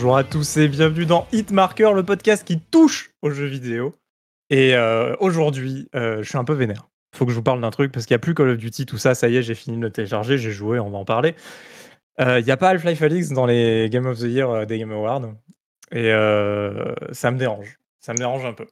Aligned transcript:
Bonjour 0.00 0.16
à 0.16 0.24
tous 0.24 0.56
et 0.56 0.66
bienvenue 0.66 1.04
dans 1.04 1.26
Hitmarker, 1.30 1.92
le 1.92 2.02
podcast 2.02 2.42
qui 2.42 2.58
touche 2.58 3.10
aux 3.20 3.28
jeux 3.28 3.44
vidéo. 3.44 3.94
Et 4.48 4.74
euh, 4.74 5.14
aujourd'hui, 5.20 5.90
euh, 5.94 6.22
je 6.22 6.28
suis 6.30 6.38
un 6.38 6.44
peu 6.44 6.54
vénère. 6.54 6.88
Faut 7.14 7.26
que 7.26 7.32
je 7.32 7.36
vous 7.36 7.42
parle 7.42 7.60
d'un 7.60 7.70
truc 7.70 7.92
parce 7.92 8.06
qu'il 8.06 8.14
n'y 8.14 8.16
a 8.16 8.20
plus 8.20 8.32
Call 8.32 8.48
of 8.48 8.56
Duty, 8.56 8.86
tout 8.86 8.96
ça, 8.96 9.14
ça 9.14 9.28
y 9.28 9.36
est, 9.36 9.42
j'ai 9.42 9.54
fini 9.54 9.76
de 9.76 9.82
le 9.82 9.90
télécharger, 9.90 10.38
j'ai 10.38 10.52
joué, 10.52 10.80
on 10.80 10.88
va 10.88 10.96
en 10.96 11.04
parler. 11.04 11.34
Euh, 12.18 12.40
Il 12.40 12.46
n'y 12.46 12.50
a 12.50 12.56
pas 12.56 12.70
Half-Life 12.70 13.30
dans 13.34 13.44
les 13.44 13.90
Game 13.90 14.06
of 14.06 14.18
the 14.18 14.22
Year 14.22 14.66
des 14.66 14.78
Game 14.78 14.90
Awards. 14.90 15.34
Et 15.92 16.10
ça 17.12 17.30
me 17.30 17.36
dérange. 17.36 17.78
Ça 18.00 18.14
me 18.14 18.18
dérange 18.18 18.46
un 18.46 18.54
peu. 18.54 18.68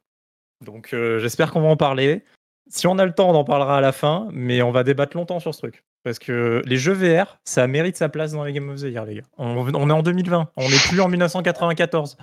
Donc 0.65 0.97
j'espère 1.19 1.53
qu'on 1.53 1.61
va 1.61 1.69
en 1.69 1.77
parler. 1.77 2.25
Si 2.71 2.87
on 2.87 2.99
a 2.99 3.07
le 3.07 3.13
temps, 3.13 3.31
on 3.31 3.35
en 3.35 3.45
parlera 3.45 3.79
à 3.79 3.81
la 3.81 3.93
fin, 3.93 4.29
mais 4.33 4.63
on 4.63 4.71
va 4.71 4.85
débattre 4.85 5.17
longtemps 5.17 5.41
sur 5.41 5.55
ce 5.55 5.61
truc. 5.61 5.85
Parce 6.05 6.19
que 6.19 6.63
les 6.65 6.77
jeux 6.77 6.93
VR, 6.93 7.39
ça 7.45 7.67
mérite 7.67 7.97
sa 7.97 8.09
place 8.09 8.33
dans 8.33 8.45
les 8.45 8.53
Game 8.53 8.69
of 8.69 8.81
the 8.81 8.85
Year, 8.85 9.05
les 9.05 9.17
gars. 9.17 9.23
On, 9.37 9.67
on 9.75 9.91
est 9.91 9.93
en 9.93 10.03
2020, 10.03 10.51
on 10.57 10.69
n'est 10.69 10.77
plus 10.89 11.01
en 11.01 11.09
1994. 11.09 12.17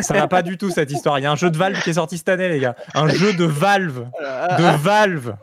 Ça 0.00 0.14
va 0.14 0.28
pas 0.28 0.42
du 0.42 0.58
tout 0.58 0.70
cette 0.70 0.90
histoire. 0.90 1.18
Il 1.18 1.22
y 1.22 1.26
a 1.26 1.32
un 1.32 1.36
jeu 1.36 1.50
de 1.50 1.56
Valve 1.56 1.80
qui 1.82 1.90
est 1.90 1.94
sorti 1.94 2.18
cette 2.18 2.28
année, 2.28 2.48
les 2.48 2.58
gars. 2.58 2.74
Un 2.94 3.08
jeu 3.08 3.32
de 3.32 3.44
Valve. 3.44 4.08
De 4.20 4.76
Valve. 4.76 5.36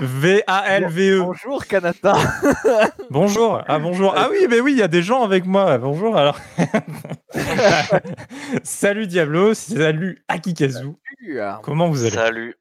V-A-L-V-E. 0.00 1.20
Bonjour 1.20 1.66
Kanata. 1.66 2.14
Bonjour. 3.10 3.62
Ah 3.68 3.78
bonjour. 3.78 4.14
Ah 4.16 4.28
oui, 4.30 4.46
mais 4.48 4.60
oui, 4.60 4.72
il 4.72 4.78
y 4.78 4.82
a 4.82 4.88
des 4.88 5.02
gens 5.02 5.22
avec 5.22 5.46
moi. 5.46 5.78
Bonjour. 5.78 6.16
Alors. 6.16 6.38
salut 8.64 9.06
Diablo. 9.06 9.54
Salut 9.54 10.24
Akikazu. 10.28 10.92
Comment 11.62 11.88
vous 11.88 12.04
allez? 12.04 12.14
Salut. 12.14 12.56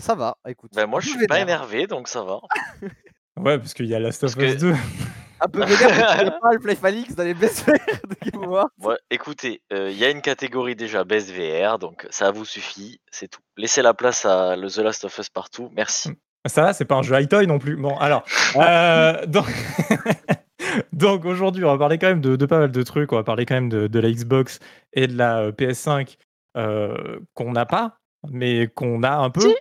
Ça 0.00 0.14
va, 0.14 0.36
écoute. 0.48 0.70
Ben 0.74 0.86
moi 0.86 1.00
je 1.00 1.08
suis 1.08 1.26
pas 1.26 1.40
énervé 1.40 1.86
donc 1.86 2.08
ça 2.08 2.22
va. 2.22 2.40
Ouais, 3.38 3.58
parce 3.58 3.74
qu'il 3.74 3.84
y 3.84 3.94
a 3.94 3.98
Last 4.00 4.24
of 4.24 4.30
Us 4.30 4.34
que- 4.54 4.58
2. 4.58 4.72
Un 5.42 5.48
peu 5.48 5.62
vénère, 5.62 5.88
parce 5.94 6.16
qu'il 6.16 6.24
y 6.26 6.28
a 6.28 6.30
pas 6.40 6.48
Half-Life 6.54 6.82
Alyx 6.84 7.14
dans 7.14 7.24
les 7.24 7.34
best 7.34 7.58
faire 7.60 7.74
de 8.08 8.30
Game 8.30 8.44
Awards. 8.44 8.70
Moi, 8.78 8.96
écoutez, 9.10 9.60
euh, 9.74 9.90
il 9.90 9.98
y 9.98 10.06
a 10.06 10.08
une 10.10 10.22
catégorie 10.22 10.74
déjà 10.74 11.04
Best 11.04 11.30
VR 11.30 11.78
donc 11.78 12.06
ça 12.08 12.30
vous 12.30 12.46
suffit, 12.46 12.98
c'est 13.10 13.28
tout. 13.28 13.42
Laissez 13.58 13.82
la 13.82 13.92
place 13.92 14.24
à 14.24 14.56
le 14.56 14.70
The 14.70 14.78
Last 14.78 15.04
of 15.04 15.18
Us 15.18 15.28
partout, 15.28 15.70
merci. 15.76 16.12
Ça 16.46 16.62
va, 16.62 16.72
c'est 16.72 16.86
pas 16.86 16.94
un 16.94 17.02
jeu 17.02 17.20
high-toy 17.20 17.46
non 17.46 17.58
plus. 17.58 17.76
Bon, 17.76 17.94
alors. 17.98 18.24
euh, 18.56 19.26
donc, 19.26 19.44
donc 20.94 21.26
aujourd'hui, 21.26 21.64
on 21.64 21.72
va 21.72 21.78
parler 21.78 21.98
quand 21.98 22.06
même 22.08 22.22
de, 22.22 22.36
de 22.36 22.46
pas 22.46 22.58
mal 22.58 22.70
de 22.72 22.82
trucs. 22.82 23.12
On 23.12 23.16
va 23.16 23.24
parler 23.24 23.44
quand 23.44 23.56
même 23.56 23.68
de, 23.68 23.86
de 23.86 24.00
la 24.00 24.10
Xbox 24.10 24.60
et 24.94 25.06
de 25.08 25.16
la 25.18 25.40
euh, 25.40 25.52
PS5 25.52 26.16
euh, 26.56 27.18
qu'on 27.34 27.52
n'a 27.52 27.66
pas, 27.66 27.98
mais 28.30 28.68
qu'on 28.68 29.02
a 29.02 29.16
un 29.16 29.28
peu. 29.28 29.54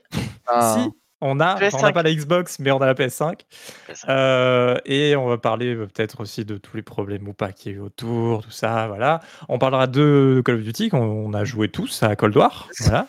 Ah. 0.48 0.78
Si, 0.78 0.92
on 1.22 1.40
a, 1.40 1.56
enfin, 1.56 1.70
on 1.74 1.82
n'a 1.82 1.90
PS5. 1.90 1.94
pas 1.94 2.04
la 2.04 2.14
Xbox, 2.14 2.60
mais 2.60 2.72
on 2.72 2.78
a 2.82 2.86
la 2.86 2.94
PS5. 2.94 3.40
PS5. 3.88 4.10
Euh, 4.10 4.78
et 4.86 5.16
on 5.16 5.28
va 5.28 5.38
parler 5.38 5.74
euh, 5.74 5.88
peut-être 5.88 6.22
aussi 6.22 6.46
de 6.46 6.58
tous 6.58 6.76
les 6.76 6.84
problèmes 6.84 7.28
ou 7.28 7.34
pas 7.34 7.52
qui 7.52 7.72
est 7.72 7.78
autour, 7.78 8.44
tout 8.44 8.52
ça, 8.52 8.88
voilà. 8.88 9.22
On 9.50 9.58
parlera 9.58 9.88
de 9.88 10.42
Call 10.46 10.56
of 10.56 10.62
Duty 10.62 10.90
qu'on 10.90 11.00
on 11.00 11.34
a 11.34 11.44
joué 11.46 11.70
tous 11.70 12.04
à 12.04 12.16
Cold 12.16 12.36
War, 12.36 12.70
voilà. 12.82 13.06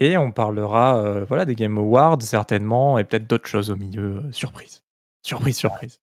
Et 0.00 0.16
on 0.16 0.32
parlera 0.32 0.98
euh, 0.98 1.24
voilà 1.26 1.44
des 1.44 1.54
Game 1.54 1.76
Awards 1.76 2.22
certainement 2.22 2.98
et 2.98 3.04
peut-être 3.04 3.26
d'autres 3.26 3.48
choses 3.48 3.70
au 3.70 3.76
milieu, 3.76 4.22
surprise, 4.32 4.82
surprise, 5.22 5.56
surprise. 5.56 6.00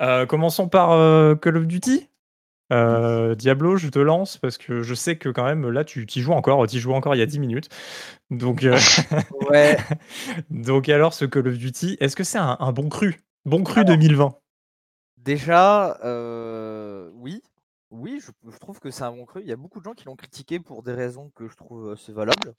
Euh, 0.00 0.26
commençons 0.26 0.68
par 0.68 0.92
euh, 0.92 1.34
Call 1.34 1.58
of 1.58 1.66
Duty. 1.66 2.08
Euh, 2.70 3.34
Diablo, 3.34 3.76
je 3.76 3.88
te 3.88 3.98
lance 3.98 4.36
parce 4.36 4.58
que 4.58 4.82
je 4.82 4.94
sais 4.94 5.16
que 5.16 5.28
quand 5.30 5.44
même 5.44 5.68
là 5.70 5.84
tu 5.84 6.06
y 6.06 6.20
joues 6.20 6.32
encore, 6.32 6.66
tu 6.66 6.76
y 6.76 6.78
joues 6.78 6.92
encore 6.92 7.14
il 7.14 7.18
y 7.18 7.22
a 7.22 7.26
10 7.26 7.38
minutes. 7.40 7.68
Donc 8.30 8.64
euh, 8.64 8.78
Ouais, 9.50 9.78
donc 10.50 10.88
alors 10.88 11.14
ce 11.14 11.24
Call 11.24 11.48
of 11.48 11.56
Duty, 11.56 11.96
est-ce 12.00 12.16
que 12.16 12.24
c'est 12.24 12.38
un, 12.38 12.56
un 12.60 12.72
bon 12.72 12.88
cru? 12.88 13.20
Bon 13.44 13.62
cru 13.62 13.84
2020 13.84 14.34
déjà, 15.16 15.98
euh, 16.04 17.10
oui. 17.14 17.42
Oui, 17.90 18.20
je, 18.22 18.30
je 18.50 18.56
trouve 18.58 18.80
que 18.80 18.90
c'est 18.90 19.02
un 19.02 19.12
bon 19.12 19.26
cru. 19.26 19.40
Il 19.42 19.48
y 19.48 19.52
a 19.52 19.56
beaucoup 19.56 19.78
de 19.78 19.84
gens 19.84 19.92
qui 19.92 20.04
l'ont 20.06 20.16
critiqué 20.16 20.58
pour 20.60 20.82
des 20.82 20.92
raisons 20.92 21.30
que 21.34 21.48
je 21.48 21.56
trouve 21.56 21.92
assez 21.92 22.12
valables. 22.12 22.54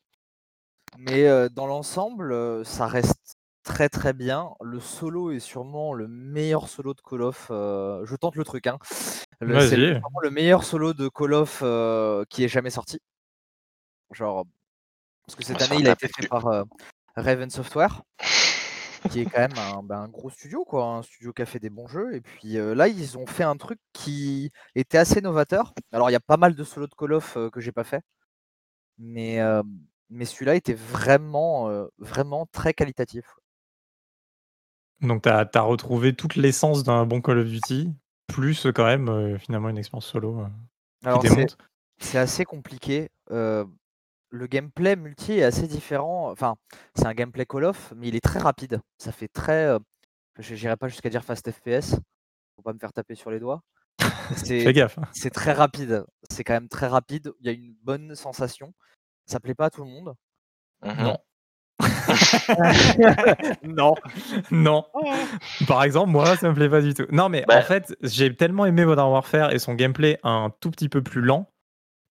Mais 0.97 1.50
dans 1.50 1.67
l'ensemble, 1.67 2.66
ça 2.66 2.88
reste 2.88 3.38
très 3.63 3.89
très 3.89 4.13
bien. 4.13 4.50
Le 4.61 4.79
solo 4.79 5.31
est 5.31 5.39
sûrement 5.39 5.94
le 5.94 6.07
meilleur 6.07 6.67
solo 6.67 6.94
de 6.94 7.01
Call 7.01 7.22
of. 7.22 7.45
je 7.50 8.16
tente 8.16 8.35
le 8.35 8.44
truc, 8.44 8.67
hein. 8.67 8.78
Le- 9.41 9.59
C'est 9.61 9.75
vraiment 9.75 10.19
le 10.22 10.31
meilleur 10.31 10.63
solo 10.63 10.94
de 10.94 11.07
Call 11.07 11.33
of 11.33 11.61
euh, 11.63 12.25
qui 12.29 12.44
ait 12.44 12.50
jamais 12.50 12.69
sorti. 12.69 13.00
Genre, 14.11 14.45
parce 15.25 15.35
que 15.35 15.44
cette 15.44 15.61
année, 15.61 15.77
il 15.79 15.88
a 15.88 15.91
été 15.91 16.07
fait 16.07 16.27
par 16.27 16.47
euh, 16.47 16.63
Raven 17.16 17.49
Software, 17.49 18.01
qui 19.09 19.22
est 19.22 19.25
quand 19.25 19.39
même 19.39 19.57
un, 19.57 19.83
ben, 19.83 20.01
un 20.01 20.07
gros 20.09 20.29
studio, 20.29 20.66
quoi, 20.66 20.85
un 20.85 21.01
studio 21.03 21.31
qui 21.33 21.41
a 21.41 21.45
fait 21.45 21.59
des 21.59 21.69
bons 21.69 21.88
jeux. 21.88 22.16
Et 22.16 22.22
puis 22.22 22.57
euh, 22.57 22.73
là, 22.73 22.88
ils 22.88 23.17
ont 23.17 23.25
fait 23.25 23.44
un 23.44 23.55
truc 23.55 23.79
qui 23.94 24.51
était 24.75 24.97
assez 24.97 25.22
novateur. 25.22 25.73
Alors, 25.91 26.09
il 26.09 26.13
y 26.13 26.17
a 26.17 26.19
pas 26.19 26.38
mal 26.38 26.55
de 26.55 26.63
solos 26.63 26.88
de 26.88 26.95
Call 26.95 27.13
of 27.13 27.38
euh, 27.38 27.49
que 27.49 27.61
j'ai 27.61 27.72
pas 27.72 27.83
fait, 27.83 28.03
mais, 28.97 29.39
euh, 29.39 29.63
mais 30.09 30.25
celui-là 30.25 30.55
était 30.55 30.73
vraiment, 30.73 31.69
euh, 31.69 31.85
vraiment 31.97 32.47
très 32.51 32.73
qualitatif. 32.73 33.25
Donc, 35.01 35.23
tu 35.23 35.29
as, 35.29 35.61
retrouvé 35.61 36.13
toute 36.13 36.35
l'essence 36.35 36.83
d'un 36.83 37.05
bon 37.05 37.22
Call 37.22 37.39
of 37.39 37.47
Duty, 37.47 37.94
plus 38.29 38.66
euh, 38.66 38.72
quand 38.72 38.85
même, 38.85 39.09
euh, 39.09 39.38
finalement, 39.38 39.69
une 39.69 39.78
expérience 39.78 40.06
solo 40.07 40.40
euh, 40.41 40.47
qui 41.01 41.07
Alors, 41.07 41.22
c'est 41.22 41.29
démonte. 41.29 41.57
c'est 42.00 42.17
assez 42.17 42.45
compliqué. 42.45 43.09
euh, 43.31 43.66
le 44.31 44.45
gameplay 44.47 44.95
multi 44.95 45.34
est 45.40 45.44
assez 45.44 45.67
différent. 45.67 46.29
Enfin, 46.31 46.56
c'est 46.95 47.07
un 47.07 47.13
gameplay 47.16 47.45
Call 47.47 47.63
of, 47.66 47.94
mais 47.95 48.09
il 48.09 48.16
est 48.16 48.23
très 48.23 48.40
rapide. 48.40 48.79
Ça 49.00 49.12
fait 49.12 49.28
très. 49.28 49.66
euh, 49.66 49.79
je 50.38 50.53
n'irai 50.53 50.78
pas 50.78 50.88
jusqu'à 50.88 51.09
dire 51.09 51.23
fast 51.25 51.50
FPS. 51.51 51.95
Faut 52.56 52.62
pas 52.62 52.73
me 52.73 52.79
faire 52.79 52.94
taper 52.94 53.16
sur 53.16 53.31
les 53.31 53.40
doigts. 53.40 53.62
Fais 54.29 54.61
C'est 54.63 54.73
gaffe. 54.73 54.97
hein. 55.00 55.03
c'est 55.13 55.31
très 55.31 55.51
rapide. 55.53 56.06
C'est 56.29 56.44
quand 56.44 56.53
même 56.53 56.69
très 56.69 56.85
rapide. 56.88 57.31
Il 57.40 57.47
y 57.47 57.50
a 57.50 57.53
une 57.53 57.73
bonne 57.81 58.13
sensation. 58.16 58.72
Ça 59.25 59.40
plaît 59.40 59.56
pas 59.56 59.66
à 59.66 59.69
tout 59.72 59.84
le 59.84 59.90
monde. 59.90 60.13
Mhm. 60.84 61.03
Non. 61.03 61.17
non. 63.63 63.95
non. 64.51 64.85
Par 65.67 65.84
exemple, 65.84 66.09
moi, 66.12 66.35
ça 66.35 66.50
me 66.50 66.53
plaît 66.53 66.69
pas 66.69 66.81
du 66.81 66.94
tout. 66.94 67.06
Non, 67.12 67.29
mais 67.29 67.44
en 67.44 67.47
Bah. 67.47 67.62
fait, 67.62 67.95
j'ai 68.03 68.34
tellement 68.35 68.66
aimé 68.66 68.85
Modern 68.85 69.09
Warfare 69.12 69.53
et 69.53 69.59
son 69.59 69.73
gameplay 69.73 70.19
un 70.23 70.51
tout 70.59 70.72
petit 70.72 70.90
peu 70.90 71.01
plus 71.01 71.22
lent 71.22 71.50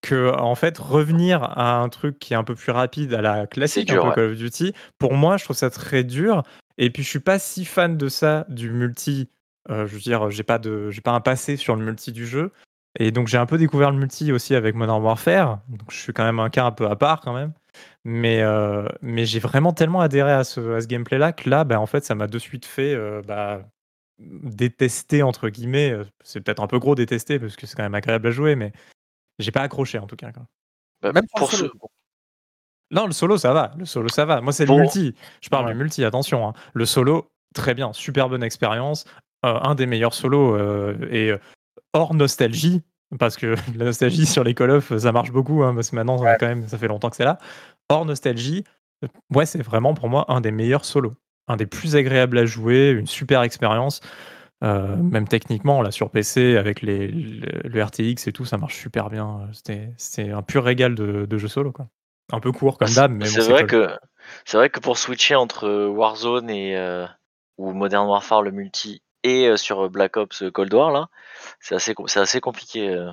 que, 0.03 0.33
en 0.39 0.55
fait, 0.55 0.79
revenir 0.79 1.43
à 1.43 1.79
un 1.81 1.89
truc 1.89 2.19
qui 2.19 2.33
est 2.33 2.37
un 2.37 2.45
peu 2.45 2.55
plus 2.55 2.71
rapide, 2.73 3.15
à 3.15 3.21
la 3.21 3.47
classique, 3.47 3.89
dur, 3.89 3.97
un 4.07 4.11
peu 4.15 4.21
ouais. 4.21 4.27
Call 4.27 4.33
of 4.33 4.39
Duty, 4.39 4.73
pour 4.99 5.15
moi, 5.15 5.37
je 5.37 5.45
trouve 5.45 5.57
ça 5.57 5.71
très 5.71 6.05
dur. 6.05 6.43
Et 6.79 6.91
puis, 6.91 7.03
je 7.03 7.09
suis 7.09 7.19
pas 7.21 7.39
si 7.39 7.65
fan 7.65 7.97
de 7.97 8.09
ça, 8.09 8.47
du 8.49 8.71
multi. 8.71 9.29
Euh, 9.71 9.87
je 9.87 9.95
veux 9.95 10.01
dire, 10.01 10.31
j'ai 10.31 10.45
pas, 10.45 10.59
de, 10.59 10.91
j'ai 10.91 11.01
pas 11.01 11.11
un 11.13 11.21
passé 11.21 11.57
sur 11.57 11.75
le 11.77 11.85
multi 11.85 12.13
du 12.13 12.27
jeu. 12.27 12.53
Et 12.99 13.11
donc, 13.11 13.27
j'ai 13.29 13.37
un 13.39 13.47
peu 13.47 13.59
découvert 13.59 13.91
le 13.91 13.99
multi 13.99 14.33
aussi 14.33 14.55
avec 14.55 14.75
Modern 14.77 15.03
Warfare. 15.03 15.59
Donc, 15.69 15.91
je 15.91 15.97
suis 15.97 16.13
quand 16.13 16.25
même 16.25 16.39
un 16.41 16.49
cas 16.49 16.65
un 16.65 16.73
peu 16.73 16.87
à 16.89 16.97
part 16.97 17.21
quand 17.21 17.35
même. 17.35 17.53
Mais, 18.05 18.43
euh, 18.43 18.87
mais 19.03 19.25
j'ai 19.27 19.39
vraiment 19.41 19.73
tellement 19.73 20.01
adhéré 20.01 20.33
à 20.33 20.45
ce, 20.45 20.75
à 20.77 20.81
ce 20.81 20.87
gameplay-là 20.87 21.33
que 21.33 21.49
là, 21.51 21.65
bah, 21.65 21.81
en 21.81 21.87
fait, 21.87 22.05
ça 22.05 22.15
m'a 22.15 22.27
de 22.27 22.39
suite 22.39 22.65
fait 22.67 22.95
euh, 22.95 23.23
bah, 23.27 23.63
détester, 24.19 25.23
entre 25.23 25.49
guillemets. 25.49 25.91
euh, 25.91 26.05
C'est 26.23 26.41
peut-être 26.41 26.63
un 26.63 26.67
peu 26.67 26.79
gros 26.79 26.95
détester 26.95 27.39
parce 27.39 27.57
que 27.57 27.67
c'est 27.67 27.77
quand 27.77 27.83
même 27.83 27.95
agréable 27.95 28.29
à 28.29 28.31
jouer, 28.31 28.57
mais 28.57 28.73
j'ai 29.39 29.53
pas 29.53 29.63
accroché 29.63 29.99
en 29.99 30.07
tout 30.07 30.17
cas. 30.17 30.33
quoi. 30.33 30.45
Bah, 31.03 31.13
Même 31.13 31.27
pour 31.37 31.49
le 31.51 31.57
ce-. 31.57 31.65
Non, 32.91 33.07
le 33.07 33.13
solo, 33.13 33.37
ça 33.37 33.53
va. 33.53 33.73
Le 33.79 33.85
solo, 33.85 34.09
ça 34.09 34.25
va. 34.25 34.41
Moi, 34.41 34.53
c'est 34.53 34.65
le 34.65 34.69
Bon. 34.69 34.81
multi. 34.81 35.15
Je 35.43 35.49
parle 35.51 35.67
Ouais. 35.67 35.73
du 35.73 35.79
multi, 35.79 36.05
attention. 36.05 36.49
hein. 36.49 36.55
Le 36.73 36.87
solo, 36.87 37.31
très 37.55 37.75
bien. 37.75 37.93
Super 37.93 38.29
bonne 38.31 38.43
expérience. 38.43 39.05
Euh, 39.45 39.59
un 39.63 39.75
des 39.75 39.87
meilleurs 39.87 40.15
solos. 40.15 40.57
euh, 40.57 40.97
et 41.11 41.33
hors 41.93 42.15
nostalgie, 42.15 42.83
parce 43.19 43.37
que 43.37 43.55
la 43.77 43.87
nostalgie 43.87 44.27
sur 44.27 44.45
les 44.45 44.55
Call 44.55 44.71
of, 44.71 44.97
ça 44.97 45.13
marche 45.13 45.31
beaucoup. 45.33 45.63
hein, 45.63 45.75
parce 45.75 45.91
que 45.91 45.97
maintenant, 45.97 46.17
quand 46.39 46.47
même, 46.47 46.67
ça 46.67 46.79
fait 46.79 46.89
longtemps 46.89 47.11
que 47.11 47.17
c'est 47.17 47.25
là. 47.25 47.39
Hors 47.89 48.05
nostalgie, 48.05 48.65
euh, 49.05 49.09
ouais, 49.35 49.47
c'est 49.47 49.63
vraiment 49.63 49.95
pour 49.95 50.09
moi 50.09 50.25
un 50.29 50.41
des 50.41 50.51
meilleurs 50.51 50.85
solos. 50.85 51.15
Un 51.47 51.57
des 51.57 51.67
plus 51.67 51.97
agréables 51.97 52.39
à 52.39 52.45
jouer. 52.45 52.91
Une 52.91 53.07
super 53.07 53.43
expérience. 53.43 54.01
Euh, 54.65 54.97
même 54.97 55.29
techniquement, 55.29 55.83
là 55.83 55.93
sur 55.93 56.11
PC, 56.11 56.57
avec 56.57 56.83
les, 56.83 57.07
le, 57.07 57.61
le 57.69 57.83
RTX 57.85 58.27
et 58.27 58.33
tout, 58.33 58.45
ça 58.45 58.59
marche 58.59 58.77
super 58.77 59.09
bien. 59.09 59.49
C'était 59.97 60.31
un 60.31 60.43
pur 60.43 60.65
régal 60.65 60.95
de, 60.97 61.27
de 61.27 61.39
jeu 61.39 61.47
solo. 61.49 61.71
Quoi. 61.71 61.87
Un 62.33 62.41
peu 62.41 62.51
court 62.53 62.77
comme 62.77 62.91
d'hab, 62.93 63.13
mais 63.13 63.25
bon, 63.25 63.31
c'est 63.31 63.49
vrai 63.49 63.65
que 63.67 63.89
c'est 64.45 64.57
vrai 64.59 64.69
que 64.69 64.81
pour 64.81 64.99
switcher 64.99 65.37
entre 65.37 65.67
euh, 65.67 65.89
Warzone 65.89 66.51
et 66.51 66.77
euh, 66.77 67.07
ou 67.57 67.73
Modern 67.73 68.07
Warfare 68.09 68.43
le 68.43 68.51
multi 68.51 69.01
et 69.23 69.47
euh, 69.49 69.57
sur 69.57 69.89
Black 69.91 70.17
Ops 70.17 70.43
euh, 70.43 70.51
Cold 70.51 70.73
War 70.75 70.91
là, 70.91 71.09
c'est 71.61 71.75
assez 71.75 71.95
c'est 72.07 72.21
assez 72.21 72.41
compliqué. 72.41 72.89
euh. 72.91 73.11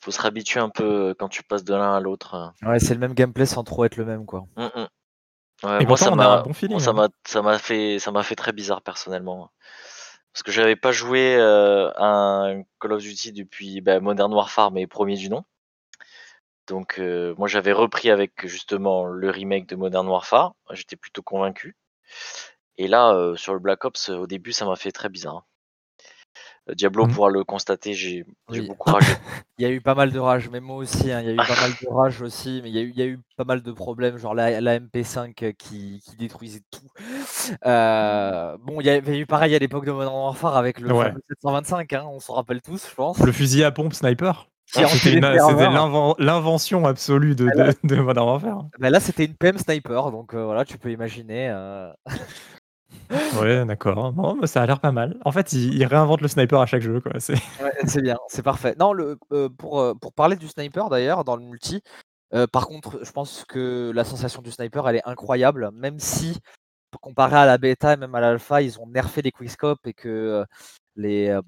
Faut 0.00 0.10
se 0.10 0.20
réhabituer 0.20 0.60
un 0.60 0.68
peu 0.68 1.10
euh, 1.10 1.14
quand 1.18 1.28
tu 1.28 1.42
passes 1.42 1.64
de 1.64 1.74
l'un 1.74 1.94
à 1.96 2.00
l'autre. 2.00 2.34
euh. 2.62 2.68
Ouais, 2.68 2.78
c'est 2.78 2.92
le 2.94 3.00
même 3.00 3.14
gameplay 3.14 3.46
sans 3.46 3.64
trop 3.64 3.84
être 3.86 3.96
le 3.96 4.04
même, 4.04 4.26
quoi. 4.26 4.46
Mm, 4.56 4.64
mm. 4.64 4.68
Et 4.76 5.66
Ouais, 5.66 5.78
moi 5.78 5.86
pourtant, 5.86 6.04
ça 6.06 6.14
m'a 6.14 6.42
bon 6.42 6.52
feeling. 6.52 6.78
hein. 6.88 6.92
m'a 6.92 7.08
ça 7.26 7.40
m'a 7.40 7.58
fait 7.58 7.98
ça 7.98 8.10
m'a 8.10 8.22
fait 8.22 8.34
très 8.36 8.52
bizarre 8.52 8.82
personnellement 8.82 9.50
parce 10.32 10.42
que 10.42 10.50
j'avais 10.52 10.76
pas 10.76 10.90
joué 10.92 11.36
euh, 11.36 11.90
à 11.92 12.04
un 12.06 12.62
Call 12.80 12.92
of 12.92 13.00
Duty 13.02 13.32
depuis 13.32 13.80
bah, 13.80 14.00
Modern 14.00 14.34
Warfare 14.34 14.72
mais 14.72 14.86
premier 14.86 15.16
du 15.16 15.30
nom. 15.30 15.44
Donc 16.66 16.98
euh, 16.98 17.34
moi 17.38 17.46
j'avais 17.48 17.72
repris 17.72 18.10
avec 18.10 18.46
justement 18.46 19.04
le 19.06 19.30
remake 19.30 19.66
de 19.68 19.76
Modern 19.76 20.06
Warfare, 20.08 20.54
j'étais 20.72 20.96
plutôt 20.96 21.22
convaincu. 21.22 21.76
Et 22.78 22.88
là 22.88 23.14
euh, 23.14 23.36
sur 23.36 23.54
le 23.54 23.60
Black 23.60 23.84
Ops 23.84 24.08
au 24.10 24.26
début 24.26 24.52
ça 24.52 24.64
m'a 24.66 24.76
fait 24.76 24.92
très 24.92 25.08
bizarre. 25.08 25.46
Diablo 26.72 27.06
Mmh. 27.06 27.12
pourra 27.12 27.30
le 27.30 27.44
constater, 27.44 27.92
j'ai 27.92 28.24
Oui. 28.48 28.66
beaucoup 28.66 28.90
ragé. 28.90 29.12
Il 29.58 29.62
y 29.62 29.66
a 29.66 29.70
eu 29.70 29.80
pas 29.80 29.94
mal 29.94 30.10
de 30.10 30.18
rage, 30.18 30.48
mais 30.50 30.60
moi 30.60 30.76
aussi, 30.76 31.12
hein, 31.12 31.20
il 31.20 31.26
y 31.26 31.30
a 31.30 31.32
eu 31.32 31.36
pas 31.36 31.60
mal 31.60 31.70
de 31.80 31.88
rage 31.88 32.22
aussi, 32.22 32.60
mais 32.60 32.70
il 32.70 32.74
y 32.74 32.78
a 32.80 32.82
eu 32.82 32.88
il 32.90 32.98
y 32.98 33.02
a 33.02 33.06
eu 33.06 33.20
pas 33.36 33.44
mal 33.44 33.62
de 33.62 33.70
problèmes, 33.70 34.16
genre 34.16 34.34
la 34.34 34.60
la 34.60 34.80
MP5 34.80 35.54
qui 35.56 36.02
qui 36.04 36.16
détruisait 36.16 36.62
tout. 36.72 36.88
Heu, 37.64 38.56
bon, 38.64 38.80
il 38.80 38.86
y 38.86 38.90
avait 38.90 39.16
eu 39.18 39.26
pareil 39.26 39.54
à 39.54 39.60
l'époque 39.60 39.84
de 39.86 39.92
Modern 39.92 40.12
Warfare 40.12 40.56
avec 40.56 40.80
le 40.80 40.88
Ouais. 40.92 41.04
fameux 41.04 41.20
725, 41.28 41.92
hein, 41.92 42.04
on 42.10 42.18
s'en 42.18 42.34
rappelle 42.34 42.62
tous, 42.62 42.88
je 42.90 42.94
pense. 42.96 43.20
Le 43.20 43.30
fusil 43.30 43.62
à 43.62 43.70
pompe 43.70 43.92
sniper. 43.94 44.48
Enchaînait 44.74 45.20
C'était 45.20 46.18
l'invention 46.18 46.84
absolue 46.84 47.36
de, 47.36 47.44
de 47.84 47.94
Modern 47.96 48.26
Warfare. 48.26 48.64
Bah 48.80 48.90
là, 48.90 48.98
c'était 48.98 49.24
une 49.24 49.36
PM 49.36 49.56
sniper, 49.56 50.10
donc 50.10 50.34
voilà, 50.34 50.64
tu 50.64 50.78
peux 50.78 50.90
imaginer, 50.90 51.48
Ouais, 53.40 53.64
d'accord. 53.64 54.14
Mais 54.40 54.46
ça 54.46 54.62
a 54.62 54.66
l'air 54.66 54.80
pas 54.80 54.92
mal. 54.92 55.18
En 55.24 55.32
fait, 55.32 55.52
ils 55.52 55.74
il 55.74 55.84
réinventent 55.84 56.20
le 56.20 56.28
sniper 56.28 56.60
à 56.60 56.66
chaque 56.66 56.82
jeu. 56.82 57.00
Quoi. 57.00 57.12
C'est... 57.18 57.34
Bien, 58.02 58.16
c'est 58.28 58.42
parfait. 58.42 58.74
Non, 58.78 58.92
le, 58.92 59.18
heu, 59.32 59.50
pour, 59.50 59.94
parler 60.14 60.36
du 60.36 60.48
sniper 60.48 60.88
d'ailleurs, 60.88 61.24
dans 61.24 61.36
le 61.36 61.42
multi, 61.42 61.82
heu, 62.34 62.46
par 62.46 62.66
contre, 62.66 63.00
je 63.04 63.12
pense 63.12 63.44
que 63.46 63.92
la 63.94 64.04
sensation 64.04 64.42
du 64.42 64.50
sniper, 64.50 64.88
elle 64.88 64.96
est 64.96 65.06
incroyable, 65.08 65.70
même 65.72 65.98
si, 65.98 66.38
comparé 67.00 67.36
à 67.36 67.46
la 67.46 67.58
bêta 67.58 67.94
et 67.94 67.96
même 67.96 68.14
à 68.14 68.20
l'alpha, 68.20 68.62
ils 68.62 68.78
ont 68.78 68.86
nerfé 68.86 69.22
les 69.22 69.32
quickscopes 69.32 69.86
et 69.86 69.94
que, 69.94 70.44
les, 70.96 71.38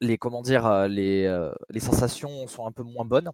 les 0.00 0.18
comment 0.18 0.42
dire? 0.42 0.88
Les 0.88 1.80
sensations 1.80 2.46
sont 2.46 2.66
un 2.66 2.72
peu 2.72 2.82
moins 2.82 3.04
bonnes. 3.04 3.30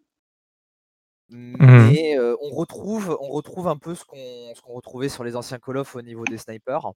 Mais, 1.30 2.16
heu, 2.18 2.36
on 2.42 2.50
retrouve 2.54 3.16
on 3.20 3.28
retrouve 3.28 3.68
un 3.68 3.76
peu 3.76 3.94
ce 3.94 4.04
qu'on 4.04 4.72
retrouvait 4.74 5.08
sur 5.08 5.24
les 5.24 5.36
anciens 5.36 5.58
Call 5.58 5.78
of 5.78 5.94
au 5.96 6.02
niveau 6.02 6.24
des 6.24 6.38
snipers. 6.38 6.92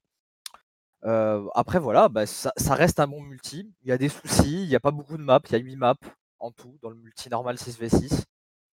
Après 1.55 1.79
voilà, 1.79 2.09
bah, 2.09 2.27
ça 2.27 2.53
ça 2.57 2.75
reste 2.75 3.01
un 3.01 3.07
bon 3.07 3.23
multi. 3.23 3.71
Il 3.83 3.89
y 3.89 3.93
a 3.93 3.99
des 3.99 4.09
soucis, 4.09 4.63
il 4.63 4.69
y 4.69 4.77
a 4.77 4.81
pas 4.81 4.91
beaucoup 4.91 5.17
de 5.17 5.23
maps, 5.23 5.41
il 5.49 5.53
y 5.53 5.57
a 5.57 5.59
8 5.59 5.77
maps 5.77 5.95
en 6.41 6.51
tout 6.51 6.77
dans 6.83 6.91
le 6.91 6.97
multi 6.97 7.29
normal 7.31 7.57
6v6. 7.57 8.25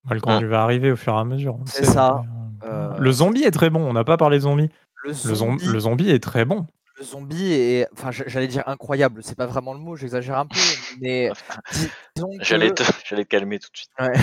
Le 0.10 0.20
contenu 0.22 0.48
va 0.48 0.62
arriver 0.62 0.92
au 0.92 0.96
fur 0.96 1.14
et 1.14 1.18
à 1.20 1.24
mesure. 1.24 1.58
C'est 1.66 1.86
ça, 1.86 2.24
euh, 2.64 2.96
Le 2.98 3.12
zombie 3.12 3.44
est 3.44 3.52
très 3.52 3.70
bon. 3.70 3.82
On 3.82 3.94
n'a 3.94 4.04
pas 4.04 4.18
parlé 4.18 4.38
de 4.38 4.44
zombie. 4.44 4.70
Le 5.04 5.10
Le, 5.10 5.14
zom- 5.14 5.36
zombie 5.36 5.66
le 5.66 5.80
zombie 5.80 6.10
est 6.10 6.22
très 6.24 6.46
bon. 6.46 6.68
Le 6.98 7.04
zombie 7.04 7.52
est 7.52 7.88
enfin, 7.94 8.12
j'a 8.12 8.24
j'allais 8.28 8.48
dire 8.48 8.64
incroyable, 8.68 9.22
c'est 9.24 9.36
pas 9.36 9.46
vraiment 9.46 9.74
le 9.74 9.80
mot, 9.80 9.96
j'exagère 9.96 10.38
un 10.38 10.48
peu, 10.48 10.60
mais 11.02 11.30
J'allais 12.40 12.72
te 12.72 12.84
j'allais 13.06 13.26
te 13.26 13.30
calmer 13.30 13.60
tout 13.60 13.70
de 13.72 13.78
suite. 13.78 13.92
Ouais. 14.00 14.14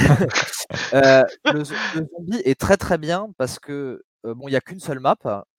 Heu, 0.94 1.24
le 1.52 1.64
zo 1.64 1.74
le 1.94 2.06
zombie 2.16 2.42
est 2.44 2.58
très, 2.58 2.76
très 2.76 2.98
bien 2.98 3.28
parce 3.36 3.58
que, 3.58 4.02
heu, 4.24 4.34
bon, 4.34 4.48
il 4.48 4.52
y 4.52 4.56
a 4.56 4.60
qu'une 4.60 4.80
seule 4.80 5.00
map, 5.00 5.16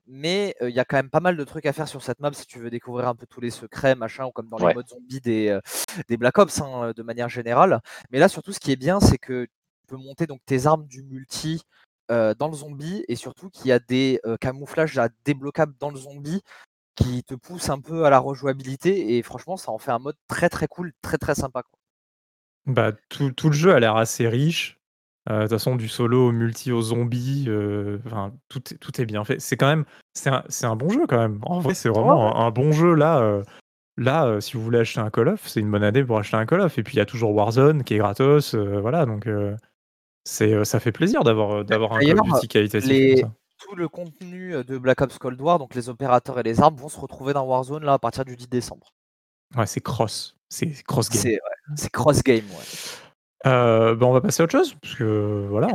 mais 0.08 0.56
heu, 0.62 0.70
il 0.70 0.76
y 0.76 0.80
a 0.80 0.86
quand 0.86 0.98
même 0.98 1.12
pas 1.12 1.20
mal 1.20 1.38
de 1.38 1.44
trucs 1.44 1.66
à 1.66 1.74
faire 1.74 1.88
sur 1.88 2.02
cette 2.02 2.20
map 2.20 2.34
si 2.34 2.48
tu 2.48 2.60
veux 2.60 2.70
découvrir 2.70 3.08
un 3.08 3.16
peu 3.16 3.28
tous 3.28 3.42
les 3.42 3.52
secrets, 3.52 3.96
machin, 3.96 4.26
ou 4.26 4.32
comme 4.32 4.50
dans 4.50 4.58
les 4.58 4.74
modes 4.74 4.88
zombies 4.88 5.22
des, 5.22 5.60
des 6.08 6.18
Black 6.18 6.38
Ops, 6.40 6.62
hein, 6.62 6.94
de 6.96 7.04
manière 7.04 7.30
générale. 7.30 7.82
Mais 8.12 8.20
là, 8.20 8.28
surtout, 8.28 8.52
ce 8.52 8.60
qui 8.60 8.72
est 8.72 8.78
bien, 8.78 9.00
c'est 9.00 9.20
que 9.20 9.46
tu 9.46 9.88
peux 9.88 9.98
monter 9.98 10.26
donc 10.26 10.42
tes 10.46 10.66
armes 10.66 10.88
du 10.88 11.04
multi, 11.04 11.62
dans 12.10 12.48
le 12.48 12.54
zombie 12.54 13.04
et 13.08 13.16
surtout 13.16 13.50
qu'il 13.50 13.68
y 13.68 13.72
a 13.72 13.80
des, 13.80 14.20
camouflages 14.40 15.00
débloquables 15.26 15.74
dans 15.80 15.90
le 15.90 15.98
zombie 15.98 16.42
qui 16.96 17.24
te 17.24 17.34
poussent 17.36 17.70
un 17.70 17.80
peu 17.80 18.06
à 18.06 18.10
la 18.10 18.20
rejouabilité 18.20 19.18
et 19.18 19.24
franchement, 19.24 19.58
ça 19.58 19.72
en 19.72 19.78
fait 19.78 19.92
un 19.92 20.00
mode 20.00 20.16
très, 20.28 20.50
très 20.50 20.68
cool, 20.68 20.94
très, 21.02 21.18
très 21.18 21.36
sympa, 21.36 21.64
quoi. 21.64 21.80
Bah, 22.66 22.92
tout, 23.10 23.32
tout 23.32 23.48
le 23.50 23.54
jeu 23.56 23.74
a 23.74 23.80
l'air 23.80 23.96
assez 23.98 24.28
riche. 24.28 24.80
Euh, 25.30 25.38
De 25.38 25.42
toute 25.44 25.52
façon, 25.52 25.76
du 25.76 25.88
solo 25.88 26.28
au 26.28 26.32
multi 26.32 26.72
au 26.72 26.82
zombie, 26.82 27.46
euh, 27.48 27.98
tout, 28.50 28.62
est- 28.74 28.78
tout 28.78 29.02
est 29.02 29.06
bien 29.06 29.24
fait. 29.24 29.40
C'est 29.40 29.58
quand 29.58 29.68
même, 29.68 29.86
c'est 30.14 30.30
un, 30.30 30.44
un 30.64 30.76
bon 30.76 30.90
jeu 30.90 31.06
quand 31.08 31.18
même. 31.18 31.40
En 31.44 31.60
vrai, 31.60 31.74
c'est 31.74 31.90
vraiment 31.90 32.36
un, 32.38 32.46
un 32.48 32.52
bon 32.52 32.72
jeu 32.72 32.94
là. 32.94 33.20
euh, 33.22 33.44
là, 33.98 34.40
si 34.42 34.58
vous 34.58 34.64
voulez 34.64 34.80
acheter 34.80 35.00
un 35.00 35.10
Call 35.10 35.30
of, 35.30 35.48
c'est 35.48 35.60
une 35.62 35.72
bonne 35.72 35.84
année 35.84 36.04
pour 36.04 36.18
acheter 36.20 36.36
un 36.38 36.46
Call 36.46 36.62
of. 36.62 36.78
Et 36.78 36.84
puis 36.84 36.96
il 36.96 36.98
y 36.98 37.02
a 37.02 37.06
toujours 37.06 37.34
Warzone 37.34 37.84
qui 37.84 37.94
est 37.96 37.98
gratos, 38.00 38.54
voilà. 38.56 39.06
Donc 39.06 39.28
c'est, 40.26 40.64
ça 40.66 40.80
fait 40.80 40.92
plaisir 40.92 41.24
d'avoir, 41.24 41.66
d'avoir 41.66 41.94
un 41.94 42.00
Call 42.00 42.20
of 42.20 42.26
Duty 42.36 42.48
qualitatif 42.48 42.90
les- 42.90 43.16
comme 43.22 43.30
ça. 43.30 43.36
Tout 43.68 43.76
le 43.76 43.88
contenu 43.88 44.64
de 44.64 44.78
Black 44.78 45.02
Ops 45.02 45.18
Cold 45.18 45.40
War, 45.42 45.60
donc 45.60 45.76
les 45.76 45.90
opérateurs 45.90 46.40
et 46.40 46.44
les 46.44 46.62
armes, 46.62 46.76
vont 46.76 46.90
se 46.90 47.00
retrouver 47.00 47.34
dans 47.34 47.44
Warzone 47.46 47.84
là 47.84 47.94
à 47.94 48.00
partir 48.00 48.26
du 48.26 48.36
10 48.36 48.48
décembre. 48.50 48.94
Ouais, 49.56 49.66
c'est 49.68 49.82
cross, 49.82 50.36
c'est 50.50 50.84
cross 50.84 51.10
game. 51.10 51.22
C'est 51.22 51.84
ouais, 51.84 51.90
cross 51.92 52.24
game, 52.24 52.46
ouais. 52.50 52.66
Euh, 53.46 53.94
bah, 53.96 54.06
on 54.06 54.14
va 54.14 54.22
passer 54.22 54.42
à 54.42 54.46
autre 54.46 54.54
chose, 54.58 54.74
parce 54.82 54.96
que 54.96 55.48
voilà, 55.50 55.68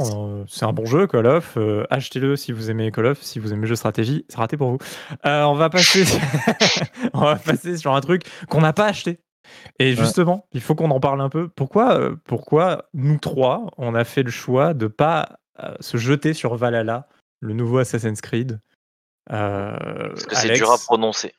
c'est 0.48 0.64
un 0.64 0.72
bon 0.72 0.86
jeu, 0.86 1.06
Call 1.06 1.26
of. 1.26 1.56
euh, 1.58 1.84
Achetez-le 1.90 2.34
si 2.34 2.50
vous 2.52 2.70
aimez 2.70 2.90
Call 2.90 3.06
of, 3.06 3.20
si 3.22 3.38
vous 3.38 3.52
aimez 3.52 3.62
le 3.62 3.66
jeu 3.68 3.76
stratégie, 3.76 4.24
c'est 4.28 4.38
raté 4.38 4.56
pour 4.56 4.70
vous. 4.70 4.78
Euh, 5.26 5.42
on 5.42 5.54
va 5.54 5.68
passer, 5.68 6.04
on 7.12 7.20
va 7.20 7.36
passer 7.36 7.76
sur 7.76 7.94
un 7.94 8.00
truc 8.00 8.22
qu'on 8.48 8.62
n'a 8.62 8.72
pas 8.72 8.86
acheté. 8.86 9.20
Et 9.78 9.94
justement, 9.94 10.46
il 10.52 10.60
faut 10.60 10.74
qu'on 10.74 10.90
en 10.90 11.00
parle 11.00 11.20
un 11.20 11.28
peu. 11.28 11.48
Pourquoi, 11.48 11.98
euh, 11.98 12.16
pourquoi 12.24 12.86
nous 12.94 13.18
trois, 13.18 13.66
on 13.76 13.94
a 13.94 14.04
fait 14.04 14.22
le 14.22 14.30
choix 14.30 14.74
de 14.74 14.86
pas 14.86 15.38
euh, 15.62 15.74
se 15.80 15.96
jeter 15.98 16.34
sur 16.34 16.54
Valhalla, 16.56 17.06
le 17.40 17.54
nouveau 17.54 17.78
Assassin's 17.78 18.20
Creed 18.20 18.60
Euh, 19.30 19.76
Parce 20.10 20.24
que 20.26 20.36
c'est 20.36 20.54
dur 20.54 20.70
à 20.72 20.78
prononcer. 20.78 21.32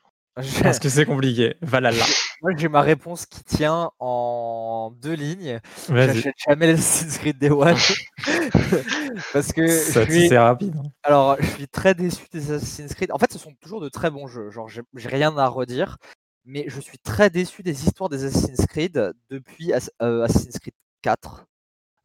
Parce 0.62 0.78
que 0.78 0.88
c'est 0.88 1.04
compliqué. 1.04 1.56
Valhalla. 1.60 2.04
Moi, 2.42 2.52
j'ai 2.56 2.68
ma 2.68 2.80
réponse 2.80 3.26
qui 3.26 3.42
tient 3.44 3.90
en 3.98 4.92
deux 5.02 5.12
lignes. 5.14 5.60
Vas-y. 5.88 6.14
J'achète 6.14 6.34
jamais 6.48 6.68
l'Assassin's 6.68 7.18
Creed 7.18 7.36
Day 7.38 7.50
One. 7.50 7.76
Parce 9.32 9.52
que 9.52 9.66
Ça, 9.66 10.04
je 10.04 10.10
suis... 10.10 10.28
c'est 10.28 10.38
rapide. 10.38 10.74
hein. 10.76 10.88
Alors, 11.02 11.36
je 11.40 11.46
suis 11.46 11.68
très 11.68 11.94
déçu 11.94 12.24
des 12.32 12.52
Assassin's 12.52 12.94
Creed. 12.94 13.12
En 13.12 13.18
fait, 13.18 13.32
ce 13.32 13.38
sont 13.38 13.52
toujours 13.60 13.80
de 13.80 13.88
très 13.88 14.10
bons 14.10 14.26
jeux. 14.28 14.50
Genre, 14.50 14.68
j'ai 14.68 14.82
j'ai 14.94 15.08
rien 15.08 15.36
à 15.36 15.46
redire. 15.48 15.98
Mais 16.46 16.64
je 16.68 16.80
suis 16.80 16.98
très 16.98 17.28
déçu 17.28 17.62
des 17.62 17.84
histoires 17.84 18.08
des 18.08 18.24
Assassin's 18.24 18.64
Creed 18.66 19.12
depuis 19.28 19.72
euh, 19.74 20.24
Assassin's 20.24 20.58
Creed 20.58 20.74
4, 21.02 21.44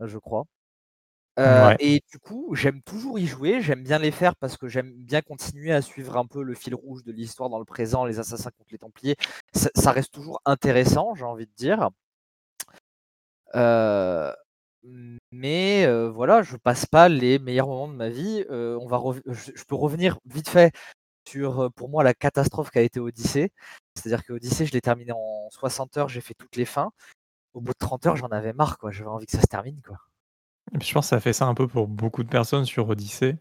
je 0.02 0.18
crois. 0.18 0.44
Euh, 1.40 1.68
Ouais. 1.70 1.76
Et 1.80 2.02
du 2.12 2.20
coup, 2.20 2.56
j'aime 2.56 2.82
toujours 2.84 3.20
y 3.20 3.28
jouer. 3.28 3.62
J'aime 3.62 3.84
bien 3.84 4.00
les 4.00 4.12
faire 4.12 4.36
parce 4.38 4.58
que 4.58 4.68
j'aime 4.68 4.92
bien 4.94 5.22
continuer 5.22 5.74
à 5.74 5.82
suivre 5.82 6.18
un 6.18 6.26
peu 6.26 6.42
le 6.44 6.54
fil 6.54 6.74
rouge 6.76 7.04
de 7.04 7.12
l'histoire 7.12 7.50
dans 7.50 7.60
le 7.60 7.66
présent, 7.66 8.06
les 8.06 8.20
assassins 8.20 8.52
contre 8.58 8.70
les 8.72 8.78
Templiers. 8.78 9.16
Ça, 9.54 9.70
ça 9.76 9.92
reste 9.92 10.14
toujours 10.14 10.42
intéressant, 10.46 11.14
j'ai 11.16 11.26
envie 11.26 11.46
de 11.48 11.54
dire. 11.58 11.90
Euh, 13.56 14.34
mais 15.32 15.86
euh, 15.86 16.10
voilà, 16.10 16.44
je 16.44 16.58
passe 16.58 16.86
pas 16.86 17.10
les 17.10 17.40
meilleurs 17.40 17.68
moments 17.68 17.88
de 17.88 17.94
ma 17.96 18.10
vie. 18.10 18.46
On 18.50 18.88
va 18.88 18.98
rev- 18.98 19.22
je, 19.28 19.52
je 19.56 19.64
peux 19.66 19.76
revenir 19.76 20.20
vite 20.26 20.50
fait 20.50 20.72
sur, 21.28 21.72
pour 21.76 21.90
moi, 21.90 22.04
la 22.04 22.14
catastrophe 22.16 22.72
qu'a 22.72 22.82
été 22.84 23.00
Odyssée. 23.00 23.52
C'est-à-dire 23.96 24.26
que 24.26 24.34
Odyssée, 24.34 24.66
je 24.68 24.74
l'ai 24.74 24.82
terminé 24.82 25.14
en 25.14 25.50
60 25.52 25.98
heures, 25.98 26.10
j'ai 26.10 26.22
fait 26.22 26.36
toutes 26.36 26.56
les 26.58 26.66
fins. 26.66 26.92
Au 27.54 27.62
bout 27.62 27.74
de 27.74 27.80
30 27.80 28.06
heures, 28.08 28.18
j'en 28.18 28.30
avais 28.30 28.54
marre, 28.54 28.78
quoi. 28.80 28.92
J'avais 28.92 29.10
envie 29.10 29.26
que 29.28 29.34
ça 29.34 29.42
se 29.42 29.48
termine, 29.48 29.82
quoi. 29.84 30.00
Je 30.74 30.94
pense 30.94 31.06
que 31.06 31.10
ça 31.10 31.20
fait 31.20 31.34
ça 31.34 31.46
un 31.46 31.54
peu 31.54 31.68
pour 31.68 31.88
beaucoup 31.88 32.24
de 32.24 32.30
personnes 32.30 32.66
sur 32.66 32.90
Odyssey. 32.90 33.38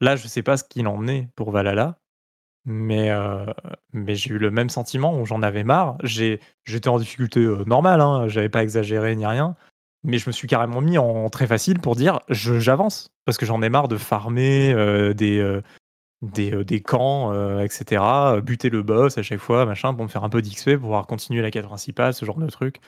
Là, 0.00 0.16
je 0.16 0.26
sais 0.28 0.42
pas 0.42 0.56
ce 0.56 0.64
qu'il 0.64 0.86
en 0.88 1.06
est 1.06 1.28
pour 1.34 1.50
Valhalla, 1.50 1.98
mais, 2.66 3.10
euh, 3.10 3.46
mais 3.92 4.14
j'ai 4.14 4.34
eu 4.34 4.38
le 4.38 4.50
même 4.50 4.68
sentiment 4.68 5.18
où 5.18 5.24
j'en 5.24 5.42
avais 5.42 5.64
marre. 5.64 5.96
J'étais 6.02 6.88
en 6.88 6.98
difficulté 6.98 7.40
euh, 7.40 7.64
normale, 7.64 8.00
hein, 8.00 8.28
j'avais 8.28 8.48
pas 8.48 8.62
exagéré 8.62 9.16
ni 9.16 9.24
rien, 9.24 9.56
mais 10.04 10.18
je 10.18 10.28
me 10.28 10.32
suis 10.32 10.48
carrément 10.48 10.80
mis 10.80 10.98
en 10.98 11.30
très 11.30 11.46
facile 11.46 11.80
pour 11.80 11.96
dire 11.96 12.20
j'avance 12.28 13.08
parce 13.24 13.38
que 13.38 13.46
j'en 13.46 13.62
ai 13.62 13.68
marre 13.68 13.88
de 13.88 13.96
farmer 13.96 14.72
euh, 14.72 15.14
des, 15.14 15.60
des, 16.22 16.64
des 16.64 16.82
camps, 16.82 17.32
etc., 17.60 18.02
buter 18.42 18.68
le 18.68 18.82
boss 18.82 19.16
à 19.18 19.22
chaque 19.22 19.40
fois, 19.40 19.64
machin, 19.64 19.94
pour 19.94 20.04
me 20.04 20.08
faire 20.08 20.24
un 20.24 20.28
peu 20.28 20.42
d'XP, 20.42 20.72
pour 20.72 20.80
pouvoir 20.80 21.06
continuer 21.06 21.42
la 21.42 21.50
quête 21.50 21.66
principale, 21.66 22.14
ce 22.14 22.24
genre 22.26 22.38
de 22.38 22.48
truc. 22.48 22.80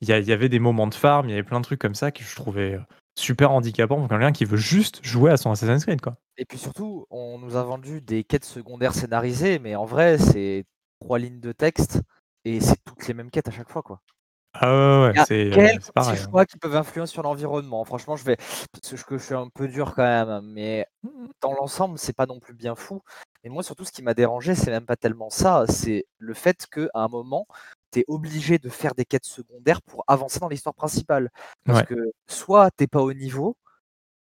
Il 0.00 0.08
y, 0.08 0.12
y 0.12 0.32
avait 0.32 0.48
des 0.48 0.58
moments 0.60 0.86
de 0.86 0.94
farm, 0.94 1.28
il 1.28 1.30
y 1.30 1.34
avait 1.34 1.42
plein 1.42 1.60
de 1.60 1.64
trucs 1.64 1.80
comme 1.80 1.94
ça 1.94 2.10
que 2.12 2.22
je 2.22 2.36
trouvais 2.36 2.78
super 3.18 3.50
handicapant 3.50 3.96
pour 3.96 4.08
quelqu'un 4.08 4.32
qui 4.32 4.44
veut 4.44 4.56
juste 4.56 5.00
jouer 5.02 5.32
à 5.32 5.36
son 5.36 5.50
Assassin's 5.50 5.84
Creed, 5.84 6.00
quoi. 6.00 6.16
Et 6.36 6.44
puis 6.44 6.58
surtout, 6.58 7.06
on 7.10 7.38
nous 7.38 7.56
a 7.56 7.62
vendu 7.62 8.00
des 8.00 8.24
quêtes 8.24 8.44
secondaires 8.44 8.94
scénarisées, 8.94 9.58
mais 9.58 9.74
en 9.74 9.84
vrai, 9.84 10.18
c'est 10.18 10.64
trois 11.00 11.18
lignes 11.18 11.40
de 11.40 11.52
texte 11.52 12.00
et 12.44 12.60
c'est 12.60 12.76
toutes 12.84 13.06
les 13.08 13.14
mêmes 13.14 13.30
quêtes 13.30 13.48
à 13.48 13.50
chaque 13.50 13.70
fois, 13.70 13.82
quoi. 13.82 14.00
Ah 14.54 14.70
ouais, 14.70 15.08
ouais, 15.08 15.24
c'est 15.26 15.52
euh, 15.52 15.54
quelques 15.54 15.92
petits 15.92 16.08
hein. 16.10 16.16
choix 16.16 16.46
qui 16.46 16.56
peuvent 16.56 16.74
influencer 16.74 17.12
sur 17.12 17.22
l'environnement. 17.22 17.84
Franchement, 17.84 18.16
je 18.16 18.24
vais 18.24 18.36
parce 18.72 19.04
que 19.04 19.18
je 19.18 19.22
suis 19.22 19.34
un 19.34 19.48
peu 19.48 19.68
dur 19.68 19.94
quand 19.94 20.02
même, 20.02 20.40
mais 20.46 20.86
dans 21.42 21.52
l'ensemble, 21.54 21.98
c'est 21.98 22.16
pas 22.16 22.26
non 22.26 22.40
plus 22.40 22.54
bien 22.54 22.74
fou. 22.74 23.02
Et 23.44 23.50
moi, 23.50 23.62
surtout, 23.62 23.84
ce 23.84 23.92
qui 23.92 24.02
m'a 24.02 24.14
dérangé, 24.14 24.54
c'est 24.54 24.70
même 24.70 24.86
pas 24.86 24.96
tellement 24.96 25.30
ça, 25.30 25.64
c'est 25.68 26.06
le 26.18 26.34
fait 26.34 26.66
qu'à 26.66 26.88
un 26.94 27.08
moment, 27.08 27.46
tu 27.98 28.02
es 28.02 28.04
obligé 28.08 28.58
de 28.58 28.68
faire 28.68 28.94
des 28.94 29.04
quêtes 29.04 29.24
secondaires 29.26 29.82
pour 29.82 30.04
avancer 30.06 30.40
dans 30.40 30.48
l'histoire 30.48 30.74
principale. 30.74 31.30
Parce 31.64 31.80
Ouais. 31.80 31.86
que 31.86 32.12
soit 32.28 32.70
t'es 32.72 32.86
pas 32.86 33.02
au 33.02 33.12
niveau, 33.12 33.56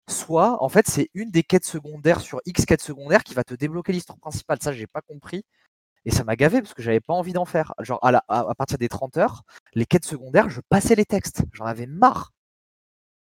soit 0.09 0.61
en 0.63 0.69
fait 0.69 0.87
c'est 0.87 1.09
une 1.13 1.31
des 1.31 1.43
quêtes 1.43 1.65
secondaires 1.65 2.21
sur 2.21 2.39
X 2.45 2.65
quêtes 2.65 2.81
secondaires 2.81 3.23
qui 3.23 3.33
va 3.33 3.43
te 3.43 3.53
débloquer 3.55 3.93
l'histoire 3.93 4.19
principale. 4.19 4.59
Ça, 4.61 4.73
j'ai 4.73 4.87
pas 4.87 5.01
compris. 5.01 5.43
Et 6.05 6.11
ça 6.11 6.23
m'a 6.23 6.35
gavé 6.35 6.61
parce 6.61 6.73
que 6.75 6.83
j'avais 6.83 6.99
pas 7.01 7.13
envie 7.13 7.33
d'en 7.33 7.45
faire. 7.45 7.73
Genre 7.79 7.99
à, 8.03 8.11
la- 8.11 8.23
à, 8.27 8.41
à 8.49 8.55
partir 8.55 8.77
des 8.77 8.89
30 8.89 9.17
heures, 9.17 9.43
les 9.73 9.85
quêtes 9.85 10.05
secondaires, 10.05 10.49
je 10.49 10.61
passais 10.69 10.95
les 10.95 11.05
textes. 11.05 11.43
J'en 11.53 11.65
avais 11.65 11.87
marre. 11.87 12.31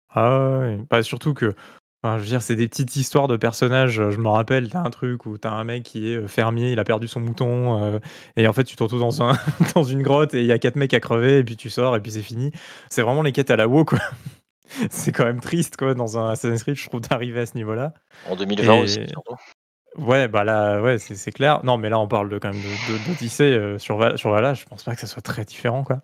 Ah 0.10 0.40
ouais, 0.40 0.58
ouais. 0.78 0.86
Bah, 0.90 1.04
surtout 1.04 1.34
que 1.34 1.56
Enfin, 2.04 2.18
je 2.18 2.22
veux 2.24 2.30
dire, 2.30 2.42
c'est 2.42 2.56
des 2.56 2.70
petites 2.70 2.96
histoires 2.96 3.28
de 3.28 3.36
personnages, 3.36 4.00
heu, 4.00 4.10
je 4.12 4.20
me 4.20 4.30
rappelle, 4.30 4.70
tu 4.70 4.78
as 4.78 4.80
un 4.82 4.90
truc 4.90 5.26
où 5.26 5.38
tu 5.38 5.46
as 5.46 5.52
un 5.52 5.66
mec 5.66 5.84
qui 5.84 6.10
est, 6.14 6.16
heu, 6.16 6.28
fermier, 6.28 6.72
il 6.72 6.80
a 6.80 6.86
perdu 6.86 7.10
son 7.10 7.20
mouton, 7.20 7.78
heu 7.96 8.00
et 8.38 8.48
en 8.48 8.54
fait, 8.54 8.64
tu 8.64 8.78
te 8.78 8.84
retrouves 8.84 9.02
dans 9.02 9.22
un 9.22 9.34
dans 9.76 9.84
une 9.84 10.02
grotte 10.02 10.34
et 10.34 10.40
il 10.40 10.46
y 10.46 10.54
a 10.54 10.60
4 10.60 10.78
mecs 10.78 10.94
à 10.94 11.02
crever 11.02 11.40
et 11.40 11.44
puis 11.44 11.58
tu 11.58 11.70
sors 11.70 11.98
et 11.98 12.00
puis 12.02 12.12
c'est 12.14 12.22
fini. 12.22 12.52
C'est 12.90 13.02
vraiment 13.02 13.22
les 13.22 13.34
quêtes 13.34 13.52
à 13.52 13.58
la 13.58 13.68
WoW, 13.68 13.84
quoi. 13.84 14.00
C'est 14.92 15.12
quand 15.14 15.26
même 15.26 15.42
triste, 15.42 15.78
quoi, 15.78 15.94
dans 15.96 16.18
un 16.20 16.30
Assassin's 16.32 16.64
Creed, 16.64 16.76
je 16.78 16.88
trouve, 16.90 17.02
d'arriver 17.02 17.42
à 17.42 17.46
ce 17.48 17.56
niveau-là 17.58 17.94
En 18.24 18.36
2020 18.36 18.76
aussi, 18.76 19.00
et 19.00 19.08
surtout. 19.08 19.36
ouais, 19.98 20.28
bah, 20.30 20.44
là, 20.46 20.82
ouais, 20.82 21.00
c'est 21.00 21.16
c'est 21.16 21.32
clair. 21.32 21.64
Non, 21.66 21.78
mais 21.78 21.90
là, 21.90 22.00
on 22.00 22.08
parle 22.08 22.30
de 22.30 22.40
quand 22.40 22.50
même 22.50 22.62
de 22.62 22.78
de 22.78 22.98
d'Odyssey, 23.00 23.52
heu, 23.58 23.80
sur 23.80 24.20
sur 24.20 24.32
Valhalla, 24.32 24.54
je 24.56 24.66
pense 24.66 24.84
pas 24.84 24.96
que 24.96 25.02
ça 25.02 25.08
soit 25.08 25.22
très 25.24 25.46
différent, 25.46 25.84
quoi. 25.86 26.02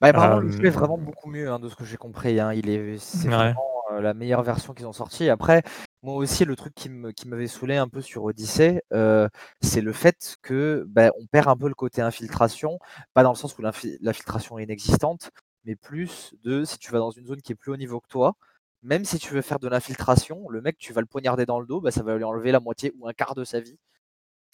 Bah, 0.00 0.08
apparemment, 0.08 0.38
le 0.40 0.50
jeu 0.50 0.66
est 0.66 0.70
vraiment 0.70 0.98
beaucoup 0.98 1.30
mieux, 1.30 1.50
hein, 1.50 1.58
de 1.58 1.68
ce 1.70 1.76
que 1.76 1.84
j'ai 1.84 1.96
compris, 1.96 2.38
hein. 2.38 2.52
Il 2.52 2.68
est 2.68 2.98
c'est 2.98 3.28
Ouais. 3.28 3.54
vraiment, 3.54 3.75
la 4.00 4.14
meilleure 4.14 4.42
version 4.42 4.74
qu'ils 4.74 4.86
ont 4.86 4.92
sortie. 4.92 5.28
Après, 5.28 5.62
moi 6.02 6.14
aussi, 6.16 6.44
le 6.44 6.56
truc 6.56 6.74
qui 6.74 6.88
me 6.88 7.12
qui 7.12 7.28
m'avait 7.28 7.46
saoulé 7.48 7.76
un 7.76 7.88
peu 7.88 8.00
sur 8.00 8.24
Odyssey, 8.24 8.82
heu, 8.92 9.28
c'est 9.60 9.80
le 9.80 9.92
fait 9.92 10.36
que, 10.42 10.84
bah, 10.88 11.10
on 11.20 11.26
perd 11.26 11.48
un 11.48 11.56
peu 11.56 11.68
le 11.68 11.74
côté 11.74 12.02
infiltration. 12.02 12.78
Pas 13.14 13.22
dans 13.22 13.30
le 13.32 13.36
sens 13.36 13.56
où 13.58 13.62
l'infi 13.62 13.98
l'infiltration 14.00 14.58
est 14.58 14.64
inexistante, 14.64 15.30
mais 15.64 15.76
plus 15.76 16.34
de 16.42 16.64
si 16.64 16.78
tu 16.78 16.90
vas 16.92 16.98
dans 16.98 17.10
une 17.10 17.26
zone 17.26 17.42
qui 17.42 17.52
est 17.52 17.54
plus 17.56 17.72
haut 17.72 17.76
niveau 17.76 18.00
que 18.00 18.08
toi, 18.08 18.34
même 18.82 19.04
si 19.04 19.18
tu 19.18 19.32
veux 19.34 19.42
faire 19.42 19.58
de 19.58 19.68
l'infiltration, 19.68 20.48
le 20.48 20.60
mec, 20.62 20.78
tu 20.78 20.92
vas 20.92 21.00
le 21.00 21.06
poignarder 21.06 21.46
dans 21.46 21.60
le 21.60 21.66
dos, 21.66 21.80
bah, 21.80 21.90
ça 21.90 22.02
va 22.02 22.16
lui 22.16 22.24
enlever 22.24 22.52
la 22.52 22.60
moitié 22.60 22.92
ou 22.98 23.08
un 23.08 23.12
quart 23.12 23.34
de 23.34 23.44
sa 23.44 23.60
vie 23.60 23.78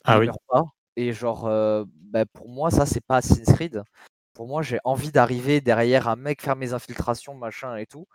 Ah 0.04 0.18
oui. 0.18 0.32
pas 0.48 0.64
et 0.96 1.12
genre, 1.12 1.46
heu, 1.48 1.84
bah, 1.88 2.26
pour 2.26 2.48
moi, 2.50 2.70
ça, 2.70 2.84
c'est 2.86 3.00
pas 3.00 3.16
Assassin's 3.16 3.52
Creed. 3.54 3.82
Pour 4.34 4.46
moi, 4.46 4.62
j'ai 4.62 4.78
envie 4.84 5.10
d'arriver 5.12 5.60
derrière 5.62 6.08
un 6.08 6.16
mec, 6.16 6.42
faire 6.42 6.56
mes 6.56 6.74
infiltrations, 6.74 7.34
machin 7.34 7.76
et 7.76 7.86
tout 7.86 8.06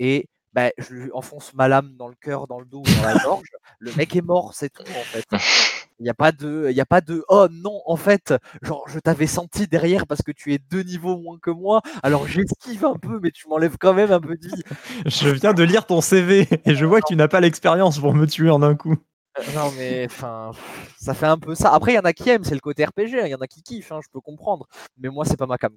et 0.00 0.28
bah, 0.52 0.70
je 0.78 0.94
lui 0.94 1.10
enfonce 1.12 1.54
ma 1.54 1.68
lame 1.68 1.94
dans 1.96 2.08
le 2.08 2.14
cœur, 2.20 2.46
dans 2.46 2.58
le 2.60 2.66
dos 2.66 2.80
ou 2.80 2.94
dans 3.02 3.06
la 3.08 3.18
gorge. 3.22 3.48
Le 3.78 3.92
mec 3.96 4.14
est 4.16 4.22
mort, 4.22 4.52
c'est 4.54 4.70
tout, 4.70 4.82
en 4.82 5.04
fait. 5.04 5.26
Il 6.00 6.06
y 6.06 6.10
a 6.10 6.14
pas 6.14 6.32
de 6.32 6.66
il 6.68 6.76
y 6.76 6.80
a 6.80 6.86
pas 6.86 7.00
de: 7.00 7.24
«Oh 7.28 7.46
non, 7.50 7.80
en 7.86 7.94
fait, 7.96 8.34
genre, 8.62 8.82
je 8.88 8.98
t'avais 8.98 9.28
senti 9.28 9.68
derrière 9.68 10.06
parce 10.08 10.22
que 10.22 10.32
tu 10.32 10.52
es 10.52 10.58
2 10.58 10.82
niveaux 10.82 11.16
moins 11.16 11.38
que 11.40 11.50
moi, 11.50 11.80
alors 12.02 12.26
j'esquive 12.26 12.84
un 12.84 12.96
peu, 12.96 13.20
mais 13.22 13.30
tu 13.30 13.46
m'enlèves 13.48 13.76
quand 13.78 13.94
même 13.94 14.10
un 14.10 14.20
peu 14.20 14.36
de 14.36 14.48
vie». 14.48 14.62
Je 15.06 15.28
viens 15.28 15.52
de 15.54 15.62
lire 15.62 15.86
ton 15.86 16.00
CV 16.00 16.48
et 16.64 16.74
je 16.74 16.84
vois 16.86 17.00
que 17.02 17.06
tu 17.06 17.14
n'as 17.14 17.28
pas 17.28 17.40
l'expérience 17.40 18.00
pour 18.00 18.14
me 18.14 18.26
tuer 18.26 18.50
en 18.50 18.62
un 18.62 18.74
coup. 18.74 18.96
Heu, 19.38 19.42
non, 19.54 19.70
mais 19.78 20.06
enfin, 20.06 20.50
ça 20.98 21.14
fait 21.14 21.26
un 21.26 21.38
peu 21.38 21.54
ça. 21.54 21.72
Après, 21.72 21.92
il 21.92 21.96
y 21.96 21.98
en 21.98 22.02
a 22.02 22.12
qui 22.12 22.28
aiment, 22.30 22.44
c'est 22.44 22.54
le 22.54 22.60
côté 22.60 22.84
RPG, 22.84 23.20
hein, 23.20 23.26
il 23.26 23.30
y 23.30 23.34
en 23.34 23.40
a 23.40 23.46
qui 23.46 23.62
kiffent, 23.62 23.92
hein, 23.92 24.00
je 24.02 24.08
peux 24.12 24.20
comprendre, 24.20 24.66
mais 24.98 25.08
moi, 25.08 25.24
c'est 25.24 25.36
pas 25.36 25.46
ma 25.46 25.56
quoi. 25.56 25.70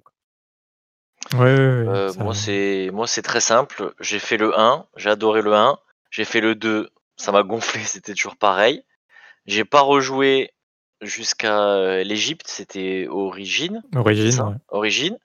Ouais, 1.34 1.38
ouais, 1.40 1.86
ouais, 1.86 1.88
Heu, 1.88 2.08
ça 2.08 2.24
moi, 2.24 2.34
c'est 2.34 2.90
moi, 2.92 3.06
c'est 3.06 3.22
très 3.22 3.40
simple. 3.40 3.94
J'ai 4.00 4.18
fait 4.18 4.36
le 4.36 4.58
1, 4.58 4.86
j'ai 4.96 5.10
adoré 5.10 5.42
le 5.42 5.54
1. 5.54 5.78
J'ai 6.10 6.24
fait 6.24 6.40
le 6.40 6.54
2, 6.54 6.90
ça 7.16 7.32
m'a 7.32 7.42
gonflé, 7.42 7.80
c'était 7.84 8.14
toujours 8.14 8.36
pareil. 8.36 8.84
J'ai 9.46 9.64
pas 9.64 9.80
rejoué 9.80 10.52
jusqu'à, 11.00 11.76
heu, 11.78 12.02
l'Égypte, 12.02 12.48
c'était 12.48 13.06
ça? 14.30 14.46
ouais. 14.46 14.54
Origins, 14.68 15.18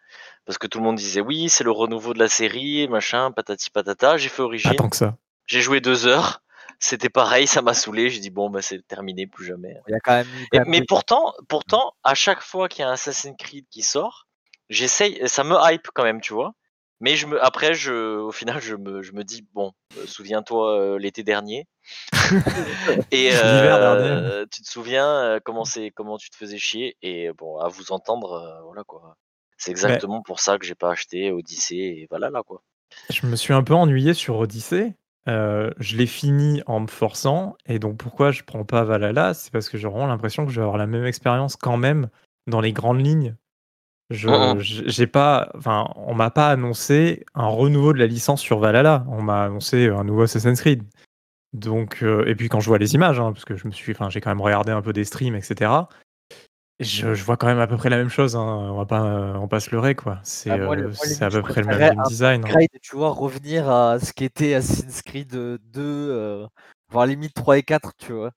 parce 0.45 0.57
que 0.57 0.67
tout 0.67 0.79
le 0.79 0.83
monde 0.85 0.97
disait: 0.97 1.21
«Oui, 1.21 1.49
c'est 1.49 1.63
le 1.63 1.71
renouveau 1.71 2.13
de 2.13 2.19
la 2.19 2.29
série, 2.29 2.87
machin, 2.87 3.31
patati 3.31 3.69
patata». 3.69 4.17
J'ai 4.17 4.29
fait 4.29 4.41
que 4.89 4.95
ça. 4.95 5.17
j'ai 5.47 5.61
joué 5.61 5.81
2 5.81 6.07
heures, 6.07 6.41
c'était 6.79 7.09
pareil, 7.09 7.47
ça 7.47 7.61
m'a 7.61 7.73
saoulé, 7.73 8.09
j'ai 8.09 8.19
dit: 8.19 8.29
«Bon, 8.29 8.49
bah, 8.49 8.61
c'est 8.61 8.85
terminé, 8.87 9.27
plus 9.27 9.45
jamais». 9.45 9.77
Il 9.87 9.91
y 9.91 9.95
a 9.95 9.99
quand 9.99 10.13
même 10.13 10.27
eu 10.27 10.43
Et 10.43 10.47
quand 10.51 10.59
même 10.59 10.67
mais 10.67 10.81
pourtant 10.85 11.33
pourtant, 11.47 11.93
à 12.03 12.15
chaque 12.15 12.41
fois 12.41 12.69
qu'il 12.69 12.81
y 12.81 12.85
a 12.85 12.89
un 12.89 12.93
Assassin's 12.93 13.35
Creed 13.37 13.65
qui 13.69 13.81
sort, 13.81 14.27
j'essaye 14.71 15.21
ça 15.27 15.43
me 15.43 15.55
hype 15.61 15.87
quand 15.93 16.03
même, 16.03 16.21
tu 16.21 16.33
vois? 16.33 16.53
Mais 16.99 17.15
je 17.15 17.27
me 17.27 17.43
après 17.43 17.73
je 17.73 18.17
au 18.17 18.31
final, 18.31 18.59
je 18.61 18.75
me 18.75 19.01
je 19.03 19.11
me 19.11 19.23
dis: 19.23 19.45
«Bon, 19.53 19.73
heu, 19.97 20.05
souviens-toi, 20.07 20.79
heu, 20.79 20.97
l'été 20.97 21.23
dernier» 21.23 21.67
et 23.11 23.31
heu, 23.33 24.45
tu 24.51 24.63
te 24.63 24.67
souviens, 24.69 25.35
heu, 25.35 25.39
comment 25.43 25.65
c'est 25.65 25.91
comment 25.91 26.17
tu 26.17 26.29
te 26.29 26.35
faisais 26.35 26.57
chier? 26.57 26.97
Et 27.01 27.31
bon, 27.33 27.57
à 27.59 27.67
vous 27.67 27.91
entendre, 27.91 28.61
voilà, 28.65 28.83
quoi. 28.83 29.17
C'est 29.57 29.71
exactement 29.71 30.23
pour 30.23 30.39
ça 30.39 30.57
que 30.57 30.65
j'ai 30.65 30.73
pas 30.75 30.91
acheté 30.91 31.31
Odyssey 31.31 31.75
et 31.75 32.07
Valhalla, 32.09 32.41
quoi. 32.43 32.63
Je 33.11 33.27
me 33.27 33.35
suis 33.35 33.53
un 33.53 33.63
peu 33.63 33.75
ennuyé 33.75 34.13
sur 34.13 34.37
Odyssey. 34.39 34.95
Je 35.27 35.97
l'ai 35.97 36.07
fini 36.07 36.63
en 36.65 36.79
me 36.79 36.87
forçant 36.87 37.55
et 37.67 37.77
donc 37.77 37.97
pourquoi 37.97 38.31
je 38.31 38.43
prends 38.43 38.65
pas 38.65 38.83
Valhalla? 38.83 39.33
C'est 39.33 39.51
parce 39.51 39.69
que 39.69 39.77
j'ai 39.77 39.87
vraiment 39.87 40.07
l'impression 40.07 40.45
que 40.45 40.51
je 40.51 40.59
vais 40.59 40.63
avoir 40.63 40.77
la 40.77 40.87
même 40.87 41.05
expérience 41.05 41.55
quand 41.55 41.77
même 41.77 42.09
dans 42.47 42.61
les 42.61 42.73
grandes 42.73 43.05
lignes. 43.05 43.35
Je 44.11 44.59
j 44.59 44.83
j'ai 44.87 45.07
pas 45.07 45.49
enfin, 45.57 45.87
on 45.95 46.13
m'a 46.13 46.29
pas 46.29 46.49
annoncé 46.49 47.25
un 47.33 47.47
renouveau 47.47 47.93
de 47.93 47.99
la 47.99 48.07
licence 48.07 48.41
sur 48.41 48.59
Valhalla. 48.59 49.05
On 49.09 49.21
m'a 49.21 49.45
annoncé 49.45 49.87
un 49.87 50.03
nouveau 50.03 50.23
Assassin's 50.23 50.59
Creed. 50.59 50.83
Donc 51.53 52.03
heu 52.03 52.27
et 52.27 52.35
puis 52.35 52.49
quand 52.49 52.59
je 52.59 52.67
vois 52.67 52.77
les 52.77 52.93
images, 52.95 53.19
hein, 53.19 53.31
parce 53.33 53.45
que 53.45 53.55
je 53.57 53.67
me 53.67 53.71
suis 53.71 53.93
enfin, 53.93 54.09
j'ai 54.09 54.21
quand 54.21 54.29
même 54.29 54.41
regardé 54.41 54.71
un 54.71 54.81
peu 54.81 54.93
des 54.93 55.03
streams 55.05 55.35
et 55.35 55.41
cetera. 55.41 55.89
Je 56.79 57.13
je 57.13 57.23
vois 57.23 57.37
quand 57.37 57.47
même 57.47 57.59
à 57.59 57.67
peu 57.67 57.77
près 57.77 57.89
la 57.89 57.97
même 57.97 58.09
chose, 58.09 58.35
hein, 58.35 58.41
on 58.41 58.75
va 58.77 58.85
pas, 58.85 59.01
heu, 59.03 59.33
on 59.35 59.41
va 59.41 59.47
pas 59.47 59.59
se 59.59 59.69
leurrer, 59.71 59.93
quoi. 59.95 60.19
C'est, 60.23 60.49
Ah 60.51 60.57
moi 60.57 60.75
le 60.75 60.83
heu, 60.83 60.85
moi 60.87 60.93
c'est 60.95 61.23
à 61.23 61.29
peu 61.29 61.41
près 61.41 61.61
le 61.61 61.67
même 61.67 61.79
game 61.79 62.03
design, 62.07 62.43
hein. 62.43 62.57
tu 62.81 62.95
vois? 62.95 63.11
Revenir 63.11 63.69
à 63.69 63.99
ce 63.99 64.11
qu'était 64.13 64.55
Assassin's 64.55 65.01
Creed, 65.03 65.33
heu, 65.35 65.59
2, 65.73 66.09
heu, 66.11 66.47
voire 66.89 67.05
limite 67.05 67.33
3 67.35 67.57
et 67.59 67.63
4, 67.63 67.93
tu 67.97 68.13
vois? 68.13 68.31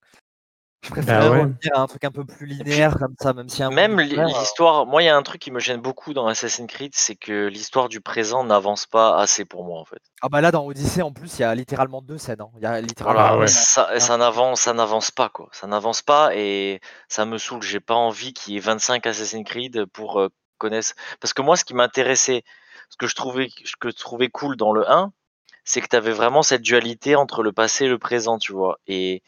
Je 0.84 0.90
Bah 1.00 1.28
ouais. 1.30 1.46
revenir 1.62 1.72
à 1.74 1.80
un 1.80 1.86
truc 1.86 2.04
un 2.04 2.10
peu 2.10 2.24
plus 2.26 2.46
linéaire 2.46 2.96
comme 2.98 3.14
ça, 3.20 3.32
même 3.32 3.46
a 3.58 3.64
un 3.66 3.70
même 3.70 4.00
l'histoire 4.00 4.86
moi, 4.86 5.02
il 5.02 5.06
y 5.06 5.08
a 5.08 5.16
un 5.16 5.22
truc 5.22 5.40
qui 5.40 5.50
me 5.50 5.60
gêne 5.60 5.80
beaucoup 5.80 6.12
dans 6.14 6.26
Assassin's 6.26 6.66
Creed, 6.70 6.92
c'est 6.94 7.16
que 7.16 7.46
l'histoire 7.48 7.88
du 7.88 8.00
présent 8.00 8.44
n'avance 8.44 8.86
pas 8.86 9.16
assez 9.18 9.44
pour 9.44 9.64
moi, 9.64 9.80
en 9.80 9.84
fait. 9.84 10.02
Ah 10.22 10.28
bah 10.28 10.40
là, 10.40 10.50
dans 10.52 10.64
Odyssey, 10.64 11.02
en 11.02 11.12
plus, 11.12 11.38
il 11.38 11.42
y 11.42 11.44
a 11.44 11.54
littéralement 11.54 12.00
2 12.00 12.18
scènes, 12.18 12.40
hein. 12.40 12.50
Il 12.56 12.62
y 12.62 12.66
a 12.66 12.80
littéralement 12.80 13.26
Voilà, 13.26 13.36
un 13.36 13.38
ouais. 13.38 13.54
ça 13.98 14.16
n'avance 14.16 14.62
ça 14.62 14.72
n'avance 14.72 15.10
pas, 15.10 15.28
quoi. 15.28 15.48
Ça 15.52 15.66
n'avance 15.66 16.00
pas 16.02 16.34
et 16.34 16.80
ça 17.08 17.24
me 17.26 17.38
saoule. 17.38 17.62
J'ai 17.62 17.80
pas 17.80 17.94
envie 17.94 18.32
qu'il 18.32 18.54
y 18.54 18.56
ait 18.56 18.60
25 18.60 19.06
Assassin's 19.06 19.44
Creed 19.44 19.84
pour, 19.86 20.20
heu, 20.20 20.30
connaisse 20.58 20.94
parce 21.20 21.34
que 21.34 21.42
moi, 21.42 21.56
ce 21.56 21.64
qui 21.64 21.74
m'intéressait, 21.74 22.42
ce 22.88 22.96
que 22.96 23.06
je 23.06 23.14
trouvais 23.14 23.48
ce 23.64 23.76
que 23.78 23.90
je 23.90 23.96
trouvais 23.96 24.28
cool 24.30 24.56
dans 24.56 24.72
le 24.72 24.88
1, 24.90 25.12
c'est 25.64 25.80
que 25.82 25.88
tu 25.88 25.96
avais 25.96 26.12
vraiment 26.12 26.42
cette 26.42 26.62
dualité 26.62 27.16
entre 27.16 27.42
le 27.42 27.52
passé 27.52 27.86
et 27.86 27.88
le 27.88 27.98
présent, 27.98 28.38
tu 28.38 28.52
vois? 28.52 28.78
Et 28.86 29.22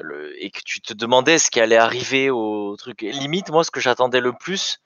le 0.00 0.32
et 0.42 0.50
que 0.50 0.60
tu 0.64 0.80
te 0.80 0.92
demandais 0.94 1.38
ce 1.38 1.50
qui 1.50 1.60
allait 1.60 1.76
arriver 1.76 2.30
au 2.30 2.76
truc 2.76 3.02
et 3.02 3.12
limite, 3.12 3.50
moi, 3.50 3.64
ce 3.64 3.70
que 3.70 3.80
j'attendais 3.80 4.20
le 4.20 4.32
plus, 4.32 4.78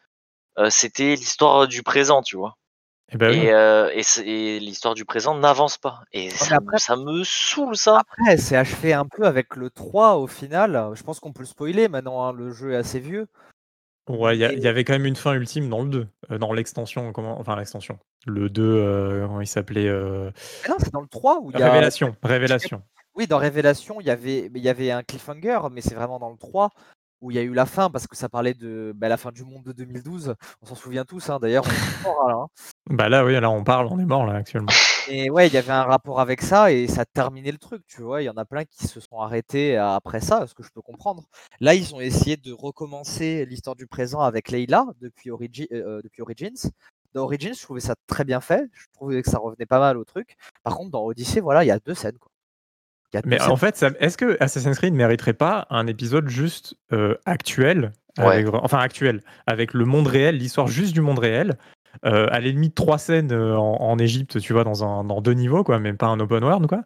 heu, 0.58 0.70
c'était 0.70 1.14
l'histoire, 1.16 1.68
du 1.68 1.82
présent, 1.82 2.22
tu 2.22 2.36
vois? 2.36 2.56
Et 3.12 3.16
bah 3.16 3.30
oui. 3.30 3.48
Et 4.26 4.60
l'histoire 4.60 4.94
du 4.94 5.04
présent 5.04 5.34
n'avance 5.34 5.78
pas 5.78 6.00
et 6.12 6.30
ça 6.30 6.56
me 6.56 6.60
après 6.60 6.78
ça 6.78 6.96
me 6.96 7.24
saoule 7.24 7.76
ça! 7.76 8.00
après, 8.00 8.36
c'est 8.36 8.56
achevé 8.56 8.92
un 8.92 9.06
peu 9.06 9.24
avec 9.24 9.56
le 9.56 9.70
3 9.70 10.16
au 10.16 10.26
final. 10.26 10.90
Je 10.94 11.02
pense 11.02 11.20
qu'on 11.20 11.32
peut 11.32 11.42
le 11.42 11.46
spoiler 11.46 11.88
maintenant, 11.88 12.24
hein, 12.24 12.32
le 12.32 12.50
jeu 12.52 12.72
est 12.72 12.76
assez 12.76 13.00
vieux. 13.00 13.26
Ouais, 14.08 14.36
il 14.38 14.60
y 14.60 14.68
avait 14.68 14.84
quand 14.84 14.94
même 14.94 15.04
une 15.04 15.16
fin 15.16 15.34
ultime 15.34 15.68
dans 15.68 15.82
le 15.82 15.88
2, 15.90 16.06
heu, 16.30 16.38
dans 16.38 16.52
l'extension, 16.54 17.12
comment 17.12 17.38
enfin 17.38 17.56
l'extension, 17.56 17.98
le 18.26 18.48
2, 18.48 18.62
heu, 18.62 19.22
comment 19.26 19.42
il 19.42 19.46
s'appelait, 19.46 19.88
non, 19.90 20.76
c'est 20.78 20.92
dans 20.92 21.02
le 21.02 21.08
3 21.08 21.40
où 21.40 21.50
il 21.50 21.58
y 21.58 21.62
a 21.62 21.66
Révélation, 21.66 22.16
Révélation. 22.22 22.82
Oui, 23.18 23.26
dans 23.26 23.38
Révélation, 23.38 24.00
il 24.00 24.06
y 24.06 24.10
avait 24.10 24.48
il 24.54 24.62
y 24.62 24.68
avait 24.68 24.92
un 24.92 25.02
cliffhanger, 25.02 25.58
mais 25.72 25.80
c'est 25.80 25.96
vraiment 25.96 26.20
dans 26.20 26.30
le 26.30 26.36
3 26.36 26.70
où 27.20 27.32
il 27.32 27.34
y 27.34 27.40
a 27.40 27.42
eu 27.42 27.52
la 27.52 27.66
fin 27.66 27.90
parce 27.90 28.06
que 28.06 28.16
ça 28.16 28.28
parlait 28.28 28.54
de, 28.54 28.92
bah, 28.94 29.08
la 29.08 29.16
fin 29.16 29.32
du 29.32 29.42
monde 29.42 29.64
de 29.64 29.72
2012. 29.72 30.36
On 30.62 30.66
s'en 30.66 30.76
souvient 30.76 31.04
tous, 31.04 31.28
hein, 31.28 31.40
d'ailleurs, 31.40 31.66
là, 31.66 32.32
hein. 32.32 32.46
Bah 32.88 33.08
là, 33.08 33.24
oui, 33.24 33.32
là, 33.40 33.50
on 33.50 33.64
parle, 33.64 33.88
on 33.90 33.98
est 33.98 34.04
mort 34.04 34.24
là, 34.24 34.34
actuellement. 34.34 34.70
Et 35.08 35.30
ouais, 35.30 35.48
il 35.48 35.52
y 35.52 35.56
avait 35.56 35.72
un 35.72 35.82
rapport 35.82 36.20
avec 36.20 36.42
ça 36.42 36.70
et 36.70 36.86
ça 36.86 37.04
terminait 37.04 37.50
le 37.50 37.58
truc, 37.58 37.82
tu 37.88 38.02
vois? 38.02 38.22
Il 38.22 38.26
y 38.26 38.30
en 38.30 38.36
a 38.36 38.44
plein 38.44 38.64
qui 38.64 38.86
se 38.86 39.00
sont 39.00 39.18
arrêtés 39.18 39.76
après 39.76 40.20
ça, 40.20 40.46
ce 40.46 40.54
que 40.54 40.62
je 40.62 40.70
peux 40.72 40.82
comprendre. 40.82 41.24
Là, 41.58 41.74
ils 41.74 41.92
ont 41.96 42.00
essayé 42.00 42.36
de 42.36 42.52
recommencer 42.52 43.46
l'histoire 43.46 43.74
du 43.74 43.88
présent 43.88 44.20
avec 44.20 44.52
Layla 44.52 44.86
depuis 45.00 45.32
Origi 45.32 45.66
heu, 45.72 46.00
depuis 46.04 46.22
Origins. 46.22 46.70
Dans 47.14 47.24
Origins, 47.24 47.54
je 47.54 47.62
trouvais 47.62 47.80
ça 47.80 47.96
très 48.06 48.22
bien 48.22 48.40
fait, 48.40 48.70
je 48.72 48.86
trouvais 48.92 49.22
que 49.22 49.30
ça 49.30 49.38
revenait 49.38 49.66
pas 49.66 49.80
mal 49.80 49.96
au 49.96 50.04
truc. 50.04 50.36
Par 50.62 50.76
contre, 50.76 50.90
dans 50.90 51.04
Odyssey, 51.04 51.40
voilà, 51.40 51.64
il 51.64 51.66
y 51.66 51.72
a 51.72 51.80
2 51.80 51.94
scènes, 51.94 52.18
quoi. 52.18 52.30
Il 53.12 53.16
y 53.16 53.18
a 53.18 53.22
2 53.22 53.30
Mais 53.30 53.40
en 53.40 53.56
fait, 53.56 53.84
est-ce 54.00 54.16
que 54.18 54.36
Assassin's 54.40 54.76
Creed 54.78 54.92
mériterait 54.94 55.32
pas 55.32 55.66
un 55.70 55.86
épisode 55.86 56.28
juste, 56.28 56.76
heu, 56.92 57.18
actuel, 57.24 57.92
avec 58.18 58.46
enfin 58.52 58.78
actuel, 58.78 59.22
avec 59.46 59.74
le 59.74 59.84
monde 59.84 60.08
réel, 60.08 60.36
l'histoire 60.36 60.66
juste 60.66 60.92
du 60.92 61.00
monde 61.00 61.18
réel, 61.20 61.56
heu, 62.04 62.26
à 62.32 62.40
la 62.40 62.48
limite 62.48 62.74
3 62.74 62.98
scènes, 62.98 63.32
heu, 63.32 63.56
en 63.56 63.98
Égypte, 63.98 64.40
tu 64.40 64.52
vois? 64.52 64.64
Dans 64.64 64.84
un 64.84 65.04
dans 65.04 65.20
2 65.20 65.32
niveaux 65.32 65.64
quoi, 65.64 65.78
même 65.78 65.96
pas 65.96 66.06
un 66.08 66.20
open 66.20 66.44
world 66.44 66.66
quoi. 66.66 66.82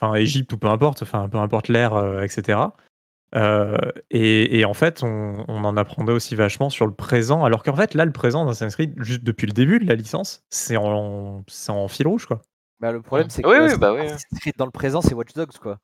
Enfin 0.00 0.14
Égypte 0.14 0.52
ou 0.52 0.58
peu 0.58 0.68
importe, 0.68 1.02
enfin 1.02 1.28
peu 1.28 1.38
importe 1.38 1.68
l'ère, 1.68 1.96
heu, 1.96 3.78
et 4.10 4.64
en 4.64 4.74
fait, 4.74 5.02
on 5.02 5.44
on 5.48 5.64
en 5.64 5.76
apprendrait 5.76 6.14
aussi 6.14 6.34
vachement 6.36 6.70
sur 6.70 6.86
le 6.86 6.94
présent, 6.94 7.44
alors 7.44 7.62
qu'en 7.62 7.76
fait, 7.76 7.94
là, 7.94 8.04
le 8.06 8.12
présent 8.12 8.46
d'Assassin's 8.46 8.74
Creed, 8.76 8.94
juste 9.02 9.24
depuis 9.24 9.46
le 9.46 9.52
début 9.52 9.78
de 9.80 9.86
la 9.86 9.94
licence, 9.96 10.44
c'est 10.50 10.76
en 10.78 11.44
c'est 11.48 11.72
en 11.72 11.88
fil 11.88 12.06
rouge, 12.08 12.26
quoi. 12.26 12.40
Bah, 12.80 12.92
le 12.92 13.02
problème, 13.02 13.30
c'est 13.30 13.42
que 13.42 13.48
oui, 13.48 13.76
bah, 13.78 13.92
oui. 13.92 14.06
Creed 14.40 14.54
dans 14.56 14.64
le 14.66 14.70
présent, 14.70 15.00
c'est 15.00 15.14
Watch 15.14 15.32
Dogs, 15.34 15.56
quoi. 15.60 15.78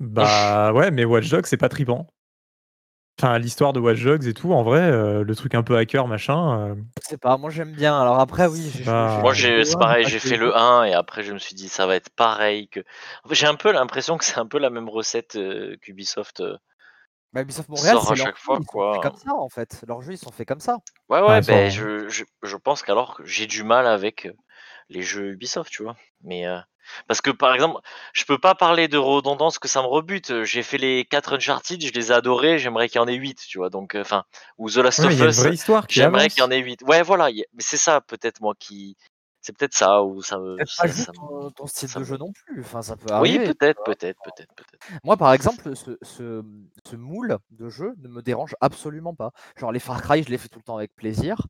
Bah, 0.00 0.72
ouais, 0.72 0.90
mais 0.90 1.04
Watch 1.04 1.28
Dogs, 1.28 1.46
c'est 1.46 1.56
pas 1.56 1.68
tripant. 1.68 2.06
Enfin, 3.20 3.36
l'histoire 3.40 3.72
de 3.72 3.80
Watch 3.80 4.00
Dogs 4.04 4.26
et 4.26 4.32
tout, 4.34 4.52
en 4.52 4.62
vrai, 4.62 4.80
euh, 4.80 5.24
le 5.24 5.34
truc 5.34 5.56
un 5.56 5.64
peu 5.64 5.76
hacker, 5.76 6.06
machin. 6.06 6.68
euh, 6.70 6.74
Je 7.02 7.08
sais 7.08 7.18
pas, 7.18 7.36
moi 7.36 7.50
j'aime 7.50 7.72
bien. 7.72 8.00
Alors 8.00 8.20
après, 8.20 8.46
oui, 8.46 8.70
j'ai 8.72 8.84
pas- 8.84 9.20
Moi, 9.22 9.34
c'est 9.34 9.76
pareil, 9.76 10.06
j'ai 10.06 10.20
fait 10.20 10.36
le 10.36 10.50
au 10.50 10.54
1 10.54 10.84
et 10.84 10.94
après, 10.94 11.24
je 11.24 11.32
me 11.32 11.38
suis 11.38 11.56
dit, 11.56 11.68
ça 11.68 11.86
va 11.88 11.96
être 11.96 12.10
pareil 12.10 12.68
que. 12.68 12.78
J'ai 13.32 13.48
un 13.48 13.56
peu 13.56 13.72
l'impression 13.72 14.18
que 14.18 14.24
c'est 14.24 14.38
un 14.38 14.46
peu 14.46 14.60
la 14.60 14.70
même 14.70 14.88
recette 14.88 15.34
euh, 15.34 15.76
qu'Ubisoft. 15.82 16.40
euh. 16.40 16.56
Bah, 17.32 17.40
Ubisoft 17.42 17.68
Montréal, 17.68 17.96
sort 17.96 18.04
à 18.12 18.14
c'est 18.14 18.18
leur 18.18 18.26
chaque 18.28 18.36
jeu, 18.36 18.42
fois, 18.42 18.58
ils 18.60 18.64
sont 18.66 18.70
quoi. 18.70 18.92
faits 18.92 19.02
comme 19.02 19.16
ça 19.16 19.34
en 19.34 19.48
fait. 19.48 19.84
Leurs 19.88 20.00
jeux, 20.00 20.12
ils 20.12 20.18
sont 20.18 20.30
faits 20.30 20.46
comme 20.46 20.60
ça. 20.60 20.78
Ouais, 21.08 21.20
Ouais, 21.20 21.42
sont- 21.42 21.52
ben, 21.52 21.70
je, 21.70 22.08
je, 22.08 22.24
je 22.44 22.56
pense 22.56 22.82
qu'alors 22.82 23.16
que 23.16 23.24
j'ai 23.26 23.46
du 23.48 23.64
mal 23.64 23.86
avec 23.88 24.26
euh, 24.26 24.32
les 24.88 25.02
jeux 25.02 25.30
Ubisoft, 25.32 25.70
tu 25.70 25.82
vois. 25.82 25.96
Mais 26.22 26.46
euh, 26.46 26.58
parce 27.06 27.20
que 27.20 27.30
par 27.30 27.54
exemple, 27.54 27.80
je 28.12 28.24
peux 28.24 28.38
pas 28.38 28.54
parler 28.54 28.88
de 28.88 28.96
redondance 28.98 29.58
que 29.58 29.68
ça 29.68 29.82
me 29.82 29.86
rebute. 29.86 30.30
Euh, 30.30 30.44
J'ai 30.44 30.62
fait 30.62 30.78
les 30.78 31.04
4 31.04 31.34
Uncharted, 31.34 31.80
je 31.84 31.92
les 31.92 32.10
ai 32.10 32.14
adorés, 32.14 32.58
j'aimerais 32.58 32.88
qu'il 32.88 33.00
y 33.00 33.04
en 33.04 33.08
ait 33.08 33.14
8, 33.14 33.38
tu 33.46 33.58
vois. 33.58 33.70
Donc, 33.70 33.94
euh, 33.94 34.00
enfin, 34.00 34.24
ou 34.56 34.70
The 34.70 34.76
Last 34.76 35.00
of 35.00 35.12
Us, 35.20 35.36
vraie 35.38 35.54
histoire 35.54 35.86
qui 35.86 36.00
j'aimerais 36.00 36.28
qu'il 36.28 36.40
y 36.40 36.42
en 36.42 36.50
ait 36.50 36.58
8. 36.58 36.82
Ouais, 36.82 37.02
voilà, 37.02 37.26
a- 37.26 37.30
mais 37.30 37.44
c'est 37.60 37.76
ça 37.76 38.00
peut-être 38.00 38.40
moi 38.40 38.54
qui. 38.58 38.96
C'est 39.40 39.56
peut-être 39.56 39.74
ça, 39.74 40.02
ou 40.02 40.20
ça 40.20 40.36
ça- 40.66 40.82
pas 40.82 40.88
ça 40.92 41.12
ton, 41.12 41.50
ton 41.52 41.66
style 41.66 41.88
ça 41.88 42.00
de 42.00 42.04
me- 42.04 42.08
jeu 42.08 42.16
non 42.18 42.32
plus. 42.32 42.60
Enfin, 42.60 42.82
ça 42.82 42.96
peut 42.96 43.06
Oui, 43.20 43.36
arriver. 43.36 43.44
peut-être, 43.54 43.82
peut-être, 43.84 44.18
peut-être, 44.24 44.52
peut-être. 44.56 44.86
Moi, 45.04 45.16
par 45.16 45.32
exemple, 45.32 45.76
ce, 45.76 45.96
ce, 46.02 46.42
ce 46.84 46.96
moule 46.96 47.38
de 47.50 47.68
jeu 47.70 47.94
ne 47.98 48.08
me 48.08 48.20
dérange 48.20 48.56
absolument 48.60 49.14
pas. 49.14 49.30
Genre, 49.56 49.70
les 49.72 49.78
Far 49.78 50.02
Cry, 50.02 50.22
je 50.24 50.28
les 50.30 50.36
fais 50.38 50.48
tout 50.48 50.58
le 50.58 50.64
temps 50.64 50.76
avec 50.76 50.94
plaisir. 50.96 51.46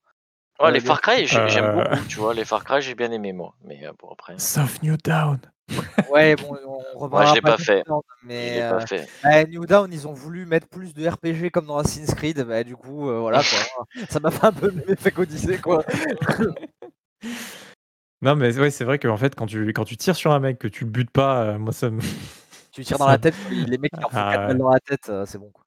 Ouais, 0.61 0.67
Euh, 0.69 0.71
les 0.73 0.81
Far 0.81 1.01
Cry, 1.01 1.27
j'ai- 1.27 1.49
j'aime 1.49 1.65
Euh. 1.67 1.85
beaucoup, 1.85 2.05
tu 2.09 2.19
vois. 2.19 2.35
Les 2.35 2.45
Far 2.45 2.65
Cry, 2.65 2.83
j'ai 2.83 2.95
bien 2.95 3.13
aimé, 3.13 3.33
moi. 3.33 3.55
Mais 3.65 3.87
euh, 3.87 3.93
bon, 4.01 4.09
après. 4.11 4.35
Soft 4.39 4.83
New 4.83 4.97
Down. 4.97 5.39
Ouais, 6.11 6.35
bon, 6.37 6.57
on 6.67 6.71
Moi, 6.71 6.83
reparlera 6.95 7.31
je 7.31 7.35
l'ai 7.35 7.41
pas 7.43 7.57
de 7.57 7.63
fait. 7.63 7.85
Mais 8.25 8.63
euh, 8.63 8.79
pas 8.79 8.85
bah, 9.23 9.45
New 9.45 9.67
Down, 9.67 9.93
ils 9.93 10.09
ont 10.09 10.15
voulu 10.15 10.47
mettre 10.47 10.67
plus 10.67 10.95
de 10.95 11.07
RPG 11.07 11.51
comme 11.51 11.67
dans 11.67 11.77
Assassin's 11.77 12.15
Creed. 12.15 12.41
Bah, 12.43 12.65
du 12.65 12.75
coup, 12.75 13.09
euh, 13.11 13.19
voilà 13.21 13.43
quoi. 13.43 13.85
Ça 14.09 14.19
m'a 14.19 14.31
fait 14.31 14.47
un 14.47 14.53
peu 14.53 14.67
le 14.69 14.73
même 14.73 14.85
effet 14.89 15.13
quoi. 15.61 15.85
Non, 18.21 18.35
mais 18.35 18.59
ouais, 18.59 18.71
c'est 18.71 18.85
vrai 18.85 18.99
qu'en 18.99 19.17
fait, 19.17 19.35
quand 19.37 19.47
tu, 19.47 19.69
quand 19.73 19.85
tu 19.85 19.97
tires 19.97 20.17
sur 20.17 20.33
un 20.33 20.41
mec, 20.41 20.59
que 20.59 20.67
tu 20.67 20.85
butes 20.85 21.11
pas, 21.11 21.43
euh, 21.45 21.59
moi, 21.59 21.73
ça 21.73 21.89
me. 21.91 22.01
Tu 22.73 22.85
tires 22.85 22.99
dans 22.99 23.07
Ça- 23.07 23.13
la 23.13 23.19
tête, 23.19 23.35
les 23.51 23.79
mecs 23.79 23.93
qui 23.93 24.01
leur 24.01 24.11
font 24.11 24.17
Ah, 24.19 24.31
4 24.33 24.41
ouais. 24.41 24.47
balles 24.49 24.59
dans 24.59 24.71
la 24.71 24.81
tête, 24.81 25.09
euh, 25.09 25.25
c'est 25.25 25.39
bon. 25.39 25.51
Quoi. 25.51 25.65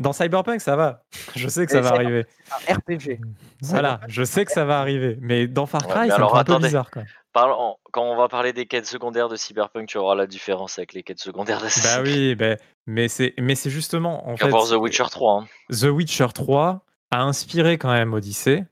Dans 0.00 0.12
Cyberpunk, 0.12 0.60
ça 0.60 0.74
va. 0.76 1.04
Je 1.36 1.46
sais 1.48 1.66
que 1.66 1.72
ça 1.72 1.80
va 1.82 1.90
arriver. 1.90 2.24
Un 2.68 2.74
RPG. 2.74 3.20
Voilà, 3.62 4.00
je 4.08 4.24
sais 4.24 4.44
que 4.44 4.50
ça 4.50 4.64
va 4.64 4.80
arriver. 4.80 5.16
Mais 5.20 5.46
dans 5.46 5.66
Far 5.66 5.86
Ouais, 5.86 5.92
Cry, 5.92 6.08
me 6.08 6.10
fait 6.14 6.22
un 6.38 6.44
peu 6.44 6.58
bizarre, 6.58 6.90
quoi. 6.90 7.02
Parlons- 7.32 7.76
quand 7.92 8.02
on 8.02 8.16
va 8.16 8.26
parler 8.28 8.52
des 8.52 8.66
quêtes 8.66 8.86
secondaires 8.86 9.28
de 9.28 9.36
Cyberpunk, 9.36 9.86
tu 9.88 9.98
auras 9.98 10.14
la 10.16 10.26
différence 10.26 10.78
avec 10.78 10.94
les 10.94 11.02
quêtes 11.04 11.20
secondaires 11.20 11.60
d'Assassin's 11.60 11.96
Bah 11.96 12.02
oui, 12.04 12.34
bah, 12.34 12.56
mais 12.86 13.06
c'est 13.08 13.34
mais 13.38 13.54
c'est 13.54 13.70
justement 13.70 14.28
en 14.28 14.36
fait 14.36 14.48
voir 14.48 14.66
The 14.66 14.72
Witcher 14.72 15.04
3. 15.10 15.42
hein. 15.42 15.46
The 15.70 15.84
Witcher 15.84 16.26
3 16.34 16.82
a 17.12 17.22
inspiré 17.22 17.78
quand 17.78 17.92
même 17.92 18.12
Odyssey 18.14 18.64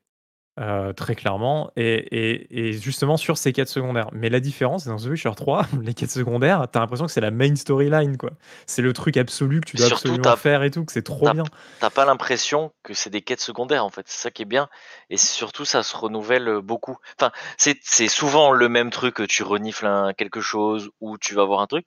euh, 0.58 0.92
très 0.92 1.14
clairement 1.14 1.70
et, 1.76 1.94
et- 1.94 2.68
et 2.68 2.72
justement 2.72 3.16
sur 3.16 3.38
ces 3.38 3.52
quêtes 3.52 3.68
secondaires. 3.68 4.08
Mais 4.12 4.28
la 4.28 4.40
différence 4.40 4.84
c'est 4.84 4.90
dans 4.90 4.96
The 4.96 5.04
Witcher 5.06 5.30
3, 5.36 5.66
les 5.82 5.94
quêtes 5.94 6.10
secondaires, 6.10 6.66
t'as 6.70 6.80
l'impression 6.80 7.06
que 7.06 7.12
c'est 7.12 7.20
la 7.20 7.30
main 7.30 7.54
storyline 7.54 8.16
quoi. 8.16 8.30
C'est 8.66 8.82
le 8.82 8.92
truc 8.92 9.16
absolu 9.16 9.60
que 9.60 9.66
tu 9.70 9.76
dois 9.76 9.86
Surtout, 9.86 10.08
absolument 10.08 10.36
faire 10.36 10.62
et 10.62 10.70
tout, 10.70 10.84
que 10.84 10.92
c'est 10.92 11.02
trop 11.02 11.32
bien. 11.32 11.44
T'as 11.80 11.90
pas 11.90 12.04
l'impression 12.04 12.72
que 12.82 12.94
c'est 12.94 13.10
des 13.10 13.22
quêtes 13.22 13.40
secondaires 13.40 13.84
en 13.84 13.90
fait, 13.90 14.06
c'est 14.08 14.20
ça 14.20 14.30
qui 14.30 14.42
est 14.42 14.46
bien. 14.46 14.68
Et 15.10 15.16
surtout, 15.16 15.64
ça 15.64 15.82
se 15.82 15.96
renouvelle 15.96 16.48
euh, 16.48 16.60
beaucoup. 16.60 16.96
Enfin, 17.18 17.30
c'est 17.56 17.78
c'est 17.82 18.08
souvent 18.08 18.52
le 18.52 18.68
même 18.68 18.90
truc, 18.90 19.26
tu 19.28 19.42
renifles 19.42 19.86
un, 19.86 20.12
quelque 20.12 20.40
chose 20.40 20.90
ou 21.00 21.18
tu 21.18 21.34
vas 21.34 21.44
voir 21.44 21.60
un 21.60 21.66
truc. 21.66 21.86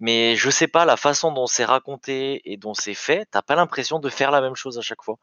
Mais 0.00 0.36
je 0.36 0.48
sais 0.50 0.68
pas, 0.68 0.84
la 0.84 0.96
façon 0.96 1.32
dont 1.32 1.46
c'est 1.46 1.64
raconté 1.64 2.40
et 2.50 2.56
dont 2.56 2.74
c'est 2.74 2.94
fait, 2.94 3.26
t'as 3.30 3.42
pas 3.42 3.56
l'impression 3.56 3.98
de 3.98 4.08
faire 4.08 4.30
la 4.30 4.40
même 4.40 4.54
chose 4.54 4.78
à 4.78 4.80
chaque 4.82 5.02
fois. 5.02 5.16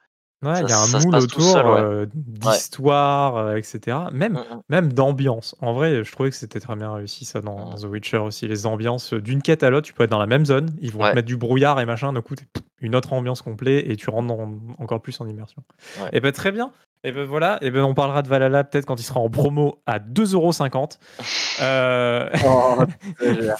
Ouais, 0.44 0.62
il 0.62 0.70
y 0.70 0.74
a 0.74 0.80
un 0.80 0.86
ça 0.86 1.00
se 1.00 1.06
moule 1.06 1.12
passe 1.14 1.28
tout 1.28 1.40
autour 1.40 1.52
seul, 1.54 1.66
ouais. 1.66 1.80
euh, 1.82 2.06
d'histoire, 2.14 3.38
euh, 3.38 3.56
etc. 3.56 3.98
Même, 4.12 4.34
Mm, 4.34 4.38
mm. 4.38 4.62
même 4.70 4.94
d'ambiance. 4.94 5.56
En 5.62 5.74
vrai, 5.74 6.04
je 6.04 6.12
trouvais 6.12 6.30
que 6.30 6.36
c'était 6.36 6.60
très 6.60 6.76
bien 6.76 6.94
réussi 6.94 7.26
ça 7.26 7.42
dans, 7.42 7.58
Mm. 7.58 7.70
dans 7.72 7.76
The 7.78 7.86
Witcher 7.86 8.18
aussi. 8.18 8.48
Les 8.48 8.66
ambiances 8.68 9.14
euh, 9.14 9.22
d'une 9.22 9.42
quête 9.42 9.64
à 9.64 9.70
l'autre, 9.70 9.88
tu 9.88 9.94
peux 9.94 10.04
être 10.04 10.12
dans 10.12 10.20
la 10.20 10.28
même 10.28 10.46
zone, 10.46 10.70
ils 10.82 10.92
vont 10.92 11.02
Ouais. 11.02 11.12
te 11.12 11.16
mettre 11.16 11.28
du 11.28 11.38
brouillard 11.38 11.80
et 11.80 11.86
machin, 11.86 12.14
d'un 12.14 12.22
coup, 12.22 12.36
t'es- 12.36 12.46
une 12.82 12.96
autre 12.96 13.14
ambiance 13.14 13.42
complète 13.42 13.86
et 13.90 13.96
tu 13.96 14.10
rentres 14.10 14.28
dans- 14.28 14.54
encore 14.78 15.02
plus 15.02 15.20
en 15.22 15.28
immersion. 15.28 15.64
Ouais. 16.02 16.10
Et 16.14 16.20
ben 16.20 16.32
très 16.32 16.52
bien. 16.52 16.72
Et 17.04 17.12
ben 17.12 17.26
voilà, 17.26 17.58
et 17.62 17.72
ben 17.72 17.84
on 17.84 17.94
parlera 17.94 18.22
de 18.22 18.28
Valhalla 18.28 18.64
peut-être 18.64 18.86
quand 18.86 19.00
il 19.00 19.04
sera 19.04 19.20
en 19.20 19.30
promo 19.30 19.80
à 19.88 20.00
2,50€. 20.00 21.00
Euh, 21.62 22.30
Oh, 22.46 22.78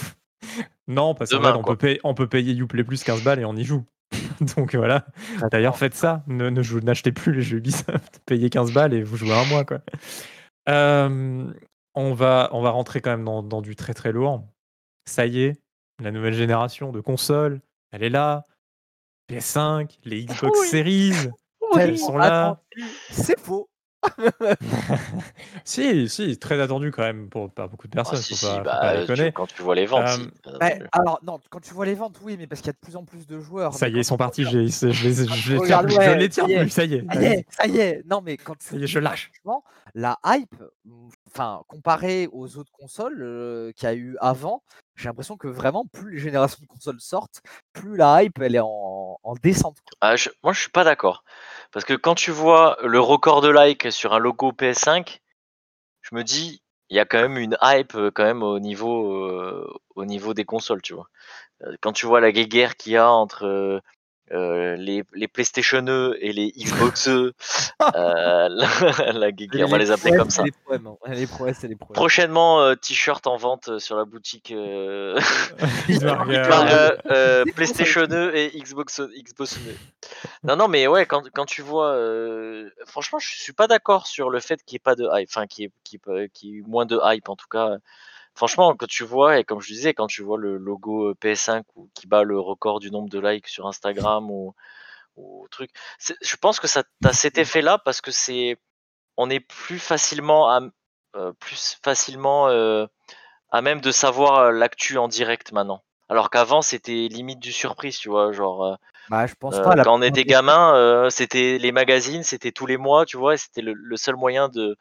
non, 0.88 1.16
parce 1.16 1.32
qu'en 1.32 1.38
Demain, 1.38 1.54
fait, 1.54 1.58
on 1.58 1.62
quoi. 1.62 1.74
peut, 1.74 1.78
payer, 1.78 2.00
on 2.04 2.14
peut 2.14 2.28
payer 2.28 2.54
Uplay 2.56 2.84
Plus 2.84 3.04
15 3.04 3.24
balles 3.24 3.40
et 3.40 3.46
on 3.46 3.56
y 3.56 3.64
joue. 3.64 3.84
Donc 4.58 4.76
voilà. 4.76 5.06
D'ailleurs, 5.52 5.78
faites 5.78 5.96
ça. 5.96 6.24
Ne, 6.28 6.50
ne 6.50 6.62
jouez- 6.62 6.82
n'achetez 6.82 7.12
plus 7.12 7.34
les 7.34 7.42
jeux 7.42 7.58
Ubisoft. 7.58 8.22
Payez 8.26 8.50
15 8.50 8.74
balles 8.74 8.94
et 8.94 9.04
vous 9.04 9.18
jouez 9.18 9.34
un 9.34 9.46
mois. 9.46 9.66
Quoi. 9.66 9.80
Euh, 10.70 11.52
on, 11.94 12.14
va, 12.14 12.50
on 12.52 12.62
va 12.62 12.70
rentrer 12.72 13.02
quand 13.02 13.12
même 13.12 13.26
dans, 13.26 13.44
dans 13.44 13.62
du 13.62 13.76
très 13.76 13.94
très 13.94 14.12
lourd. 14.12 14.44
Ça 15.08 15.26
y 15.26 15.42
est, 15.44 15.62
la 16.02 16.12
nouvelle 16.12 16.34
génération 16.34 16.92
de 16.92 17.00
consoles, 17.00 17.62
elle 17.92 18.04
est 18.04 18.10
là. 18.10 18.44
PS5, 19.32 19.98
les 20.04 20.26
Xbox 20.26 20.60
Oui. 20.60 20.68
Series, 20.68 21.14
Oui, 21.62 21.82
elles 21.82 21.98
sont 21.98 22.18
là. 22.18 22.62
C'est 23.12 23.40
faux. 23.40 23.70
si, 25.64 26.10
si, 26.10 26.38
très 26.38 26.60
attendu 26.62 26.92
quand 26.92 27.04
même 27.04 27.30
pour 27.30 27.50
pas 27.52 27.68
beaucoup 27.68 27.88
de 27.88 27.94
Ah, 27.94 28.04
personnes. 28.04 28.20
si, 28.22 28.34
faut 28.34 28.46
si, 28.46 28.46
pas, 28.46 28.58
faut 28.58 28.64
bah, 28.64 28.80
pas 28.82 28.94
tu- 28.94 29.00
déconner. 29.02 29.32
quand 29.32 29.48
tu 29.48 29.62
vois 29.62 29.76
les 29.76 29.86
ventes, 29.86 30.20
Euh, 30.48 30.58
Bah, 30.60 30.70
alors, 30.92 31.20
non, 31.24 31.40
quand 31.50 31.60
tu 31.62 31.74
vois 31.74 31.86
les 31.86 31.96
ventes, 31.96 32.20
oui, 32.24 32.36
mais 32.38 32.48
parce 32.48 32.62
qu'il 32.62 32.68
y 32.68 32.70
a 32.72 32.74
de 32.74 32.78
plus 32.80 32.96
en 32.96 33.04
plus 33.04 33.28
de 33.28 33.40
joueurs. 33.40 33.74
Ça 33.74 33.88
y 33.90 33.96
est, 33.96 34.02
ils 34.02 34.06
sont 34.06 34.18
partis. 34.18 34.44
Je 34.44 34.58
les, 34.58 34.68
je 34.70 34.92
je 34.92 35.56
Regarde, 35.58 35.88
plus. 35.88 35.98
ouais, 35.98 36.06
je 36.06 36.12
les 36.12 36.30
tiens 36.30 36.46
ça 36.46 36.50
y 36.50 36.54
est. 36.54 36.60
plus. 36.62 36.70
Ça 36.70 36.86
y 36.86 36.94
est. 36.96 37.06
Ça 37.12 37.22
y 37.22 37.26
est, 37.26 37.46
ça 37.50 37.68
y 37.68 37.78
est. 37.80 38.04
Non, 38.10 38.22
mais 38.22 38.38
quand 38.38 38.56
tu. 38.58 38.66
Ça 38.68 38.76
y 38.76 38.84
est, 38.84 38.88
je 38.88 39.00
lâche. 39.00 39.32
La 39.94 40.18
hype, 40.26 40.56
enfin, 41.36 41.62
comparée 41.68 42.28
aux 42.32 42.58
autres 42.58 42.72
consoles 42.72 43.74
qu'il 43.76 43.88
y 43.88 43.92
a 43.92 43.96
eu 43.96 44.18
avant, 44.22 44.64
j'ai 44.96 45.10
l'impression 45.10 45.36
que 45.38 45.48
vraiment, 45.48 45.86
plus 45.86 46.14
les 46.14 46.20
générations 46.20 46.60
de 46.62 46.68
consoles 46.68 47.02
sortent, 47.02 47.42
plus 47.74 47.98
la 47.98 48.24
hype, 48.24 48.40
elle 48.40 48.56
est 48.56 48.62
en, 48.62 49.20
en 49.22 49.34
descente. 49.36 49.78
Ah, 50.02 50.16
je- 50.16 50.30
moi, 50.44 50.54
je 50.54 50.62
suis 50.62 50.70
pas 50.70 50.84
d'accord. 50.84 51.24
Parce 51.72 51.86
que 51.86 51.94
quand 51.94 52.16
tu 52.16 52.32
vois 52.32 52.78
le 52.84 53.00
record 53.00 53.42
de 53.42 53.50
likes 53.50 53.92
sur 53.92 54.14
un 54.14 54.20
logo 54.20 54.52
PS5, 54.54 55.22
je 56.02 56.16
me 56.16 56.24
dis, 56.24 56.62
il 56.90 56.96
y 56.98 57.00
a 57.00 57.06
quand 57.06 57.22
même 57.22 57.38
une 57.38 57.58
hype 57.62 57.98
quand 58.14 58.24
même 58.24 58.44
au 58.44 58.60
niveau, 58.60 59.68
au 59.96 60.06
niveau 60.06 60.34
des 60.34 60.46
consoles, 60.46 60.82
tu 60.82 60.94
vois. 60.94 61.08
Quand 61.82 61.94
tu 61.94 62.06
vois 62.06 62.22
la 62.22 62.32
guerre 62.32 62.76
qu'il 62.78 62.94
y 62.94 62.98
a 62.98 63.10
entre 63.10 63.82
euh, 64.32 64.76
les, 64.76 65.04
les 65.14 65.28
PlayStation 65.28 65.86
E 65.88 66.18
et 66.20 66.34
les 66.34 66.52
Xbox 66.52 67.08
E, 67.08 67.34
euh, 67.96 68.48
la, 68.50 69.12
la 69.14 69.32
guerre, 69.32 69.68
on 69.68 69.70
va 69.70 69.78
les 69.78 69.92
appeler 69.92 70.18
comme 70.18 70.30
ça. 70.30 70.44
Les 70.44 70.52
hein. 70.72 70.80
les 71.08 71.28
les. 71.68 71.76
Prochainement, 71.94 72.62
euh, 72.62 72.76
t-shirt 72.76 73.28
en 73.28 73.38
vente 73.38 73.78
sur 73.80 73.96
la 73.96 74.06
boutique 74.06 74.52
euh, 74.52 75.20
Euh, 75.90 76.26
euh, 76.30 76.92
euh, 77.12 77.44
PlayStation 77.56 78.08
E 78.12 78.32
et 78.36 78.50
Xbox, 78.60 79.02
Xbox 79.24 79.58
E. 79.58 79.76
Non, 80.44 80.56
non, 80.56 80.68
mais 80.68 80.88
ouais, 80.88 81.06
quand, 81.06 81.24
quand 81.34 81.46
tu 81.46 81.62
vois. 81.62 81.94
euh, 81.94 82.70
franchement, 82.86 83.20
je 83.20 83.28
suis 83.30 83.54
pas 83.54 83.68
d'accord 83.68 84.08
sur 84.08 84.30
le 84.30 84.40
fait 84.40 84.64
qu'il 84.64 84.76
n'y 84.76 84.78
ait 84.78 84.80
pas 84.80 84.96
de 84.96 85.08
hype, 85.14 85.30
enfin, 85.30 85.48
qu'il 85.48 85.64
y, 85.64 85.68
ait- 85.68 85.72
qu'il 85.84 86.00
y 86.08 86.12
ait- 86.20 86.30
qu'il 86.30 86.50
y 86.50 86.58
ait 86.60 86.64
moins 86.66 86.86
de 86.86 87.00
hype 87.04 87.30
en 87.30 87.36
tout 87.36 87.48
cas. 87.50 87.78
Franchement, 88.36 88.76
quand 88.76 88.88
tu 88.88 89.06
vois, 89.06 89.40
et 89.40 89.46
comme 89.46 89.62
je 89.62 89.72
disais, 89.72 89.94
quand 89.94 90.08
tu 90.08 90.22
vois 90.22 90.38
le 90.38 90.58
logo 90.58 91.10
euh, 91.10 91.16
PS5 91.22 91.64
ou 91.76 91.90
qui 91.94 92.06
bat 92.06 92.24
le 92.24 92.38
record 92.38 92.82
du 92.82 92.92
nombre 92.92 93.10
de 93.10 93.20
likes 93.20 93.48
sur 93.48 93.66
Instagram 93.66 94.30
ou, 94.30 94.54
ou 95.16 95.48
truc, 95.52 95.72
je 96.00 96.36
pense 96.36 96.60
que 96.60 96.68
ça 96.68 96.84
as 97.06 97.14
cet 97.14 97.38
effet-là 97.38 97.78
parce 97.78 98.02
que 98.02 98.12
c'est. 98.12 98.58
On 99.16 99.30
est 99.30 99.40
plus 99.40 99.80
facilement 99.80 100.50
à, 100.52 100.60
euh, 101.16 101.32
plus 101.40 101.80
facilement 101.82 102.50
euh, 102.50 102.86
à 103.52 103.62
même 103.62 103.80
de 103.80 103.92
savoir 103.92 104.52
l'actu 104.52 104.98
en 104.98 105.08
direct 105.08 105.54
maintenant. 105.54 105.82
Alors 106.10 106.30
qu'avant, 106.30 106.62
c'était 106.62 107.08
limite 107.08 107.40
du 107.40 107.54
surprise, 107.54 107.98
tu 107.98 108.10
vois, 108.10 108.34
genre. 108.34 108.78
Bah, 109.10 109.28
je 109.28 109.36
pense 109.36 109.56
pas. 109.62 109.82
quand 109.82 109.98
on 109.98 110.02
était 110.02 110.26
gamin, 110.26 111.10
c'était 111.10 111.58
les 111.58 111.72
magazines, 111.72 112.24
c'était 112.24 112.52
tous 112.52 112.66
les 112.66 112.78
mois, 112.78 113.06
tu 113.06 113.16
vois, 113.16 113.36
et 113.36 113.38
c'était 113.38 113.62
le, 113.62 113.72
le 113.74 113.98
seul 113.98 114.18
moyen 114.18 114.50
de, 114.50 114.78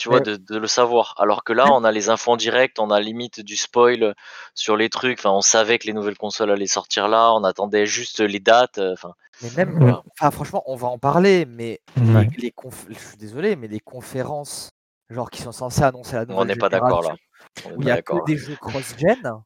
tu 0.00 0.08
vois, 0.08 0.20
de, 0.20 0.36
de 0.36 0.56
le 0.58 0.66
savoir. 0.66 1.14
Alors 1.18 1.44
que 1.44 1.52
là, 1.52 1.70
on 1.72 1.84
a 1.84 1.92
les 1.92 2.08
infos 2.08 2.32
en 2.32 2.36
direct, 2.36 2.78
on 2.78 2.90
a 2.90 2.98
limite 3.00 3.40
du 3.40 3.56
spoil 3.56 4.14
sur 4.54 4.76
les 4.76 4.88
trucs. 4.88 5.18
Enfin, 5.20 5.30
on 5.30 5.42
savait 5.42 5.78
que 5.78 5.86
les 5.86 5.92
nouvelles 5.92 6.16
consoles 6.16 6.50
allaient 6.50 6.66
sortir 6.66 7.06
là, 7.06 7.32
on 7.34 7.44
attendait 7.44 7.86
juste 7.86 8.20
les 8.20 8.40
dates. 8.40 8.78
euh, 8.78 8.94
Enfin, 8.94 9.12
Mais 9.42 9.50
même, 9.50 9.78
Voilà. 9.78 10.02
enfin, 10.18 10.30
franchement, 10.30 10.62
on 10.66 10.74
va 10.74 10.88
en 10.88 10.98
parler, 10.98 11.44
mais 11.44 11.80
Ouais. 11.96 12.28
les, 12.36 12.42
les 12.44 12.50
conf- 12.50 12.86
je 12.88 12.98
suis 12.98 13.16
désolé, 13.18 13.56
mais 13.56 13.68
les 13.68 13.80
conférences, 13.80 14.70
genre 15.10 15.30
qui 15.30 15.42
sont 15.42 15.52
censées 15.52 15.82
annoncer 15.82 16.16
la 16.16 16.24
nouvelle 16.24 16.38
on 16.40 16.44
n'est 16.46 16.56
pas 16.56 16.68
d'accord 16.70 17.02
là. 17.02 17.14
On 17.66 17.76
où 17.76 17.82
il 17.82 17.84
pas 17.84 17.88
y 17.88 17.92
a 17.92 17.96
d'accord. 17.96 18.24
que 18.24 18.32
des 18.32 18.38
jeux 18.38 18.56
cross-gen, 18.56 19.42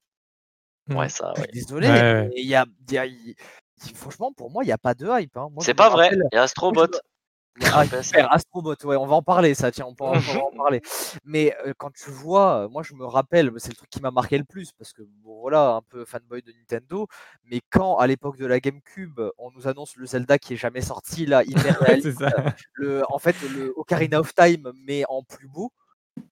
Mm. 0.87 0.97
Ouais, 0.97 1.09
ça, 1.09 1.33
je 1.37 1.43
suis 1.45 1.53
désolé, 1.53 1.89
mais 1.89 2.31
il 2.37 2.47
y 2.47 2.55
a, 2.55 2.67
y 2.91 3.35
franchement, 3.95 4.33
pour 4.33 4.51
moi, 4.51 4.65
il 4.65 4.67
n'y 4.67 4.73
a 4.73 4.79
pas 4.79 4.95
de 4.95 5.09
hype. 5.09 5.37
hein. 5.37 5.49
C'est 5.61 5.75
pas 5.75 5.89
vrai. 5.89 6.11
Il 6.13 6.35
y 6.35 6.37
a 6.37 6.43
Astrobot. 6.43 6.89
Ah, 7.63 7.85
super, 8.03 8.33
Astrobot, 8.33 8.75
ouais, 8.85 8.97
on 8.97 9.07
va 9.07 9.15
en 9.15 9.23
parler, 9.23 9.55
ça, 9.55 9.71
tiens, 9.71 9.87
on, 9.87 9.95
peut, 9.95 10.05
en 10.05 10.13
parler. 10.57 10.83
Mais 11.25 11.57
quand 11.79 11.93
tu 11.93 12.11
vois, 12.11 12.69
moi 12.69 12.83
je 12.83 12.95
me 12.95 13.05
rappelle, 13.05 13.53
c'est 13.59 13.71
le 13.71 13.77
truc 13.77 13.91
qui 13.91 14.01
m'a 14.01 14.11
marqué 14.11 14.39
le 14.39 14.45
plus, 14.45 14.73
parce 14.73 14.93
que 14.93 15.03
bon, 15.23 15.41
voilà, 15.41 15.71
un 15.71 15.83
peu 15.83 16.05
fanboy 16.05 16.43
de 16.43 16.53
Nintendo, 16.53 17.07
mais 17.45 17.61
quand 17.71 17.97
à 17.99 18.09
l'époque 18.09 18.39
de 18.39 18.47
la 18.47 18.59
GameCube, 18.59 19.21
on 19.39 19.53
nous 19.53 19.69
annonce 19.69 19.95
le 19.97 20.07
Zelda 20.07 20.39
qui 20.39 20.55
est 20.55 20.57
jamais 20.57 20.81
sorti, 20.81 21.27
là, 21.27 21.45
hyper 21.47 21.79
réaliste, 21.79 22.25
le, 22.75 23.03
en 23.09 23.19
fait, 23.19 23.37
le 23.43 23.73
Ocarina 23.77 24.19
of 24.19 24.35
Time, 24.35 24.73
mais 24.85 25.05
en 25.09 25.23
plus 25.23 25.49
beau, 25.49 25.73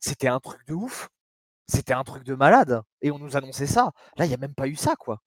c'était 0.00 0.28
un 0.28 0.40
truc 0.40 0.66
de 0.66 0.74
ouf. 0.74 1.08
C'était 1.68 1.94
un 1.94 2.04
truc 2.04 2.24
de 2.24 2.34
malade. 2.34 2.82
Et 3.00 3.10
on 3.10 3.18
nous 3.18 3.36
annonçait 3.36 3.66
ça. 3.66 3.92
Là, 4.16 4.26
il 4.26 4.28
n'y 4.28 4.34
a 4.34 4.38
même 4.38 4.54
pas 4.54 4.68
eu 4.68 4.76
ça, 4.76 4.96
quoi. 4.96 5.22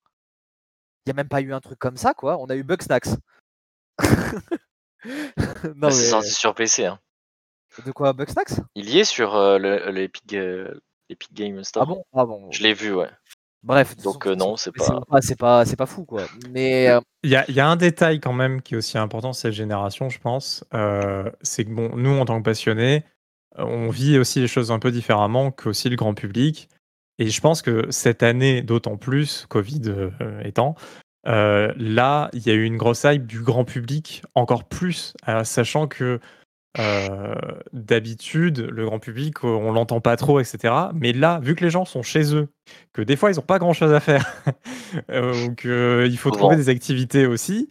Il 1.04 1.08
n'y 1.08 1.12
a 1.12 1.14
même 1.14 1.28
pas 1.28 1.40
eu 1.40 1.52
un 1.52 1.60
truc 1.60 1.78
comme 1.78 1.96
ça, 1.96 2.14
quoi. 2.14 2.38
On 2.38 2.46
a 2.46 2.56
eu 2.56 2.62
Bugsnax. 2.62 3.16
non, 5.76 5.90
C'est 5.90 6.10
sorti 6.10 6.30
sur 6.30 6.54
PC. 6.54 6.86
Hein. 6.86 6.98
De 7.84 7.92
quoi 7.92 8.12
Bugsnax? 8.12 8.60
Il 8.74 8.88
y 8.88 9.00
est 9.00 9.04
sur 9.04 9.34
euh, 9.34 9.58
l'Epic 9.90 10.34
euh, 10.34 10.72
Game 11.32 11.62
Store. 11.62 11.82
Ah 11.82 11.86
bon, 11.86 12.04
ah 12.14 12.24
bon 12.24 12.50
Je 12.50 12.62
l'ai 12.62 12.72
vu, 12.72 12.94
ouais. 12.94 13.10
Bref, 13.62 13.96
donc 13.96 14.26
euh, 14.26 14.36
non, 14.36 14.56
c'est 14.56 14.70
pas... 14.70 15.00
c'est 15.20 15.38
pas, 15.38 15.64
c'est 15.64 15.76
pas 15.76 15.86
fou 15.86 16.04
quoi. 16.04 16.22
Mais 16.50 16.88
il 17.24 17.30
y, 17.30 17.36
a, 17.36 17.50
y, 17.50 17.58
a, 17.58 17.68
un 17.68 17.74
détail 17.74 18.20
quand 18.20 18.32
même 18.32 18.62
qui 18.62 18.74
est 18.74 18.76
aussi 18.76 18.96
important 18.96 19.32
cette 19.32 19.52
génération, 19.52 20.08
je 20.08 20.20
pense. 20.20 20.64
c'est 21.42 21.64
que 21.64 21.70
bon, 21.70 21.96
nous 21.96 22.16
en 22.16 22.24
tant 22.24 22.38
que 22.38 22.44
passionnés, 22.44 23.04
on 23.56 23.88
vit 23.88 24.18
aussi 24.18 24.40
les 24.40 24.48
choses 24.48 24.70
un 24.70 24.78
peu 24.78 24.92
différemment 24.92 25.50
qu'aussi 25.50 25.88
le 25.88 25.96
grand 25.96 26.14
public. 26.14 26.68
Et 27.18 27.28
je 27.28 27.40
pense 27.40 27.62
que 27.62 27.86
cette 27.90 28.22
année, 28.22 28.62
d'autant 28.62 28.96
plus, 28.96 29.46
Covid 29.48 29.82
euh, 29.86 30.10
étant, 30.42 30.74
euh, 31.26 31.72
là, 31.76 32.30
il 32.32 32.46
y 32.46 32.50
a 32.50 32.54
eu 32.54 32.64
une 32.64 32.76
grosse 32.76 33.04
hype 33.04 33.26
du 33.26 33.40
grand 33.40 33.64
public, 33.64 34.22
encore 34.34 34.64
plus, 34.64 35.14
euh, 35.28 35.44
sachant 35.44 35.86
que 35.86 36.20
d'habitude, 37.72 38.58
le 38.58 38.84
grand 38.84 38.98
public, 38.98 39.44
on 39.44 39.72
l'entend 39.72 40.02
pas 40.02 40.14
trop, 40.16 40.40
etc. 40.40 40.74
Mais 40.92 41.14
là, 41.14 41.40
vu 41.42 41.54
que 41.54 41.64
les 41.64 41.70
gens 41.70 41.86
sont 41.86 42.02
chez 42.02 42.34
eux, 42.34 42.48
que 42.92 43.00
des 43.00 43.16
fois 43.16 43.30
ils 43.30 43.36
n'ont 43.36 43.40
pas 43.40 43.58
grand 43.58 43.72
chose 43.72 43.94
à 43.94 44.00
faire, 44.00 44.30
ou 45.08 45.54
qu'il 45.54 46.18
faut 46.18 46.30
trouver 46.30 46.56
des 46.56 46.68
activités 46.68 47.24
aussi, 47.24 47.70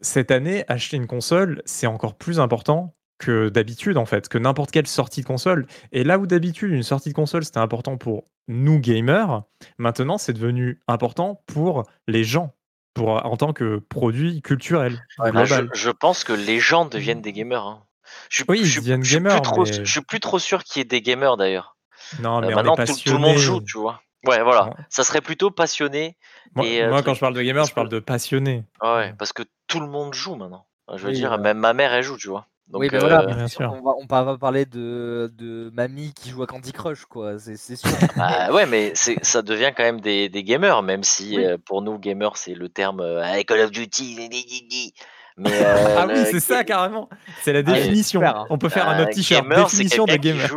cette 0.00 0.30
année, 0.30 0.64
acheter 0.68 0.96
une 0.96 1.06
console, 1.06 1.60
c'est 1.66 1.86
encore 1.86 2.14
plus 2.14 2.40
important 2.40 2.94
que 3.22 3.48
d'habitude, 3.48 3.96
en 3.96 4.04
fait, 4.04 4.28
que 4.28 4.36
n'importe 4.36 4.72
quelle 4.72 4.86
sortie 4.86 5.22
de 5.22 5.26
console. 5.26 5.66
Et 5.92 6.02
là 6.02 6.18
où 6.18 6.26
d'habitude, 6.26 6.72
une 6.72 6.82
sortie 6.82 7.10
de 7.10 7.14
console, 7.14 7.44
c'était 7.44 7.58
important 7.58 7.96
pour 7.96 8.24
nous 8.48 8.80
gamers, 8.80 9.44
maintenant, 9.78 10.18
c'est 10.18 10.32
devenu 10.32 10.80
important 10.88 11.42
pour 11.46 11.84
les 12.08 12.24
gens, 12.24 12.54
pour, 12.94 13.24
en 13.24 13.36
tant 13.36 13.52
que 13.52 13.78
produit 13.78 14.42
culturel. 14.42 15.04
je, 15.18 15.90
pense 15.90 16.24
que 16.24 16.32
les 16.32 16.58
gens 16.58 16.84
deviennent 16.84 17.22
des 17.22 17.32
gamers. 17.32 17.64
Hein. 17.64 17.84
Je, 18.28 18.42
oui, 18.48 18.60
ils 18.60 18.74
deviennent 18.74 19.02
gamers. 19.02 19.40
Je 19.64 19.84
suis 19.84 20.00
plus 20.00 20.20
trop 20.20 20.40
sûr 20.40 20.64
qu'il 20.64 20.80
y 20.80 20.82
ait 20.82 20.84
des 20.84 21.00
gamers 21.00 21.36
d'ailleurs. 21.36 21.76
Non, 22.20 22.42
euh, 22.42 22.48
mais 22.48 22.54
maintenant, 22.54 22.74
tout, 22.74 22.94
le 23.06 23.18
monde 23.18 23.38
joue, 23.38 23.60
tu 23.62 23.78
vois. 23.78 24.02
Ouais, 24.26 24.42
voilà. 24.42 24.74
Ça 24.88 25.04
serait 25.04 25.20
plutôt 25.20 25.50
passionné. 25.50 26.16
Moi, 26.54 26.66
et, 26.66 26.82
euh, 26.82 27.02
quand 27.02 27.14
je 27.14 27.20
parle 27.20 27.34
de 27.34 27.42
gamer, 27.42 27.64
je 27.64 27.72
parle 27.72 27.88
de 27.88 28.00
passionné. 28.00 28.64
Ouais, 28.82 29.14
parce 29.18 29.32
que 29.32 29.44
tout 29.68 29.80
le 29.80 29.86
monde 29.86 30.12
joue 30.12 30.34
maintenant. 30.34 30.66
Je 30.94 31.06
veux 31.06 31.12
dire, 31.12 31.38
même 31.38 31.58
ma 31.58 31.72
mère, 31.72 31.92
elle 31.92 32.02
joue, 32.02 32.18
tu 32.18 32.28
vois 32.28 32.48
oui, 32.72 32.88
mais 32.90 32.98
voilà, 32.98 33.22
euh, 33.22 33.46
On, 33.60 33.82
va, 33.82 33.94
on 33.98 34.24
va 34.24 34.38
parler 34.38 34.64
de, 34.64 35.32
de 35.36 35.70
mamie 35.74 36.12
qui 36.14 36.30
joue 36.30 36.42
à 36.42 36.46
Candy 36.46 36.72
Crush, 36.72 37.04
quoi. 37.04 37.38
C'est 37.38 37.56
sûr. 37.56 37.90
Ah 38.16 38.52
ouais, 38.52 38.66
mais 38.66 38.92
ça 38.94 39.42
devient 39.42 39.72
quand 39.76 39.82
même 39.82 40.00
des, 40.00 40.28
des 40.28 40.42
gamers, 40.42 40.82
même 40.82 41.02
si 41.02 41.38
euh, 41.38 41.58
pour 41.62 41.82
nous, 41.82 41.98
gamers, 41.98 42.36
c'est 42.36 42.54
le 42.54 42.68
terme 42.68 43.00
euh, 43.00 43.42
Call 43.42 43.60
of 43.60 43.70
Duty. 43.70 44.92
Mais, 45.36 45.50
ah 45.96 46.06
oui, 46.08 46.24
c'est 46.30 46.40
ça 46.40 46.64
carrément. 46.64 47.08
C'est 47.42 47.52
la 47.52 47.60
ah, 47.60 47.62
définition. 47.62 48.22
Hein. 48.22 48.46
On 48.50 48.58
peut 48.58 48.68
faire 48.68 48.88
un 48.88 49.00
autre 49.02 49.12
t-shirt. 49.12 49.48
Définition 49.48 50.04
de 50.04 50.16
gamer. 50.16 50.50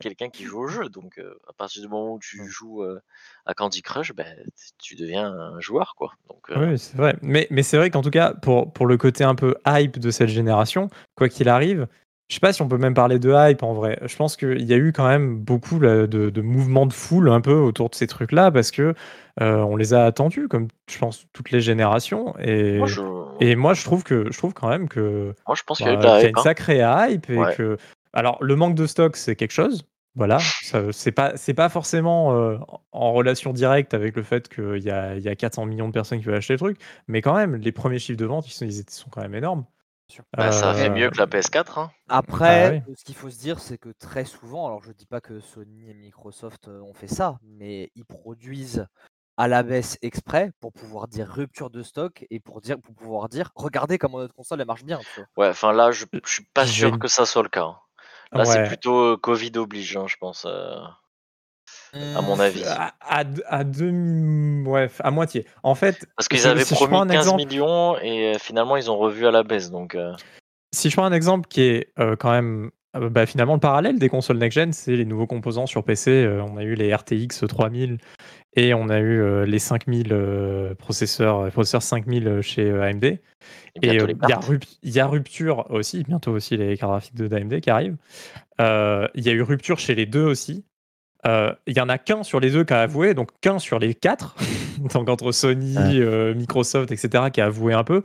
Quelqu'un 0.00 0.28
qui 0.28 0.44
joue 0.44 0.60
au 0.60 0.68
jeu. 0.68 0.88
Donc, 0.88 1.20
à 1.48 1.52
partir 1.52 1.82
du 1.82 1.88
moment 1.88 2.14
où 2.14 2.18
tu 2.18 2.48
joues 2.48 2.84
à 3.46 3.54
Candy 3.54 3.82
Crush, 3.82 4.12
ben, 4.14 4.26
tu 4.78 4.96
deviens 4.96 5.26
un 5.26 5.60
joueur, 5.60 5.94
quoi. 5.96 6.12
Donc, 6.28 6.50
euh, 6.50 6.70
Oui, 6.70 6.78
c'est 6.78 6.96
vrai. 6.96 7.16
Mais, 7.22 7.46
mais 7.50 7.62
c'est 7.62 7.76
vrai 7.76 7.90
qu'en 7.90 8.02
tout 8.02 8.10
cas, 8.10 8.32
pour, 8.34 8.72
pour 8.72 8.86
le 8.86 8.96
côté 8.96 9.24
un 9.24 9.34
peu 9.34 9.56
hype 9.66 9.98
de 9.98 10.10
cette 10.10 10.28
génération, 10.28 10.88
quoi 11.14 11.28
qu'il 11.28 11.48
arrive, 11.48 11.86
je 12.34 12.40
sais 12.40 12.40
pas 12.40 12.52
si 12.52 12.62
on 12.62 12.68
peut 12.68 12.78
même 12.78 12.94
parler 12.94 13.20
de 13.20 13.32
hype 13.32 13.62
en 13.62 13.74
vrai. 13.74 13.96
Je 14.04 14.16
pense 14.16 14.36
qu'il 14.36 14.64
y 14.64 14.74
a 14.74 14.76
eu 14.76 14.90
quand 14.92 15.06
même 15.06 15.38
beaucoup 15.38 15.78
de, 15.78 16.06
de, 16.06 16.40
mouvements 16.40 16.84
de 16.84 16.92
foule 16.92 17.28
un 17.28 17.40
peu 17.40 17.54
autour 17.54 17.90
de 17.90 17.94
ces 17.94 18.08
trucs-là 18.08 18.50
parce 18.50 18.72
que 18.72 18.92
euh, 19.40 19.58
on 19.58 19.76
les 19.76 19.94
a 19.94 20.04
attendus, 20.04 20.48
comme 20.48 20.66
je 20.90 20.98
pense 20.98 21.26
toutes 21.32 21.52
les 21.52 21.60
générations. 21.60 22.36
Et 22.40 22.78
moi, 22.78 22.88
je, 22.88 23.02
et 23.38 23.54
moi, 23.54 23.72
je 23.72 23.84
trouve 23.84 24.02
que 24.02 24.32
je 24.32 24.36
trouve 24.36 24.52
quand 24.52 24.68
même 24.68 24.88
que 24.88 25.32
moi, 25.46 25.54
je 25.54 25.62
pense 25.62 25.78
qu'il 25.78 25.86
y 25.86 25.90
a, 25.90 25.94
bah, 25.94 26.24
une 26.24 26.36
hein. 26.36 26.42
sacrée 26.42 26.82
hype 26.82 27.30
et 27.30 27.40
que 27.56 27.78
alors 28.12 28.42
le 28.42 28.56
manque 28.56 28.74
de 28.74 28.86
stock 28.86 29.16
c'est 29.16 29.36
quelque 29.36 29.52
chose 29.52 29.84
voilà, 30.16 30.38
c'est 30.92 31.12
pas 31.12 31.36
c'est 31.36 31.54
pas 31.54 31.68
forcément 31.68 32.34
euh, 32.34 32.58
en 32.90 33.12
relation 33.12 33.52
directe 33.52 33.94
avec 33.94 34.16
le 34.16 34.24
fait 34.24 34.48
qu'il 34.48 34.82
y 34.82 34.90
a, 34.90 35.14
il 35.14 35.22
y 35.22 35.28
a 35.28 35.36
400 35.36 35.66
millions 35.66 35.86
de 35.86 35.92
personnes 35.92 36.18
qui 36.18 36.24
veulent 36.24 36.36
acheter 36.36 36.54
le 36.54 36.58
truc, 36.58 36.80
mais 37.06 37.20
quand 37.20 37.36
même, 37.36 37.56
les 37.56 37.72
premiers 37.72 37.98
chiffres 37.98 38.18
de 38.18 38.24
vente, 38.24 38.48
ils 38.48 38.52
sont, 38.52 38.64
ils 38.64 38.84
sont 38.88 39.10
quand 39.10 39.22
même 39.22 39.34
énormes. 39.34 39.64
Bah, 40.36 40.52
ça 40.52 40.74
fait 40.74 40.90
mieux 40.90 41.10
que 41.10 41.18
la 41.18 41.26
PS4. 41.26 41.78
Hein. 41.78 41.90
Après, 42.08 42.82
ah 42.86 42.92
ce 42.96 43.04
qu'il 43.04 43.14
faut 43.14 43.30
se 43.30 43.38
dire, 43.38 43.58
c'est 43.58 43.78
que 43.78 43.88
très 43.88 44.24
souvent, 44.24 44.66
alors 44.66 44.82
je 44.82 44.92
dis 44.92 45.06
pas 45.06 45.20
que 45.20 45.40
Sony 45.40 45.90
et 45.90 45.94
Microsoft 45.94 46.68
euh, 46.68 46.80
ont 46.80 46.94
fait 46.94 47.08
ça, 47.08 47.38
mais 47.42 47.90
ils 47.94 48.04
produisent 48.04 48.86
à 49.36 49.48
la 49.48 49.62
baisse 49.62 49.98
exprès 50.02 50.52
pour 50.60 50.72
pouvoir 50.72 51.08
dire 51.08 51.28
rupture 51.28 51.70
de 51.70 51.82
stock 51.82 52.24
et 52.30 52.38
pour 52.38 52.60
dire 52.60 52.78
pour 52.80 52.94
pouvoir 52.94 53.28
dire 53.28 53.50
regardez 53.56 53.98
comment 53.98 54.18
notre 54.18 54.34
console 54.34 54.60
elle 54.60 54.66
marche 54.66 54.84
bien. 54.84 55.00
Ouais, 55.36 55.48
enfin 55.48 55.72
là, 55.72 55.90
je, 55.90 56.04
je 56.12 56.30
suis 56.30 56.44
pas 56.54 56.66
sûr 56.66 56.98
que 56.98 57.08
ça 57.08 57.26
soit 57.26 57.42
le 57.42 57.48
cas. 57.48 57.64
Hein. 57.64 57.78
Là, 58.32 58.44
c'est 58.44 58.64
plutôt 58.64 59.16
Covid 59.16 59.52
obligeant, 59.56 60.06
je 60.06 60.16
pense. 60.16 60.46
À 62.16 62.20
mon 62.22 62.38
avis. 62.38 62.64
À, 62.64 62.94
à, 63.00 63.64
demi, 63.64 64.66
ouais, 64.68 64.90
à 65.00 65.10
moitié. 65.10 65.46
En 65.62 65.74
fait, 65.74 66.06
parce 66.16 66.28
qu'ils 66.28 66.46
avaient 66.46 66.64
promis 66.64 67.10
15 67.10 67.34
millions 67.34 67.96
et 67.98 68.34
finalement 68.38 68.76
ils 68.76 68.90
ont 68.90 68.96
revu 68.96 69.26
à 69.26 69.30
la 69.30 69.42
baisse. 69.42 69.70
Donc, 69.70 69.96
si 70.72 70.90
je 70.90 70.96
prends 70.96 71.06
un 71.06 71.12
exemple 71.12 71.48
qui 71.48 71.62
est 71.62 71.92
quand 72.18 72.30
même 72.30 72.70
bah, 72.94 73.26
finalement 73.26 73.54
le 73.54 73.60
parallèle 73.60 73.98
des 73.98 74.08
consoles 74.08 74.38
next-gen, 74.38 74.72
c'est 74.72 74.96
les 74.96 75.04
nouveaux 75.04 75.26
composants 75.26 75.66
sur 75.66 75.84
PC. 75.84 76.28
on 76.42 76.56
a 76.56 76.62
eu 76.62 76.74
les 76.74 76.94
RTX 76.94 77.46
3000 77.48 77.98
et 78.56 78.72
on 78.72 78.88
a 78.88 79.00
eu 79.00 79.44
les 79.46 79.58
5000 79.58 80.76
processeurs, 80.78 81.50
processeurs 81.50 81.82
5000 81.82 82.40
chez 82.42 82.70
AMD. 82.70 83.04
Et 83.04 83.20
il 83.82 84.94
y, 84.94 85.00
a 85.00 85.06
rupture 85.06 85.66
aussi, 85.70 86.04
bientôt 86.04 86.30
aussi 86.30 86.56
les 86.56 86.76
cartes 86.76 86.90
graphiques 86.90 87.16
d'AMD 87.16 87.60
qui 87.60 87.70
arrivent. 87.70 87.96
Il 88.60 89.24
y 89.24 89.28
a 89.28 89.32
eu 89.32 89.42
rupture 89.42 89.78
chez 89.78 89.94
les 89.94 90.06
deux 90.06 90.24
aussi. 90.24 90.64
Il 91.24 91.76
y 91.76 91.80
en 91.80 91.88
a 91.88 91.98
qu'un 91.98 92.22
sur 92.22 92.40
les 92.40 92.50
deux 92.50 92.64
qui 92.64 92.74
a 92.74 92.82
avoué, 92.82 93.14
donc 93.14 93.30
qu'un 93.40 93.58
sur 93.58 93.78
les 93.78 93.94
quatre, 93.94 94.36
donc 94.92 95.08
entre 95.08 95.32
Sony, 95.32 95.76
Microsoft, 96.34 96.92
etc., 96.92 97.24
qui 97.32 97.40
a 97.40 97.46
avoué 97.46 97.72
un 97.72 97.84
peu. 97.84 98.02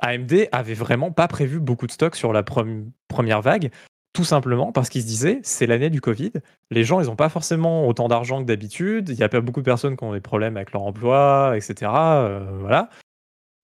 AMD 0.00 0.48
avait 0.52 0.74
vraiment 0.74 1.10
pas 1.10 1.28
prévu 1.28 1.60
beaucoup 1.60 1.86
de 1.86 1.92
stock 1.92 2.14
sur 2.14 2.32
la 2.32 2.42
première 2.42 3.42
vague. 3.42 3.70
Tout 4.12 4.24
simplement 4.24 4.72
parce 4.72 4.88
qu'ils 4.88 5.02
se 5.02 5.06
disaient, 5.06 5.40
c'est 5.42 5.66
l'année 5.66 5.90
du 5.90 6.00
Covid, 6.00 6.32
les 6.70 6.82
gens, 6.82 7.00
ils 7.00 7.06
n'ont 7.06 7.16
pas 7.16 7.28
forcément 7.28 7.86
autant 7.86 8.08
d'argent 8.08 8.40
que 8.40 8.46
d'habitude, 8.46 9.10
il 9.10 9.16
y 9.16 9.22
a 9.22 9.28
pas 9.28 9.40
beaucoup 9.40 9.60
de 9.60 9.64
personnes 9.64 9.96
qui 9.96 10.04
ont 10.04 10.12
des 10.12 10.20
problèmes 10.20 10.56
avec 10.56 10.72
leur 10.72 10.82
emploi, 10.82 11.52
etc. 11.56 11.92
Euh, 11.94 12.58
voilà. 12.60 12.90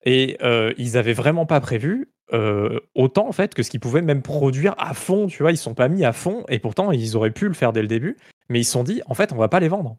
Et 0.04 0.36
euh, 0.42 0.72
ils 0.76 0.96
avaient 0.96 1.14
vraiment 1.14 1.46
pas 1.46 1.60
prévu 1.60 2.10
euh, 2.32 2.80
autant 2.94 3.26
en 3.28 3.32
fait 3.32 3.54
que 3.54 3.62
ce 3.62 3.70
qu'ils 3.70 3.80
pouvaient 3.80 4.02
même 4.02 4.22
produire 4.22 4.74
à 4.78 4.94
fond, 4.94 5.26
tu 5.26 5.42
vois, 5.42 5.50
ils 5.50 5.56
sont 5.56 5.74
pas 5.74 5.88
mis 5.88 6.04
à 6.04 6.12
fond 6.12 6.44
et 6.48 6.58
pourtant 6.58 6.92
ils 6.92 7.16
auraient 7.16 7.30
pu 7.30 7.48
le 7.48 7.54
faire 7.54 7.72
dès 7.72 7.82
le 7.82 7.88
début, 7.88 8.16
mais 8.48 8.61
ils 8.61 8.64
se 8.64 8.72
sont 8.72 8.85
dit 8.85 9.02
en 9.07 9.14
fait 9.14 9.33
on 9.33 9.37
va 9.37 9.48
pas 9.48 9.61
les 9.61 9.68
vendre 9.68 9.96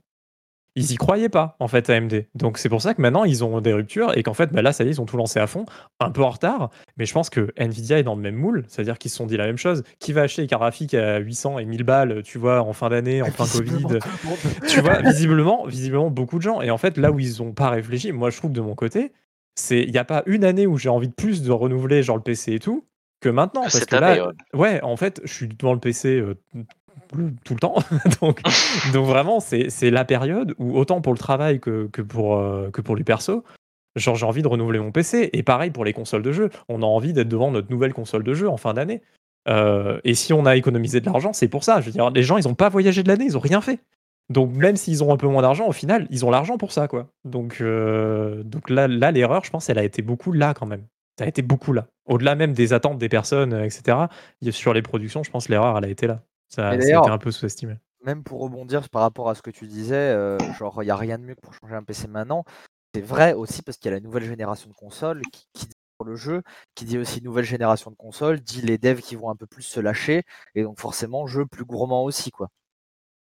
ils 0.75 0.91
y 0.91 0.95
croyaient 0.95 1.29
pas 1.29 1.55
en 1.59 1.67
fait 1.67 1.89
AMD. 1.89 2.25
Donc 2.35 2.57
c'est 2.57 2.69
pour 2.69 2.81
ça 2.81 2.93
que 2.93 3.01
maintenant 3.01 3.23
ils 3.23 3.43
ont 3.43 3.61
des 3.61 3.73
ruptures 3.73 4.15
et 4.17 4.23
qu'en 4.23 4.33
fait 4.33 4.51
bah, 4.51 4.61
là 4.61 4.73
ça 4.73 4.83
y 4.83 4.87
est 4.87 4.91
ils 4.91 5.01
ont 5.01 5.05
tout 5.05 5.17
lancé 5.17 5.39
à 5.39 5.47
fond, 5.47 5.65
un 5.99 6.11
peu 6.11 6.21
en 6.21 6.29
retard, 6.29 6.69
mais 6.97 7.05
je 7.05 7.13
pense 7.13 7.29
que 7.29 7.53
Nvidia 7.57 7.99
est 7.99 8.03
dans 8.03 8.15
le 8.15 8.21
même 8.21 8.35
moule, 8.35 8.65
c'est-à-dire 8.67 8.97
qu'ils 8.97 9.11
se 9.11 9.17
sont 9.17 9.25
dit 9.25 9.37
la 9.37 9.45
même 9.45 9.57
chose. 9.57 9.83
Qui 9.99 10.13
va 10.13 10.21
acheter 10.21 10.41
les 10.41 10.47
cartes 10.47 10.61
graphiques 10.61 10.93
à 10.93 11.17
800 11.17 11.59
et 11.59 11.65
1000 11.65 11.83
balles, 11.83 12.21
tu 12.23 12.37
vois, 12.37 12.61
en 12.61 12.73
fin 12.73 12.89
d'année, 12.89 13.21
en 13.21 13.31
fin 13.31 13.45
Covid, 13.47 13.99
tu 14.67 14.81
vois, 14.81 15.01
visiblement, 15.01 15.65
visiblement 15.65 16.09
beaucoup 16.09 16.37
de 16.37 16.43
gens. 16.43 16.61
Et 16.61 16.69
en 16.71 16.77
fait 16.77 16.97
là 16.97 17.11
où 17.11 17.19
ils 17.19 17.41
ont 17.41 17.53
pas 17.53 17.69
réfléchi, 17.69 18.11
moi 18.11 18.29
je 18.29 18.37
trouve 18.37 18.51
que 18.51 18.55
de 18.55 18.61
mon 18.61 18.75
côté, 18.75 19.13
c'est 19.55 19.81
il 19.81 19.91
n'y 19.91 19.97
a 19.97 20.05
pas 20.05 20.23
une 20.25 20.43
année 20.43 20.67
où 20.67 20.77
j'ai 20.77 20.89
envie 20.89 21.07
de 21.07 21.13
plus 21.13 21.41
de 21.41 21.51
renouveler 21.51 22.03
genre 22.03 22.17
le 22.17 22.23
PC 22.23 22.53
et 22.53 22.59
tout 22.59 22.85
que 23.21 23.29
maintenant. 23.29 23.61
Parce 23.61 23.85
que 23.85 23.95
là, 23.95 24.31
ouais. 24.53 24.81
en 24.83 24.97
fait, 24.97 25.21
je 25.23 25.33
suis 25.33 25.47
devant 25.47 25.73
le 25.73 25.79
PC 25.79 26.19
euh, 26.19 26.35
tout 27.43 27.53
le 27.53 27.59
temps. 27.59 27.75
donc, 28.21 28.41
vraiment, 28.93 29.39
c'est 29.39 29.89
la 29.89 30.05
période 30.05 30.55
où, 30.57 30.77
autant 30.77 31.01
pour 31.01 31.13
le 31.13 31.19
travail 31.19 31.59
que, 31.59 31.89
euh, 31.99 32.69
pour 32.71 32.95
les 32.95 33.03
perso, 33.03 33.43
genre 33.95 34.15
j'ai 34.15 34.25
envie 34.25 34.41
de 34.41 34.47
renouveler 34.47 34.79
mon 34.79 34.91
PC. 34.91 35.29
Et 35.33 35.43
pareil 35.43 35.71
pour 35.71 35.85
les 35.85 35.93
consoles 35.93 36.23
de 36.23 36.31
jeu. 36.31 36.49
On 36.69 36.81
a 36.81 36.85
envie 36.85 37.13
d'être 37.13 37.29
devant 37.29 37.51
notre 37.51 37.71
nouvelle 37.71 37.93
console 37.93 38.23
de 38.23 38.33
jeu 38.33 38.49
en 38.49 38.57
fin 38.57 38.73
d'année. 38.73 39.01
Euh, 39.47 39.99
et 40.03 40.15
si 40.15 40.33
on 40.33 40.45
a 40.45 40.55
économisé 40.55 40.99
de 40.99 41.05
l'argent, 41.05 41.33
c'est 41.33 41.47
pour 41.47 41.63
ça. 41.63 41.81
Je 41.81 41.87
veux 41.87 41.91
dire, 41.91 42.09
les 42.09 42.23
gens, 42.23 42.37
ils 42.37 42.47
n'ont 42.47 42.55
pas 42.55 42.69
voyagé 42.69 43.03
de 43.03 43.07
l'année, 43.07 43.25
ils 43.25 43.33
n'ont 43.33 43.39
rien 43.39 43.61
fait. 43.61 43.79
Donc 44.29 44.51
même 44.53 44.75
s'ils 44.75 45.03
ont 45.03 45.13
un 45.13 45.17
peu 45.17 45.27
moins 45.27 45.43
d'argent, 45.43 45.67
au 45.67 45.71
final, 45.71 46.07
ils 46.09 46.25
ont 46.25 46.31
l'argent 46.31 46.57
pour 46.57 46.71
ça, 46.71 46.87
euh, 46.91 48.43
donc 48.43 48.69
là, 48.69 48.87
là 48.87 49.11
l'erreur, 49.11 49.43
je 49.43 49.51
pense, 49.51 49.69
elle 49.69 49.77
a 49.77 49.83
été 49.83 50.01
beaucoup 50.01 50.31
là 50.31 50.53
quand 50.55 50.65
même. 50.65 50.81
Ça 51.19 51.25
a 51.25 51.27
été 51.27 51.43
beaucoup 51.43 51.73
là. 51.73 51.85
Au-delà 52.05 52.35
même 52.35 52.53
des 52.53 52.73
attentes 52.73 52.97
des 52.97 53.07
personnes, 53.07 53.53
etc. 53.53 53.97
Sur 54.49 54.73
les 54.73 54.81
productions, 54.81 55.23
je 55.23 55.31
pense 55.31 55.47
l'erreur, 55.47 55.77
elle 55.77 55.85
a 55.85 55.89
été 55.89 56.07
là. 56.07 56.21
Ça, 56.47 56.69
a 56.69 56.75
été 56.75 56.93
un 56.93 57.17
peu 57.17 57.31
sous-estimé. 57.31 57.75
Même 58.03 58.23
pour 58.23 58.41
rebondir 58.41 58.87
par 58.89 59.01
rapport 59.01 59.29
à 59.29 59.35
ce 59.35 59.41
que 59.41 59.49
tu 59.49 59.67
disais, 59.67 59.95
euh, 59.95 60.37
genre 60.53 60.83
il 60.83 60.85
n'y 60.85 60.91
a 60.91 60.95
rien 60.95 61.17
de 61.17 61.23
mieux 61.23 61.35
que 61.35 61.41
pour 61.41 61.53
changer 61.53 61.75
un 61.75 61.83
PC 61.83 62.07
maintenant. 62.07 62.43
C'est 62.93 63.01
vrai 63.01 63.33
aussi 63.33 63.61
parce 63.61 63.77
qu'il 63.77 63.89
y 63.89 63.93
a 63.93 63.97
la 63.97 64.01
nouvelle 64.01 64.23
génération 64.23 64.69
de 64.69 64.75
consoles 64.75 65.23
qui, 65.31 65.45
qui 65.53 65.65
dit 65.65 65.73
pour 65.97 66.05
le 66.05 66.15
jeu, 66.15 66.41
qui 66.75 66.85
dit 66.85 66.97
aussi 66.97 67.21
nouvelle 67.21 67.45
génération 67.45 67.89
de 67.89 67.95
consoles, 67.95 68.39
dit 68.41 68.61
les 68.61 68.77
devs 68.77 69.01
qui 69.01 69.15
vont 69.15 69.29
un 69.29 69.35
peu 69.35 69.47
plus 69.47 69.63
se 69.63 69.79
lâcher, 69.79 70.23
et 70.53 70.63
donc 70.63 70.79
forcément 70.79 71.25
jeu 71.25 71.45
plus 71.45 71.65
gourmand 71.65 72.03
aussi 72.03 72.31
quoi. 72.31 72.49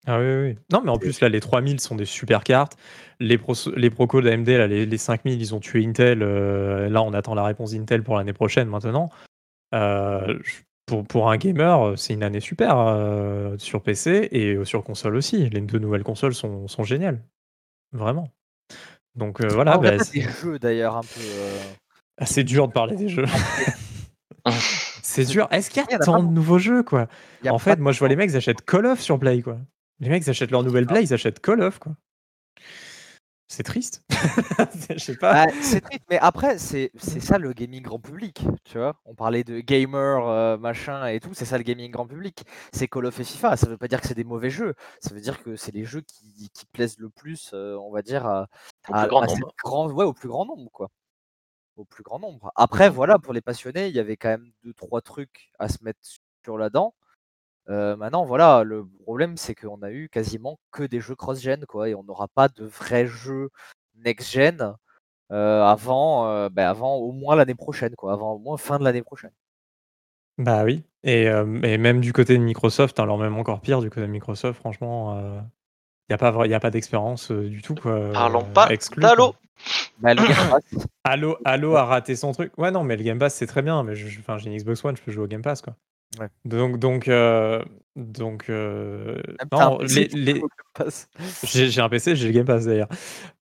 Ah 0.08 0.17
oui, 0.19 0.25
oui. 0.25 0.58
Non, 0.71 0.82
mais 0.82 0.89
en 0.91 0.97
plus, 0.97 1.19
là, 1.19 1.27
les 1.27 1.41
3000 1.41 1.79
sont 1.82 1.95
des 1.95 2.05
super 2.05 2.43
cartes. 2.45 2.77
Les, 3.19 3.38
les 3.75 3.89
Procos 3.89 4.21
d'AMD, 4.21 4.47
là, 4.47 4.65
les, 4.65 4.86
les 4.86 4.97
5000, 4.97 5.39
ils 5.41 5.53
ont 5.53 5.60
tué 5.60 5.86
Intel. 5.86 6.23
euh, 6.23 6.88
là, 6.89 7.03
on 7.03 7.13
attend 7.13 7.36
la 7.36 7.43
réponse 7.43 7.73
Intel 7.73 8.01
pour 8.01 8.15
l'année 8.15 8.32
prochaine 8.34 8.69
maintenant. 8.69 9.10
Euh, 9.75 10.39
je- 10.43 10.62
pour, 10.89 11.06
pour 11.06 11.30
un 11.30 11.38
gamer, 11.38 11.93
c'est 11.97 12.13
une 12.13 12.23
année 12.23 12.39
super 12.39 12.78
euh, 12.80 13.56
sur 13.60 13.82
PC 13.84 14.28
et 14.32 14.56
euh, 14.56 14.65
sur 14.65 14.84
console 14.84 15.15
aussi. 15.15 15.47
Les 15.49 15.62
deux 15.62 15.78
nouvelles 15.78 16.04
consoles 16.04 16.34
sont, 16.34 16.67
sont 16.67 16.84
géniales. 16.84 17.23
Vraiment. 17.91 18.30
Donc 19.15 19.39
euh, 19.41 19.47
voilà, 19.47 19.73
Ah, 19.73 19.78
bah, 19.78 19.97
pas 19.97 20.04
c'est 20.04 20.19
des 20.19 20.28
jeux 20.41 20.58
d'ailleurs 20.60 20.97
un 20.97 21.02
peu. 21.02 21.19
euh, 21.21 21.60
ah, 22.17 22.25
c'est 22.25 22.43
dur 22.43 22.67
de 22.67 22.73
parler 22.73 22.95
des 22.95 23.08
jeux. 23.10 23.25
c'est 25.04 25.25
dur. 25.25 25.47
Est-ce 25.52 25.69
qu'il 25.69 25.84
y 25.89 25.93
a 25.93 25.99
tant 25.99 26.23
de 26.23 26.28
nouveaux 26.34 26.60
jeux, 26.60 26.84
quoi? 26.84 27.08
En 27.49 27.60
fait, 27.60 27.78
moi, 27.78 27.91
je 27.91 27.99
vois 27.99 28.08
les 28.08 28.15
mecs, 28.15 28.32
ils 28.32 28.38
achètent 28.38 28.65
Call 28.65 28.86
of 28.86 28.99
sur 28.99 29.19
Play, 29.19 29.41
quoi. 29.41 29.58
Les 29.99 30.10
mecs, 30.10 30.25
ils 30.25 30.30
achètent 30.30 30.52
leur 30.52 30.63
nouvelle 30.63 30.86
Play, 30.88 31.04
ils 31.04 31.13
achètent 31.13 31.39
Call 31.39 31.62
of, 31.62 31.80
quoi. 31.80 31.93
C'est 33.51 33.63
triste. 33.63 34.03
Je 34.91 34.97
sais 34.99 35.15
pas. 35.17 35.47
Bah, 35.47 35.51
c'est 35.63 35.81
triste, 35.81 36.03
mais 36.12 36.19
après, 36.19 36.59
c'est 36.59 36.91
c'est 36.95 37.19
ça 37.19 37.39
le 37.39 37.51
gaming 37.51 37.81
grand 37.81 37.99
public, 37.99 38.45
tu 38.63 38.77
vois. 38.77 38.95
On 39.05 39.15
parlait 39.15 39.43
de 39.43 39.59
gamer, 39.59 40.27
euh, 40.27 40.55
machin 40.57 41.07
et 41.07 41.19
tout, 41.19 41.33
c'est 41.33 41.45
ça 41.45 41.57
le 41.57 41.63
gaming 41.63 41.89
grand 41.91 42.05
public. 42.05 42.43
C'est 42.71 42.88
Call 42.88 43.07
of 43.07 43.19
et 43.19 43.23
FIFA. 43.23 43.57
Ça 43.57 43.67
veut 43.67 43.77
pas 43.77 43.88
dire 43.88 44.01
que 44.01 44.07
c'est 44.07 44.13
des 44.13 44.23
mauvais 44.23 44.51
jeux, 44.51 44.75
ça 45.01 45.15
veut 45.15 45.19
dire 45.19 45.41
que 45.41 45.55
c'est 45.55 45.73
les 45.73 45.83
jeux 45.83 46.01
qui, 46.01 46.51
qui 46.53 46.65
plaisent 46.67 46.99
le 46.99 47.09
plus, 47.09 47.49
euh, 47.55 47.75
on 47.79 47.91
va 47.91 48.03
dire, 48.03 48.27
à, 48.27 48.47
Au 48.88 48.93
à- 48.93 49.01
plus 49.01 49.09
grand 49.09 49.21
à 49.23 49.25
nombre. 49.25 49.95
ouais, 49.95 50.05
au 50.05 50.13
plus 50.13 50.29
grand 50.29 50.45
nombre, 50.45 50.69
quoi. 50.71 50.91
Au 51.75 51.85
plus 51.85 52.03
grand 52.03 52.19
nombre. 52.19 52.51
Après, 52.55 52.89
voilà, 52.91 53.17
pour 53.17 53.33
les 53.33 53.41
passionnés, 53.41 53.88
il 53.88 53.95
y 53.95 53.99
avait 53.99 54.17
quand 54.17 54.29
même 54.29 54.51
deux, 54.63 54.73
trois 54.73 55.01
trucs 55.01 55.51
à 55.57 55.69
se 55.69 55.83
mettre 55.83 55.99
sur 56.43 56.57
la 56.59 56.69
dent. 56.69 56.93
Euh, 57.69 57.95
maintenant, 57.95 58.25
voilà, 58.25 58.63
le 58.63 58.86
problème, 59.03 59.38
c'est 59.38 59.53
qu'on 59.53 59.82
a 59.84 59.91
eu 59.91 60.10
quasiment 60.10 60.60
que 60.71 60.84
des 60.84 60.99
jeux 60.99 61.15
cross-gen, 61.15 61.65
quoi, 61.67 61.88
et 61.89 61.95
on 61.95 62.03
n'aura 62.03 62.27
pas 62.27 62.47
de 62.47 62.65
vrais 62.65 63.05
jeux 63.05 63.49
next-gen 64.03 64.73
euh, 65.32 65.63
avant, 65.63 66.27
euh, 66.27 66.49
ben, 66.49 66.67
avant 66.67 66.95
au 66.95 67.12
moins 67.12 67.36
l'année 67.36 67.53
prochaine, 67.55 67.95
quoi, 67.95 68.13
avant 68.13 68.34
au 68.34 68.39
moins 68.39 68.58
fin 68.58 68.79
de 68.79 68.84
l'année 68.84 69.03
prochaine. 69.03 69.32
Bah 70.39 70.63
oui. 70.63 70.84
Et, 71.03 71.29
euh, 71.29 71.62
et 71.63 71.77
même 71.77 72.01
du 72.01 72.12
côté 72.12 72.38
de 72.38 72.43
Microsoft, 72.43 72.99
alors 72.99 73.17
même 73.17 73.38
encore 73.38 73.62
pire, 73.62 73.82
du 73.82 73.89
côté 73.89 74.01
de 74.01 74.12
Microsoft, 74.12 74.60
franchement, 74.60 75.19
il 75.19 75.43
n'y 76.10 76.15
a 76.15 76.17
pas, 76.17 76.32
vra- 76.32 76.47
y 76.47 76.53
a 76.53 76.60
pas 76.60 76.71
d'expérience 76.71 77.29
euh, 77.32 77.47
du 77.47 77.62
tout, 77.62 77.75
quoi. 77.75 78.12
Parlons 78.13 78.45
euh, 78.45 78.53
pas 78.53 78.69
d'Halo. 78.97 79.36
Bah, 79.99 80.13
Halo, 81.03 81.38
Halo 81.45 81.75
a 81.75 81.84
raté 81.86 82.15
son 82.15 82.32
truc. 82.32 82.58
Ouais, 82.58 82.71
non, 82.71 82.84
mais 82.84 82.95
le 82.97 83.03
Game 83.03 83.19
Pass, 83.19 83.36
c'est 83.36 83.47
très 83.47 83.62
bien. 83.62 83.84
Mais 83.84 83.95
je- 83.95 84.08
je- 84.08 84.19
enfin, 84.19 84.38
j'ai 84.38 84.49
une 84.49 84.58
Xbox 84.58 84.84
One, 84.86 84.95
je 84.95 85.01
peux 85.03 85.12
jouer 85.12 85.25
au 85.25 85.27
Game 85.27 85.41
Pass, 85.41 85.62
quoi. 85.62 85.75
Ouais. 86.17 86.28
Donc, 86.45 86.80
donc, 86.80 87.08
euh, 87.08 87.63
donc, 87.95 88.50
euh, 88.50 89.22
un 89.52 89.58
non, 89.58 89.78
les, 89.82 90.08
les- 90.08 90.50
j'ai 91.43 91.69
j'ai 91.69 91.82
un 91.82 91.89
PC, 91.89 92.15
j'ai 92.15 92.28
le 92.28 92.34
Game 92.34 92.45
Pass 92.45 92.65
d'ailleurs. 92.65 92.88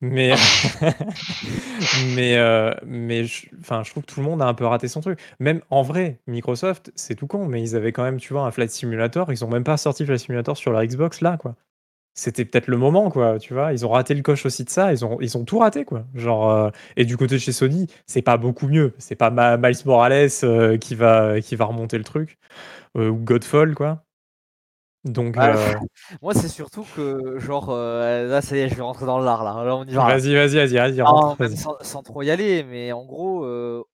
Mais, 0.00 0.34
mais, 2.14 2.36
euh, 2.36 2.74
mais, 2.86 3.24
enfin, 3.60 3.82
je 3.84 3.90
trouve 3.90 4.04
que 4.04 4.12
tout 4.12 4.20
le 4.20 4.26
monde 4.26 4.42
a 4.42 4.46
un 4.46 4.54
peu 4.54 4.66
raté 4.66 4.88
son 4.88 5.00
truc. 5.00 5.20
Même 5.40 5.60
en 5.70 5.82
vrai, 5.82 6.20
Microsoft, 6.26 6.92
c'est 6.94 7.14
tout 7.14 7.26
con, 7.26 7.46
mais 7.46 7.62
ils 7.62 7.76
avaient 7.76 7.92
quand 7.92 8.02
même, 8.04 8.18
tu 8.20 8.32
vois, 8.32 8.42
un 8.42 8.50
Flight 8.50 8.70
Simulator. 8.70 9.32
Ils 9.32 9.44
ont 9.44 9.48
même 9.48 9.64
pas 9.64 9.76
sorti 9.76 10.04
Flight 10.04 10.20
Simulator 10.20 10.56
sur 10.56 10.72
leur 10.72 10.84
Xbox 10.84 11.20
là, 11.20 11.36
quoi. 11.36 11.56
C'était 12.18 12.44
peut-être 12.44 12.66
le 12.66 12.76
moment, 12.76 13.10
quoi, 13.10 13.38
tu 13.38 13.54
vois. 13.54 13.72
Ils 13.72 13.86
ont 13.86 13.90
raté 13.90 14.12
le 14.12 14.22
coche 14.22 14.44
aussi 14.44 14.64
de 14.64 14.70
ça. 14.70 14.92
Ils 14.92 15.04
ont, 15.04 15.18
ils 15.20 15.38
ont 15.38 15.44
tout 15.44 15.58
raté, 15.60 15.84
quoi. 15.84 16.04
Genre, 16.16 16.50
euh, 16.50 16.70
et 16.96 17.04
du 17.04 17.16
côté 17.16 17.36
de 17.36 17.40
chez 17.40 17.52
Sony, 17.52 17.86
c'est 18.06 18.22
pas 18.22 18.36
beaucoup 18.36 18.66
mieux. 18.66 18.92
C'est 18.98 19.14
pas 19.14 19.30
Ma- 19.30 19.56
Miles 19.56 19.76
Morales 19.84 20.28
euh, 20.42 20.78
qui 20.78 20.96
va, 20.96 21.40
qui 21.40 21.54
va 21.54 21.66
remonter 21.66 21.96
le 21.96 22.02
truc 22.02 22.36
euh, 22.96 23.08
ou 23.10 23.16
Godfall, 23.16 23.74
quoi. 23.76 24.04
Donc, 25.04 25.36
Ah, 25.38 25.54
Moi, 26.22 26.34
c'est 26.34 26.48
surtout 26.48 26.84
que, 26.96 27.38
genre, 27.38 27.70
là, 27.70 28.42
ça 28.42 28.56
y 28.56 28.60
est, 28.60 28.68
je 28.68 28.74
vais 28.74 28.82
rentrer 28.82 29.06
dans 29.06 29.20
l'art, 29.20 29.44
là. 29.44 29.64
Là, 29.64 29.76
on 29.76 29.84
y 29.84 29.94
va. 29.94 30.06
vas-y, 30.06 30.34
vas-y, 30.34 30.56
vas-y, 30.56 30.76
vas-y, 30.76 31.56
sans, 31.56 31.76
sans 31.82 32.02
trop 32.02 32.22
y 32.22 32.30
aller, 32.32 32.64
mais 32.64 32.90
en 32.90 33.04
gros, 33.04 33.44
on, 33.46 33.84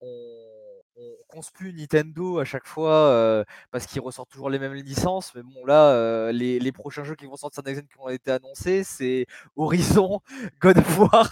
conspue 1.34 1.72
Nintendo 1.72 2.38
à 2.38 2.44
chaque 2.44 2.66
fois 2.66 2.92
euh, 2.92 3.44
parce 3.70 3.86
qu'ils 3.86 4.00
ressortent 4.00 4.30
toujours 4.30 4.50
les 4.50 4.58
mêmes 4.58 4.74
licences. 4.74 5.32
Mais 5.34 5.42
bon, 5.42 5.64
là, 5.66 5.90
euh, 5.90 6.32
les, 6.32 6.58
les 6.60 6.72
prochains 6.72 7.04
jeux 7.04 7.14
qui 7.16 7.26
vont 7.26 7.36
sortir 7.36 7.62
Next 7.64 7.80
Gen 7.80 7.86
qui 7.88 7.98
ont 8.00 8.08
été 8.08 8.30
annoncés, 8.30 8.84
c'est 8.84 9.26
Horizon, 9.56 10.20
God 10.60 10.78
of 10.78 10.98
War. 10.98 11.30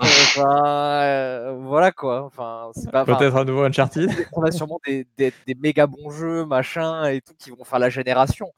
Enfin, 0.00 1.02
euh, 1.02 1.56
voilà 1.60 1.92
quoi. 1.92 2.24
Enfin, 2.24 2.70
Peut-être 3.04 3.36
un 3.36 3.44
nouveau 3.44 3.64
Uncharted. 3.64 4.10
on 4.32 4.42
a 4.42 4.50
sûrement 4.50 4.80
des, 4.86 5.06
des, 5.16 5.32
des 5.46 5.54
méga 5.54 5.86
bons 5.86 6.10
jeux, 6.10 6.44
machin 6.44 7.04
et 7.06 7.20
tout, 7.20 7.34
qui 7.38 7.50
vont 7.50 7.64
faire 7.64 7.78
la 7.78 7.90
génération. 7.90 8.52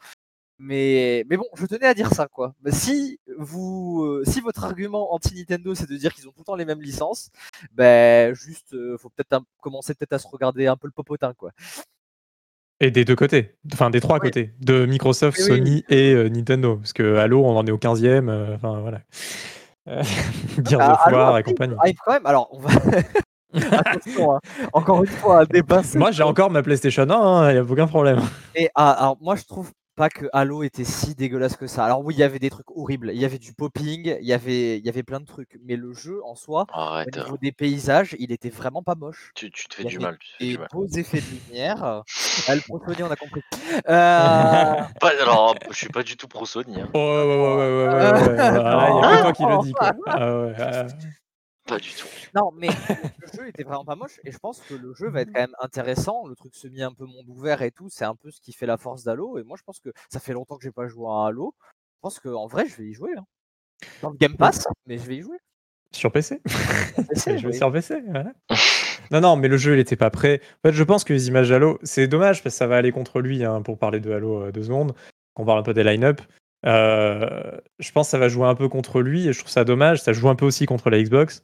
Mais, 0.62 1.24
mais 1.30 1.38
bon, 1.38 1.46
je 1.54 1.64
tenais 1.64 1.86
à 1.86 1.94
dire 1.94 2.12
ça, 2.12 2.28
quoi. 2.28 2.52
Mais 2.62 2.70
si 2.70 3.18
vous, 3.38 4.02
euh, 4.04 4.24
si 4.26 4.42
votre 4.42 4.62
argument 4.62 5.14
anti-Nintendo, 5.14 5.74
c'est 5.74 5.88
de 5.88 5.96
dire 5.96 6.12
qu'ils 6.12 6.28
ont 6.28 6.32
tout 6.32 6.40
le 6.40 6.44
temps 6.44 6.54
les 6.54 6.66
mêmes 6.66 6.82
licences, 6.82 7.30
ben 7.72 8.34
juste, 8.34 8.74
euh, 8.74 8.98
faut 8.98 9.08
peut-être 9.08 9.32
un- 9.32 9.44
commencer 9.62 9.94
peut-être 9.94 10.12
à 10.12 10.18
se 10.18 10.28
regarder 10.28 10.66
un 10.66 10.76
peu 10.76 10.86
le 10.86 10.92
popotin, 10.92 11.32
quoi. 11.32 11.52
Et 12.78 12.90
des 12.90 13.06
deux 13.06 13.16
côtés, 13.16 13.56
enfin 13.72 13.88
des 13.88 14.00
trois 14.00 14.16
Oui. 14.16 14.20
côtés, 14.28 14.52
de 14.60 14.84
Microsoft, 14.84 15.38
oui. 15.38 15.44
Sony 15.44 15.84
et 15.88 16.12
euh, 16.12 16.28
Nintendo. 16.28 16.76
Parce 16.76 16.92
que 16.92 17.16
Halo, 17.16 17.42
on 17.42 17.56
en 17.56 17.66
est 17.66 17.70
au 17.70 17.78
15e, 17.78 18.28
euh, 18.28 18.54
enfin 18.54 18.80
voilà. 18.80 19.00
Bah, 19.86 20.92
of 20.92 20.98
Halo 21.06 21.16
War 21.16 21.38
et 21.38 21.42
compagnie. 21.42 21.74
arrive 21.78 21.96
quand 22.04 22.12
même. 22.12 22.26
Alors, 22.26 22.48
on 22.52 22.58
va. 22.58 22.70
Attention, 23.54 24.34
hein. 24.36 24.40
encore 24.74 25.02
une 25.02 25.10
fois, 25.10 25.40
à 25.40 25.44
dépasser. 25.46 25.98
Moi, 25.98 26.10
j'ai 26.12 26.22
encore 26.22 26.50
ma 26.50 26.62
PlayStation 26.62 27.08
1, 27.10 27.50
il 27.50 27.54
n'y 27.54 27.58
a 27.58 27.62
aucun 27.64 27.86
problème. 27.86 28.20
Et 28.54 28.68
ah, 28.74 28.92
alors 28.92 29.16
moi 29.20 29.34
je 29.36 29.44
trouve 29.44 29.72
pas 30.00 30.08
que 30.08 30.24
Halo 30.32 30.62
était 30.62 30.84
si 30.84 31.14
dégueulasse 31.14 31.56
que 31.56 31.66
ça. 31.66 31.84
Alors 31.84 32.02
oui, 32.02 32.14
il 32.14 32.20
y 32.20 32.22
avait 32.22 32.38
des 32.38 32.48
trucs 32.48 32.70
horribles, 32.74 33.10
il 33.12 33.20
y 33.20 33.26
avait 33.26 33.38
du 33.38 33.52
popping, 33.52 34.16
il 34.18 34.26
y 34.26 34.32
avait 34.32 34.78
il 34.78 34.86
y 34.86 34.88
avait 34.88 35.02
plein 35.02 35.20
de 35.20 35.26
trucs, 35.26 35.58
mais 35.62 35.76
le 35.76 35.92
jeu 35.92 36.22
en 36.24 36.34
soi, 36.34 36.64
au 36.74 37.10
niveau 37.18 37.36
des 37.36 37.52
paysages, 37.52 38.16
il 38.18 38.32
était 38.32 38.48
vraiment 38.48 38.82
pas 38.82 38.94
moche. 38.94 39.30
tu, 39.34 39.50
tu 39.50 39.68
te 39.68 39.74
fais 39.74 39.82
Il 39.82 39.84
y 39.84 39.88
du 39.90 39.96
avait 39.96 40.04
mal. 40.06 40.18
Des 40.40 40.56
beaux 40.72 40.86
effets 40.86 41.20
de 41.20 41.50
lumière. 41.50 42.02
Ah, 42.48 42.54
le 42.54 42.62
pro 42.62 42.80
Sony, 42.82 43.02
on 43.02 43.10
a 43.10 43.16
compris. 43.16 43.42
Euh, 43.88 44.74
Pas- 45.00 45.12
alors, 45.20 45.54
je 45.68 45.76
suis 45.76 45.88
pas 45.88 46.02
du 46.02 46.16
tout 46.16 46.26
pro 46.28 46.46
Sony. 46.46 46.80
hein. 46.80 46.88
Oh, 46.94 46.98
ouais, 46.98 47.24
ouais, 47.24 47.36
ouais, 47.36 47.54
ouais, 47.54 47.68
ouais, 47.68 47.88
ouais, 47.88 48.22
ouais, 48.22 48.28
ouais, 48.28 48.50
voilà, 48.50 48.88
il 48.88 48.94
n'y 48.96 49.04
a 49.04 49.16
que 49.16 49.20
toi 49.20 49.32
qui 49.32 49.44
le 49.44 49.58
dis, 49.62 49.72
quoi. 49.74 49.92
Ouais. 50.46 50.86
Pas 51.70 51.78
du 51.78 51.90
tout. 51.94 52.06
non, 52.34 52.50
mais 52.56 52.68
le 52.68 53.26
jeu 53.38 53.48
était 53.48 53.62
vraiment 53.62 53.84
pas 53.84 53.94
moche 53.96 54.20
et 54.24 54.32
je 54.32 54.38
pense 54.38 54.60
que 54.60 54.74
le 54.74 54.92
jeu 54.92 55.08
va 55.08 55.22
être 55.22 55.32
quand 55.32 55.40
même 55.40 55.54
intéressant. 55.60 56.26
Le 56.26 56.34
truc 56.36 56.54
semi 56.54 56.82
un 56.82 56.92
peu 56.92 57.06
monde 57.06 57.28
ouvert 57.28 57.62
et 57.62 57.70
tout, 57.70 57.88
c'est 57.88 58.04
un 58.04 58.14
peu 58.14 58.30
ce 58.30 58.40
qui 58.40 58.52
fait 58.52 58.66
la 58.66 58.76
force 58.76 59.04
d'Halo. 59.04 59.38
Et 59.38 59.44
moi, 59.44 59.56
je 59.58 59.62
pense 59.62 59.80
que 59.80 59.90
ça 60.12 60.20
fait 60.20 60.32
longtemps 60.34 60.56
que 60.56 60.64
j'ai 60.64 60.72
pas 60.72 60.86
joué 60.88 61.06
à 61.08 61.26
Halo. 61.28 61.54
Je 61.62 61.98
pense 62.02 62.20
qu'en 62.20 62.46
vrai, 62.46 62.66
je 62.68 62.76
vais 62.76 62.88
y 62.88 62.92
jouer. 62.92 63.12
hein. 63.16 63.24
Dans 64.02 64.10
le 64.10 64.16
Game 64.16 64.36
Pass, 64.36 64.66
mais 64.86 64.98
je 64.98 65.04
vais 65.04 65.16
y 65.16 65.20
jouer. 65.22 65.38
Sur 65.94 66.12
PC 66.12 66.40
PC, 67.08 67.38
Je 67.38 67.42
vais 67.46 67.52
oui. 67.52 67.56
sur 67.56 67.72
PC, 67.72 68.02
voilà. 68.06 68.32
Non, 69.10 69.20
non, 69.20 69.36
mais 69.36 69.48
le 69.48 69.56
jeu, 69.56 69.74
il 69.74 69.80
était 69.80 69.96
pas 69.96 70.10
prêt. 70.10 70.40
En 70.62 70.68
fait, 70.68 70.72
je 70.72 70.84
pense 70.84 71.02
que 71.02 71.12
les 71.12 71.26
images 71.28 71.50
Halo, 71.50 71.78
c'est 71.82 72.06
dommage 72.06 72.42
parce 72.44 72.54
que 72.54 72.58
ça 72.58 72.68
va 72.68 72.76
aller 72.76 72.92
contre 72.92 73.20
lui 73.20 73.44
hein, 73.44 73.60
pour 73.62 73.76
parler 73.78 73.98
de 73.98 74.12
Halo 74.12 74.42
euh, 74.42 74.52
deux 74.52 74.62
secondes. 74.62 74.94
On 75.36 75.44
parle 75.44 75.58
un 75.58 75.62
peu 75.64 75.74
des 75.74 75.82
line-up. 75.82 76.20
Euh, 76.66 77.50
je 77.80 77.90
pense 77.90 78.06
que 78.06 78.10
ça 78.12 78.18
va 78.18 78.28
jouer 78.28 78.46
un 78.46 78.54
peu 78.54 78.68
contre 78.68 79.00
lui 79.00 79.26
et 79.26 79.32
je 79.32 79.38
trouve 79.40 79.50
ça 79.50 79.64
dommage. 79.64 80.00
Ça 80.02 80.12
joue 80.12 80.28
un 80.28 80.36
peu 80.36 80.44
aussi 80.46 80.66
contre 80.66 80.90
la 80.90 81.02
Xbox. 81.02 81.42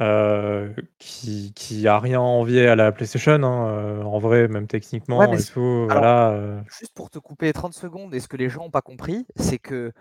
Euh, 0.00 0.72
qui, 0.98 1.52
qui 1.54 1.88
a 1.88 1.98
rien 1.98 2.18
à 2.18 2.22
envier 2.22 2.68
à 2.68 2.76
la 2.76 2.92
PlayStation, 2.92 3.32
hein, 3.42 3.68
euh, 3.68 4.02
en 4.02 4.18
vrai, 4.18 4.48
même 4.48 4.66
techniquement 4.66 5.18
Ouais, 5.18 5.38
et 5.38 5.42
tout. 5.44 5.86
voilà. 5.86 6.30
euh. 6.30 6.60
Juste 6.78 6.94
pour 6.94 7.10
te 7.10 7.18
couper 7.18 7.52
30 7.52 7.74
secondes, 7.74 8.14
et 8.14 8.20
ce 8.20 8.28
que 8.28 8.36
les 8.36 8.48
gens 8.48 8.62
n'ont 8.64 8.70
pas 8.70 8.82
compris, 8.82 9.26
c'est 9.36 9.58
que 9.58 9.92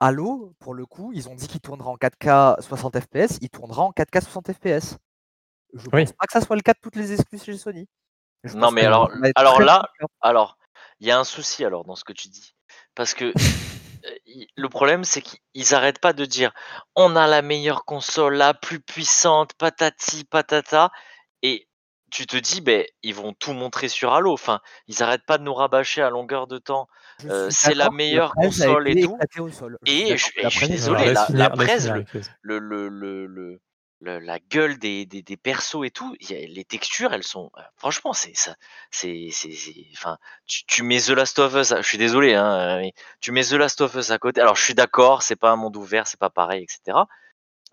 Halo, 0.00 0.52
pour 0.58 0.74
le 0.74 0.84
coup, 0.86 1.12
ils 1.14 1.28
ont 1.28 1.34
dit 1.34 1.46
qu'il 1.46 1.60
tournera 1.60 1.90
en 1.90 1.96
4K 1.96 2.60
60 2.62 2.98
FPS, 2.98 3.38
il 3.40 3.50
tournera 3.50 3.82
en 3.82 3.92
4K 3.92 4.20
60 4.22 4.52
FPS. 4.52 4.96
Je 5.74 5.86
Oui. 5.92 6.04
pense 6.04 6.12
pas 6.12 6.26
que 6.26 6.32
ça 6.32 6.40
soit 6.40 6.56
le 6.56 6.62
cas 6.62 6.72
de 6.72 6.78
toutes 6.82 6.96
les 6.96 7.12
exclus 7.12 7.38
chez 7.38 7.56
Sony. 7.56 7.86
Je 8.44 8.56
Non, 8.56 8.70
mais 8.72 8.84
alors- 8.84 9.10
alors 9.36 9.60
là- 9.60 9.84
bien. 10.00 10.08
Alors, 10.20 10.58
il 11.00 11.06
y 11.06 11.10
a 11.10 11.18
un 11.18 11.24
souci 11.24 11.64
alors 11.64 11.84
dans 11.84 11.94
ce 11.94 12.04
que 12.04 12.12
tu 12.12 12.28
dis. 12.28 12.54
Parce 12.94 13.14
que 13.14 13.32
le 14.56 14.68
problème, 14.68 15.04
c'est 15.04 15.22
qu'ils 15.22 15.74
arrêtent 15.74 16.00
pas 16.00 16.12
de 16.12 16.24
dire 16.24 16.52
on 16.96 17.16
a 17.16 17.26
la 17.26 17.42
meilleure 17.42 17.84
console, 17.84 18.34
la 18.34 18.54
plus 18.54 18.80
puissante, 18.80 19.52
patati, 19.54 20.24
patata. 20.24 20.90
Et 21.42 21.68
tu 22.10 22.26
te 22.26 22.36
dis, 22.36 22.60
ben, 22.60 22.84
ils 23.02 23.14
vont 23.14 23.32
tout 23.32 23.52
montrer 23.52 23.88
sur 23.88 24.12
Halo. 24.12 24.32
Enfin, 24.32 24.60
ils 24.86 25.02
arrêtent 25.02 25.24
pas 25.26 25.38
de 25.38 25.44
nous 25.44 25.54
rabâcher 25.54 26.02
à 26.02 26.10
longueur 26.10 26.46
de 26.46 26.58
temps. 26.58 26.86
Euh, 27.30 27.48
c'est 27.50 27.74
la 27.74 27.84
meilleure 27.90 28.34
console 28.34 28.88
et 28.88 28.94
tout. 29.06 29.16
au 29.40 29.50
sol. 29.50 29.78
Et 29.86 30.08
je- 30.16 30.26
et 30.46 30.50
suis 30.50 30.58
désolé, 30.74 31.04
la- 31.14 31.50
presse, 31.64 31.86
le, 33.28 33.60
la 34.04 34.38
gueule 34.38 34.78
des, 34.78 35.06
des, 35.06 35.36
persos 35.36 35.84
et 35.84 35.90
tout, 35.90 36.14
les 36.28 36.64
textures, 36.64 37.12
elles 37.12 37.22
sont. 37.22 37.50
euh, 37.58 37.62
franchement, 37.76 38.12
c'est 38.12 38.34
ça. 38.36 38.56
C'est. 38.90 39.28
Enfin, 39.92 40.18
tu, 40.46 40.82
mets 40.82 41.00
The 41.00 41.10
Last 41.10 41.38
of 41.38 41.54
Us, 41.54 41.74
je 41.76 41.82
suis 41.82 41.98
désolé, 41.98 42.34
hein, 42.34 42.82
tu 43.20 43.32
mets 43.32 43.44
The 43.44 43.52
Last 43.52 43.80
of 43.80 43.94
Us 43.94 44.10
à 44.10 44.18
côté. 44.18 44.40
Alors, 44.40 44.56
je 44.56 44.62
suis 44.62 44.74
d'accord, 44.74 45.22
c'est 45.22 45.36
pas 45.36 45.50
un 45.50 45.56
monde 45.56 45.76
ouvert, 45.76 46.06
c'est 46.06 46.18
pas 46.18 46.30
pareil, 46.30 46.64
etc. 46.64 46.98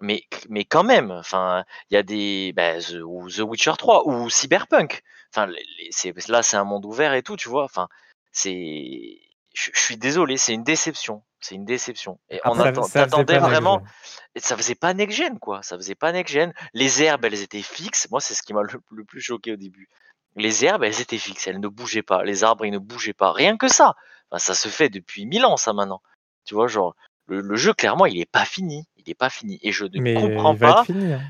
Mais, 0.01 0.23
mais 0.49 0.65
quand 0.65 0.83
même, 0.83 1.11
enfin, 1.11 1.65
il 1.89 1.95
y 1.95 1.97
a 1.97 2.03
des. 2.03 2.53
bah, 2.55 2.79
The, 2.79 3.01
ou 3.03 3.29
The 3.29 3.39
Witcher 3.39 3.73
3 3.77 4.07
ou 4.07 4.29
Cyberpunk. 4.29 5.03
Enfin, 5.33 5.47
là, 6.27 6.43
c'est 6.43 6.57
un 6.57 6.63
monde 6.63 6.85
ouvert 6.85 7.13
et 7.13 7.23
tout, 7.23 7.35
tu 7.37 7.49
vois. 7.49 7.63
Enfin, 7.63 7.89
c'est. 8.31 9.19
Je 9.53 9.71
suis 9.73 9.97
désolé, 9.97 10.37
c'est 10.37 10.53
une 10.53 10.63
déception. 10.63 11.23
C'est 11.41 11.55
une 11.55 11.65
déception. 11.65 12.19
Et 12.29 12.41
on 12.43 12.53
Ça- 12.55 12.65
attend, 12.65 12.83
ça 12.83 12.89
faisait 12.89 13.05
t'attendais 13.11 13.39
pas 13.39 13.47
vraiment. 13.47 13.81
Et 14.35 14.39
ça 14.41 14.57
faisait 14.57 14.75
pas 14.75 14.93
next 14.93 15.15
gen, 15.17 15.39
quoi. 15.39 15.63
Ça 15.63 15.77
faisait 15.77 15.95
pas 15.95 16.11
next 16.11 16.33
gen. 16.33 16.53
Les 16.73 17.01
herbes, 17.01 17.23
elles 17.25 17.41
étaient 17.41 17.61
fixes. 17.61 18.09
Moi, 18.11 18.19
c'est 18.19 18.33
ce 18.33 18.43
qui 18.43 18.53
m'a 18.53 18.61
le, 18.63 18.69
le 18.91 19.05
plus 19.05 19.21
choqué 19.21 19.53
au 19.53 19.55
début. 19.55 19.87
Les 20.35 20.65
herbes, 20.65 20.83
elles 20.83 20.99
étaient 21.01 21.17
fixes. 21.17 21.47
Elles 21.47 21.59
ne 21.59 21.67
bougeaient 21.67 22.01
pas. 22.03 22.23
Les 22.23 22.43
arbres, 22.43 22.65
ils 22.65 22.71
ne 22.71 22.77
bougeaient 22.77 23.13
pas. 23.13 23.31
Rien 23.31 23.55
que 23.57 23.67
ça. 23.69 23.95
Enfin, 24.29 24.39
ça 24.39 24.53
se 24.53 24.67
fait 24.67 24.89
depuis 24.89 25.25
mille 25.25 25.45
ans, 25.45 25.57
ça, 25.57 25.71
maintenant. 25.73 26.01
Tu 26.45 26.53
vois, 26.55 26.67
genre, 26.67 26.95
le, 27.27 27.39
le 27.41 27.55
jeu, 27.55 27.73
clairement, 27.73 28.05
il 28.05 28.19
est 28.19 28.29
pas 28.29 28.45
fini. 28.45 28.85
Il 28.97 29.09
est 29.09 29.15
pas 29.15 29.29
fini. 29.29 29.59
Et 29.63 29.71
je 29.71 29.85
ne 29.85 29.99
Mais 30.01 30.13
comprends 30.15 30.53
il 30.53 30.59
va 30.59 30.73
pas. 30.73 30.79
être 30.81 30.85
fini. 30.87 31.13
hein. 31.13 31.21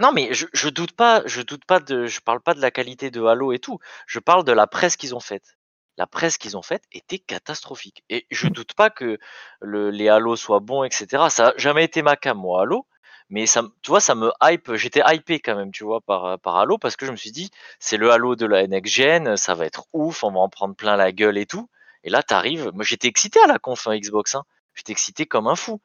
Non, 0.00 0.12
mais 0.12 0.32
je, 0.32 0.46
je 0.52 0.68
doute 0.68 0.92
pas, 0.92 1.22
je 1.26 1.42
doute 1.42 1.64
pas 1.66 1.78
de, 1.78 2.06
je 2.06 2.20
parle 2.20 2.40
pas 2.40 2.54
de 2.54 2.60
la 2.60 2.70
qualité 2.70 3.10
de 3.10 3.22
Halo 3.24 3.52
et 3.52 3.58
tout. 3.58 3.78
Je 4.06 4.18
parle 4.20 4.44
de 4.44 4.52
la 4.52 4.66
presse 4.66 4.96
qu'ils 4.96 5.14
ont 5.14 5.20
faite. 5.20 5.56
La 5.98 6.06
presse 6.06 6.38
qu'ils 6.38 6.56
ont 6.56 6.62
faite 6.62 6.84
était 6.92 7.18
catastrophique. 7.18 8.02
Et 8.08 8.26
je 8.30 8.48
doute 8.48 8.74
pas 8.74 8.90
que 8.90 9.18
le, 9.60 9.90
les 9.90 10.08
Halo 10.08 10.36
soient 10.36 10.60
bons, 10.60 10.84
etc. 10.84 11.24
Ça 11.28 11.48
a 11.48 11.52
jamais 11.58 11.84
été 11.84 12.02
ma 12.02 12.16
cam, 12.16 12.38
moi, 12.38 12.62
Halo. 12.62 12.86
Mais 13.28 13.46
ça, 13.46 13.62
tu 13.82 13.90
vois, 13.90 14.00
ça 14.00 14.14
me 14.14 14.30
hype. 14.42 14.74
J'étais 14.74 15.02
hypé 15.06 15.40
quand 15.40 15.56
même, 15.56 15.70
tu 15.70 15.84
vois, 15.84 16.00
par, 16.00 16.38
par 16.40 16.56
Halo 16.56 16.78
parce 16.78 16.96
que 16.96 17.06
je 17.06 17.12
me 17.12 17.16
suis 17.16 17.32
dit, 17.32 17.50
c'est 17.78 17.96
le 17.96 18.10
Halo 18.10 18.36
de 18.36 18.46
la 18.46 18.66
next 18.66 18.92
gen, 18.92 19.36
ça 19.36 19.54
va 19.54 19.66
être 19.66 19.86
ouf, 19.92 20.24
on 20.24 20.32
va 20.32 20.40
en 20.40 20.48
prendre 20.48 20.74
plein 20.74 20.96
la 20.96 21.12
gueule 21.12 21.38
et 21.38 21.46
tout. 21.46 21.68
Et 22.04 22.10
là, 22.10 22.22
t'arrives. 22.22 22.70
Moi, 22.74 22.84
j'étais 22.84 23.08
excité 23.08 23.40
à 23.40 23.46
la 23.46 23.58
conf 23.58 23.86
hein, 23.86 23.96
Xbox. 23.98 24.34
Hein. 24.34 24.44
J'étais 24.74 24.92
excité 24.92 25.26
comme 25.26 25.46
un 25.46 25.56
fou 25.56 25.80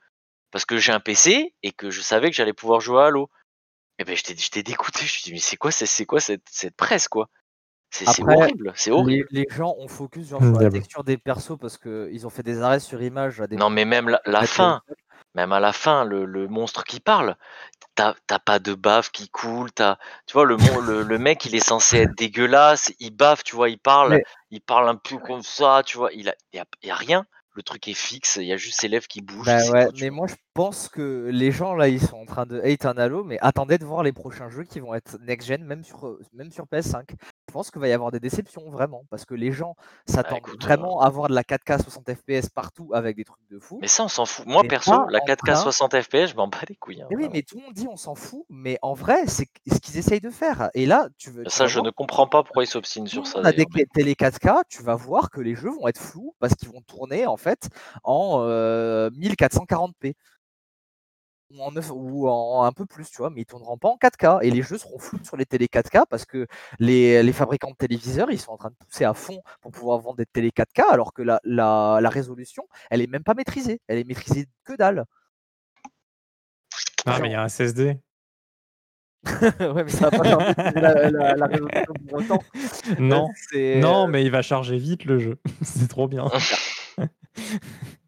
parce 0.51 0.65
que 0.65 0.77
j'ai 0.77 0.91
un 0.91 0.99
PC 0.99 1.53
et 1.63 1.71
que 1.71 1.89
je 1.89 2.01
savais 2.01 2.29
que 2.29 2.35
j'allais 2.35 2.53
pouvoir 2.53 2.79
jouer 2.81 3.01
à 3.01 3.05
Halo. 3.07 3.29
Et 3.99 4.03
ben 4.03 4.15
j'étais 4.15 4.35
j'étais 4.37 4.63
dégoûté, 4.63 4.99
je 4.99 5.03
me 5.05 5.07
suis 5.07 5.23
dit: 5.23 5.33
«Mais 5.33 5.39
c'est 5.39 5.57
quoi 5.57 5.71
c'est 5.71 5.87
c'est 5.87 6.05
quoi 6.05 6.19
cette 6.19 6.47
cette 6.49 6.75
presse, 6.75 7.07
quoi?» 7.07 7.29
C'est 7.91 8.23
horrible, 8.27 8.71
c'est 8.75 8.91
horrible. 8.91 9.25
Les, 9.31 9.43
les 9.43 9.45
gens 9.49 9.75
ont 9.77 9.87
focus 9.87 10.27
genre, 10.29 10.43
sur 10.43 10.57
la 10.57 10.65
texture 10.65 11.03
des 11.03 11.17
persos 11.17 11.57
parce 11.59 11.77
qu'ils 11.77 12.25
ont 12.25 12.29
fait 12.29 12.43
des 12.43 12.61
arrêts 12.61 12.79
sur 12.79 13.01
image 13.01 13.41
à 13.41 13.47
des 13.47 13.57
Non, 13.57 13.69
mais 13.69 13.85
même 13.85 14.07
la 14.09 14.21
la 14.25 14.43
fin, 14.43 14.81
même 15.35 15.51
à 15.53 15.59
la 15.59 15.73
fin, 15.73 16.05
le 16.05 16.25
le 16.25 16.47
monstre 16.47 16.83
qui 16.85 16.99
parle, 17.01 17.35
t'as 17.95 18.15
as 18.29 18.39
pas 18.39 18.59
de 18.59 18.73
bave 18.75 19.11
qui 19.11 19.29
coule, 19.29 19.71
t'as 19.73 19.97
tu 20.27 20.33
vois 20.33 20.45
le 20.45 20.57
mon 20.57 20.79
le 20.79 21.03
le 21.03 21.19
mec, 21.19 21.45
il 21.45 21.55
est 21.55 21.59
censé 21.67 21.97
être 21.99 22.15
dégueulasse, 22.15 22.93
il 22.99 23.11
bave, 23.15 23.43
tu 23.43 23.55
vois? 23.55 23.69
Il 23.69 23.79
parle 23.79 24.19
Mais- 24.19 24.23
il 24.51 24.61
parle 24.61 24.89
un 24.89 24.95
peu 24.97 25.17
comme 25.19 25.43
ça, 25.43 25.83
tu 25.85 25.97
vois? 25.97 26.11
Il 26.13 26.29
a 26.29 26.35
il 26.53 26.57
y 26.57 26.59
a 26.59 26.65
y 26.83 26.91
a 26.91 26.95
rien, 26.95 27.25
le 27.53 27.63
truc 27.63 27.87
est 27.87 27.93
fixe, 27.93 28.37
il 28.37 28.45
y 28.47 28.53
a 28.53 28.57
juste 28.57 28.81
ses 28.81 28.87
lèvres 28.89 29.07
qui 29.07 29.21
bougent, 29.21 29.55
Bah 29.55 29.65
ouais, 29.71 29.87
mais 29.93 30.09
vois? 30.09 30.11
moi 30.11 30.27
je 30.27 30.35
pense 30.57 30.89
que 30.89 31.29
les 31.31 31.51
gens 31.51 31.75
là 31.75 31.87
ils 31.87 32.01
sont 32.01 32.17
en 32.17 32.25
train 32.25 32.47
de 32.47 32.59
hate 32.61 32.87
un 32.87 32.97
Halo, 32.97 33.23
mais 33.23 33.37
attendez 33.41 33.77
de 33.77 33.85
voir 33.85 34.01
les 34.01 34.11
prochains 34.11 34.49
jeux 34.49 34.63
qui 34.63 34.79
vont 34.79 34.95
être 34.95 35.19
next-gen, 35.21 35.63
même 35.63 35.83
sur, 35.83 36.07
euh, 36.07 36.19
même 36.33 36.51
sur 36.51 36.65
PS5. 36.65 37.03
Je 37.11 37.53
pense 37.53 37.69
qu'il 37.69 37.79
va 37.79 37.87
y 37.87 37.93
avoir 37.93 38.09
des 38.09 38.19
déceptions 38.19 38.67
vraiment, 38.71 39.03
parce 39.11 39.23
que 39.23 39.35
les 39.35 39.51
gens 39.51 39.75
s'attendent 40.07 40.39
euh 40.47 40.55
vraiment 40.59 40.99
à 41.01 41.09
voir 41.11 41.29
de 41.29 41.35
la 41.35 41.43
4K 41.43 41.83
60 41.83 42.11
FPS 42.11 42.49
partout 42.49 42.89
avec 42.95 43.15
des 43.15 43.23
trucs 43.23 43.47
de 43.51 43.59
fou. 43.59 43.77
Mais 43.79 43.87
ça, 43.87 44.03
on 44.03 44.07
s'en 44.07 44.25
fout. 44.25 44.47
Moi 44.47 44.63
Mais 44.63 44.67
perso, 44.67 44.93
la 45.09 45.19
en 45.19 45.25
4K 45.25 45.35
train 45.37 45.55
60 45.55 46.01
FPS, 46.01 46.31
je 46.31 46.35
m'en 46.35 46.47
bats 46.47 46.57
les 46.67 46.75
couilles, 46.75 47.03
hein, 47.03 47.07
Mais 47.11 47.17
oui, 47.17 47.29
mais 47.31 47.43
tout 47.43 47.57
le 47.57 47.61
monde 47.61 47.73
dit 47.75 47.87
on 47.87 47.95
s'en 47.95 48.15
fout, 48.15 48.43
mais 48.49 48.79
en 48.81 48.95
vrai 48.95 49.27
c'est 49.27 49.47
ce 49.71 49.79
qu'ils 49.79 49.97
essayent 49.99 50.21
de 50.21 50.31
faire. 50.31 50.71
Et 50.73 50.87
là, 50.87 51.07
tu 51.19 51.29
veux, 51.29 51.43
Ça, 51.49 51.67
je 51.67 51.75
voir, 51.75 51.85
ne 51.85 51.91
comprends 51.91 52.25
pas 52.25 52.41
pourquoi 52.41 52.63
ils 52.63 52.67
s'obstinent 52.67 53.05
sur 53.05 53.27
ça 53.27 53.37
monde 53.37 53.45
a 53.45 53.51
des 53.51 53.67
télé 53.93 54.15
4K, 54.15 54.63
tu 54.67 54.81
vas 54.81 54.95
voir 54.95 55.29
que 55.29 55.39
les 55.39 55.53
jeux 55.53 55.69
vont 55.69 55.87
être 55.87 56.01
flous 56.01 56.33
parce 56.39 56.55
qu'ils 56.55 56.69
vont 56.69 56.81
tourner 56.81 57.27
en 57.27 57.37
fait 57.37 57.69
en 58.03 58.39
euh, 58.41 59.11
1440p. 59.11 60.15
Ou 61.51 61.61
en, 61.61 61.71
neuf- 61.71 61.91
ou 61.93 62.27
en 62.27 62.63
un 62.63 62.71
peu 62.71 62.85
plus, 62.85 63.09
tu 63.09 63.17
vois, 63.17 63.29
mais 63.29 63.41
ils 63.41 63.45
tourneront 63.45 63.77
pas 63.77 63.87
en 63.89 63.97
4K. 63.97 64.39
Et 64.43 64.51
les 64.51 64.61
jeux 64.61 64.77
seront 64.77 64.99
flous 64.99 65.19
sur 65.23 65.37
les 65.37 65.45
télé 65.45 65.67
4K 65.67 66.05
parce 66.09 66.25
que 66.25 66.45
les, 66.79 67.23
les 67.23 67.33
fabricants 67.33 67.71
de 67.71 67.75
téléviseurs, 67.75 68.29
ils 68.31 68.39
sont 68.39 68.51
en 68.51 68.57
train 68.57 68.69
de 68.69 68.75
pousser 68.75 69.05
à 69.05 69.13
fond 69.13 69.41
pour 69.61 69.71
pouvoir 69.71 69.99
vendre 69.99 70.17
des 70.17 70.25
télé 70.25 70.49
4K, 70.51 70.83
alors 70.89 71.13
que 71.13 71.21
la, 71.21 71.39
la, 71.43 71.99
la 72.01 72.09
résolution, 72.09 72.67
elle 72.89 73.01
est 73.01 73.07
même 73.07 73.23
pas 73.23 73.33
maîtrisée. 73.33 73.79
Elle 73.87 73.99
est 73.99 74.03
maîtrisée 74.03 74.47
que 74.65 74.73
dalle. 74.75 75.05
Ah, 77.05 77.11
Genre- 77.13 77.21
mais 77.21 77.29
il 77.29 77.31
y 77.31 77.35
a 77.35 77.41
un 77.43 77.47
SSD. 77.47 77.97
ouais, 79.59 79.83
mais 79.83 79.89
ça 79.89 80.09
va 80.09 80.17
pas 80.19 80.37
maîtriser 80.37 80.79
la, 80.79 81.09
la- 81.09 81.35
la 81.35 81.45
résolution 81.47 81.93
pour 82.07 82.13
autant. 82.19 82.39
Non, 82.99 83.29
non, 83.55 84.03
euh, 84.05 84.07
mais 84.07 84.23
il 84.23 84.31
va 84.31 84.41
charger 84.41 84.77
vite 84.77 85.05
le 85.05 85.19
jeu. 85.19 85.37
C'est 85.63 85.87
trop 85.87 86.07
bien. 86.07 86.25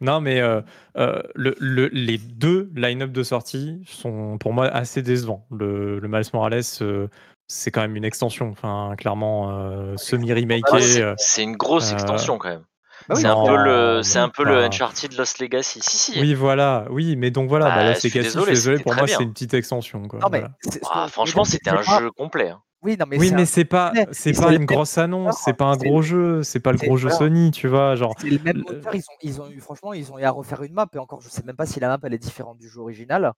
non, 0.00 0.20
mais 0.20 0.40
euh, 0.40 0.60
euh, 0.96 1.22
le, 1.34 1.54
le- 1.58 1.88
les 1.92 2.18
deux 2.18 2.70
line-up 2.74 3.12
de 3.12 3.22
sortie 3.22 3.82
sont 3.86 4.38
pour 4.38 4.52
moi 4.52 4.66
assez 4.66 5.02
décevants. 5.02 5.46
Le, 5.50 5.98
le 5.98 6.08
Miles 6.08 6.24
Morales, 6.32 6.60
euh, 6.82 7.08
c'est 7.48 7.70
quand 7.70 7.80
même 7.80 7.96
une 7.96 8.04
extension. 8.04 8.48
Enfin, 8.50 8.94
clairement, 8.98 9.50
euh, 9.58 9.92
Ah, 9.94 9.98
semi-remaké. 9.98 11.14
c'est 11.18 11.42
une 11.42 11.56
grosse 11.56 11.90
euh, 11.90 11.94
extension 11.94 12.38
quand 12.38 12.48
même. 12.48 12.64
bah 13.08 13.14
oui, 13.14 13.20
c'est 13.22 13.28
un 13.28 13.44
peu 13.44 13.56
le, 13.56 14.02
c'est 14.02 14.18
un. 14.18 14.30
Uncharted 14.66 15.12
Lost 15.16 15.38
Legacy. 15.38 15.80
Si 15.82 15.96
si. 15.96 16.20
Oui, 16.20 16.34
voilà. 16.34 16.86
Oui, 16.90 17.16
mais 17.16 17.30
donc 17.30 17.48
voilà, 17.48 17.66
bah, 17.66 17.74
Bah, 17.76 17.88
Lost 17.90 18.04
Legacy, 18.04 18.22
désolé, 18.22 18.52
désolé, 18.52 18.78
pour 18.82 18.94
moi, 18.94 19.06
c'est 19.06 19.22
une 19.22 19.32
petite 19.32 19.54
extension. 19.54 20.06
Quoi, 20.08 20.18
Non, 20.20 20.28
mais 20.30 20.40
voilà. 20.40 20.54
c'est- 20.62 20.84
ce 20.84 20.88
Ah, 20.90 21.06
franchement, 21.08 21.44
c'était 21.44 21.70
un 21.70 21.82
jeu 21.82 22.10
complet. 22.10 22.50
hein. 22.50 22.60
Oui, 22.82 22.96
non, 22.98 23.06
mais 23.08 23.18
Oui, 23.18 23.28
c'est 23.28 23.34
mais 23.34 23.42
un 23.42 23.46
c'est 23.46 23.64
pas, 23.64 23.92
c'est 24.12 24.32
pas 24.34 24.52
une 24.52 24.66
grosse 24.66 24.98
annonce, 24.98 25.38
c'est 25.38 25.54
pas 25.54 25.64
un 25.66 25.76
gros 25.76 26.02
jeu, 26.02 26.42
c'est 26.42 26.60
pas 26.60 26.72
le 26.72 26.78
c'est- 26.78 26.86
gros 26.86 26.96
jeu. 26.96 27.08
Sony, 27.10 27.50
tu 27.50 27.68
vois, 27.68 27.96
genre. 27.96 28.14
C'est 28.18 28.30
le 28.30 28.38
même 28.38 28.58
moteur, 28.58 28.94
ils 28.94 29.00
ont, 29.02 29.16
ils 29.22 29.40
ont 29.42 29.50
eu, 29.50 29.60
franchement, 29.60 29.92
ils 29.92 30.12
ont 30.12 30.18
eu 30.18 30.22
à 30.24 30.30
refaire 30.30 30.62
une 30.62 30.72
map, 30.72 30.86
et 30.94 30.98
encore, 30.98 31.20
je 31.20 31.28
sais 31.28 31.42
même 31.42 31.56
pas 31.56 31.66
si 31.66 31.80
la 31.80 31.88
map 31.88 31.98
elle 32.02 32.14
est 32.14 32.18
différente 32.18 32.58
du 32.58 32.68
jeu 32.68 32.80
original. 32.80 33.32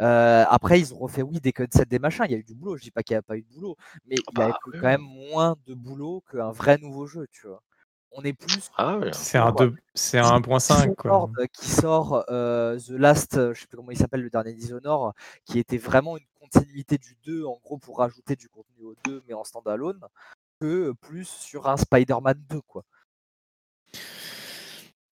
Euh, 0.00 0.44
après, 0.48 0.80
ils 0.80 0.94
ont 0.94 0.98
refait, 0.98 1.22
oui, 1.22 1.40
des 1.40 1.52
cutscenes, 1.52 1.84
des 1.86 1.98
machins, 2.00 2.24
il 2.28 2.32
y 2.32 2.34
a 2.36 2.38
eu 2.38 2.44
du 2.44 2.54
boulot, 2.54 2.76
je 2.76 2.82
dis 2.82 2.90
pas 2.92 3.02
qu'il 3.02 3.14
n'y 3.14 3.18
a 3.18 3.22
pas 3.22 3.36
eu 3.36 3.42
de 3.42 3.48
boulot, 3.54 3.76
mais 4.06 4.16
il 4.32 4.38
y 4.38 4.42
a 4.42 4.48
Bah, 4.48 4.58
eu 4.66 4.72
quand 4.80 4.88
même 4.88 5.02
moins 5.02 5.56
de 5.66 5.74
boulot 5.74 6.22
qu'un 6.32 6.50
vrai 6.52 6.78
nouveau 6.78 7.06
jeu, 7.06 7.26
tu 7.32 7.46
vois. 7.48 7.62
On 8.12 8.22
est 8.22 8.32
plus 8.34 8.70
Ah 8.76 8.98
ouais. 8.98 9.10
C'est 9.12 9.38
un, 9.38 9.52
Ouais. 9.52 9.66
deux- 9.66 9.76
c'est 9.94 10.18
un 10.18 10.40
1.5, 10.40 10.94
quoi. 10.96 11.28
Dishonored 11.28 11.48
qui 11.52 11.68
sort 11.70 12.24
euh, 12.30 12.78
The 12.78 12.90
Last, 12.90 13.36
euh, 13.38 13.54
je 13.54 13.60
sais 13.62 13.66
plus 13.68 13.76
comment 13.76 13.90
il 13.92 13.98
s'appelle 13.98 14.22
le 14.22 14.30
dernier 14.30 14.54
Dishonored, 14.54 15.14
qui 15.44 15.58
était 15.58 15.78
vraiment 15.78 16.16
une 16.16 16.24
continuité 16.52 16.98
du 16.98 17.16
2, 17.24 17.44
en 17.44 17.58
gros 17.62 17.78
pour 17.78 17.98
rajouter 17.98 18.36
du 18.36 18.48
contenu 18.48 18.84
au 18.84 18.94
2 19.04 19.22
mais 19.28 19.34
en 19.34 19.44
standalone, 19.44 20.00
que 20.60 20.92
plus 21.00 21.26
sur 21.28 21.68
un 21.68 21.76
Spider-Man 21.76 22.42
2 22.50 22.60
quoi. 22.62 22.84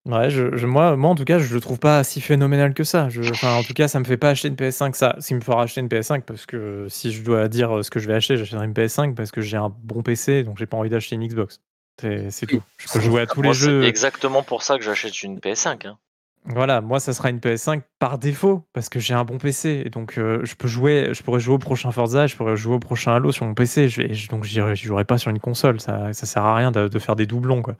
Ouais, 0.07 0.29
je, 0.29 0.55
je- 0.55 0.67
moi, 0.67 0.97
moi, 0.97 1.09
en 1.11 1.15
tout 1.15 1.25
cas, 1.25 1.39
je 1.39 1.55
le 1.55 1.61
trouve 1.63 1.79
pas 1.79 2.05
si 2.05 2.21
phénoménal 2.21 2.75
que 2.75 2.85
ça. 2.85 3.09
Je, 3.09 3.23
enfin, 3.23 3.55
en 3.55 3.63
tout 3.63 3.73
cas, 3.73 3.89
ça 3.89 3.99
me 4.01 4.05
fait 4.05 4.19
pas 4.19 4.29
acheter 4.31 4.49
une 4.49 4.55
PS5. 4.57 4.95
Ça, 4.95 5.17
ce 5.19 5.29
qui 5.29 5.35
me 5.35 5.41
fera 5.41 5.63
acheter 5.63 5.81
une 5.81 5.89
PS5, 5.89 6.25
parce 6.27 6.45
que 6.45 6.87
si 6.91 7.11
je 7.11 7.23
dois 7.23 7.49
dire 7.49 7.83
ce 7.83 7.89
que 7.91 7.99
je 8.01 8.07
vais 8.07 8.13
acheter, 8.15 8.37
j'achèterai 8.37 8.67
une 8.67 8.75
PS5 8.75 9.15
parce 9.15 9.31
que 9.31 9.41
j'ai 9.41 9.57
un 9.57 9.71
bon 9.71 10.03
PC, 10.03 10.43
donc 10.43 10.59
j'ai 10.59 10.67
pas 10.67 10.77
envie 10.77 10.91
d'acheter 10.91 11.15
une 11.15 11.27
Xbox. 11.27 11.61
C'est 12.03 12.31
c'est 12.31 12.47
tout. 12.47 12.61
Je 12.77 12.93
peux 12.93 13.01
jouer 13.01 13.23
à 13.23 13.27
tous 13.27 13.41
Moi, 13.41 13.55
les 13.55 13.59
c'est 13.59 13.65
jeux. 13.67 13.85
exactement 13.85 14.43
pour 14.43 14.63
ça 14.63 14.77
que 14.77 14.85
j'achète 14.85 15.23
une 15.23 15.39
PS5. 15.41 15.87
hein. 15.87 15.99
Voilà, 16.47 16.83
moi, 16.83 17.01
ça 17.01 17.15
sera 17.15 17.31
une 17.31 17.39
PS5 17.39 17.81
par 17.99 18.19
défaut 18.19 18.67
parce 18.75 18.91
que 18.91 19.01
j'ai 19.01 19.15
un 19.15 19.25
bon 19.25 19.39
PC. 19.39 19.83
Et 19.87 19.89
donc, 19.89 20.19
euh, 20.19 20.41
je 20.45 20.55
peux 20.55 20.69
jouer, 20.69 21.09
je 21.15 21.23
pourrais 21.23 21.41
jouer 21.41 21.55
au 21.55 21.59
prochain 21.59 21.91
Forza, 21.91 22.27
je 22.27 22.37
pourrais 22.37 22.55
jouer 22.55 22.75
au 22.75 22.79
prochain 22.79 23.15
Halo 23.15 23.33
sur 23.33 23.47
mon 23.47 23.55
PC. 23.55 23.89
Je 23.89 24.03
vais, 24.03 24.13
je- 24.13 24.29
donc, 24.29 24.45
je 24.45 24.75
jouerai 24.75 25.07
pas 25.07 25.17
sur 25.17 25.31
une 25.31 25.39
console. 25.41 25.81
Ça, 25.81 26.13
ça 26.13 26.27
sert 26.27 26.45
à 26.45 26.55
rien 26.55 26.71
de, 26.71 26.99
faire 26.99 27.17
des 27.17 27.25
doublons, 27.27 27.63
quoi. 27.63 27.77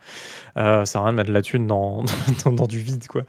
Euh, 0.57 0.87
ça 0.87 0.93
sert 0.93 1.01
à 1.03 1.05
rien 1.05 1.13
de 1.13 1.19
mettre 1.19 1.31
la 1.31 1.43
thune 1.43 1.67
dans, 1.67 2.05
dans, 2.45 2.53
dans 2.53 2.67
du 2.67 2.79
vide, 2.79 3.07
quoi. 3.07 3.25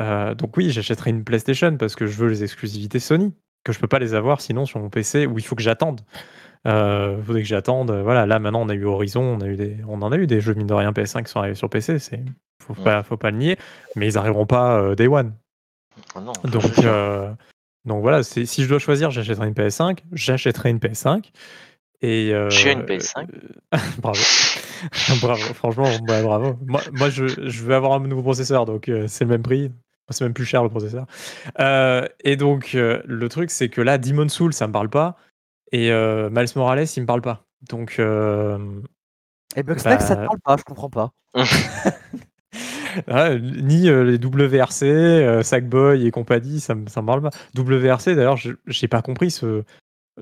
Euh, 0.00 0.34
donc, 0.34 0.56
oui, 0.56 0.70
j'achèterai 0.70 1.10
une 1.10 1.22
PlayStation 1.22 1.76
parce 1.76 1.94
que 1.94 2.06
je 2.08 2.16
veux 2.16 2.28
les 2.28 2.42
exclusivités 2.42 2.98
Sony, 2.98 3.32
que 3.64 3.72
je 3.72 3.78
peux 3.78 3.88
pas 3.88 4.00
les 4.00 4.14
avoir 4.14 4.40
sinon 4.40 4.66
sur 4.66 4.80
mon 4.80 4.90
PC 4.90 5.26
où 5.26 5.38
il 5.38 5.44
faut 5.44 5.54
que 5.54 5.62
j'attende. 5.62 6.00
Euh, 6.66 7.20
faudrait 7.22 7.42
que 7.42 7.48
j'attende. 7.48 7.90
Voilà, 7.90 8.24
là 8.26 8.38
maintenant 8.38 8.62
on 8.62 8.68
a 8.68 8.74
eu 8.74 8.84
Horizon, 8.84 9.22
on 9.22 9.40
a 9.40 9.46
eu 9.46 9.56
des, 9.56 9.78
on 9.88 10.00
en 10.02 10.12
a 10.12 10.16
eu 10.16 10.26
des 10.26 10.40
jeux 10.40 10.54
mine 10.54 10.66
de 10.68 10.74
rien 10.74 10.92
PS5 10.92 11.24
qui 11.24 11.30
sont 11.30 11.40
arrivés 11.40 11.54
sur 11.56 11.68
PC. 11.68 11.98
C'est, 11.98 12.22
faut 12.62 12.74
Ouais. 12.74 12.84
pas, 12.84 13.02
faut 13.02 13.16
pas 13.16 13.30
le 13.30 13.38
nier. 13.38 13.56
Mais 13.96 14.06
ils 14.06 14.16
arriveront 14.18 14.46
pas 14.46 14.78
euh, 14.80 14.94
Day 14.94 15.08
One. 15.08 15.32
Non, 16.14 16.32
Donc, 16.44 16.78
euh, 16.84 17.32
donc 17.84 18.00
voilà, 18.02 18.22
si 18.22 18.46
je 18.46 18.68
dois 18.68 18.78
choisir, 18.78 19.10
j'achèterai 19.10 19.46
une 19.48 19.54
PS5, 19.54 19.98
j'achèterai 20.12 20.70
une 20.70 20.78
PS5. 20.78 21.30
Et 22.04 22.32
euh, 22.34 22.48
J'ai 22.50 22.72
une 22.72 22.82
PS5. 22.82 23.26
euh, 23.74 23.78
bravo. 23.98 24.20
bravo, 25.20 25.40
franchement, 25.54 25.84
ouais, 26.08 26.22
bravo. 26.22 26.56
Moi, 26.66 26.80
moi 26.92 27.10
je, 27.10 27.26
je 27.26 27.62
veux 27.62 27.74
avoir 27.74 27.92
un 27.92 28.00
nouveau 28.00 28.22
processeur, 28.22 28.64
donc 28.64 28.88
euh, 28.88 29.06
c'est 29.08 29.24
le 29.24 29.30
même 29.30 29.42
prix. 29.42 29.70
C'est 30.10 30.24
même 30.24 30.34
plus 30.34 30.44
cher 30.44 30.62
le 30.62 30.68
processeur. 30.68 31.06
Euh, 31.60 32.06
et 32.24 32.36
donc, 32.36 32.72
euh, 32.74 33.00
le 33.06 33.28
truc, 33.28 33.50
c'est 33.50 33.68
que 33.68 33.80
là, 33.80 33.96
Demon 33.98 34.28
Soul, 34.28 34.52
ça 34.52 34.66
me 34.66 34.72
parle 34.72 34.90
pas. 34.90 35.16
Et 35.72 35.90
euh, 35.90 36.28
Miles 36.30 36.48
Morales, 36.56 36.86
il 36.96 37.00
me 37.00 37.06
parle 37.06 37.22
pas. 37.22 37.44
Donc, 37.70 37.96
euh, 37.98 38.58
Et 39.56 39.62
Bugsnax, 39.62 40.04
ça 40.06 40.16
te 40.16 40.20
Bah- 40.20 40.26
parle 40.26 40.40
pas, 40.40 40.56
je 40.58 40.64
comprends 40.64 40.90
pas. 40.90 41.12
Ah, 43.08 43.30
ni 43.38 43.88
euh, 43.88 44.04
les 44.04 44.18
WRC, 44.18 44.82
euh, 44.84 45.42
Sackboy 45.42 46.06
et 46.06 46.10
compagnie, 46.10 46.60
ça 46.60 46.74
me, 46.74 46.86
ça 46.88 47.00
me 47.00 47.06
parle 47.06 47.22
pas. 47.22 47.30
WRC, 47.56 48.14
d'ailleurs, 48.14 48.36
je- 48.36 48.52
j'ai 48.66 48.86
pas 48.86 49.00
compris 49.00 49.30
ce, 49.30 49.62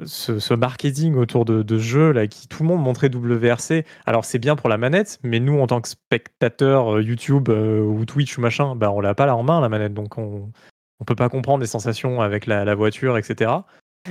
ce, 0.04 0.38
ce 0.38 0.54
marketing 0.54 1.16
autour 1.16 1.44
de, 1.44 1.64
de 1.64 1.78
jeux 1.78 2.12
là, 2.12 2.28
qui 2.28 2.46
tout 2.46 2.62
le 2.62 2.68
monde 2.68 2.80
montrait 2.80 3.08
WRC. 3.12 3.84
Alors, 4.06 4.24
c'est 4.24 4.38
bien 4.38 4.54
pour 4.54 4.68
la 4.68 4.78
manette, 4.78 5.18
mais 5.24 5.40
nous, 5.40 5.58
en 5.58 5.66
tant 5.66 5.80
que 5.80 5.88
spectateurs 5.88 6.94
euh, 6.98 7.02
YouTube 7.02 7.48
euh, 7.48 7.80
ou 7.80 8.04
Twitch 8.04 8.38
ou 8.38 8.40
machin, 8.40 8.76
bah, 8.76 8.92
on 8.92 9.00
l'a 9.00 9.16
pas 9.16 9.26
là 9.26 9.34
en 9.34 9.42
main, 9.42 9.60
la 9.60 9.68
manette, 9.68 9.92
donc 9.94 10.16
on, 10.16 10.52
on 11.00 11.04
peut 11.04 11.16
pas 11.16 11.28
comprendre 11.28 11.58
les 11.60 11.66
sensations 11.66 12.20
avec 12.20 12.46
la, 12.46 12.64
la 12.64 12.74
voiture, 12.76 13.18
etc. 13.18 13.50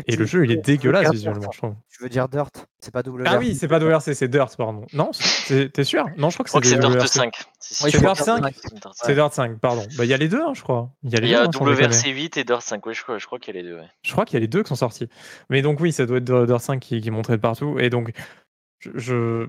Et 0.05 0.15
le 0.15 0.25
jeu, 0.25 0.45
il 0.45 0.51
est 0.51 0.57
dégueulasse 0.57 1.11
visuellement, 1.11 1.51
je 1.51 1.57
trouve. 1.57 1.75
Tu 1.89 2.03
veux 2.03 2.09
dire 2.09 2.29
Dirt? 2.29 2.51
C'est 2.79 2.91
pas 2.91 3.01
WRC. 3.01 3.23
Ah 3.25 3.37
oui, 3.39 3.55
c'est 3.55 3.67
pas 3.67 3.79
WRC, 3.79 4.13
c'est 4.13 4.27
Dirt, 4.27 4.55
pardon. 4.55 4.85
Non, 4.93 5.11
t'es 5.47 5.83
sûr? 5.83 6.05
Non, 6.17 6.29
je 6.29 6.37
crois 6.37 6.61
que 6.61 6.67
c'est 6.67 6.77
Dirt 6.77 6.91
WRC. 6.91 7.07
5. 7.07 7.33
Si, 7.59 7.73
si, 7.75 7.83
Ouais, 7.83 7.89
je 7.89 7.97
c'est 7.97 8.03
crois 8.03 8.13
Dirt 8.13 8.25
que 8.25 8.43
5. 8.43 8.53
c'est 8.61 8.73
Dirt 8.75 8.93
5. 8.93 9.05
C'est 9.05 9.13
Dirt 9.15 9.33
5, 9.33 9.59
pardon. 9.59 9.83
Bah, 9.97 10.05
il 10.05 10.09
y 10.09 10.13
a 10.13 10.17
les 10.17 10.27
deux, 10.29 10.41
hein, 10.41 10.53
je 10.53 10.61
crois. 10.61 10.91
Il 11.03 11.11
y 11.27 11.35
a 11.35 11.41
hein. 11.43 11.49
WRC 11.51 12.09
8 12.09 12.37
et 12.37 12.43
Dirt 12.43 12.61
5, 12.61 12.85
oui, 12.85 12.93
je 12.93 13.01
crois, 13.01 13.17
je 13.17 13.25
crois 13.25 13.39
qu'il 13.39 13.55
y 13.55 13.57
a 13.57 13.61
les 13.61 13.67
deux. 13.67 13.79
Je 14.03 14.11
crois 14.11 14.25
qu'il 14.25 14.35
y 14.35 14.37
a 14.37 14.41
les 14.41 14.47
deux 14.47 14.61
qui 14.61 14.69
sont 14.69 14.75
sortis. 14.75 15.09
Mais 15.49 15.61
donc 15.61 15.79
oui, 15.79 15.91
ça 15.91 16.05
doit 16.05 16.17
être 16.17 16.45
Dirt 16.45 16.61
5 16.61 16.79
qui, 16.79 17.11
montrait 17.11 17.37
de 17.37 17.41
partout. 17.41 17.79
Et 17.79 17.89
donc, 17.89 18.11
je, 18.79 19.47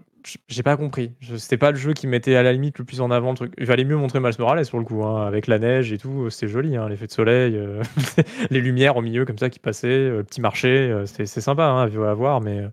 j'ai 0.48 0.62
pas 0.62 0.76
compris. 0.76 1.12
C'était 1.36 1.56
pas 1.56 1.70
le 1.70 1.76
jeu 1.76 1.92
qui 1.92 2.06
mettait 2.06 2.36
à 2.36 2.42
la 2.42 2.52
limite 2.52 2.78
le 2.78 2.84
plus 2.84 3.00
en 3.00 3.10
avant 3.10 3.30
le 3.30 3.36
truc. 3.36 3.54
Il 3.58 3.66
valait 3.66 3.84
mieux 3.84 3.96
montrer 3.96 4.20
Miles 4.20 4.32
Morales 4.38 4.66
pour 4.68 4.78
le 4.78 4.84
coup, 4.84 5.04
hein, 5.04 5.26
avec 5.26 5.46
la 5.46 5.58
neige 5.58 5.92
et 5.92 5.98
tout. 5.98 6.30
C'était 6.30 6.48
joli, 6.48 6.76
hein, 6.76 6.88
l'effet 6.88 7.06
de 7.06 7.12
soleil, 7.12 7.56
euh, 7.56 7.82
les 8.50 8.60
lumières 8.60 8.96
au 8.96 9.02
milieu 9.02 9.24
comme 9.24 9.38
ça 9.38 9.50
qui 9.50 9.58
passaient, 9.58 9.88
euh, 9.88 10.18
le 10.18 10.24
petit 10.24 10.40
marché. 10.40 10.68
euh, 10.68 11.06
c'est 11.06 11.26
sympa 11.26 11.64
hein, 11.64 11.82
à 11.84 12.14
voir, 12.14 12.40
mais 12.40 12.68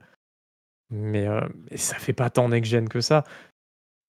mais, 0.90 1.28
euh, 1.28 1.42
mais 1.70 1.78
ça 1.78 1.96
fait 1.98 2.14
pas 2.14 2.30
tant 2.30 2.50
next-gen 2.50 2.88
que 2.90 3.02
ça. 3.02 3.24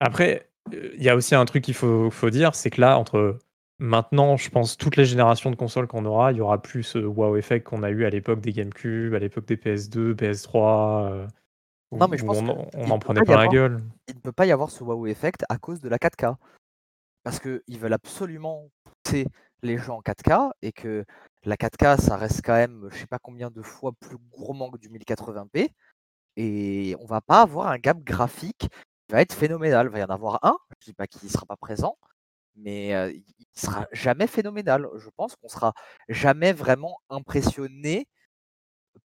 Après, 0.00 0.48
il 0.72 1.02
y 1.02 1.08
a 1.08 1.16
aussi 1.16 1.34
un 1.34 1.44
truc 1.44 1.64
qu'il 1.64 1.74
faut, 1.74 2.10
faut 2.10 2.30
dire, 2.30 2.54
c'est 2.54 2.70
que 2.70 2.80
là, 2.80 2.98
entre 2.98 3.38
maintenant, 3.78 4.36
je 4.36 4.50
pense, 4.50 4.76
toutes 4.76 4.96
les 4.96 5.04
générations 5.04 5.50
de 5.50 5.56
consoles 5.56 5.86
qu'on 5.86 6.04
aura, 6.04 6.32
il 6.32 6.38
y 6.38 6.40
aura 6.40 6.62
plus 6.62 6.82
ce 6.84 6.98
wow 6.98 7.36
effect 7.36 7.66
qu'on 7.66 7.82
a 7.82 7.90
eu 7.90 8.04
à 8.04 8.10
l'époque 8.10 8.40
des 8.40 8.52
GameCube, 8.52 9.14
à 9.14 9.18
l'époque 9.18 9.46
des 9.46 9.56
PS2, 9.56 10.14
PS3. 10.14 11.28
Non, 11.92 12.08
mais 12.08 12.18
je 12.18 12.24
pense 12.24 12.38
on, 12.38 12.66
que 12.66 12.90
en 12.90 12.98
prenait 12.98 13.22
pas 13.22 13.36
la 13.36 13.48
gueule. 13.48 13.82
il 14.08 14.14
ne 14.14 14.20
peut 14.20 14.32
pas 14.32 14.46
y 14.46 14.52
avoir 14.52 14.70
ce 14.70 14.84
wow 14.84 15.06
effect 15.06 15.44
à 15.48 15.56
cause 15.56 15.80
de 15.80 15.88
la 15.88 15.96
4K. 15.96 16.36
Parce 17.22 17.40
qu'ils 17.40 17.78
veulent 17.78 17.94
absolument 17.94 18.68
pousser 18.84 19.26
les 19.62 19.78
gens 19.78 19.96
en 19.98 20.02
4K 20.02 20.50
et 20.62 20.72
que 20.72 21.04
la 21.44 21.56
4K, 21.56 22.00
ça 22.00 22.16
reste 22.16 22.42
quand 22.44 22.54
même, 22.54 22.88
je 22.90 22.98
sais 22.98 23.06
pas 23.06 23.18
combien 23.18 23.50
de 23.50 23.62
fois 23.62 23.92
plus 24.00 24.18
gourmand 24.30 24.70
que 24.70 24.78
du 24.78 24.90
1080p. 24.90 25.70
Et 26.36 26.94
on 27.00 27.06
va 27.06 27.20
pas 27.20 27.42
avoir 27.42 27.68
un 27.68 27.78
gap 27.78 27.98
graphique 27.98 28.68
qui 28.68 29.12
va 29.12 29.22
être 29.22 29.32
phénoménal. 29.34 29.86
Il 29.86 29.92
va 29.92 29.98
y 29.98 30.04
en 30.04 30.06
avoir 30.06 30.38
un, 30.44 30.56
je 30.80 30.86
dis 30.86 30.92
pas 30.92 31.06
qu'il 31.06 31.24
ne 31.24 31.32
sera 31.32 31.46
pas 31.46 31.56
présent, 31.56 31.96
mais 32.54 32.94
euh, 32.94 33.10
il 33.10 33.24
ne 33.56 33.60
sera 33.60 33.86
jamais 33.92 34.26
phénoménal. 34.26 34.88
Je 34.96 35.08
pense 35.16 35.36
qu'on 35.36 35.48
sera 35.48 35.72
jamais 36.08 36.52
vraiment 36.52 36.98
impressionné 37.08 38.06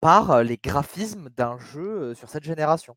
par 0.00 0.42
les 0.42 0.56
graphismes 0.56 1.28
d'un 1.36 1.58
jeu 1.58 2.14
sur 2.14 2.28
cette 2.28 2.44
génération. 2.44 2.96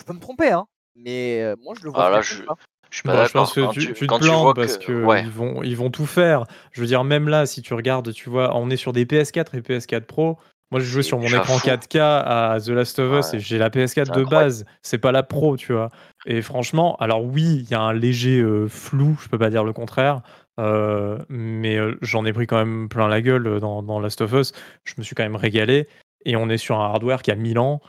Je 0.00 0.04
peux 0.04 0.12
me 0.12 0.20
tromper, 0.20 0.50
hein, 0.50 0.66
mais 0.94 1.54
moi 1.62 1.74
je 1.78 1.84
le 1.84 1.90
vois 1.90 2.06
Ah 2.06 2.10
là, 2.10 2.20
je, 2.20 2.34
ça. 2.34 2.42
je 2.90 2.96
suis 2.96 3.02
pas 3.02 3.14
Bah, 3.14 3.24
je 3.26 3.32
pense 3.32 3.52
que 3.54 3.60
Quand 3.60 3.70
tu, 3.70 3.92
te 3.94 4.04
plantes 4.06 4.56
parce 4.56 4.78
que. 4.78 4.86
que 4.86 5.04
Ouais. 5.04 5.22
ils, 5.22 5.30
vont, 5.30 5.62
ils 5.62 5.76
vont 5.76 5.90
tout 5.90 6.06
faire. 6.06 6.44
Je 6.72 6.80
veux 6.80 6.86
dire, 6.86 7.02
même 7.04 7.28
là, 7.28 7.46
si 7.46 7.62
tu 7.62 7.74
regardes, 7.74 8.12
tu 8.12 8.28
vois, 8.30 8.54
on 8.56 8.68
est 8.70 8.76
sur 8.76 8.92
des 8.92 9.04
PS4 9.06 9.56
et 9.56 9.60
PS4 9.60 10.02
Pro. 10.02 10.38
Moi, 10.72 10.80
j'ai 10.80 10.86
joué 10.86 11.02
C'est 11.02 11.08
sur 11.08 11.18
mon 11.20 11.28
écran 11.28 11.58
fou. 11.58 11.66
4K 11.68 11.98
à 12.00 12.58
The 12.60 12.68
Last 12.70 12.98
of 12.98 13.20
Us 13.20 13.30
Ouais. 13.32 13.36
et 13.36 13.40
j'ai 13.40 13.56
la 13.56 13.70
PS4 13.70 13.86
C'est 13.88 14.04
de 14.06 14.10
incroyable. 14.10 14.28
base. 14.30 14.64
C'est 14.82 14.98
pas 14.98 15.12
la 15.12 15.22
Pro, 15.22 15.56
tu 15.56 15.72
vois. 15.72 15.90
Et 16.26 16.42
franchement, 16.42 16.96
alors 16.96 17.24
oui, 17.24 17.58
il 17.62 17.70
y 17.70 17.74
a 17.74 17.80
un 17.80 17.92
léger 17.92 18.40
euh, 18.40 18.66
flou, 18.68 19.16
je 19.22 19.28
peux 19.28 19.38
pas 19.38 19.48
dire 19.50 19.62
le 19.64 19.72
contraire. 19.72 20.22
euh, 20.58 21.18
mais 21.28 21.76
euh, 21.76 21.96
j'en 22.02 22.24
ai 22.24 22.32
pris 22.32 22.46
quand 22.48 22.56
même 22.56 22.88
plein 22.88 23.06
la 23.08 23.20
gueule 23.22 23.60
dans, 23.60 23.82
dans 23.82 24.00
Last 24.00 24.22
of 24.22 24.32
Us. 24.32 24.52
Je 24.84 24.94
me 24.98 25.02
suis 25.04 25.14
quand 25.14 25.22
même 25.22 25.36
régalé. 25.36 25.86
Et 26.26 26.36
on 26.36 26.48
est 26.50 26.58
sur 26.58 26.78
un 26.78 26.84
hardware 26.84 27.22
qui 27.22 27.30
a 27.30 27.34
1000 27.36 27.58
ans. 27.58 27.80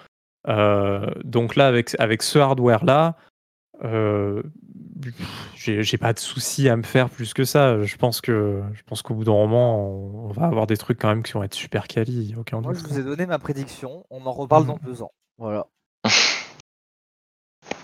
Euh, 0.48 1.10
donc 1.24 1.56
là, 1.58 1.68
avec, 1.68 1.96
avec 2.00 2.22
ce 2.24 2.40
hardware-là, 2.40 3.16
euh, 3.84 4.42
j'ai 5.56 5.84
j'ai 5.84 5.98
pas 5.98 6.14
de 6.14 6.20
souci 6.20 6.70
à 6.70 6.76
me 6.78 6.84
faire 6.84 7.10
plus 7.10 7.34
que 7.34 7.44
ça. 7.44 7.82
Je 7.84 7.96
pense 7.98 8.22
que 8.22 8.64
je 8.74 8.82
pense 8.84 9.02
qu'au 9.02 9.14
bout 9.16 9.24
d'un 9.26 9.34
moment, 9.34 9.78
on, 9.80 10.26
on 10.30 10.32
va 10.32 10.46
avoir 10.46 10.68
des 10.68 10.78
trucs 10.78 11.00
quand 11.00 11.10
même 11.10 11.24
qui 11.24 11.34
vont 11.34 11.44
être 11.44 11.54
super 11.56 11.88
quali, 11.88 12.34
aucun 12.38 12.62
Moi 12.62 12.74
doute. 12.74 12.82
je 12.84 12.88
vous 12.88 13.00
ai 13.00 13.04
donné 13.04 13.26
ma 13.26 13.40
prédiction, 13.40 14.06
on 14.10 14.26
en 14.26 14.32
reparle 14.32 14.64
Mhm. 14.64 14.68
dans 14.70 14.80
deux 14.84 15.02
ans. 15.02 15.12
Voilà. 15.38 15.68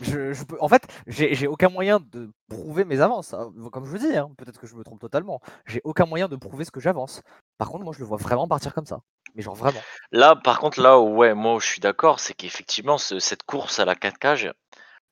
Je, 0.02 0.34
je 0.34 0.44
peux... 0.46 0.58
En 0.62 0.68
fait, 0.70 0.84
j'ai 1.08 1.36
j'ai 1.36 1.48
aucun 1.48 1.70
moyen 1.70 2.00
de 2.12 2.32
prouver 2.50 2.86
mes 2.86 3.00
avances. 3.02 3.34
hein. 3.34 3.52
Comme 3.72 3.86
je 3.86 3.92
vous 3.92 3.98
dis, 3.98 4.16
hein, 4.16 4.30
peut-être 4.38 4.60
que 4.60 4.66
je 4.68 4.76
me 4.76 4.84
trompe 4.84 5.00
totalement. 5.00 5.40
J'ai 5.66 5.82
aucun 5.84 6.06
moyen 6.06 6.28
de 6.28 6.36
prouver 6.36 6.64
ce 6.66 6.72
que 6.72 6.80
j'avance. 6.80 7.22
Par 7.58 7.70
contre, 7.70 7.84
moi 7.84 7.94
je 7.94 8.00
le 8.00 8.06
vois 8.06 8.18
vraiment 8.18 8.48
partir 8.48 8.74
comme 8.74 8.86
ça. 8.86 9.00
Mais 9.36 9.42
genre 9.42 9.56
vraiment. 9.56 9.82
Là, 10.12 10.36
par 10.36 10.60
contre, 10.60 10.80
là 10.82 11.00
où 11.00 11.16
ouais, 11.16 11.34
moi 11.34 11.58
je 11.60 11.66
suis 11.66 11.80
d'accord, 11.82 12.20
c'est 12.20 12.34
qu'effectivement, 12.34 12.98
ce- 12.98 13.20
cette 13.20 13.44
course 13.44 13.80
à 13.80 13.86
la 13.86 13.96
4K, 13.96 14.36
j'ai- 14.36 14.52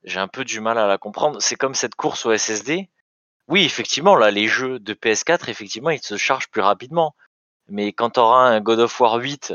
j'ai 0.03 0.19
un 0.19 0.27
peu 0.27 0.43
du 0.43 0.59
mal 0.61 0.77
à 0.77 0.87
la 0.87 0.97
comprendre. 0.97 1.41
C'est 1.41 1.55
comme 1.55 1.75
cette 1.75 1.95
course 1.95 2.25
au 2.25 2.31
SSD. 2.31 2.89
Oui, 3.47 3.63
effectivement, 3.65 4.15
là, 4.15 4.31
les 4.31 4.47
jeux 4.47 4.79
de 4.79 4.93
PS4, 4.93 5.49
effectivement, 5.49 5.89
ils 5.89 6.01
se 6.01 6.17
chargent 6.17 6.49
plus 6.49 6.61
rapidement. 6.61 7.15
Mais 7.67 7.93
quand 7.93 8.11
tu 8.11 8.19
auras 8.19 8.43
un 8.49 8.61
God 8.61 8.79
of 8.79 8.99
War 8.99 9.15
8, 9.15 9.53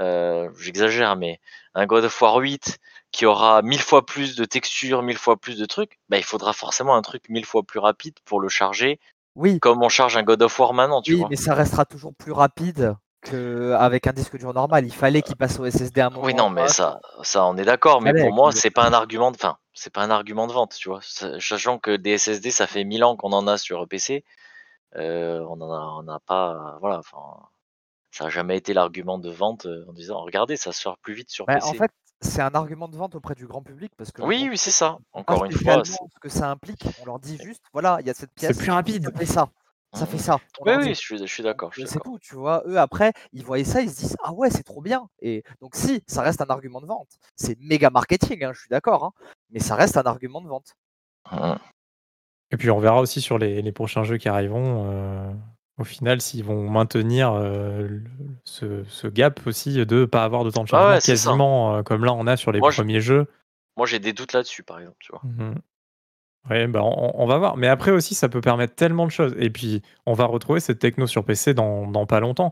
euh, 0.00 0.50
j'exagère, 0.58 1.16
mais 1.16 1.40
un 1.74 1.86
God 1.86 2.04
of 2.04 2.20
War 2.22 2.36
8 2.36 2.78
qui 3.12 3.26
aura 3.26 3.62
mille 3.62 3.80
fois 3.80 4.04
plus 4.06 4.36
de 4.36 4.44
textures, 4.44 5.02
mille 5.02 5.18
fois 5.18 5.36
plus 5.36 5.56
de 5.58 5.66
trucs, 5.66 5.98
bah, 6.08 6.18
il 6.18 6.24
faudra 6.24 6.52
forcément 6.52 6.96
un 6.96 7.02
truc 7.02 7.28
mille 7.28 7.44
fois 7.46 7.62
plus 7.62 7.78
rapide 7.78 8.14
pour 8.24 8.40
le 8.40 8.48
charger, 8.48 8.98
Oui, 9.36 9.60
comme 9.60 9.82
on 9.82 9.88
charge 9.88 10.16
un 10.16 10.22
God 10.24 10.42
of 10.42 10.58
War 10.58 10.72
maintenant, 10.74 11.00
tu 11.02 11.14
oui, 11.14 11.20
vois. 11.20 11.28
mais 11.30 11.36
ça 11.36 11.54
restera 11.54 11.84
toujours 11.84 12.14
plus 12.14 12.32
rapide 12.32 12.96
qu'avec 13.30 14.06
un 14.06 14.12
disque 14.12 14.36
dur 14.38 14.52
normal. 14.54 14.84
Il 14.86 14.92
fallait 14.92 15.22
qu'il 15.22 15.36
passe 15.36 15.58
au 15.58 15.64
SSD 15.66 16.00
à 16.00 16.06
un 16.06 16.10
moment. 16.10 16.24
Oui, 16.24 16.34
non, 16.34 16.50
mais 16.50 16.68
ça, 16.68 17.00
ça, 17.22 17.44
on 17.46 17.56
est 17.56 17.64
d'accord. 17.64 18.00
Mais 18.00 18.10
Fallait 18.10 18.22
pour 18.24 18.32
moi, 18.34 18.52
c'est 18.52 18.70
pas 18.70 18.86
un 18.86 18.92
argument 18.92 19.30
de, 19.30 19.36
enfin, 19.36 19.56
c'est 19.72 19.92
pas 19.92 20.02
un 20.02 20.10
argument 20.10 20.46
de 20.46 20.52
vente, 20.52 20.74
tu 20.76 20.88
vois. 20.88 21.00
Sa- 21.02 21.40
Sachant 21.40 21.78
que 21.78 21.96
des 21.96 22.18
SSD, 22.18 22.50
ça 22.50 22.66
fait 22.66 22.84
1000 22.84 23.02
ans 23.04 23.16
qu'on 23.16 23.32
en 23.32 23.46
a 23.46 23.58
sur 23.58 23.86
PC. 23.88 24.24
euh, 24.96 25.40
on 25.48 25.60
en 25.60 25.72
a, 25.72 25.80
on 25.98 26.02
n'a 26.04 26.20
pas, 26.20 26.76
voilà, 26.80 26.98
enfin, 26.98 27.18
ça 28.12 28.26
a 28.26 28.28
jamais 28.28 28.56
été 28.56 28.72
l'argument 28.74 29.18
de 29.18 29.28
vente 29.30 29.66
euh, 29.66 29.84
en 29.88 29.92
disant, 29.92 30.20
regardez, 30.22 30.56
ça 30.56 30.70
sort 30.72 30.98
plus 30.98 31.14
vite 31.14 31.30
sur 31.30 31.46
Bah, 31.46 31.54
PC. 31.54 31.66
en 31.68 31.72
fait, 31.74 31.90
c'est 32.20 32.42
un 32.42 32.54
argument 32.54 32.86
de 32.88 32.96
vente 32.96 33.16
auprès 33.16 33.34
du 33.34 33.46
grand 33.48 33.60
public 33.62 33.92
parce 33.96 34.12
que 34.12 34.22
oui, 34.22 34.46
oui, 34.48 34.56
c'est 34.56 34.70
ça. 34.70 34.98
Encore 35.12 35.44
une 35.46 35.52
fois, 35.52 35.82
c'est- 35.84 35.92
ce 35.92 36.20
que 36.20 36.28
ça 36.28 36.48
implique. 36.48 36.86
On 37.02 37.06
leur 37.06 37.18
dit 37.18 37.38
juste, 37.42 37.62
voilà, 37.72 37.96
il 38.00 38.06
y 38.06 38.10
a 38.10 38.14
cette 38.14 38.30
C'est 38.36 38.46
pièce, 38.46 38.58
plus 38.58 38.70
rapide. 38.70 39.10
fait 39.18 39.26
ça, 39.26 39.48
ça 39.94 40.06
fait 40.06 40.16
Mhm. 40.16 40.22
ça. 40.22 40.38
Oui, 40.60 40.88
je 40.90 40.92
suis, 40.94 41.18
je 41.18 41.24
suis 41.24 41.42
Donc, 41.42 41.52
d'accord. 41.52 41.72
c'est 41.74 42.02
tout, 42.02 42.18
tu 42.20 42.34
vois. 42.34 42.62
Eux, 42.66 42.78
après, 42.78 43.12
ils 43.32 43.44
voyaient 43.44 43.64
ça, 43.64 43.80
ils 43.80 43.90
se 43.90 43.96
disent 43.96 44.16
Ah 44.22 44.32
ouais, 44.32 44.50
c'est 44.50 44.62
trop 44.62 44.80
bien. 44.82 45.08
Et 45.20 45.42
donc, 45.60 45.74
si, 45.76 46.02
ça 46.06 46.22
reste 46.22 46.40
un 46.40 46.46
argument 46.50 46.80
de 46.80 46.86
vente. 46.86 47.08
C'est 47.36 47.58
méga 47.60 47.90
marketing, 47.90 48.44
hein, 48.44 48.52
je 48.52 48.60
suis 48.60 48.68
d'accord, 48.68 49.04
hein, 49.04 49.12
mais 49.50 49.60
ça 49.60 49.74
reste 49.76 49.96
un 49.96 50.02
argument 50.02 50.40
de 50.40 50.48
vente. 50.48 50.74
Mhm. 51.32 51.56
Et 52.50 52.56
puis 52.56 52.70
on 52.70 52.78
verra 52.78 53.00
aussi 53.00 53.20
sur 53.20 53.38
les, 53.38 53.62
les 53.62 53.72
prochains 53.72 54.04
jeux 54.04 54.16
qui 54.18 54.28
arriveront, 54.28 54.84
euh, 54.92 55.32
au 55.78 55.84
final, 55.84 56.20
s'ils 56.20 56.44
vont 56.44 56.70
maintenir 56.70 57.32
euh, 57.32 57.88
ce, 58.44 58.84
ce 58.84 59.08
gap 59.08 59.44
aussi 59.46 59.84
de 59.84 60.04
pas 60.04 60.22
avoir 60.22 60.44
de 60.44 60.50
temps 60.50 60.62
de 60.62 60.68
Ah 60.68 60.70
chargement 60.70 60.94
ouais, 60.94 61.00
quasiment 61.00 61.76
euh, 61.76 61.82
comme 61.82 62.04
là 62.04 62.12
on 62.12 62.26
a 62.28 62.36
sur 62.36 62.52
les 62.52 62.60
Moi, 62.60 62.70
je- 62.70 62.76
premiers 62.76 63.00
jeux. 63.00 63.26
Moi, 63.76 63.86
j'ai 63.86 63.98
des 63.98 64.12
doutes 64.12 64.32
là-dessus, 64.34 64.62
par 64.62 64.78
exemple, 64.78 64.98
tu 65.00 65.10
vois. 65.10 65.22
Mhm. 65.24 65.56
Ouais, 66.50 66.66
bah 66.66 66.82
on, 66.82 67.26
va 67.26 67.38
voir. 67.38 67.56
Mais 67.56 67.68
après 67.68 67.90
aussi, 67.90 68.14
ça 68.14 68.28
peut 68.28 68.42
permettre 68.42 68.74
tellement 68.74 69.06
de 69.06 69.10
choses. 69.10 69.34
Et 69.38 69.48
puis, 69.48 69.80
on 70.04 70.12
va 70.12 70.26
retrouver 70.26 70.60
cette 70.60 70.78
techno 70.78 71.06
sur 71.06 71.24
PC 71.24 71.54
dans, 71.54 72.06
pas 72.06 72.20
longtemps. 72.20 72.50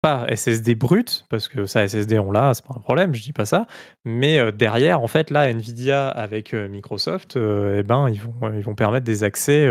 Pas 0.00 0.26
SSD 0.28 0.74
brut, 0.74 1.26
parce 1.28 1.48
que 1.48 1.66
ça, 1.66 1.86
SSD, 1.86 2.18
on 2.18 2.32
l'a, 2.32 2.54
c'est 2.54 2.64
pas 2.64 2.74
un 2.76 2.80
problème, 2.80 3.14
je 3.14 3.22
dis 3.22 3.32
pas 3.32 3.46
ça. 3.46 3.66
Mais 4.04 4.38
euh, 4.38 4.50
derrière, 4.52 5.00
en 5.00 5.06
fait, 5.06 5.30
là, 5.30 5.48
Nvidia 5.48 6.08
avec 6.08 6.54
euh, 6.54 6.68
Microsoft, 6.68 7.36
euh, 7.36 7.78
eh 7.78 7.82
ben, 7.82 8.08
ils 8.08 8.20
vont, 8.20 8.74
permettre 8.74 9.04
des 9.04 9.24
accès 9.24 9.68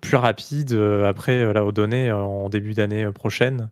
plus 0.00 0.16
rapides 0.16 0.72
après, 0.72 1.52
là, 1.52 1.64
aux 1.64 1.72
données 1.72 2.10
en 2.12 2.48
début 2.48 2.74
d'année 2.74 3.10
prochaine. 3.12 3.70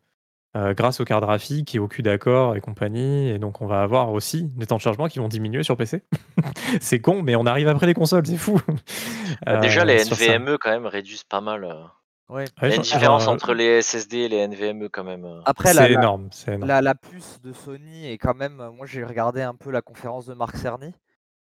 Euh, 0.56 0.74
grâce 0.74 1.00
aux 1.00 1.04
cartes 1.04 1.22
graphiques 1.24 1.74
et 1.74 1.78
au 1.78 1.88
cul 1.88 2.02
d'accord 2.02 2.56
et 2.56 2.60
compagnie. 2.60 3.28
Et 3.28 3.38
donc, 3.38 3.60
on 3.62 3.66
va 3.66 3.82
avoir 3.82 4.12
aussi 4.12 4.44
des 4.44 4.66
temps 4.66 4.76
de 4.76 4.80
chargement 4.82 5.08
qui 5.08 5.18
vont 5.18 5.28
diminuer 5.28 5.62
sur 5.62 5.76
PC. 5.76 6.02
c'est 6.80 7.00
con, 7.00 7.22
mais 7.22 7.36
on 7.36 7.46
arrive 7.46 7.68
après 7.68 7.86
les 7.86 7.94
consoles, 7.94 8.26
c'est 8.26 8.36
fou. 8.36 8.60
Bah, 9.46 9.56
déjà, 9.58 9.82
Euh, 9.82 9.84
les. 9.84 10.04
NVMe, 10.04 10.58
quand 10.60 10.70
même, 10.70 10.86
réduisent 10.86 11.24
pas 11.24 11.40
mal. 11.40 11.64
euh. 11.64 11.82
Ouais. 12.28 12.44
Il 12.62 12.68
y 12.68 12.72
a 12.72 12.76
une 12.76 12.82
différence 12.82 13.24
j'en- 13.24 13.32
entre 13.32 13.54
les 13.54 13.80
SSD 13.82 14.18
et 14.18 14.28
les 14.28 14.36
NVMe, 14.46 14.88
quand 14.90 15.04
même. 15.04 15.24
euh. 15.24 15.40
Après, 15.44 15.72
la, 15.74 15.82
C'est 15.82 15.88
la, 15.90 15.98
énorme, 16.00 16.28
c'est 16.30 16.52
énorme. 16.54 16.68
la, 16.68 16.80
la 16.82 16.94
puce 16.94 17.40
de 17.42 17.52
Sony 17.52 18.06
est 18.10 18.18
quand 18.18 18.34
même. 18.34 18.56
Moi, 18.76 18.86
j'ai 18.86 19.04
regardé 19.04 19.42
un 19.42 19.54
peu 19.54 19.70
la 19.70 19.80
conférence 19.82 20.26
de 20.26 20.34
Marc 20.34 20.56
Cerny. 20.56 20.92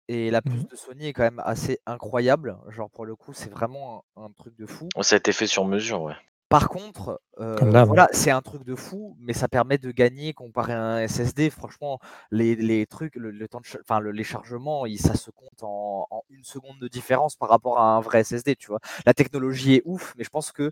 Et 0.09 0.31
la 0.31 0.41
puce 0.41 0.53
Mhm. 0.63 0.67
de 0.69 0.75
Sony 0.75 1.07
est 1.07 1.13
quand 1.13 1.23
même 1.23 1.41
assez 1.45 1.79
incroyable. 1.85 2.57
Genre, 2.69 2.89
pour 2.89 3.05
le 3.05 3.15
coup, 3.15 3.33
c'est 3.33 3.49
vraiment 3.51 4.03
un, 4.17 4.23
un 4.25 4.29
truc 4.31 4.55
de 4.57 4.65
fou. 4.65 4.89
Ça 5.01 5.15
a 5.15 5.17
été 5.17 5.31
fait 5.31 5.47
sur 5.47 5.65
mesure, 5.65 6.01
ouais. 6.01 6.13
Par 6.53 6.69
contre, 6.69 7.19
euh, 7.39 7.57
d'hab. 7.71 7.87
voilà, 7.87 8.07
c'est 8.11 8.29
un 8.29 8.43
truc 8.43 8.63
de 8.63 8.75
fou, 8.75 9.17
mais 9.19 9.33
ça 9.33 9.47
permet 9.47 9.79
de 9.79 9.89
gagner 9.89 10.33
comparé 10.33 10.73
à 10.73 10.83
un 10.83 10.99
SSD. 10.99 11.49
Franchement, 11.49 11.97
les, 12.29 12.55
les 12.55 12.85
trucs, 12.85 13.15
le, 13.15 13.31
le 13.31 13.47
temps 13.47 13.59
de, 13.59 13.65
cha- 13.65 13.79
enfin, 13.81 13.99
le- 13.99 14.11
les 14.11 14.23
chargements, 14.23 14.85
il- 14.85 14.99
ça 14.99 15.15
se 15.15 15.31
compte 15.31 15.63
en, 15.63 16.05
en 16.11 16.21
une 16.29 16.43
seconde 16.43 16.77
de 16.77 16.87
différence 16.87 17.35
par 17.35 17.49
rapport 17.49 17.79
à 17.79 17.95
un 17.95 18.01
vrai 18.01 18.19
SSD, 18.19 18.55
tu 18.55 18.67
vois. 18.67 18.77
La 19.07 19.15
technologie 19.15 19.73
est 19.77 19.81
ouf, 19.85 20.13
mais 20.15 20.23
je 20.23 20.29
pense 20.29 20.51
que 20.51 20.69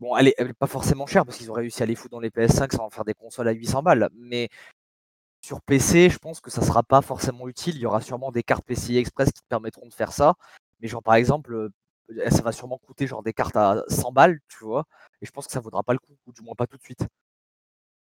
bon, 0.00 0.16
elle 0.16 0.28
est, 0.28 0.34
elle 0.38 0.50
est 0.50 0.54
pas 0.54 0.68
forcément 0.68 1.06
chère 1.06 1.24
parce 1.26 1.36
qu'ils 1.38 1.50
ont 1.50 1.54
réussi 1.54 1.82
à 1.82 1.86
les 1.86 1.96
foutre 1.96 2.12
dans 2.12 2.20
les 2.20 2.30
PS5 2.30 2.72
sans 2.72 2.84
en 2.84 2.90
faire 2.90 3.04
des 3.04 3.14
consoles 3.14 3.48
à 3.48 3.52
800 3.52 3.82
balles. 3.82 4.08
Mais 4.14 4.50
sur 5.44 5.60
PC, 5.62 6.10
je 6.10 6.18
pense 6.18 6.40
que 6.40 6.50
ça 6.52 6.62
sera 6.62 6.84
pas 6.84 7.02
forcément 7.02 7.48
utile. 7.48 7.74
Il 7.74 7.80
y 7.82 7.86
aura 7.86 8.00
sûrement 8.00 8.30
des 8.30 8.44
cartes 8.44 8.64
PCI 8.64 8.98
Express 8.98 9.32
qui 9.32 9.42
te 9.42 9.48
permettront 9.48 9.88
de 9.88 9.94
faire 9.94 10.12
ça. 10.12 10.34
Mais 10.80 10.86
genre 10.86 11.02
par 11.02 11.14
exemple, 11.14 11.70
ça 12.30 12.42
va 12.42 12.52
sûrement 12.52 12.78
coûter 12.78 13.06
genre 13.06 13.22
des 13.22 13.32
cartes 13.32 13.56
à 13.56 13.82
100 13.88 14.12
balles, 14.12 14.38
tu 14.48 14.64
vois. 14.64 14.84
Et 15.20 15.26
je 15.26 15.30
pense 15.30 15.46
que 15.46 15.52
ça 15.52 15.60
vaudra 15.60 15.82
pas 15.82 15.92
le 15.92 15.98
coup, 15.98 16.14
ou 16.26 16.32
du 16.32 16.42
moins 16.42 16.54
pas 16.54 16.66
tout 16.66 16.76
de 16.76 16.82
suite. 16.82 17.06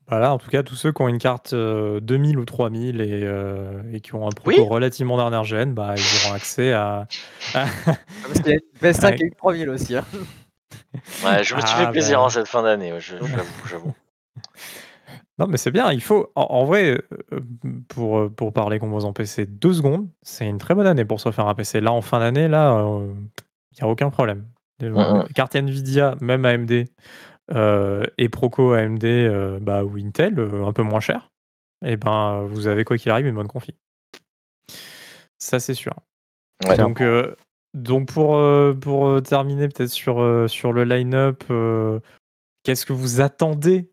Voilà, 0.09 0.33
en 0.35 0.39
tout 0.39 0.51
cas, 0.51 0.65
tous 0.65 0.75
ceux 0.75 0.93
qui 0.93 1.01
ont 1.01 1.07
une 1.09 1.19
carte 1.19 1.53
euh, 1.53 2.01
2000 2.01 2.37
ou 2.39 2.45
3000 2.45 3.01
et, 3.01 3.23
euh, 3.23 3.83
et 3.93 4.01
qui 4.01 4.15
ont 4.17 4.27
un 4.27 4.31
proto 4.33 4.59
Oui. 4.61 4.67
relativement 4.69 5.17
dernière 5.17 5.45
gen, 5.45 5.75
bah, 5.75 5.95
ils 5.97 6.27
auront 6.27 6.35
accès 6.35 6.73
à. 6.73 7.07
à- 7.55 7.67
Ah, 7.85 7.97
Parce 8.27 8.41
qu'il 8.41 8.49
y 8.53 8.55
a 8.55 8.55
une 8.55 8.79
PS5 8.81 9.11
Ouais. 9.11 9.17
et 9.21 9.25
une 9.27 9.35
3000 9.35 9.69
aussi. 9.71 9.97
hein. 9.97 10.05
Ouais, 11.25 11.45
je 11.45 11.55
me 11.55 11.61
suis 11.61 11.71
Ah, 11.75 11.87
fait 11.87 11.91
plaisir 11.93 12.19
bah. 12.19 12.25
en 12.25 12.29
cette 12.31 12.49
fin 12.49 12.63
d'année, 12.65 12.93
j'avoue, 13.01 13.29
j'avoue. 13.69 13.95
Non, 15.39 15.47
mais 15.47 15.57
c'est 15.57 15.71
bien, 15.71 15.91
il 15.93 16.03
faut. 16.03 16.31
En, 16.35 16.43
en 16.43 16.65
vrai, 16.65 17.01
pour, 17.89 18.31
pour 18.35 18.53
parler 18.53 18.79
composants 18.79 19.13
PC, 19.13 19.47
deux 19.47 19.73
secondes, 19.73 20.09
c'est 20.23 20.47
une 20.47 20.59
très 20.59 20.75
bonne 20.75 20.87
année 20.87 21.05
pour 21.05 21.21
se 21.21 21.31
faire 21.33 21.47
un 21.49 21.55
PC. 21.55 21.81
Là, 21.81 21.91
en 21.93 22.03
fin 22.03 22.19
d'année, 22.19 22.49
là, 22.49 22.85
il 23.73 23.83
n'y 23.83 23.89
a 23.89 23.91
aucun 23.91 24.11
problème. 24.11 24.47
Carte 25.35 25.57
Nvidia, 25.57 26.17
même 26.21 26.45
AMD, 26.45 26.85
euh, 27.53 28.05
et 28.19 28.29
Proco 28.29 28.73
AMD 28.73 29.05
euh, 29.05 29.59
bah, 29.61 29.85
ou 29.85 29.97
Intel, 29.97 30.39
euh, 30.39 30.65
un 30.65 30.73
peu 30.73 30.83
moins 30.83 31.01
cher, 31.01 31.31
et 31.85 31.97
ben 31.97 32.43
vous 32.49 32.67
avez 32.67 32.85
quoi 32.85 32.97
qu'il 32.97 33.11
arrive 33.11 33.27
une 33.27 33.35
bonne 33.35 33.49
config. 33.49 33.75
Ça, 35.39 35.59
c'est 35.61 35.75
sûr. 35.75 35.95
Ouais. 36.67 36.77
Donc, 36.77 37.03
donc 37.75 38.09
pour, 38.09 38.41
pour 38.81 39.23
terminer 39.23 39.69
peut-être 39.69 39.91
sur, 39.91 40.49
sur 40.49 40.73
le 40.73 40.85
line-up, 40.85 41.43
qu'est-ce 42.63 42.87
que 42.87 42.93
vous 42.93 43.21
attendez 43.21 43.91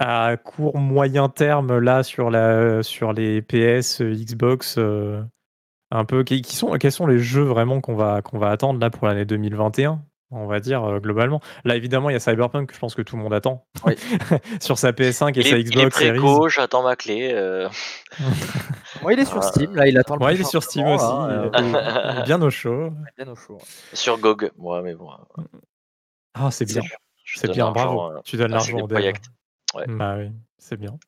à 0.00 0.36
court 0.36 0.78
moyen 0.78 1.28
terme 1.28 1.78
là 1.78 2.02
sur, 2.02 2.30
la, 2.30 2.82
sur 2.82 3.12
les 3.12 3.42
PS, 3.42 4.02
Xbox 4.02 4.78
un 5.90 6.04
peu 6.04 6.24
qui, 6.24 6.42
qui 6.42 6.56
sont, 6.56 6.72
Quels 6.78 6.92
sont 6.92 7.06
les 7.06 7.18
jeux 7.18 7.42
vraiment 7.44 7.80
qu'on 7.80 7.94
va, 7.96 8.22
qu'on 8.22 8.38
va 8.38 8.50
attendre 8.50 8.78
là 8.80 8.90
pour 8.90 9.06
l'année 9.06 9.24
2021 9.24 10.02
on 10.30 10.46
va 10.46 10.60
dire 10.60 10.84
euh, 10.84 10.98
globalement? 11.00 11.40
Là 11.64 11.74
évidemment 11.76 12.10
il 12.10 12.12
y 12.12 12.16
a 12.16 12.20
Cyberpunk 12.20 12.68
que 12.68 12.74
je 12.74 12.78
pense 12.78 12.94
que 12.94 13.00
tout 13.00 13.16
le 13.16 13.22
monde 13.22 13.32
attend 13.32 13.66
Oui. 13.86 13.94
sur 14.60 14.76
sa 14.76 14.92
PS5 14.92 15.30
et 15.30 15.40
Il 15.40 15.46
sa 15.46 15.56
est, 15.56 15.60
il 15.62 15.66
est 15.68 15.70
Xbox 15.70 15.96
Series. 15.98 16.10
préco, 16.18 16.48
j'attends 16.50 16.82
ma 16.82 16.96
clé. 16.96 17.30
euh. 17.32 17.68
Moi, 19.02 19.12
il 19.14 19.20
est 19.20 19.24
sur 19.24 19.38
Ah. 19.38 19.42
Steam, 19.42 19.74
là, 19.74 19.86
il 19.88 19.96
attend 19.96 20.16
le 20.16 20.24
Ouais, 20.24 20.34
il 20.34 20.40
est 20.40 20.44
sur 20.44 20.62
Steam 20.62 20.86
aussi, 20.88 21.04
il 21.06 21.30
euh, 21.30 21.50
il 22.18 22.24
bien 22.24 22.42
au 22.42 22.50
chaud. 22.50 22.90
il 23.16 23.24
bien 23.24 23.32
au 23.32 23.36
chaud. 23.36 23.58
Sur 23.94 24.18
GOG, 24.18 24.50
moi, 24.58 24.82
mais 24.82 24.94
bon. 24.94 25.08
Ah 26.34 26.50
c'est 26.50 26.64
bien, 26.66 26.82
c'est 27.24 27.50
bien, 27.50 27.70
bravo. 27.70 28.10
euh, 28.10 28.20
Tu 28.24 28.36
donnes 28.36 28.50
l'argent 28.50 28.76
au 28.78 28.86
dev. 28.86 28.96
Projekt. 28.96 29.24
Ouais. 29.74 29.84
Bah 29.88 30.16
oui, 30.18 30.30
c'est 30.58 30.76
bien. 30.78 30.98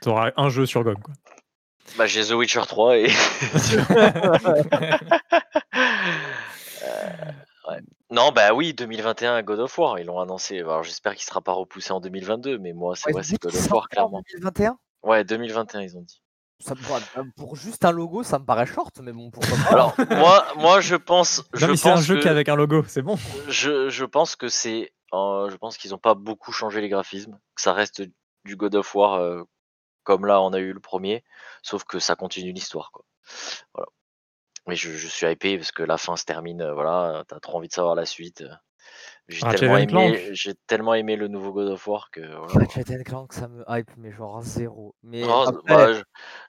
T'auras 0.00 0.32
un 0.36 0.48
jeu 0.48 0.66
sur 0.66 0.82
GOG. 0.84 1.00
Quoi. 1.00 1.14
Bah, 1.96 2.06
j'ai 2.06 2.24
The 2.24 2.30
Witcher 2.32 2.62
3 2.66 2.96
et. 2.98 3.08
Euh, 6.82 7.06
ouais. 7.68 7.78
Non, 8.10 8.32
bah 8.32 8.54
oui, 8.54 8.72
2021 8.74 9.42
God 9.42 9.60
of 9.60 9.76
War, 9.78 9.98
ils 9.98 10.06
l'ont 10.06 10.18
annoncé. 10.20 10.58
Alors 10.60 10.82
j'espère 10.82 11.14
qu'il 11.14 11.24
sera 11.24 11.40
pas 11.42 11.52
repoussé 11.52 11.92
en 11.92 12.00
2022, 12.00 12.58
mais 12.58 12.72
moi 12.72 12.94
c'est 12.96 13.12
Ouais, 13.14 13.20
ouais, 13.20 13.36
God 13.40 13.54
of 13.54 13.70
War 13.70 13.82
en 13.84 13.86
clairement. 13.86 14.22
2021 14.32 14.78
Ouais, 15.02 15.24
2021 15.24 15.82
ils 15.82 15.96
ont 15.96 16.02
dit. 16.02 16.22
ça 16.58 16.74
me 16.74 16.80
paraît- 16.80 17.02
pour 17.36 17.56
juste 17.56 17.84
un 17.84 17.90
logo, 17.92 18.22
ça 18.22 18.38
me 18.38 18.44
paraît 18.44 18.66
short, 18.66 18.98
mais 19.02 19.12
bon, 19.12 19.30
pourquoi 19.30 19.56
pas. 19.64 19.70
Alors 19.72 19.94
moi, 20.10 20.46
moi 20.56 20.80
je 20.80 20.96
pense, 20.96 21.42
je 21.54 21.64
non 21.66 21.72
mais 21.72 21.76
c'est 21.76 21.88
un 21.90 21.94
pense 21.96 22.04
jeu 22.04 22.16
que 22.16 22.22
qui 22.22 22.28
est 22.28 22.30
avec 22.30 22.48
un 22.48 22.56
logo, 22.56 22.82
c'est 22.88 23.02
bon. 23.02 23.16
je, 23.48 23.88
je 23.90 24.04
pense 24.06 24.36
que 24.36 24.48
c'est, 24.48 24.92
euh, 25.12 25.50
je 25.50 25.56
pense 25.56 25.76
qu'ils 25.78 25.94
ont 25.94 25.98
pas 25.98 26.14
beaucoup 26.14 26.52
changé 26.52 26.80
les 26.80 26.88
graphismes, 26.88 27.38
que 27.54 27.62
ça 27.62 27.72
reste 27.74 28.02
du 28.44 28.56
God 28.56 28.74
of 28.74 28.94
War 28.94 29.14
euh, 29.14 29.42
comme 30.02 30.26
là 30.26 30.40
on 30.42 30.52
a 30.52 30.58
eu 30.58 30.72
le 30.72 30.80
premier, 30.80 31.24
sauf 31.62 31.84
que 31.84 31.98
ça 31.98 32.16
continue 32.16 32.52
l'histoire 32.52 32.90
quoi. 32.92 33.04
Voilà. 33.74 33.88
Mais 34.66 34.76
je, 34.76 34.92
je 34.92 35.06
suis 35.08 35.26
hypé 35.26 35.56
parce 35.56 35.72
que 35.72 35.82
la 35.82 35.96
fin 35.96 36.16
se 36.16 36.24
termine, 36.24 36.62
euh, 36.62 36.74
voilà, 36.74 37.24
t'as 37.26 37.40
trop 37.40 37.58
envie 37.58 37.68
de 37.68 37.72
savoir 37.72 37.94
la 37.94 38.06
suite. 38.06 38.42
euh. 38.42 38.50
J'ai 39.28 39.42
Ratchet 39.44 39.58
tellement 39.60 39.76
aimé, 39.76 40.28
j'ai 40.32 40.54
tellement 40.66 40.94
aimé 40.94 41.14
le 41.14 41.28
nouveau 41.28 41.52
God 41.52 41.68
of 41.68 41.86
War 41.86 42.10
que 42.10 42.20
voilà. 42.20 42.54
Ratchet 42.54 42.84
and 42.96 43.02
Clank, 43.04 43.32
ça 43.32 43.46
me 43.46 43.64
hype, 43.68 43.90
mais 43.96 44.10
genre 44.10 44.42
zéro. 44.42 44.96
Mais 45.02 45.22
Oh, 45.24 45.44
après, 45.46 45.62
bah, 45.68 45.92
je, 45.92 46.02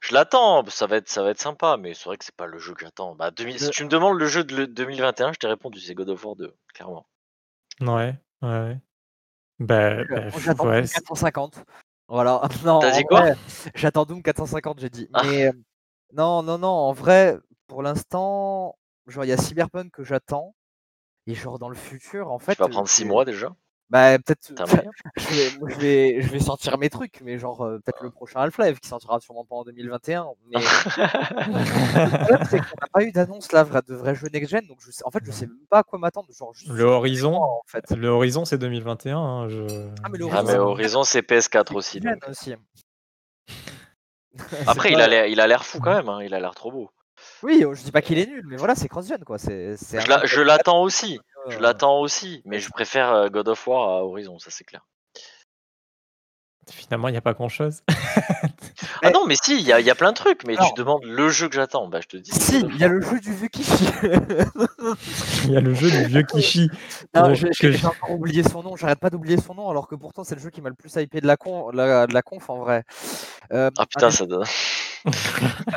je 0.08 0.14
l'attends, 0.14 0.64
ça 0.66 0.86
va 0.86 0.96
être, 0.96 1.08
ça 1.08 1.22
va 1.22 1.30
être 1.30 1.40
sympa, 1.40 1.76
mais 1.76 1.94
c'est 1.94 2.06
vrai 2.06 2.16
que 2.16 2.24
c'est 2.24 2.34
pas 2.34 2.46
le 2.46 2.58
jeu 2.58 2.74
que 2.74 2.80
j'attends. 2.84 3.14
Bah, 3.14 3.30
2000 3.30 3.58
si 3.60 3.70
tu 3.70 3.84
me 3.84 3.88
demandes 3.88 4.18
le 4.18 4.26
jeu 4.26 4.42
de 4.42 4.56
le- 4.56 4.66
2021, 4.66 5.32
je 5.32 5.38
t'ai 5.38 5.46
répondu, 5.46 5.78
c'est 5.80 5.94
God 5.94 6.08
of 6.08 6.24
War 6.24 6.34
2, 6.34 6.54
clairement. 6.74 7.06
Ouais, 7.80 8.14
ouais. 8.42 8.78
Bah, 9.60 9.90
euh, 9.90 10.04
bah, 10.08 10.22
j'attends 10.38 10.66
ouais, 10.66 10.78
Doom 10.78 10.86
c'est- 10.86 10.94
450. 10.94 11.64
Voilà. 12.12 12.42
Non, 12.64 12.78
T'as 12.80 12.92
en 12.92 12.96
dit 12.98 13.04
quoi? 13.04 13.20
vrai, 13.22 13.34
J'attends 13.74 14.04
Doom 14.04 14.22
450, 14.22 14.78
j'ai 14.80 14.90
dit. 14.90 15.08
Mais 15.12 15.46
euh, 15.48 15.52
non, 16.12 16.42
non, 16.42 16.58
non, 16.58 16.68
en 16.68 16.92
vrai, 16.92 17.38
pour 17.66 17.82
l'instant, 17.82 18.76
genre, 19.06 19.24
il 19.24 19.28
y 19.28 19.32
a 19.32 19.36
Cyberpunk 19.38 19.90
que 19.90 20.04
j'attends. 20.04 20.54
Et 21.26 21.34
genre, 21.34 21.58
dans 21.58 21.68
le 21.68 21.74
futur, 21.74 22.30
en 22.30 22.38
fait. 22.38 22.54
Tu 22.54 22.60
vas 22.60 22.68
prendre 22.68 22.88
6 22.88 23.02
c'est- 23.02 23.08
mois 23.08 23.24
déjà? 23.24 23.54
Bah, 23.92 24.18
peut-être. 24.18 24.50
Je, 25.18 25.34
vais, 25.34 25.58
moi, 25.58 25.68
je, 25.70 25.76
vais, 25.78 26.22
je 26.22 26.28
vais 26.32 26.40
sortir 26.40 26.78
mes 26.78 26.88
trucs, 26.88 27.20
mais 27.20 27.38
genre, 27.38 27.60
euh, 27.62 27.78
peut-être 27.78 28.02
le 28.02 28.10
prochain 28.10 28.40
Half-Life 28.40 28.80
qui 28.80 28.88
sortira 28.88 29.20
sûrement 29.20 29.44
pas 29.44 29.56
en 29.56 29.64
2021. 29.64 30.28
Mais 30.48 30.58
le 30.60 32.08
problème, 32.18 32.46
c'est 32.48 32.58
qu'on 32.58 32.64
n'a 32.80 32.86
pas 32.90 33.02
eu 33.02 33.12
d'annonce 33.12 33.52
là, 33.52 33.64
de 33.64 33.94
vrai 33.94 34.14
jeu 34.14 34.28
next-gen. 34.32 34.66
Donc, 34.66 34.78
je 34.80 34.90
sais, 34.90 35.04
en 35.04 35.10
fait, 35.10 35.20
je 35.24 35.30
sais 35.30 35.46
même 35.46 35.58
pas 35.68 35.80
à 35.80 35.82
quoi 35.82 35.98
m'attendre. 35.98 36.28
Genre, 36.32 36.54
juste 36.54 36.70
Le 36.72 36.84
Horizon, 36.84 37.32
mois, 37.32 37.46
en 37.48 37.60
fait. 37.66 37.90
le 37.90 38.08
Horizon 38.08 38.46
c'est 38.46 38.56
2021. 38.56 39.18
hein, 39.18 39.48
je... 39.50 39.88
Ah, 40.02 40.08
mais 40.10 40.16
le 40.16 40.26
Ah, 40.32 40.42
Horizon, 40.58 41.04
c'est 41.04 41.20
PS4 41.20 41.74
aussi. 41.74 42.00
donc. 42.00 42.14
aussi. 42.30 42.54
Après, 44.66 44.90
il 44.90 44.96
pas- 44.96 45.04
a 45.04 45.08
l'air, 45.08 45.26
il 45.26 45.38
a 45.40 45.46
l'air 45.46 45.64
fou 45.66 45.80
quand 45.80 45.92
même, 45.94 46.08
hein, 46.08 46.20
il 46.22 46.32
a 46.32 46.40
l'air 46.40 46.54
trop 46.54 46.72
beau. 46.72 46.90
Oui, 47.42 47.62
je 47.74 47.82
dis 47.82 47.92
pas 47.92 48.02
qu'il 48.02 48.18
est 48.18 48.26
nul, 48.26 48.42
mais 48.48 48.56
voilà, 48.56 48.74
c'est 48.74 48.88
cross-gen 48.88 49.22
quoi. 49.24 49.38
C'est, 49.38 49.76
c'est 49.76 50.00
Je 50.00 50.40
l'attends 50.40 50.82
aussi, 50.82 51.20
je 51.48 51.58
l'attends 51.58 52.00
aussi, 52.00 52.42
mais 52.44 52.58
je 52.60 52.68
préfère 52.70 53.12
euh, 53.12 53.28
God 53.28 53.48
of 53.48 53.66
War 53.66 53.88
à 53.88 54.04
Horizon, 54.04 54.38
ça 54.38 54.50
c'est 54.50 54.64
clair. 54.64 54.86
Finalement, 56.70 57.08
il 57.08 57.10
n'y 57.12 57.16
a 57.18 57.22
pas 57.22 57.32
grand 57.34 57.48
chose. 57.48 57.82
Ah 57.88 57.94
Mais- 59.02 59.10
non, 59.10 59.26
mais 59.26 59.34
si, 59.42 59.56
il 59.58 59.62
y, 59.66 59.72
a- 59.72 59.80
il 59.80 59.86
y 59.86 59.90
a 59.90 59.96
plein 59.96 60.12
de 60.12 60.16
trucs, 60.16 60.44
mais 60.46 60.54
tu 60.56 60.72
demandes 60.76 61.02
le 61.04 61.28
jeu 61.28 61.48
que 61.48 61.56
j'attends, 61.56 61.88
bah 61.88 61.98
je 62.00 62.06
te 62.06 62.16
dis. 62.16 62.30
Si, 62.30 62.60
il 62.70 62.76
y 62.76 62.84
a 62.84 62.88
le 62.88 63.00
jeu 63.00 63.18
du 63.18 63.34
vieux 63.34 63.48
Kishi. 63.48 63.84
il 65.44 65.50
y 65.52 65.56
a 65.56 65.60
le 65.60 65.74
jeu 65.74 65.90
du 65.90 66.04
vieux 66.04 66.22
Kishi. 66.22 66.70
Non, 67.14 67.34
j'ai, 67.34 67.48
je- 67.52 67.84
encore 67.86 68.10
oublié 68.12 68.44
son 68.44 68.62
nom. 68.62 68.76
J'arrête 68.76 69.00
pas 69.00 69.10
d'oublier 69.10 69.38
son 69.40 69.54
nom, 69.54 69.68
alors 69.70 69.88
que 69.88 69.96
pourtant 69.96 70.22
c'est 70.22 70.36
le 70.36 70.40
jeu 70.40 70.50
qui 70.50 70.60
m'a 70.62 70.68
le 70.68 70.76
plus 70.76 70.94
hypé 70.94 71.20
de 71.20 71.26
la, 71.26 71.36
con, 71.36 71.70
la, 71.70 72.06
de 72.06 72.14
la 72.14 72.22
conf 72.22 72.48
en 72.48 72.58
vrai. 72.60 72.84
Euh, 73.52 73.70
Ah 73.76 73.84
putain, 73.86 74.10
ça 74.12 74.24
donne. 74.26 74.44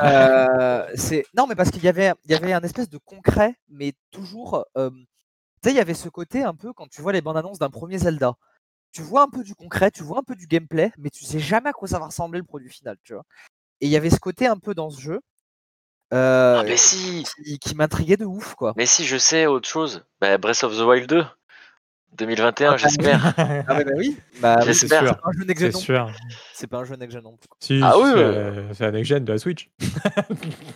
Euh, 0.02 0.86
c'est 0.94 1.24
non, 1.36 1.48
mais 1.48 1.56
parce 1.56 1.70
qu'il 1.72 1.82
y 1.82 1.88
avait, 1.88 2.12
il 2.26 2.30
y 2.30 2.34
avait 2.34 2.52
un 2.52 2.60
espèce 2.60 2.88
de 2.88 2.98
concret, 2.98 3.54
mais 3.68 3.92
toujours. 4.12 4.64
euh, 4.76 4.90
sais, 5.68 5.74
il 5.74 5.76
y 5.76 5.80
avait 5.80 5.94
ce 5.94 6.08
côté 6.08 6.42
un 6.42 6.54
peu 6.54 6.72
quand 6.72 6.88
tu 6.88 7.02
vois 7.02 7.12
les 7.12 7.20
bandes 7.20 7.36
annonces 7.36 7.58
d'un 7.58 7.70
premier 7.70 7.98
Zelda. 7.98 8.34
Tu 8.92 9.02
vois 9.02 9.22
un 9.22 9.28
peu 9.28 9.42
du 9.42 9.54
concret, 9.54 9.90
tu 9.90 10.02
vois 10.02 10.18
un 10.20 10.22
peu 10.22 10.34
du 10.34 10.46
gameplay, 10.46 10.92
mais 10.98 11.10
tu 11.10 11.24
sais 11.24 11.40
jamais 11.40 11.70
à 11.70 11.72
quoi 11.72 11.88
ça 11.88 11.98
va 11.98 12.06
ressembler 12.06 12.38
le 12.38 12.44
produit 12.44 12.70
final, 12.70 12.96
tu 13.04 13.14
vois. 13.14 13.24
Et 13.80 13.86
il 13.86 13.90
y 13.90 13.96
avait 13.96 14.10
ce 14.10 14.20
côté 14.20 14.46
un 14.46 14.56
peu 14.58 14.74
dans 14.74 14.90
ce 14.90 15.00
jeu 15.00 15.20
euh, 16.14 16.60
Ah 16.60 16.62
mais 16.62 16.76
si, 16.76 17.24
qui, 17.44 17.58
qui 17.58 17.74
m'intriguait 17.74 18.16
de 18.16 18.24
ouf, 18.24 18.54
quoi. 18.54 18.72
mais 18.76 18.86
si, 18.86 19.04
je 19.04 19.18
sais 19.18 19.46
autre 19.46 19.68
chose. 19.68 20.06
Bah, 20.20 20.38
Breath 20.38 20.62
of 20.64 20.76
the 20.76 20.80
Wild 20.80 21.08
2, 21.08 21.24
2021, 22.16 22.68
Ah, 22.68 22.70
bah 22.72 22.76
j'espère. 22.76 23.34
Ah 23.38 23.76
ouais, 23.76 23.84
bah 23.84 23.92
oui. 23.96 24.16
Bah, 24.40 24.60
J'espère. 24.62 25.00
c'est 25.06 25.14
pas 25.20 25.28
un 25.28 25.32
jeu 25.32 25.44
next 25.44 25.86
gen 25.86 26.06
C'est 26.52 26.66
pas 26.66 26.78
un 26.78 26.84
jeu 26.84 26.96
next 26.96 27.12
gen 27.14 27.22
non 27.22 27.36
plus. 27.36 27.48
Si, 27.60 27.80
Ah 27.82 27.96
oui, 27.98 28.04
c'est 28.06 28.14
ouais. 28.14 28.20
euh, 28.22 28.74
c'est 28.74 28.84
un 28.86 28.90
next-gen 28.92 29.24
de 29.24 29.32
la 29.32 29.38
Switch. 29.38 29.70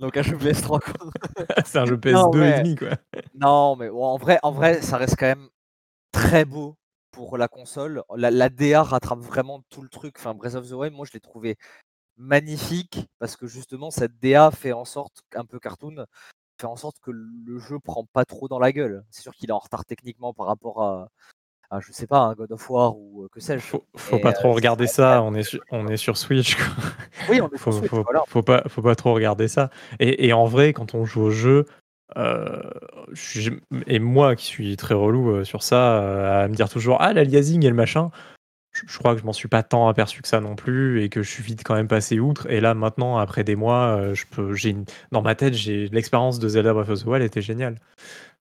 Donc 0.00 0.16
un 0.16 0.22
jeu 0.22 0.36
PS3 0.36 0.80
quoi. 0.80 1.10
c'est 1.64 1.78
un 1.78 1.86
jeu 1.86 1.98
Non, 2.06 2.30
PS2 2.30 2.42
et 2.42 2.58
demi, 2.62 2.76
quoi. 2.76 2.88
Non, 3.34 3.76
mais 3.76 3.88
bon, 3.88 4.04
en 4.04 4.16
vrai, 4.16 4.38
en 4.42 4.52
vrai, 4.52 4.82
ça 4.82 4.96
reste 4.96 5.16
quand 5.18 5.26
même 5.26 5.48
très 6.12 6.44
beau 6.44 6.76
pour 7.10 7.38
la 7.38 7.48
console. 7.48 8.02
La, 8.16 8.30
la 8.30 8.48
DA 8.48 8.82
rattrape 8.82 9.20
vraiment 9.20 9.62
tout 9.70 9.82
le 9.82 9.88
truc. 9.88 10.16
Enfin, 10.18 10.34
Breath 10.34 10.54
of 10.54 10.68
the 10.68 10.72
Wild, 10.72 10.94
moi, 10.94 11.06
je 11.06 11.12
l'ai 11.12 11.20
trouvé 11.20 11.56
magnifique 12.16 13.06
parce 13.18 13.36
que 13.36 13.46
justement, 13.46 13.90
cette 13.90 14.18
DA 14.20 14.50
fait 14.50 14.72
en 14.72 14.84
sorte, 14.84 15.22
un 15.34 15.44
peu 15.44 15.58
cartoon, 15.58 16.06
fait 16.60 16.66
en 16.66 16.76
sorte 16.76 16.96
que 17.00 17.10
le 17.10 17.58
jeu 17.58 17.78
prend 17.78 18.04
pas 18.12 18.24
trop 18.24 18.48
dans 18.48 18.58
la 18.58 18.72
gueule. 18.72 19.04
C'est 19.10 19.22
sûr 19.22 19.34
qu'il 19.34 19.50
est 19.50 19.52
en 19.52 19.58
retard 19.58 19.84
techniquement 19.84 20.32
par 20.32 20.46
rapport 20.46 20.82
à, 20.82 21.08
à, 21.70 21.80
je 21.80 21.92
sais 21.92 22.06
pas, 22.06 22.18
un 22.18 22.34
God 22.34 22.52
of 22.52 22.70
War 22.70 22.96
ou 22.96 23.24
euh, 23.24 23.28
que 23.32 23.40
sais-je. 23.40 23.62
Faut, 23.62 23.84
faut 23.96 24.16
Et, 24.16 24.20
pas 24.20 24.30
euh, 24.30 24.32
trop 24.32 24.52
regarder 24.52 24.86
ça, 24.86 25.22
on 25.22 25.34
est, 25.34 25.42
sur, 25.42 25.60
on 25.70 25.88
est 25.88 25.96
sur 25.96 26.16
Switch. 26.16 26.56
Quoi. 26.56 26.66
Oui, 27.28 27.40
on 27.40 27.48
est 27.48 27.58
Faut, 27.58 27.72
sur 27.72 27.80
Switch, 27.80 27.90
faut, 27.90 28.02
voilà. 28.02 28.22
faut 28.28 28.42
pas, 28.42 28.62
faut 28.68 28.82
pas 28.82 28.94
trop 28.94 29.14
regarder 29.14 29.48
ça. 29.48 29.70
Et, 29.98 30.26
et 30.28 30.32
en 30.32 30.44
vrai, 30.44 30.72
quand 30.72 30.94
on 30.94 31.04
joue 31.04 31.22
au 31.22 31.30
jeu, 31.30 31.66
Euh, 32.16 32.60
et 33.86 33.98
moi 33.98 34.36
qui 34.36 34.44
suis 34.46 34.76
très 34.76 34.94
relou 34.94 35.30
euh, 35.30 35.44
sur 35.44 35.62
ça, 35.62 36.00
euh, 36.00 36.44
à 36.44 36.48
me 36.48 36.54
dire 36.54 36.68
toujours 36.68 36.98
ah 37.00 37.12
l'aliasing 37.12 37.64
et 37.64 37.68
le 37.68 37.74
machin, 37.74 38.10
je, 38.74 38.98
crois 38.98 39.14
que 39.14 39.20
je 39.20 39.26
m'en 39.26 39.32
suis 39.32 39.48
pas 39.48 39.62
tant 39.62 39.88
aperçu 39.88 40.20
que 40.22 40.28
ça 40.28 40.40
non 40.40 40.56
plus 40.56 41.02
et 41.02 41.08
que 41.08 41.22
je 41.22 41.30
suis 41.30 41.42
vite 41.42 41.62
quand 41.64 41.74
même 41.74 41.88
passé 41.88 42.18
outre. 42.20 42.50
Et 42.50 42.60
là 42.60 42.74
maintenant, 42.74 43.18
après 43.18 43.44
des 43.44 43.56
mois, 43.56 44.12
je 44.14 44.24
peux, 44.30 44.54
j'ai 44.54 44.76
dans 45.12 45.22
ma 45.22 45.34
tête, 45.34 45.54
j'ai 45.54 45.88
l'expérience 45.88 46.38
de 46.38 46.48
Zelda 46.48 46.72
Breath 46.72 46.88
of 46.90 47.02
the 47.02 47.06
Wild 47.06 47.24
était 47.24 47.42
géniale. 47.42 47.76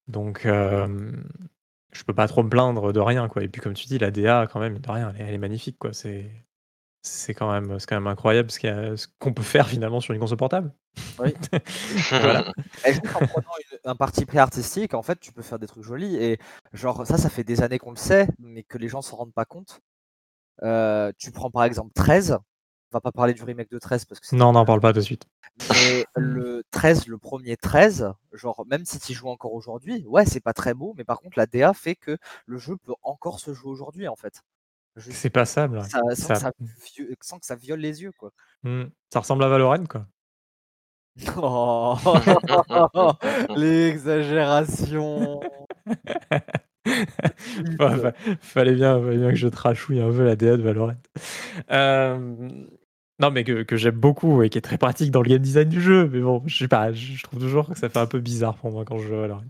Donc 0.07 0.43
je 0.45 2.05
peux 2.05 2.15
pas 2.15 2.29
trop 2.29 2.43
me 2.43 2.49
plaindre 2.49 2.93
de 2.93 3.01
rien 3.01 3.29
quoi. 3.29 3.43
Et 3.43 3.49
puis 3.49 3.61
comme 3.61 3.75
tu 3.75 3.87
dis, 3.87 3.99
la 3.99 4.11
DA 4.11 4.47
quand 4.53 4.61
même 4.61 4.79
de 4.79 4.91
rien, 4.91 5.13
elle 5.19 5.35
est, 5.35 5.39
magnifique 5.39 5.79
quoi. 5.79 5.93
C'est 5.93 6.31
c'est 7.03 7.35
quand 7.35 7.51
même, 7.51 7.79
c'est 7.79 7.89
quand 7.89 7.97
même 7.97 8.07
incroyable 8.07 8.51
ce 8.51 9.07
qu'on 9.19 9.33
peut 9.33 9.43
faire 9.43 9.69
finalement 9.69 10.01
sur 10.01 10.15
une 10.15 10.21
console 10.21 10.39
portable. 10.39 10.73
Oui. 11.19 11.33
voilà. 12.11 12.53
en 12.87 13.27
prenant 13.27 13.49
un 13.85 13.95
parti 13.95 14.27
pris 14.27 14.39
artistique, 14.39 14.95
en 14.95 15.03
fait, 15.03 15.19
tu 15.21 15.33
peux 15.33 15.43
faire 15.43 15.59
des 15.59 15.67
trucs 15.67 15.85
jolis. 15.85 16.17
Et 16.17 16.39
genre, 16.73 17.07
ça, 17.07 17.17
ça 17.17 17.31
fait 17.31 17.45
des 17.45 17.63
années 17.63 17.79
qu'on 17.79 17.91
le 17.91 17.97
sait, 17.97 18.27
mais 18.39 18.63
que 18.65 18.79
les 18.79 18.89
gens 18.89 19.01
s'en 19.01 19.17
rendent 19.17 19.33
pas 19.33 19.45
compte. 19.45 19.81
Euh, 20.63 21.13
tu 21.19 21.31
prends 21.31 21.51
par 21.51 21.65
exemple 21.65 21.93
13. 21.95 22.39
On 22.91 22.97
va 22.97 23.01
pas 23.01 23.13
parler 23.13 23.35
du 23.35 23.45
remake 23.45 23.71
de 23.71 23.79
13 23.79 24.07
parce 24.07 24.21
que 24.21 24.35
non, 24.35 24.53
n'en 24.53 24.65
parle 24.65 24.81
pas 24.81 24.95
de 24.95 25.01
suite. 25.01 25.25
Mais 25.71 26.05
le 26.17 26.65
13, 26.71 27.07
le 27.07 27.19
premier 27.19 27.57
13, 27.57 28.13
genre 28.33 28.65
même 28.67 28.85
si 28.87 28.99
tu 28.99 29.13
joues 29.13 29.29
encore 29.29 29.53
aujourd'hui, 29.53 30.05
ouais, 30.07 30.25
c'est 30.25 30.41
pas 30.41 30.55
très 30.55 30.73
beau, 30.73 30.95
mais 30.97 31.05
par 31.05 31.21
contre 31.21 31.39
la 31.39 31.47
DA 31.47 31.75
fait 31.75 31.97
que 31.97 32.17
le 32.47 32.59
jeu 32.59 32.77
peut 32.79 32.95
encore 33.03 33.41
se 33.41 33.53
jouer 33.53 33.71
aujourd'hui 33.71 34.09
en 34.09 34.17
fait. 34.17 34.43
C'est 34.99 35.31
passable. 35.31 35.85
Ça, 35.85 36.01
sans, 36.15 36.35
ça... 36.35 36.51
Que 36.53 37.47
ça, 37.47 37.55
viole 37.55 37.79
les 37.79 38.03
yeux, 38.03 38.13
quoi. 38.19 38.33
Mmh. 38.65 38.85
Ça 39.13 39.21
ressemble 39.21 39.45
à 39.45 39.49
Valorant, 39.49 39.85
quoi. 39.87 40.07
Oh 41.37 41.97
L'exagération 43.57 45.41
fallait, 48.41 48.75
bien, 48.75 48.99
bien 48.99 49.31
que 49.31 49.37
je 49.37 49.49
trachouille 49.49 50.01
un 50.01 50.11
peu 50.11 50.25
la 50.25 50.37
DA 50.37 50.57
de 50.57 50.63
Valorant. 50.63 50.95
Non, 53.21 53.33
mais 53.33 53.43
que, 53.43 53.65
que 53.65 53.77
j'aime 53.77 53.97
beaucoup 53.97 54.45
et 54.45 54.49
qui 54.49 54.59
est 54.59 54.63
très 54.63 54.79
pratique 54.79 55.11
dans 55.11 55.23
le 55.23 55.29
game 55.29 55.41
design 55.41 55.69
du 55.69 55.81
jeu. 55.81 56.09
Mais 56.13 56.21
bon, 56.21 56.43
je 56.47 56.57
sais 56.57 56.69
pas, 56.69 56.93
je 56.93 57.21
trouve 57.25 57.41
toujours 57.41 57.69
que 57.69 57.77
ça 57.77 57.89
fait 57.89 57.99
un 57.99 58.07
peu 58.07 58.21
bizarre 58.21 58.55
pour 58.57 58.71
moi 58.71 58.85
quand 58.85 58.99
je 58.99 59.09
joue 59.09 59.15
à 59.15 59.21
Valorant. 59.23 59.43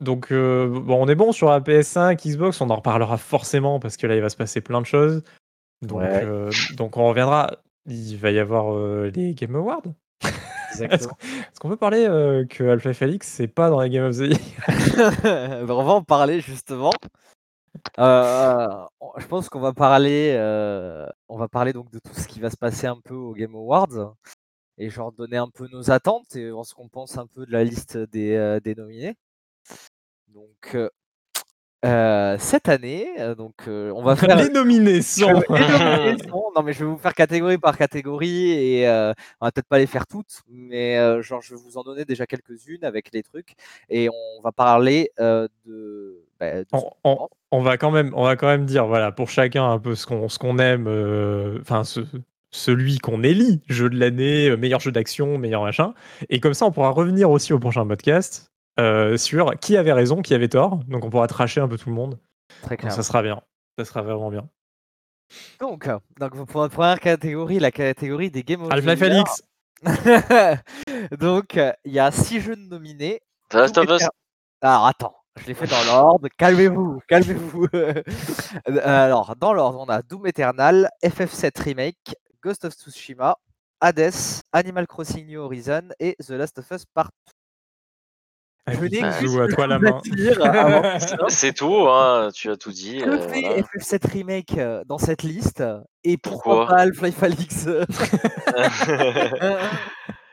Donc, 0.00 0.30
euh, 0.30 0.68
bon, 0.68 1.02
on 1.02 1.08
est 1.08 1.14
bon 1.14 1.32
sur 1.32 1.48
la 1.48 1.60
PS5, 1.60 2.28
Xbox, 2.28 2.60
on 2.60 2.68
en 2.70 2.76
reparlera 2.76 3.16
forcément 3.16 3.80
parce 3.80 3.96
que 3.96 4.06
là, 4.06 4.14
il 4.14 4.20
va 4.20 4.28
se 4.28 4.36
passer 4.36 4.60
plein 4.60 4.80
de 4.80 4.86
choses. 4.86 5.22
Donc, 5.82 6.02
euh, 6.02 6.50
donc 6.76 6.96
on 6.96 7.08
reviendra. 7.08 7.50
Il 7.88 8.16
va 8.16 8.30
y 8.30 8.38
avoir 8.38 8.74
euh, 8.74 9.10
les 9.14 9.34
Game 9.34 9.54
Awards. 9.54 9.82
Est-ce 10.80 11.60
qu'on 11.60 11.68
peut 11.68 11.76
parler 11.76 12.06
que 12.50 12.64
Alpha 12.64 12.92
Felix, 12.92 13.26
c'est 13.26 13.48
pas 13.48 13.70
dans 13.70 13.80
les 13.80 13.90
Game 13.90 14.04
of 14.04 14.16
the 14.16 14.20
Year? 14.20 14.38
On 15.68 15.84
va 15.84 15.92
en 15.92 16.02
parler 16.02 16.40
justement. 16.40 16.92
je 17.98 19.26
pense 19.28 19.48
qu'on 19.48 19.60
va 19.60 19.72
parler, 19.72 20.36
on 21.28 21.38
va 21.38 21.48
parler 21.48 21.72
donc 21.72 21.90
de 21.90 21.98
tout 21.98 22.14
ce 22.14 22.26
qui 22.28 22.40
va 22.40 22.50
se 22.50 22.56
passer 22.56 22.86
un 22.86 23.00
peu 23.02 23.14
aux 23.14 23.32
Game 23.32 23.54
Awards 23.54 24.14
et 24.78 24.90
genre 24.90 25.12
donner 25.12 25.38
un 25.38 25.48
peu 25.48 25.68
nos 25.68 25.90
attentes 25.90 26.36
et 26.36 26.50
ce 26.64 26.74
qu'on 26.74 26.88
pense 26.88 27.16
un 27.18 27.26
peu 27.26 27.46
de 27.46 27.52
la 27.52 27.64
liste 27.64 27.96
des, 27.96 28.58
des 28.62 28.74
nominés. 28.74 29.16
Donc, 30.28 30.76
cette 32.38 32.68
année, 32.68 33.08
donc, 33.36 33.54
on 33.66 34.02
va 34.02 34.16
faire. 34.16 34.36
Les 34.36 34.48
nominés 34.48 35.02
sont. 35.02 35.42
non, 35.50 36.62
mais 36.64 36.72
je 36.72 36.80
vais 36.80 36.90
vous 36.90 36.98
faire 36.98 37.14
catégorie 37.14 37.58
par 37.58 37.76
catégorie 37.76 38.50
et 38.50 38.86
on 39.40 39.46
va 39.46 39.52
peut-être 39.52 39.68
pas 39.68 39.78
les 39.78 39.86
faire 39.86 40.06
toutes, 40.06 40.42
mais 40.48 40.96
genre, 41.22 41.42
je 41.42 41.54
vais 41.54 41.60
vous 41.60 41.78
en 41.78 41.82
donner 41.82 42.04
déjà 42.04 42.26
quelques-unes 42.26 42.84
avec 42.84 43.12
les 43.12 43.22
trucs 43.22 43.54
et 43.88 44.08
on 44.08 44.42
va 44.42 44.52
parler 44.52 45.10
de. 45.18 46.22
Bah, 46.38 46.48
on, 47.50 47.62
va 47.62 47.78
quand 47.78 47.90
même, 47.90 48.12
on 48.14 48.24
va 48.24 48.36
quand 48.36 48.46
même 48.46 48.66
dire, 48.66 48.86
voilà, 48.86 49.10
pour 49.10 49.30
chacun 49.30 49.70
un 49.70 49.78
peu 49.78 49.94
ce 49.94 50.06
qu'on 50.06 50.28
ce 50.28 50.38
qu'on 50.38 50.58
aime, 50.58 50.86
enfin, 51.62 51.82
ce, 51.84 52.00
celui 52.50 52.98
qu'on 52.98 53.22
élit, 53.22 53.60
jeu 53.68 53.88
de 53.88 53.98
l'année, 53.98 54.56
meilleur 54.56 54.80
jeu 54.80 54.92
d'action, 54.92 55.38
meilleur 55.38 55.62
machin. 55.62 55.94
Et 56.30 56.40
comme 56.40 56.54
ça, 56.54 56.66
on 56.66 56.72
pourra 56.72 56.90
revenir 56.90 57.30
aussi 57.30 57.52
au 57.52 57.58
prochain 57.58 57.86
podcast 57.86 58.52
euh, 58.78 59.16
sur 59.16 59.58
qui 59.58 59.76
avait 59.76 59.92
raison, 59.92 60.22
qui 60.22 60.34
avait 60.34 60.48
tort. 60.48 60.76
Donc 60.88 61.04
on 61.04 61.10
pourra 61.10 61.26
tracher 61.26 61.60
un 61.60 61.68
peu 61.68 61.78
tout 61.78 61.88
le 61.88 61.94
monde. 61.94 62.18
Très 62.62 62.76
clair. 62.76 62.92
Ça 62.92 63.02
sera 63.02 63.22
bien. 63.22 63.42
Ça 63.78 63.84
sera 63.84 64.02
vraiment 64.02 64.30
bien. 64.30 64.48
Donc, 65.60 65.88
donc 66.20 66.46
pour 66.46 66.62
la 66.62 66.68
première 66.68 67.00
catégorie, 67.00 67.58
la 67.58 67.72
catégorie 67.72 68.30
des 68.30 68.42
Game 68.42 68.62
of 68.62 68.72
Half-Life 68.72 69.42
donc 71.20 71.60
il 71.84 71.92
y 71.92 71.98
a 71.98 72.10
six 72.10 72.40
jeux 72.40 72.54
nominés. 72.54 73.20
The 73.50 73.54
Last 73.54 73.78
of 73.78 73.90
Us. 73.90 74.08
Alors 74.62 74.86
attends, 74.86 75.16
je 75.36 75.46
l'ai 75.46 75.54
fait 75.54 75.66
dans 75.66 75.84
l'ordre. 75.84 76.28
Calmez-vous, 76.38 77.00
calmez-vous. 77.06 77.68
Alors 78.82 79.36
dans 79.36 79.52
l'ordre, 79.52 79.80
on 79.80 79.88
a 79.88 80.02
Doom 80.02 80.26
Eternal, 80.26 80.88
FF7 81.04 81.62
Remake, 81.62 82.14
Ghost 82.42 82.64
of 82.64 82.74
Tsushima, 82.74 83.36
Hades, 83.80 84.42
Animal 84.52 84.86
Crossing 84.86 85.26
New 85.26 85.40
Horizon 85.40 85.88
et 86.00 86.16
The 86.26 86.30
Last 86.30 86.58
of 86.58 86.70
Us 86.70 86.84
Part 86.86 87.10
à 88.66 89.48
toi 89.48 89.66
la 89.66 89.78
main. 89.78 90.00
C'est 91.28 91.54
tout, 91.54 91.86
hein, 91.88 92.30
tu 92.34 92.50
as 92.50 92.56
tout 92.56 92.72
dit. 92.72 92.98
Que 92.98 93.08
euh, 93.08 93.28
fait 93.28 93.62
FF7 93.62 94.10
Remake 94.10 94.58
euh, 94.58 94.82
dans 94.86 94.98
cette 94.98 95.22
liste 95.22 95.62
Et 96.04 96.16
pourquoi, 96.16 96.66
pas 96.66 96.80
Half-Life 96.80 97.22
Alix 97.22 97.68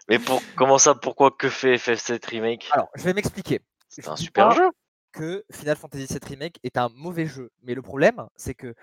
Mais 0.10 0.20
pour, 0.20 0.42
comment 0.56 0.78
ça, 0.78 0.96
pourquoi 0.96 1.32
que 1.32 1.50
fait 1.50 1.76
FF7 1.76 2.30
Remake? 2.30 2.70
Alors, 2.72 2.90
je 2.96 3.04
vais 3.04 3.14
m'expliquer. 3.14 3.62
C'est 3.88 4.08
un 4.08 4.16
super 4.16 4.52
jeu. 4.52 4.70
Que 5.12 5.46
Final 5.52 5.76
Fantasy 5.78 6.08
VII 6.08 6.20
Remake 6.28 6.60
est 6.64 6.78
un 6.78 6.90
mauvais 6.96 7.28
jeu. 7.28 7.52
Mais 7.62 7.76
le 7.76 7.84
problème, 7.84 8.26
c'est 8.36 8.56
que 8.56 8.74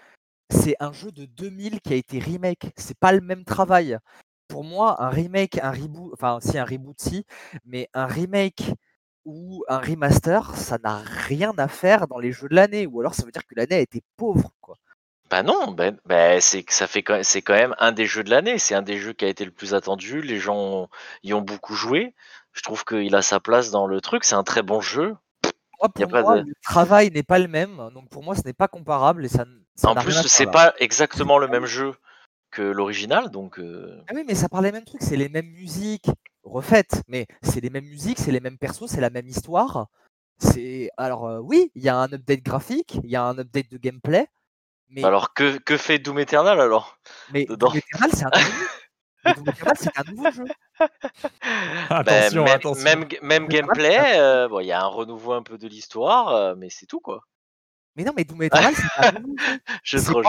c'est 0.49 0.77
un 0.79 0.93
jeu 0.93 1.11
de 1.11 1.25
2000 1.25 1.81
qui 1.81 1.93
a 1.93 1.97
été 1.97 2.21
remake. 2.21 2.71
C'est 2.77 2.97
pas 2.97 3.13
le 3.13 3.21
même 3.21 3.45
travail. 3.45 3.99
Pour 4.47 4.63
moi, 4.65 5.03
un 5.03 5.11
remake, 5.11 5.59
un 5.63 5.73
reboot, 5.73 6.13
enfin, 6.13 6.39
si 6.41 6.57
un 6.57 6.65
reboot, 6.65 7.01
si, 7.01 7.25
mais 7.65 7.89
un 7.95 8.07
remake 8.07 8.63
ou 9.25 9.65
un 9.69 9.79
remaster, 9.79 10.55
ça 10.57 10.79
n'a 10.83 10.99
rien 10.99 11.53
à 11.59 11.69
faire 11.69 12.07
dans 12.09 12.19
les 12.19 12.33
jeux 12.33 12.49
de 12.49 12.55
l'année, 12.55 12.87
ou 12.87 13.01
alors 13.01 13.15
ça 13.15 13.25
veut 13.25 13.33
dire 13.33 13.47
que 13.47 13.55
l'année 13.55 13.77
a 13.77 13.81
été 13.81 14.03
pauvre, 14.17 14.51
quoi. 14.61 14.77
Bah 15.31 15.45
non, 15.45 15.71
ben, 15.71 15.97
ben 16.07 16.41
c'est 16.41 16.65
que 16.65 16.73
ça 16.73 16.89
fait 16.89 17.05
c'est 17.23 17.41
quand 17.41 17.55
même 17.55 17.75
un 17.79 17.93
des 17.93 18.07
jeux 18.07 18.25
de 18.25 18.31
l'année, 18.31 18.59
c'est 18.59 18.75
un 18.75 18.83
des 18.83 18.99
jeux 18.99 19.13
qui 19.13 19.25
a 19.25 19.29
été 19.29 19.45
le 19.45 19.53
plus 19.53 19.75
attendu, 19.75 20.23
les 20.23 20.39
gens 20.41 20.89
y 21.23 21.33
ont 21.35 21.41
beaucoup 21.41 21.75
joué. 21.75 22.15
Je 22.53 22.63
trouve 22.63 22.85
qu'il 22.85 23.15
a 23.15 23.23
sa 23.23 23.39
place 23.39 23.71
dans 23.71 23.87
le 23.87 24.01
truc, 24.01 24.25
c'est 24.25 24.35
un 24.35 24.43
très 24.43 24.63
bon 24.63 24.81
jeu. 24.81 25.15
pour 25.79 26.09
moi, 26.09 26.37
le 26.39 26.53
travail 26.65 27.13
n'est 27.13 27.23
pas 27.23 27.39
le 27.39 27.47
même, 27.47 27.77
donc 27.95 28.09
pour 28.09 28.25
moi 28.25 28.35
ce 28.35 28.43
n'est 28.45 28.53
pas 28.53 28.67
comparable 28.67 29.25
et 29.25 29.29
ça. 29.29 29.45
en 29.85 29.95
plus, 29.95 30.21
c'est 30.27 30.51
pas 30.51 30.75
exactement 30.81 31.39
le 31.39 31.47
même 31.47 31.67
jeu 31.67 31.95
que 32.51 32.63
l'original, 32.63 33.31
donc. 33.31 33.61
Euh 33.61 34.03
ah 34.09 34.13
oui, 34.17 34.25
mais 34.27 34.35
ça 34.35 34.49
parle 34.49 34.65
les 34.65 34.73
mêmes 34.73 34.85
trucs, 34.85 35.03
c'est 35.03 35.17
les 35.17 35.29
mêmes 35.29 35.51
musiques, 35.51 36.11
refaites, 36.45 37.03
mais 37.09 37.27
c'est 37.43 37.61
les 37.61 37.71
mêmes 37.71 37.87
musiques, 37.87 38.19
c'est 38.19 38.33
les 38.33 38.41
mêmes 38.41 38.59
persos, 38.59 38.87
c'est 38.89 39.01
la 39.01 39.11
même 39.11 39.29
histoire. 39.29 39.89
C'est 40.39 40.91
alors 40.97 41.27
euh, 41.27 41.39
oui, 41.39 41.71
il 41.75 41.83
y 41.83 41.89
a 41.89 41.97
un 41.97 42.13
update 42.13 42.43
graphique, 42.43 42.99
il 43.05 43.11
y 43.11 43.17
a 43.17 43.25
un 43.25 43.39
update 43.39 43.71
de 43.71 43.77
gameplay. 43.77 44.27
Mais... 44.89 45.05
Alors 45.05 45.35
que, 45.35 45.59
que 45.59 45.77
fait 45.77 45.99
Doom 45.99 46.19
Eternal 46.19 46.61
alors 46.61 46.99
Mais 47.33 47.45
Doom 47.45 47.77
Eternal 47.77 48.11
c'est 48.13 48.25
un 48.25 49.35
nouveau 49.35 49.53
jeu. 49.53 49.67
c'est 49.77 49.99
un 49.99 50.11
nouveau 50.11 50.31
jeu. 50.31 50.45
attention, 51.91 52.45
même, 52.45 52.55
attention. 52.55 52.85
Même, 52.85 53.09
même 53.23 53.49
gameplay, 53.49 54.19
euh, 54.19 54.49
bon, 54.49 54.61
il 54.61 54.67
y 54.67 54.73
a 54.73 54.83
un 54.83 54.87
renouveau 54.87 55.35
un 55.35 55.43
peu 55.43 55.59
de 55.59 55.69
l'histoire, 55.69 56.29
euh, 56.29 56.55
mais 56.57 56.71
c'est 56.71 56.87
tout 56.87 57.01
quoi. 57.01 57.21
Mais 57.97 58.05
non, 58.05 58.13
mais 58.17 58.25
Doom 58.25 58.43
Eternal, 58.43 58.73
c'est 58.75 59.07
un 59.07 59.13
nouveau 59.13 59.37
jeu. 59.37 59.61
Je 59.85 59.99
trop, 59.99 60.23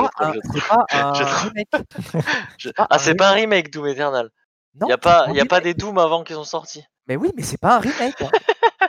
je. 2.58 2.70
Ah, 2.78 3.00
c'est 3.00 3.16
pas 3.16 3.30
un 3.30 3.34
remake 3.34 3.72
Doom 3.72 3.88
Eternal. 3.88 4.30
Il 4.80 4.86
n'y 4.86 4.94
a 4.94 4.98
pas, 4.98 5.28
y 5.32 5.40
a 5.40 5.46
pas 5.46 5.60
des 5.60 5.74
Doom 5.74 5.98
avant 5.98 6.24
qu'ils 6.24 6.36
sont 6.36 6.44
sortis. 6.44 6.84
Mais 7.08 7.16
oui, 7.16 7.32
mais 7.36 7.44
c'est 7.44 7.60
pas 7.60 7.78
un 7.78 7.80
remake. 7.80 8.22
Hein. 8.22 8.30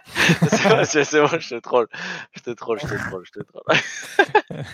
c'est 0.85 1.21
bon, 1.21 1.27
je 1.27 1.49
te 1.49 1.61
troll. 1.61 1.89
Je 2.33 2.41
te 2.41 2.51
troll, 2.51 2.79
je 2.81 2.87
te 2.87 2.95
troll, 3.09 3.25
je 3.25 3.33
te 3.33 3.45
troll. 3.45 4.65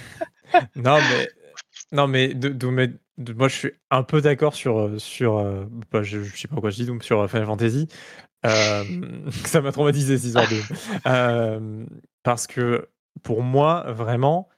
non, 0.76 0.98
mais, 0.98 1.28
non, 1.92 2.06
mais 2.06 2.34
Doom, 2.34 2.98
moi 3.36 3.48
je 3.48 3.54
suis 3.56 3.72
un 3.90 4.02
peu 4.02 4.20
d'accord 4.20 4.54
sur. 4.54 4.78
Euh, 4.78 4.98
sur 4.98 5.38
euh, 5.38 5.64
bah, 5.90 6.02
je, 6.02 6.22
je, 6.22 6.36
sais 6.36 6.48
pas 6.48 6.56
quoi 6.56 6.70
je 6.70 6.76
dis, 6.76 6.86
Doom, 6.86 7.00
sur 7.00 7.20
euh, 7.20 7.28
Final 7.28 7.46
Fantasy. 7.46 7.88
Euh, 8.46 8.84
ça 9.44 9.61
m'a 9.61 9.72
traumatisé 9.72 10.18
ces 10.18 10.28
histoires 10.28 10.48
de. 10.48 11.86
parce 12.22 12.46
que 12.46 12.88
pour 13.22 13.42
moi, 13.42 13.90
vraiment, 13.92 14.48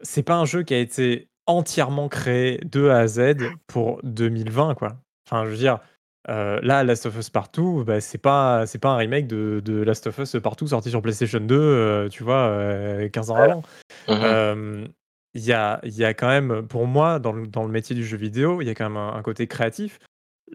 c'est 0.00 0.22
pas 0.22 0.34
un 0.34 0.44
jeu 0.44 0.62
qui 0.62 0.74
a 0.74 0.78
été 0.78 1.28
entièrement 1.46 2.08
créé 2.08 2.58
de 2.64 2.88
A 2.88 2.98
à 2.98 3.06
Z 3.06 3.36
pour 3.66 4.00
2020, 4.02 4.74
quoi. 4.74 4.96
Enfin, 5.26 5.44
je 5.44 5.50
veux 5.50 5.56
dire, 5.56 5.78
euh, 6.28 6.60
là, 6.62 6.84
Last 6.84 7.06
of 7.06 7.16
Us 7.16 7.30
Partout, 7.30 7.84
bah, 7.86 8.00
c'est 8.00 8.18
pas, 8.18 8.66
c'est 8.66 8.78
pas 8.78 8.90
un 8.90 8.96
remake 8.96 9.26
de, 9.26 9.60
de, 9.64 9.82
Last 9.82 10.06
of 10.06 10.18
Us 10.18 10.36
Partout 10.42 10.68
sorti 10.68 10.90
sur 10.90 11.02
PlayStation 11.02 11.40
2, 11.40 11.54
euh, 11.58 12.08
tu 12.08 12.22
vois, 12.22 12.48
15 13.12 13.30
euh, 13.30 13.32
ans 13.32 13.36
avant. 13.36 13.62
Mmh 14.08 14.86
il 15.34 15.42
y, 15.42 15.52
a, 15.54 15.80
y 15.84 16.04
a 16.04 16.12
quand 16.12 16.28
même, 16.28 16.66
pour 16.68 16.86
moi, 16.86 17.18
dans 17.18 17.32
le, 17.32 17.46
dans 17.46 17.64
le 17.64 17.70
métier 17.70 17.96
du 17.96 18.04
jeu 18.04 18.18
vidéo, 18.18 18.60
il 18.60 18.66
y 18.66 18.70
a 18.70 18.74
quand 18.74 18.84
même 18.90 18.98
un, 18.98 19.22
côté 19.22 19.46
créatif. 19.46 19.98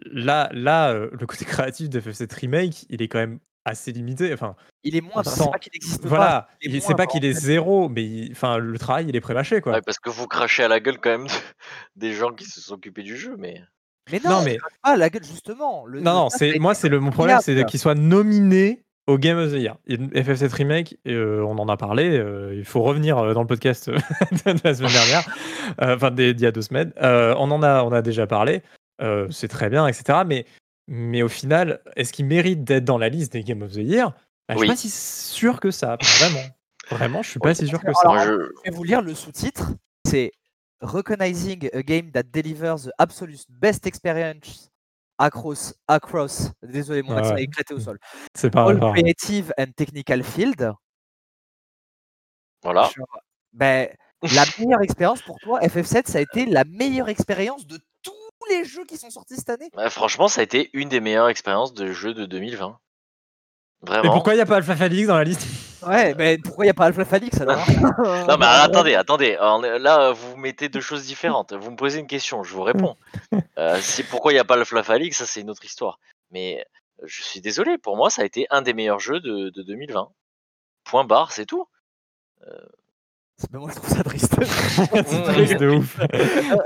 là, 0.06 0.48
là 0.52 0.92
euh, 0.92 1.10
le 1.18 1.26
côté 1.26 1.44
créatif 1.44 1.88
de 1.90 2.00
FF7 2.00 2.32
Remake, 2.32 2.86
il 2.88 3.02
est 3.02 3.08
quand 3.08 3.18
même 3.18 3.40
assez 3.64 3.90
limité. 3.90 4.32
Enfin, 4.32 4.54
Il 4.84 4.94
est 4.94 5.02
on 5.02 5.06
moindre, 5.14 5.28
c'est 5.28 5.42
sent- 5.42 5.50
pas 5.50 5.58
qu'il 5.58 5.72
existe 5.74 6.02
pas. 6.02 6.08
voilà, 6.08 6.48
il 6.62 6.72
est 6.72 6.78
il- 6.78 6.80
c'est 6.80 6.94
pas 6.94 6.98
moindre, 6.98 7.10
qu'il 7.10 7.24
est 7.24 7.34
fait. 7.34 7.40
zéro, 7.40 7.88
mais 7.88 8.04
il- 8.04 8.30
enfin, 8.32 8.58
le 8.58 8.78
travail, 8.78 9.06
il 9.08 9.16
est 9.16 9.20
prémâché, 9.20 9.60
quoi. 9.60 9.72
Ouais, 9.72 9.82
parce 9.82 9.98
que 9.98 10.10
vous 10.10 10.28
crachez 10.28 10.62
à 10.62 10.68
la 10.68 10.78
gueule 10.78 10.98
quand 11.00 11.10
même 11.10 11.26
de- 11.26 11.32
des 11.96 12.12
gens 12.12 12.32
qui 12.32 12.44
se 12.44 12.60
sont 12.60 12.74
occupés 12.74 13.02
du 13.02 13.16
jeu, 13.16 13.34
mais. 13.36 13.60
Mais 14.12 14.20
non, 14.24 14.30
Non, 14.30 14.36
on 14.38 14.44
mais- 14.44 14.58
pas 14.82 14.96
la 14.96 15.10
gueule 15.10 15.24
justement. 15.24 15.84
Le, 15.86 16.00
Non, 16.00 16.12
le 16.12 16.16
non, 16.18 16.28
c'est 16.30 16.58
moi, 16.58 16.74
c'est 16.74 16.88
le 16.88 17.00
mon 17.00 17.10
problème, 17.10 17.38
c'est 17.42 17.64
qu'il 17.66 17.80
soit 17.80 17.94
nominé 17.94 18.82
au 19.06 19.16
Game 19.18 19.38
of 19.38 19.52
the 19.52 19.56
Year. 19.56 19.76
Et 19.86 19.96
FF7 19.96 20.52
Remake, 20.52 20.96
euh, 21.06 21.40
on 21.42 21.58
en 21.58 21.68
a 21.68 21.76
parlé. 21.76 22.18
euh, 22.18 22.54
il 22.54 22.64
faut 22.64 22.82
revenir 22.82 23.18
euh, 23.18 23.32
dans 23.34 23.40
le 23.42 23.46
podcast 23.46 23.88
de 23.90 24.54
la 24.64 24.74
semaine 24.74 24.92
dernière, 24.92 25.26
enfin 25.80 26.10
d'il 26.10 26.38
y 26.40 26.46
a 26.46 26.50
deux 26.52 26.62
semaines. 26.62 26.92
Euh, 27.02 27.34
on 27.38 27.50
en 27.50 27.62
a, 27.62 27.82
on 27.84 27.92
a 27.92 28.02
déjà 28.02 28.26
parlé. 28.26 28.62
euh, 29.00 29.28
c'est 29.30 29.48
très 29.48 29.70
bien, 29.70 29.86
etc. 29.86 30.20
Mais, 30.26 30.44
mais 30.88 31.22
au 31.22 31.28
final, 31.28 31.80
est-ce 31.96 32.12
qu'il 32.12 32.26
mérite 32.26 32.64
d'être 32.64 32.84
dans 32.84 32.98
la 32.98 33.08
liste 33.08 33.32
des 33.32 33.42
Game 33.44 33.62
of 33.62 33.72
the 33.72 33.76
Year? 33.76 34.10
Bah, 34.48 34.54
Je 34.54 34.60
Oui. 34.60 34.66
suis 34.66 34.68
pas 34.68 34.76
si 34.76 34.90
sûr 34.90 35.60
que 35.60 35.70
ça. 35.70 35.96
Vraiment, 36.18 36.40
vraiment, 36.90 37.22
je 37.22 37.30
suis 37.30 37.40
pas 37.40 37.54
si 37.54 37.66
sûr 37.66 37.80
que 37.80 37.86
Alors, 38.02 38.18
ça. 38.18 38.26
Je- 38.26 38.32
je 38.64 38.70
vais 38.70 38.76
vous 38.76 38.84
lire 38.84 39.00
le 39.02 39.14
sous-titre. 39.14 39.70
C'est 40.06 40.32
Recognizing 40.80 41.68
a 41.72 41.82
game 41.82 42.12
that 42.12 42.24
delivers 42.32 42.84
the 42.84 42.92
absolute 42.98 43.44
best 43.48 43.84
experience 43.86 44.70
across, 45.18 45.74
across 45.88 46.52
désolé, 46.62 47.02
mon 47.02 47.14
Ouais, 47.14 47.18
accent 47.18 47.34
ouais. 47.34 47.40
est 47.40 47.44
éclaté 47.44 47.74
au 47.74 47.80
sol. 47.80 47.98
C'est 48.34 48.50
pas 48.50 48.64
All 48.64 48.78
grave. 48.78 48.92
creative 48.94 49.52
and 49.58 49.72
technical 49.76 50.22
field. 50.22 50.72
Voilà. 52.62 52.88
Genre, 52.96 53.06
ben, 53.52 53.88
la 54.22 54.44
meilleure 54.58 54.82
expérience 54.82 55.22
pour 55.22 55.38
toi, 55.40 55.60
FF7, 55.60 56.08
ça 56.08 56.18
a 56.18 56.20
été 56.20 56.46
la 56.46 56.64
meilleure 56.64 57.08
expérience 57.08 57.66
de 57.66 57.78
tous 58.02 58.12
les 58.50 58.64
jeux 58.64 58.84
qui 58.84 58.96
sont 58.96 59.10
sortis 59.10 59.36
cette 59.36 59.50
année? 59.50 59.68
Bah, 59.74 59.90
franchement, 59.90 60.28
ça 60.28 60.40
a 60.40 60.44
été 60.44 60.70
une 60.72 60.88
des 60.88 61.00
meilleures 61.00 61.28
expériences 61.28 61.74
de 61.74 61.92
jeu 61.92 62.14
de 62.14 62.24
2020. 62.26 62.78
Et 63.82 63.86
Vraiment. 63.86 64.12
pourquoi 64.12 64.34
il 64.34 64.36
n'y 64.36 64.42
a 64.42 64.46
pas 64.46 64.56
Alpha 64.56 64.74
Felix 64.76 65.06
dans 65.06 65.16
la 65.16 65.24
liste? 65.24 65.46
Ouais, 65.86 66.14
mais 66.14 66.38
pourquoi 66.38 66.64
il 66.64 66.66
n'y 66.66 66.70
a 66.72 66.74
pas 66.74 66.86
Alpha 66.86 67.04
Falix 67.04 67.40
alors? 67.40 67.64
Non, 68.26 68.36
mais 68.36 68.46
attendez, 68.46 68.94
attendez. 68.96 69.36
Alors, 69.36 69.60
là, 69.60 70.10
vous 70.12 70.36
mettez 70.36 70.68
deux 70.68 70.80
choses 70.80 71.06
différentes. 71.06 71.52
Vous 71.52 71.70
me 71.70 71.76
posez 71.76 72.00
une 72.00 72.08
question, 72.08 72.42
je 72.42 72.52
vous 72.54 72.62
réponds. 72.62 72.96
Euh, 73.58 73.76
c'est 73.80 74.04
pourquoi 74.04 74.30
il 74.30 74.36
n'y 74.36 74.40
a 74.40 74.44
pas 74.44 74.54
le 74.56 74.64
Flafalix, 74.64 75.16
ça 75.18 75.26
c'est 75.26 75.40
une 75.40 75.50
autre 75.50 75.64
histoire. 75.64 75.98
Mais 76.30 76.64
euh, 77.02 77.06
je 77.08 77.24
suis 77.24 77.40
désolé, 77.40 77.76
pour 77.76 77.96
moi, 77.96 78.08
ça 78.08 78.22
a 78.22 78.24
été 78.24 78.46
un 78.50 78.62
des 78.62 78.72
meilleurs 78.72 79.00
jeux 79.00 79.18
de, 79.18 79.50
de 79.50 79.62
2020. 79.62 80.08
Point 80.84 81.02
barre, 81.02 81.32
c'est 81.32 81.44
tout. 81.44 81.66
Mais 83.52 83.58
moi 83.60 83.70
je 83.70 83.76
trouve 83.76 83.88
ça 83.96 84.02
triste. 84.02 84.34
C'est 85.06 85.22
triste 85.22 85.56
de 85.58 85.68
ouf. 85.68 85.98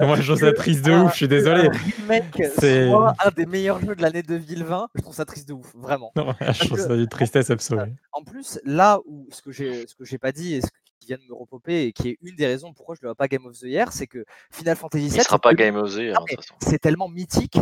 Moi, 0.00 0.16
je 0.20 0.22
trouve 0.32 0.38
ça 0.40 0.52
triste 0.52 0.84
de 0.84 0.92
ouf, 0.92 1.10
je 1.12 1.16
suis 1.16 1.28
désolé. 1.28 1.68
Un 1.68 1.70
remake 1.70 2.42
C'est- 2.58 2.90
un 2.90 3.30
des 3.36 3.44
meilleurs 3.46 3.78
jeux 3.80 3.94
de 3.94 4.00
l'année 4.02 4.22
2020, 4.22 4.88
je 4.94 5.02
trouve 5.02 5.14
ça 5.14 5.24
triste 5.26 5.48
de 5.48 5.52
ouf, 5.52 5.70
vraiment. 5.74 6.12
Non, 6.16 6.34
je 6.40 6.64
trouve 6.66 6.78
que- 6.78 6.82
ça 6.86 6.96
d'une 6.96 7.08
tristesse 7.08 7.50
absolue. 7.50 7.92
En 8.12 8.24
plus, 8.24 8.58
là 8.64 9.00
où 9.04 9.26
ce 9.30 9.42
que 9.42 9.52
j'ai 9.52 9.86
ce 9.86 9.94
que 9.94 10.04
j'ai 10.04 10.18
pas 10.18 10.32
dit 10.32 10.54
et 10.54 10.60
ce 10.62 10.68
qui 11.00 11.06
vient 11.08 11.18
de 11.18 11.24
me 11.28 11.34
repoper 11.34 11.84
et 11.84 11.92
qui 11.92 12.08
est 12.10 12.18
une 12.22 12.36
des 12.36 12.46
raisons 12.46 12.72
pourquoi 12.72 12.94
je 12.94 13.00
ne 13.02 13.08
vois 13.08 13.14
pas 13.16 13.28
Game 13.28 13.44
of 13.44 13.58
the 13.58 13.64
Year, 13.64 13.92
c'est 13.92 14.06
que 14.06 14.24
Final 14.50 14.76
Fantasy 14.76 15.04
Il 15.06 15.10
VII 15.12 15.20
sera 15.22 15.36
c'est 15.36 15.42
pas 15.42 15.54
tellement- 15.54 15.80
Game 15.80 15.84
of 15.84 15.94
the 15.94 15.98
Year, 15.98 16.24
façon. 16.36 16.54
c'est 16.62 16.78
tellement 16.78 17.08
mythique 17.08 17.58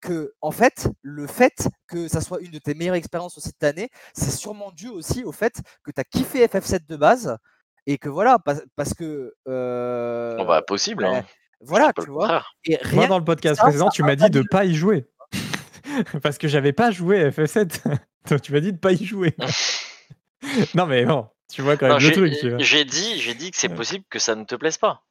que 0.00 0.34
en 0.42 0.50
fait, 0.50 0.88
le 1.02 1.26
fait 1.26 1.68
que 1.86 2.08
ça 2.08 2.20
soit 2.20 2.40
une 2.42 2.50
de 2.50 2.58
tes 2.58 2.74
meilleures 2.74 2.94
expériences 2.96 3.38
aussi 3.38 3.48
de 3.48 3.54
cette 3.58 3.64
année, 3.64 3.90
c'est 4.12 4.30
sûrement 4.30 4.70
dû 4.72 4.88
aussi 4.88 5.24
au 5.24 5.32
fait 5.32 5.62
que 5.82 5.90
tu 5.90 6.00
as 6.00 6.04
kiffé 6.04 6.44
FF7 6.46 6.80
de 6.86 6.96
base 6.96 7.38
et 7.86 7.98
que 7.98 8.08
voilà 8.08 8.38
parce, 8.38 8.62
parce 8.76 8.94
que 8.94 9.34
euh, 9.48 10.36
Bon, 10.36 10.44
bah, 10.46 10.62
possible. 10.62 11.04
ouais, 11.04 11.18
Hein. 11.18 11.24
voilà, 11.60 11.92
tu 11.92 12.10
vois. 12.10 12.42
Moi, 12.92 13.06
dans 13.06 13.18
le 13.18 13.24
podcast 13.24 13.56
ça, 13.56 13.64
précédent, 13.64 13.86
ça 13.86 13.90
tu 13.94 14.02
m'as 14.02 14.16
dit 14.16 14.22
de 14.30 14.38
invalide. 14.38 14.50
pas 14.50 14.64
y 14.64 14.74
jouer. 14.74 15.06
Parce 16.22 16.38
que 16.38 16.48
j'avais 16.48 16.72
pas 16.72 16.90
joué 16.90 17.22
à 17.22 17.30
FF7. 17.30 17.82
Donc, 18.30 18.40
tu 18.42 18.52
m'as 18.52 18.60
dit 18.60 18.72
de 18.72 18.78
pas 18.78 18.92
y 18.92 19.04
jouer. 19.04 19.36
non, 20.74 20.86
mais 20.86 21.04
bon, 21.04 21.28
tu 21.52 21.62
vois 21.62 21.76
quand 21.76 21.86
même 21.86 21.92
Non, 21.92 21.98
le 21.98 22.04
j'ai 22.06 22.12
truc. 22.12 22.32
tu 22.40 22.48
vois. 22.50 22.58
j'ai 22.58 22.84
dit, 22.84 23.20
j'ai 23.20 23.34
dit 23.34 23.50
que 23.50 23.56
c'est 23.56 23.68
Ouais. 23.68 23.74
possible 23.74 24.04
que 24.10 24.18
ça 24.18 24.34
ne 24.34 24.44
te 24.44 24.54
plaise 24.54 24.78
pas. 24.78 25.02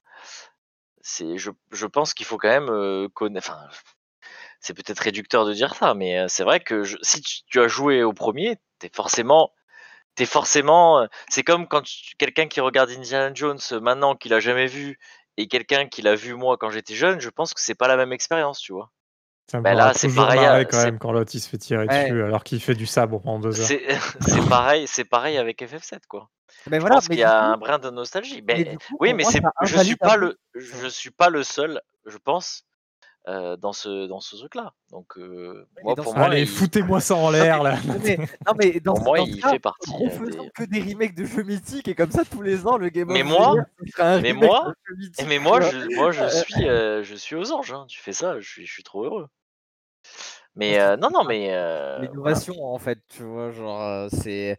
C'est, 1.01 1.37
je, 1.37 1.51
je 1.71 1.85
pense 1.85 2.13
qu'il 2.13 2.25
faut 2.25 2.37
quand 2.37 2.49
même 2.49 2.69
euh, 2.69 3.07
connaître. 3.13 3.49
Enfin, 3.51 3.67
c'est 4.59 4.73
peut-être 4.73 4.99
réducteur 4.99 5.45
de 5.45 5.53
dire 5.53 5.75
ça, 5.75 5.93
mais 5.93 6.19
euh, 6.19 6.25
c'est 6.29 6.43
vrai 6.43 6.59
que 6.61 6.83
je- 6.83 6.97
si 7.01 7.21
tu, 7.21 7.41
tu 7.47 7.59
as 7.61 7.67
joué 7.67 8.03
au 8.03 8.13
premier, 8.13 8.57
t'es 8.79 8.89
forcément, 8.93 9.51
t'es 10.15 10.25
forcément. 10.25 10.99
euh, 11.01 11.07
C'est 11.29 11.43
comme 11.43 11.67
quand 11.67 11.81
tu- 11.81 12.15
quelqu'un 12.17 12.47
qui 12.47 12.61
regarde 12.61 12.89
Indiana 12.91 13.31
Jones 13.33 13.59
euh, 13.71 13.79
maintenant 13.79 14.15
qu'il 14.15 14.33
a 14.33 14.39
jamais 14.39 14.67
vu 14.67 14.99
et 15.37 15.47
quelqu'un 15.47 15.87
qui 15.87 16.01
l'a 16.01 16.15
vu 16.15 16.35
moi 16.35 16.57
quand 16.57 16.69
j'étais 16.69 16.93
jeune, 16.95 17.19
je 17.19 17.29
pense 17.29 17.53
que 17.53 17.61
c'est 17.61 17.75
pas 17.75 17.87
la 17.87 17.97
même 17.97 18.13
expérience, 18.13 18.59
tu 18.59 18.73
vois. 18.73 18.91
Ça 19.51 19.57
me 19.57 19.63
bah 19.63 19.73
là, 19.73 19.93
c'est 19.93 20.07
toujours 20.07 20.25
pareil, 20.27 20.39
euh, 20.39 20.63
quand 20.63 20.77
c'est- 20.77 20.85
même 20.85 20.99
quand 20.99 21.11
l'autre 21.11 21.31
il 21.33 21.39
se 21.41 21.49
fait 21.49 21.57
tirer 21.57 21.85
Ouais. 21.85 22.03
dessus 22.05 22.23
alors 22.23 22.43
qu'il 22.45 22.61
fait 22.61 22.75
du 22.75 22.85
sabre 22.85 23.19
pendant 23.21 23.39
deux 23.39 23.59
heures. 23.59 23.67
C'est, 23.67 23.83
pareil, 24.49 24.87
c'est 24.87 25.03
pareil 25.03 25.37
avec 25.37 25.61
FF7 25.61 26.05
quoi. 26.07 26.29
mais 26.69 26.77
Je 26.77 26.81
voilà, 26.81 26.95
pense 26.95 27.09
mais 27.09 27.15
qu'il 27.15 27.21
y 27.21 27.25
a 27.25 27.29
coup- 27.29 27.45
un 27.53 27.57
brin 27.57 27.77
de 27.79 27.89
nostalgie. 27.89 28.41
mais 28.47 28.63
Mais 28.65 28.75
coup, 28.77 28.97
Oui, 29.01 29.13
mais 29.13 29.25
c'est, 29.25 29.41
je 29.63 29.77
suis 29.79 29.95
pas 29.97 30.15
le, 30.15 30.37
je 30.55 30.87
suis 30.87 31.11
pas 31.11 31.29
le 31.29 31.43
seul, 31.43 31.81
je 32.05 32.17
pense, 32.17 32.63
euh, 33.27 33.55
dans 33.57 33.71
ce 33.73 34.07
dans 34.07 34.19
ce 34.19 34.35
truc-là. 34.35 34.73
Donc 34.91 35.17
euh, 35.17 35.65
mais 35.75 35.83
moi, 35.83 35.95
dans 35.95 36.03
pour 36.03 36.13
ce- 36.13 36.17
moi, 36.17 36.27
Allez, 36.27 36.41
il- 36.41 36.47
foutez-moi 36.47 36.99
ça 36.99 37.15
en 37.15 37.29
l'air 37.31 37.63
là. 37.63 37.77
Non, 37.85 37.95
mais, 38.03 38.17
non, 38.17 38.53
mais 38.57 38.79
dans, 38.81 38.93
pour 38.93 38.99
ce- 38.99 39.03
moi, 39.05 39.17
dans 39.19 39.25
il 39.25 39.41
cas, 39.41 39.49
fait 39.51 39.59
partie. 39.59 39.91
euh, 39.91 39.97
refaisons 40.05 40.43
des- 40.43 40.49
que 40.51 40.63
des 40.63 40.81
remakes 40.81 41.15
de 41.15 41.25
jeux 41.25 41.43
mythiques 41.43 41.87
et 41.87 41.95
comme 41.95 42.11
ça 42.11 42.23
tous 42.25 42.41
les 42.41 42.67
ans 42.67 42.77
le 42.77 42.89
Game 42.89 43.07
Mais 43.11 43.21
of 43.23 43.27
moi- 43.29 43.55
mais 44.21 44.33
moi- 44.33 44.73
mythique, 44.97 45.25
Mais 45.27 45.39
moi, 45.39 45.61
je, 45.61 45.95
moi, 45.95 46.11
je 46.11 46.27
suis, 46.27 46.67
euh, 46.67 47.03
je 47.03 47.15
suis 47.15 47.35
aux 47.35 47.51
anges. 47.51 47.71
hein. 47.73 47.85
Tu 47.87 47.99
fais 48.01 48.13
ça, 48.13 48.39
je 48.39 48.47
suis, 48.49 48.65
je 48.65 48.71
suis 48.73 48.83
trop 48.83 49.05
heureux. 49.05 49.27
Mais 50.55 50.79
euh, 50.79 50.97
non, 50.97 51.09
non, 51.11 51.23
mais 51.23 51.53
euh, 51.53 51.95
voilà. 51.97 52.11
l'innovation 52.11 52.63
en 52.63 52.77
fait, 52.77 52.99
tu 53.09 53.23
vois, 53.23 53.49
genre 53.51 53.81
euh, 53.81 54.07
c'est 54.11 54.57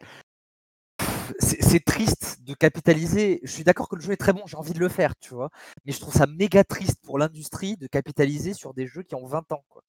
c'est 1.38 1.84
triste 1.84 2.38
de 2.42 2.54
capitaliser. 2.54 3.40
Je 3.44 3.50
suis 3.52 3.64
d'accord 3.64 3.88
que 3.88 3.96
le 3.96 4.02
jeu 4.02 4.12
est 4.12 4.16
très 4.16 4.32
bon, 4.32 4.42
j'ai 4.46 4.56
envie 4.56 4.72
de 4.72 4.78
le 4.78 4.88
faire, 4.88 5.12
tu 5.20 5.34
vois. 5.34 5.50
Mais 5.84 5.92
je 5.92 6.00
trouve 6.00 6.14
ça 6.14 6.26
méga 6.26 6.64
triste 6.64 6.96
pour 7.04 7.18
l'industrie 7.18 7.76
de 7.76 7.86
capitaliser 7.86 8.54
sur 8.54 8.74
des 8.74 8.86
jeux 8.86 9.02
qui 9.02 9.14
ont 9.14 9.26
20 9.26 9.50
ans. 9.52 9.64
Quoi. 9.68 9.82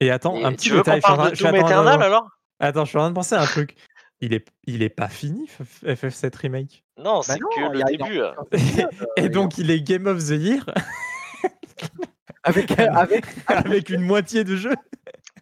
Et 0.00 0.10
attends, 0.10 0.36
Et 0.36 0.44
un 0.44 0.52
petit 0.52 0.68
tu 0.68 0.70
veux 0.74 0.78
détail. 0.78 1.00
je 1.00 1.06
suis 1.06 1.12
en 1.12 1.16
train- 1.16 1.30
de 1.30 1.36
Doom 1.36 1.54
Eternal 1.56 2.02
alors? 2.02 2.28
Attends, 2.60 2.84
je 2.84 2.88
suis 2.90 2.98
en 2.98 3.02
train 3.02 3.10
de 3.10 3.14
penser 3.14 3.34
à 3.34 3.42
un 3.42 3.46
truc. 3.46 3.74
Il 4.20 4.34
est, 4.34 4.46
il 4.64 4.82
est 4.82 4.88
pas 4.88 5.08
fini 5.08 5.48
F- 5.60 5.94
FF7 5.94 6.36
Remake? 6.36 6.84
Non, 6.96 7.18
Bah 7.20 7.22
c'est 7.34 7.38
que 7.38 7.72
le 7.72 7.84
début. 7.84 8.18
euh. 8.20 8.32
un 8.32 8.82
euh, 8.82 9.06
Et 9.16 9.28
donc 9.28 9.58
il 9.58 9.70
est 9.70 9.80
Game 9.80 10.06
of 10.06 10.18
the 10.24 10.30
Year? 10.30 10.64
Avec, 12.44 12.78
avec 12.78 13.24
avec 13.46 13.90
une 13.90 14.00
moitié 14.00 14.42
de 14.44 14.56
jeu? 14.56 14.72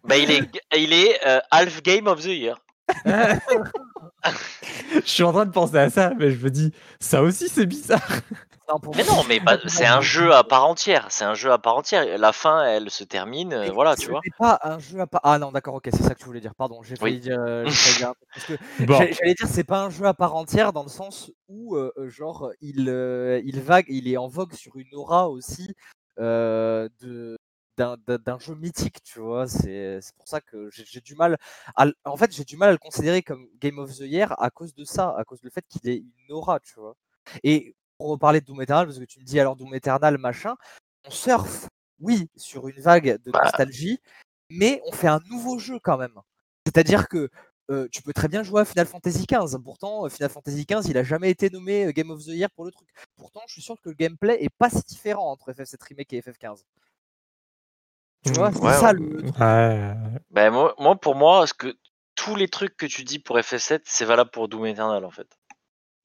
Bah, 0.03 0.17
il 0.17 0.29
est, 0.29 0.43
il 0.75 0.93
est 0.93 1.19
euh, 1.25 1.39
half 1.51 1.81
game 1.81 2.05
of 2.07 2.21
the 2.21 2.25
year. 2.27 2.57
Je 4.93 5.09
suis 5.09 5.23
en 5.23 5.31
train 5.33 5.45
de 5.45 5.51
penser 5.51 5.77
à 5.77 5.89
ça, 5.89 6.13
mais 6.17 6.31
je 6.31 6.43
me 6.43 6.49
dis, 6.49 6.71
ça 6.99 7.21
aussi 7.21 7.49
c'est 7.49 7.65
bizarre. 7.65 8.01
Non, 8.69 8.79
pour 8.79 8.95
Mais 8.95 9.03
non, 9.05 9.23
mais 9.29 9.39
c'est 9.67 9.85
un 9.85 10.01
jeu 10.01 10.33
à 10.33 10.43
part 10.43 10.65
entière. 10.67 11.07
C'est 11.09 11.23
un 11.23 11.33
jeu 11.35 11.51
à 11.53 11.57
part 11.57 11.77
entière. 11.77 12.17
La 12.17 12.33
fin, 12.33 12.65
elle 12.65 12.89
se 12.89 13.05
termine. 13.05 13.53
euh, 13.53 13.71
voilà, 13.71 13.95
ce 13.95 14.01
tu 14.01 14.09
vois. 14.09 14.19
n'est 14.25 14.31
pas 14.37 14.59
un 14.63 14.77
jeu 14.77 14.99
à 14.99 15.07
part. 15.07 15.21
Ah 15.23 15.39
non, 15.39 15.51
d'accord, 15.53 15.75
ok, 15.75 15.87
c'est 15.93 16.03
ça 16.03 16.13
que 16.13 16.19
tu 16.19 16.25
voulais 16.25 16.41
dire. 16.41 16.53
Pardon, 16.53 16.83
j'ai 16.83 16.97
failli 16.97 17.15
Oui. 17.15 17.21
dire. 17.21 17.37
euh, 17.39 17.65
j'ai 17.69 17.75
failli 17.77 17.95
dire 17.95 18.09
un 18.09 18.13
truc, 18.13 18.29
parce 18.33 18.45
que 18.45 18.53
Bon, 18.85 18.93
J'allais 18.97 19.13
j'allais 19.13 19.33
dire 19.35 19.47
c'est 19.47 19.63
pas 19.63 19.83
un 19.83 19.89
jeu 19.89 20.05
à 20.05 20.13
part 20.13 20.35
entière 20.35 20.73
dans 20.73 20.83
le 20.83 20.89
sens 20.89 21.31
où 21.47 21.75
euh, 21.77 21.93
euh, 21.97 22.09
genre 22.09 22.51
il 22.59 22.89
euh, 22.89 23.41
il 23.45 23.61
vague 23.61 23.85
il 23.87 24.07
est 24.09 24.17
en 24.17 24.27
vogue 24.27 24.53
sur 24.53 24.75
une 24.77 24.93
aura 24.93 25.29
aussi 25.29 25.73
euh, 26.19 26.89
de 27.01 27.36
d'un 27.77 28.39
jeu 28.39 28.55
mythique 28.55 29.01
tu 29.03 29.19
vois? 29.19 29.47
C'est 29.47 29.99
c'est 30.01 30.15
pour 30.15 30.27
ça 30.27 30.41
que 30.41 30.69
j'ai 30.71 31.01
du 31.01 31.15
mal 31.15 31.37
à 31.75 31.87
en 32.05 32.17
fait 32.17 32.31
j'ai 32.33 32.43
du 32.43 32.57
mal 32.57 32.69
à 32.69 32.71
le 32.73 32.77
considérer 32.77 33.21
comme 33.23 33.47
Game 33.59 33.79
of 33.79 33.95
the 33.95 34.01
Year 34.01 34.33
à 34.41 34.49
cause 34.49 34.73
de 34.73 34.83
ça 34.85 35.15
à 35.17 35.23
cause 35.23 35.41
du 35.41 35.49
fait 35.49 35.65
qu'il 35.69 35.87
ait 35.89 35.97
une 35.97 36.31
aura 36.33 36.59
tu 36.59 36.75
vois? 36.79 36.95
Et 37.43 37.75
pour 37.97 38.09
reparler 38.09 38.41
de 38.41 38.45
Doom 38.45 38.61
Eternal 38.61 38.85
parce 38.87 38.99
que 38.99 39.05
tu 39.05 39.19
me 39.19 39.25
dis 39.25 39.39
alors 39.39 39.55
Doom 39.55 39.73
Eternal 39.75 40.17
machin 40.17 40.55
on 41.05 41.11
surfe 41.11 41.67
oui 41.99 42.29
sur 42.35 42.67
une 42.67 42.79
vague 42.81 43.21
de 43.23 43.31
Bah. 43.31 43.41
nostalgie 43.43 43.99
mais 44.49 44.81
on 44.85 44.91
fait 44.91 45.07
un 45.07 45.21
nouveau 45.29 45.59
jeu 45.59 45.79
quand 45.79 45.97
même 45.97 46.19
c'est-à-dire 46.65 47.07
que 47.07 47.29
euh, 47.69 47.87
tu 47.91 48.01
peux 48.01 48.13
très 48.13 48.27
bien 48.29 48.43
jouer 48.43 48.61
à 48.61 48.65
Final 48.65 48.85
Fantasy 48.87 49.25
XV. 49.25 49.57
Pourtant, 49.63 50.05
euh, 50.05 50.09
Final 50.09 50.29
Fantasy 50.29 50.65
XV, 50.65 50.89
il 50.89 50.97
a 50.97 51.03
jamais 51.03 51.29
été 51.29 51.49
nommé 51.49 51.85
euh, 51.85 51.91
Game 51.91 52.09
of 52.09 52.23
the 52.23 52.27
Year 52.27 52.49
pour 52.51 52.63
le 52.63 52.71
truc. 52.71 52.87
Pourtant, 53.17 53.41
je 53.47 53.53
suis 53.53 53.61
sûr 53.61 53.75
que 53.81 53.89
le 53.89 53.95
gameplay 53.95 54.37
est 54.41 54.49
pas 54.49 54.69
si 54.69 54.81
différent 54.87 55.29
entre 55.31 55.51
FF7 55.51 55.75
Remake 55.83 56.13
et 56.13 56.21
FF15. 56.21 56.63
Tu 58.33 58.39
vois, 58.39 58.51
c'est 58.51 58.59
ouais, 58.61 58.73
ça 58.73 58.87
ouais. 58.87 58.93
le 58.93 59.17
truc. 59.23 59.39
ouais. 59.39 60.49
Moi, 60.51 60.75
moi, 60.79 60.95
pour 60.95 61.15
moi, 61.15 61.45
ce 61.47 61.53
que, 61.53 61.75
tous 62.15 62.35
les 62.35 62.47
trucs 62.47 62.75
que 62.77 62.85
tu 62.85 63.03
dis 63.03 63.19
pour 63.19 63.37
FF7, 63.37 63.81
c'est 63.85 64.05
valable 64.05 64.29
pour 64.31 64.47
Doom 64.47 64.65
Eternal 64.65 65.03
en 65.05 65.11
fait. 65.11 65.27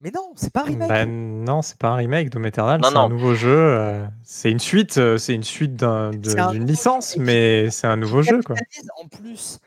Mais 0.01 0.11
non, 0.11 0.33
c'est 0.35 0.51
pas 0.51 0.61
un 0.61 0.65
remake. 0.65 0.89
Bah, 0.89 1.05
non, 1.05 1.61
c'est 1.61 1.77
pas 1.77 1.89
un 1.89 1.95
remake 1.95 2.29
Doom 2.29 2.45
Eternal, 2.45 2.81
c'est 2.83 2.97
un 2.97 3.09
nouveau 3.09 3.35
jeu. 3.35 3.55
euh, 3.55 4.05
c'est 4.23 4.51
une 4.51 4.59
suite, 4.59 4.97
euh, 4.97 5.17
c'est 5.17 5.33
une 5.33 5.43
suite 5.43 5.81
un 5.81 6.09
d'une 6.11 6.65
licence, 6.67 7.15
mais 7.17 7.69
c'est 7.69 7.87
un 7.87 7.95
nouveau 7.95 8.21
jeu 8.21 8.41
quoi. 8.43 8.55
en 9.01 9.07
plus 9.07 9.59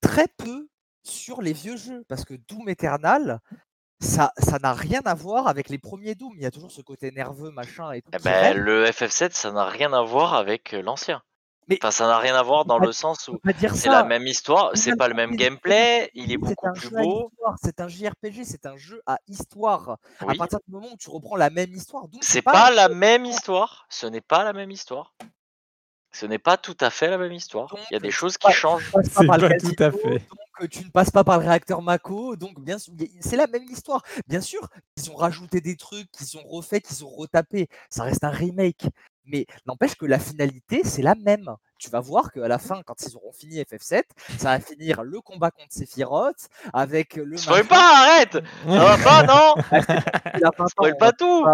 très 0.00 0.26
peu 0.36 0.66
sur 1.04 1.40
les 1.40 1.52
vieux 1.52 1.76
jeux 1.76 2.04
parce 2.08 2.24
que 2.24 2.34
Doom 2.48 2.68
Eternal 2.68 3.38
ça 4.00 4.32
ça 4.38 4.58
n'a 4.58 4.72
rien 4.72 5.00
à 5.04 5.14
voir 5.14 5.46
avec 5.46 5.68
les 5.70 5.78
premiers 5.78 6.14
Doom 6.16 6.32
il 6.36 6.42
y 6.42 6.46
a 6.46 6.50
toujours 6.50 6.70
ce 6.72 6.82
côté 6.82 7.12
nerveux 7.12 7.50
machin 7.52 7.92
et 7.92 8.02
tout 8.02 8.10
Eh 8.12 8.18
ben, 8.22 8.30
reste. 8.32 8.56
le 8.58 8.84
FF7, 8.86 9.30
ça 9.32 9.52
n'a 9.52 9.64
rien 9.66 9.92
à 9.92 10.02
voir 10.02 10.34
avec 10.34 10.74
euh, 10.74 10.82
l'ancien. 10.82 11.22
Mais 11.68 11.78
Enfin, 11.82 11.90
ça 11.90 12.06
n'a 12.06 12.18
rien 12.18 12.34
à 12.36 12.42
voir 12.42 12.64
dans 12.64 12.78
le 12.78 12.92
sens 12.92 13.26
où 13.28 13.40
c'est 13.74 13.88
la 13.88 14.04
même 14.04 14.26
histoire, 14.26 14.70
c'est 14.74 14.96
pas 14.96 15.08
le 15.08 15.14
même 15.14 15.34
gameplay, 15.34 16.10
il 16.14 16.30
est 16.30 16.34
C'est 16.34 16.36
beaucoup 16.38 16.66
un 16.68 16.72
plus 16.72 16.90
beau. 16.90 17.32
c'est 17.62 17.80
un 17.80 17.88
JRPG, 17.88 18.44
c'est 18.44 18.66
un 18.66 18.76
jeu 18.76 19.02
à 19.06 19.18
histoire. 19.26 19.98
À 20.20 20.34
partir 20.34 20.60
du 20.66 20.72
moment 20.74 20.88
où 20.92 20.96
tu 20.96 21.10
reprends 21.10 21.36
la 21.36 21.50
même 21.50 21.72
histoire, 21.72 22.08
donc 22.08 22.22
C'est 22.22 22.42
pas 22.42 22.70
la 22.70 22.88
même 22.88 23.24
histoire. 23.24 23.86
Ce 23.90 24.06
n'est 24.06 24.20
pas 24.20 24.44
la 24.44 24.52
même 24.52 24.70
histoire. 24.70 25.14
Ce 26.12 26.24
n'est 26.24 26.38
pas 26.38 26.56
tout 26.56 26.76
à 26.80 26.88
fait 26.88 27.10
la 27.10 27.18
même 27.18 27.32
histoire. 27.32 27.74
Il 27.90 27.94
y 27.94 27.96
a 27.96 28.00
des 28.00 28.10
choses 28.10 28.38
pas- 28.38 28.48
qui 28.48 28.54
changent. 28.54 28.90
C'est 29.04 29.26
pas 29.26 29.36
tout 29.38 29.82
à 29.82 29.90
fait. 29.90 30.18
Donc 30.20 30.62
euh, 30.62 30.66
tu 30.68 30.82
ne 30.84 30.88
passes 30.90 31.10
pas 31.10 31.24
par 31.24 31.38
le 31.38 31.46
réacteur 31.46 31.82
Mako, 31.82 32.36
donc 32.36 32.58
bien 32.58 32.78
sûr, 32.78 32.94
c'est 33.20 33.36
la 33.36 33.46
même 33.46 33.64
histoire. 33.64 34.02
Bien 34.26 34.40
sûr, 34.40 34.66
ils 34.96 35.10
ont 35.10 35.16
rajouté 35.16 35.60
des 35.60 35.76
trucs, 35.76 36.10
qu'ils 36.12 36.38
ont 36.38 36.48
refait, 36.48 36.80
qu'ils 36.80 37.04
ont 37.04 37.10
retapé. 37.10 37.68
Ça 37.90 38.04
reste 38.04 38.24
un 38.24 38.30
remake. 38.30 38.86
Mais 39.26 39.46
n'empêche 39.66 39.94
que 39.96 40.06
la 40.06 40.18
finalité, 40.18 40.82
c'est 40.84 41.02
la 41.02 41.14
même. 41.14 41.48
Tu 41.78 41.90
vas 41.90 42.00
voir 42.00 42.32
qu'à 42.32 42.48
la 42.48 42.58
fin, 42.58 42.82
quand 42.84 42.94
ils 43.02 43.16
auront 43.16 43.32
fini 43.32 43.60
FF7, 43.60 44.02
ça 44.38 44.50
va 44.50 44.60
finir 44.60 45.02
le 45.02 45.20
combat 45.20 45.50
contre 45.50 45.68
Sephiroth 45.70 46.48
avec 46.72 47.16
le. 47.16 47.36
Spoil 47.36 47.64
pas, 47.66 47.92
arrête 47.94 48.38
Ça 48.66 48.96
va 48.96 48.96
pas, 49.04 49.22
non 49.24 49.54
Il 50.36 50.44
a 50.44 50.50
20 50.56 50.64
ans, 50.64 50.68
Spoil 50.68 50.96
pas 50.98 51.12
tout 51.12 51.44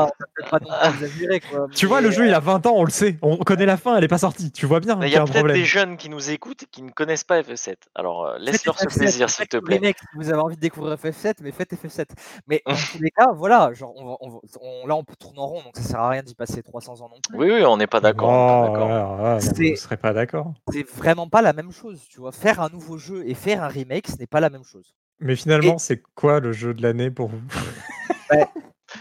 Tu 1.75 1.87
vois, 1.87 2.01
le 2.01 2.11
jeu, 2.11 2.27
il 2.27 2.35
a 2.35 2.41
20 2.41 2.67
ans, 2.67 2.75
on 2.77 2.85
le 2.85 2.91
sait. 2.91 3.17
On 3.23 3.37
connaît 3.39 3.67
la 3.67 3.77
fin, 3.77 3.97
elle 3.97 4.05
est 4.05 4.09
pas 4.09 4.19
sortie. 4.19 4.53
Tu 4.53 4.67
vois 4.67 4.81
bien 4.81 4.99
Il 5.03 5.09
y 5.09 5.17
a 5.17 5.25
peut-être 5.25 5.47
des 5.49 5.65
jeunes 5.65 5.97
qui 5.97 6.09
nous 6.09 6.31
écoutent 6.31 6.63
et 6.63 6.67
qui 6.67 6.83
ne 6.83 6.91
connaissent 6.91 7.25
pas 7.25 7.41
FF7. 7.41 7.75
Alors 7.95 8.27
euh, 8.27 8.39
laisse-leur 8.39 8.79
ce 8.79 8.87
FF7, 8.87 8.99
plaisir, 8.99 9.31
s'il 9.31 9.49
te 9.49 9.57
plaît. 9.57 9.77
remake, 9.77 9.99
si 9.99 10.07
vous 10.15 10.31
avez 10.31 10.41
envie 10.41 10.57
de 10.57 10.61
découvrir 10.61 10.97
FF7, 10.97 11.35
mais 11.43 11.53
faites 11.53 11.73
FF7. 11.73 12.07
Mais 12.47 12.63
dans 12.67 12.75
tous 12.75 13.03
les 13.03 13.11
cas, 13.11 13.29
voilà, 13.35 13.73
genre, 13.73 13.93
on 13.97 14.87
là 14.87 14.95
on 14.95 15.05
peut 15.05 15.17
tourner 15.17 15.41
en 15.41 15.47
rond, 15.47 15.63
donc 15.63 15.77
ça 15.77 15.83
sert 15.83 16.01
à 16.01 16.09
rien 16.11 16.23
d'y 16.23 16.35
passer 16.35 16.63
300 16.63 17.01
ans 17.01 17.09
non 17.09 17.21
plus. 17.29 17.39
Oui, 17.39 17.51
oui, 17.53 17.65
on 17.65 17.77
n'est 17.77 17.87
pas 17.87 18.01
d'accord. 18.01 18.29
on 18.29 18.73
n'est 18.73 19.75
Oh, 19.93 19.97
pas 19.97 20.12
d'accord. 20.13 20.55
C'est- 20.73 20.81
je 20.81 20.87
serais 20.87 20.87
pas 20.87 20.93
d'accord. 20.93 20.93
C'est 20.93 20.97
vraiment 20.99 21.29
pas 21.29 21.43
la 21.43 21.53
même 21.53 21.73
chose, 21.73 22.01
tu 22.09 22.21
vois. 22.21 22.33
Faire 22.33 22.61
un 22.61 22.69
nouveau 22.69 22.99
jeu 22.99 23.27
et 23.27 23.35
faire 23.35 23.63
un 23.63 23.69
remake, 23.69 24.09
ce 24.09 24.17
n'est 24.17 24.27
pas 24.27 24.41
la 24.41 24.51
même 24.51 24.65
chose. 24.65 24.95
Mais 25.21 25.37
finalement, 25.37 25.79
c'est 25.79 26.03
quoi 26.15 26.41
le 26.41 26.53
jeu 26.53 26.75
de 26.75 26.83
l'année 26.83 27.11
pour 27.11 27.29
vous? 27.29 27.41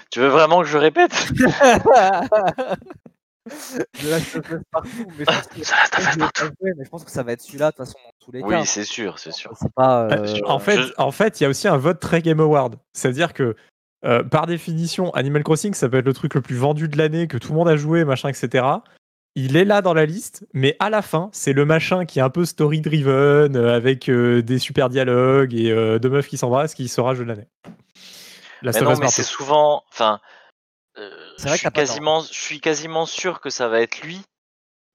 Tu 0.09 0.19
veux 0.19 0.27
vraiment 0.27 0.61
que 0.61 0.67
je 0.67 0.77
répète? 0.77 1.11
Partout, 4.71 5.07
mais 5.17 5.25
je 5.25 5.25
pense 5.25 5.47
que, 5.47 5.63
Ça 5.63 5.75
je 6.11 6.19
mais 6.61 6.85
je 6.85 6.89
pense 6.89 7.03
que 7.03 7.21
va 7.21 7.31
être 7.31 7.41
celui-là 7.41 7.71
de 7.71 7.75
toute 7.75 7.85
façon 7.85 7.97
dans 8.03 8.11
tous 8.23 8.31
les 8.31 8.41
Oui, 8.43 8.55
cas. 8.55 8.65
c'est 8.65 8.83
sûr, 8.83 9.17
c'est 9.19 9.31
sûr. 9.31 9.53
Pas. 9.75 10.03
Euh, 10.03 10.25
euh, 10.27 10.39
En 10.45 10.59
fait, 10.59 10.77
je- 10.77 10.93
en 10.97 11.11
fait, 11.11 11.39
il 11.39 11.43
y 11.43 11.45
a 11.45 11.49
aussi 11.49 11.67
un 11.67 11.77
vote 11.77 11.99
très 11.99 12.21
Game 12.21 12.39
Award. 12.39 12.75
C'est-à-dire 12.93 13.33
que, 13.33 13.55
euh, 14.05 14.23
par 14.23 14.45
définition, 14.45 15.11
Animal 15.15 15.43
Crossing, 15.43 15.73
ça 15.73 15.89
peut 15.89 15.97
être 15.97 16.05
le 16.05 16.13
truc 16.13 16.35
le 16.35 16.41
plus 16.41 16.55
vendu 16.55 16.87
de 16.87 16.97
l'année, 16.97 17.27
que 17.27 17.37
tout 17.37 17.51
le 17.51 17.57
monde 17.57 17.67
a 17.69 17.75
joué, 17.75 18.05
machin, 18.05 18.29
etc. 18.29 18.63
Il 19.35 19.55
est 19.55 19.63
là 19.63 19.81
dans 19.81 19.93
la 19.93 20.05
liste, 20.05 20.45
mais 20.53 20.75
à 20.79 20.89
la 20.89 21.01
fin, 21.01 21.29
c'est 21.31 21.53
le 21.53 21.63
machin 21.63 22.05
qui 22.05 22.19
est 22.19 22.21
un 22.21 22.29
peu 22.29 22.43
story-driven, 22.43 23.55
euh, 23.55 23.73
avec 23.73 24.09
euh, 24.09 24.41
des 24.41 24.59
super 24.59 24.89
dialogues 24.89 25.53
et 25.53 25.71
euh, 25.71 25.99
deux 25.99 26.09
meufs 26.09 26.27
qui 26.27 26.37
s'embrassent, 26.37 26.73
qui 26.73 26.89
sera 26.89 27.15
jeu 27.15 27.23
de 27.23 27.29
l'année. 27.29 27.47
Mais 28.61 28.71
non, 28.81 28.97
mais 28.99 29.07
c'est 29.07 29.23
souvent. 29.23 29.83
Enfin, 29.89 30.19
euh, 30.97 31.09
je, 31.37 31.43
vrai 31.43 31.53
que 31.53 31.59
suis 31.61 31.71
quasiment, 31.71 32.21
je 32.21 32.33
suis 32.33 32.59
quasiment 32.59 33.05
sûr 33.05 33.39
que 33.39 33.49
ça 33.49 33.69
va 33.69 33.81
être 33.81 34.01
lui. 34.01 34.21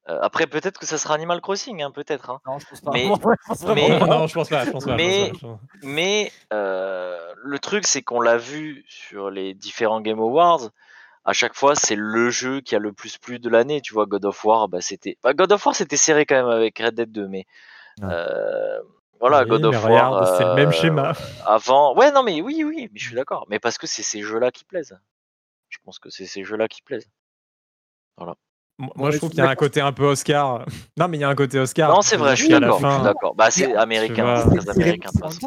Euh, 0.09 0.18
après, 0.20 0.47
peut-être 0.47 0.78
que 0.78 0.87
ça 0.87 0.99
sera 0.99 1.14
Animal 1.14 1.41
Crossing, 1.41 1.82
hein, 1.82 1.91
peut-être. 1.91 2.30
hein. 2.30 2.39
Non, 2.47 2.59
je 2.61 2.66
pense 2.66 2.80
pas. 2.82 2.91
Mais- 2.93 3.07
je 3.09 3.47
pense 3.49 3.64
mais- 3.74 3.99
pas. 3.99 4.07
non, 4.07 4.26
je 4.26 4.34
pense 4.34 4.49
pas, 4.51 4.64
je 4.66 4.70
pense 4.70 4.84
pas. 4.84 4.93
je 4.93 4.97
Mais- 4.97 5.30
pense 5.30 5.41
pas, 5.41 5.47
je 5.47 5.47
pense 5.47 5.59
pas. 5.59 5.66
Mais 5.82 6.32
le 6.51 7.59
truc, 7.59 7.87
c'est 7.87 8.03
qu'on 8.03 8.20
l'a 8.20 8.37
vu 8.37 8.84
sur 8.87 9.30
les 9.30 9.55
différents 9.55 10.03
Game 10.03 10.20
Awards. 10.20 10.68
À 11.29 11.33
chaque 11.33 11.55
fois, 11.55 11.74
c'est 11.74 11.97
le 11.97 12.31
jeu 12.31 12.61
qui 12.61 12.77
a 12.77 12.79
le 12.79 12.93
plus 12.93 13.18
plu 13.18 13.39
de 13.41 13.49
l'année. 13.49 13.81
Tu 13.81 13.93
vois, 13.93 14.07
God 14.07 14.24
of 14.24 14.45
War, 14.45 14.68
bah, 14.68 14.81
c'était. 14.81 15.18
bah, 15.22 15.35
God 15.35 15.51
of 15.53 15.66
War, 15.66 15.74
c'était 15.74 15.97
serré 15.97 16.24
quand 16.24 16.37
même 16.37 16.47
avec 16.47 16.79
Red 16.79 16.95
Dead 16.95 17.11
2, 17.11 17.27
mais. 17.29 17.45
Ouais. 18.01 18.09
euh, 18.11 18.79
voilà, 19.20 19.43
Oui, 19.43 19.49
God 19.49 19.62
mais 19.62 19.68
of 19.77 19.85
War. 19.85 20.11
regarde, 20.12 20.37
c'est 20.39 20.45
le 20.45 20.55
même 20.55 20.68
euh, 20.68 20.72
schéma. 20.72 21.12
Avant. 21.45 21.97
Ouais, 21.97 22.12
non, 22.12 22.22
mais 22.22 22.41
oui, 22.43 22.62
oui, 22.64 22.89
mais 22.93 22.99
je 22.99 23.07
suis 23.07 23.16
d'accord. 23.16 23.47
Mais 23.51 23.59
parce 23.59 23.77
que 23.77 23.87
c'est 23.87 24.03
ces 24.05 24.22
jeux-là 24.22 24.51
qui 24.53 24.64
plaisent. 24.64 24.97
Je 25.68 25.79
pense 25.85 25.99
que 25.99 26.11
c'est 26.11 26.27
ces 26.27 26.45
jeux-là 26.45 26.68
qui 26.68 26.81
plaisent. 26.83 27.09
Moi, 28.18 28.37
Bon, 28.79 28.91
moi, 28.95 29.11
je 29.11 29.16
trouve 29.16 29.31
qu'il 29.31 29.39
y 29.39 29.43
a 29.43 29.49
un 29.49 29.55
côté 29.55 29.81
un 29.81 29.93
peu 29.93 30.05
Oscar. 30.05 30.66
Non, 30.99 31.09
mais 31.09 31.16
il 31.16 31.20
y 31.20 31.24
a 31.24 31.29
un 31.31 31.35
côté 31.35 31.59
Oscar. 31.59 31.91
Non, 31.91 32.03
c'est 32.03 32.18
vrai, 32.18 32.37
je 32.37 32.43
suis 32.45 32.51
d'accord. 32.53 32.79
Je 32.79 32.87
suis 32.87 32.97
fin- 32.99 33.03
d'accord. 33.03 33.35
Bah, 33.35 33.51
c'est 33.51 33.74
américain, 33.74 34.45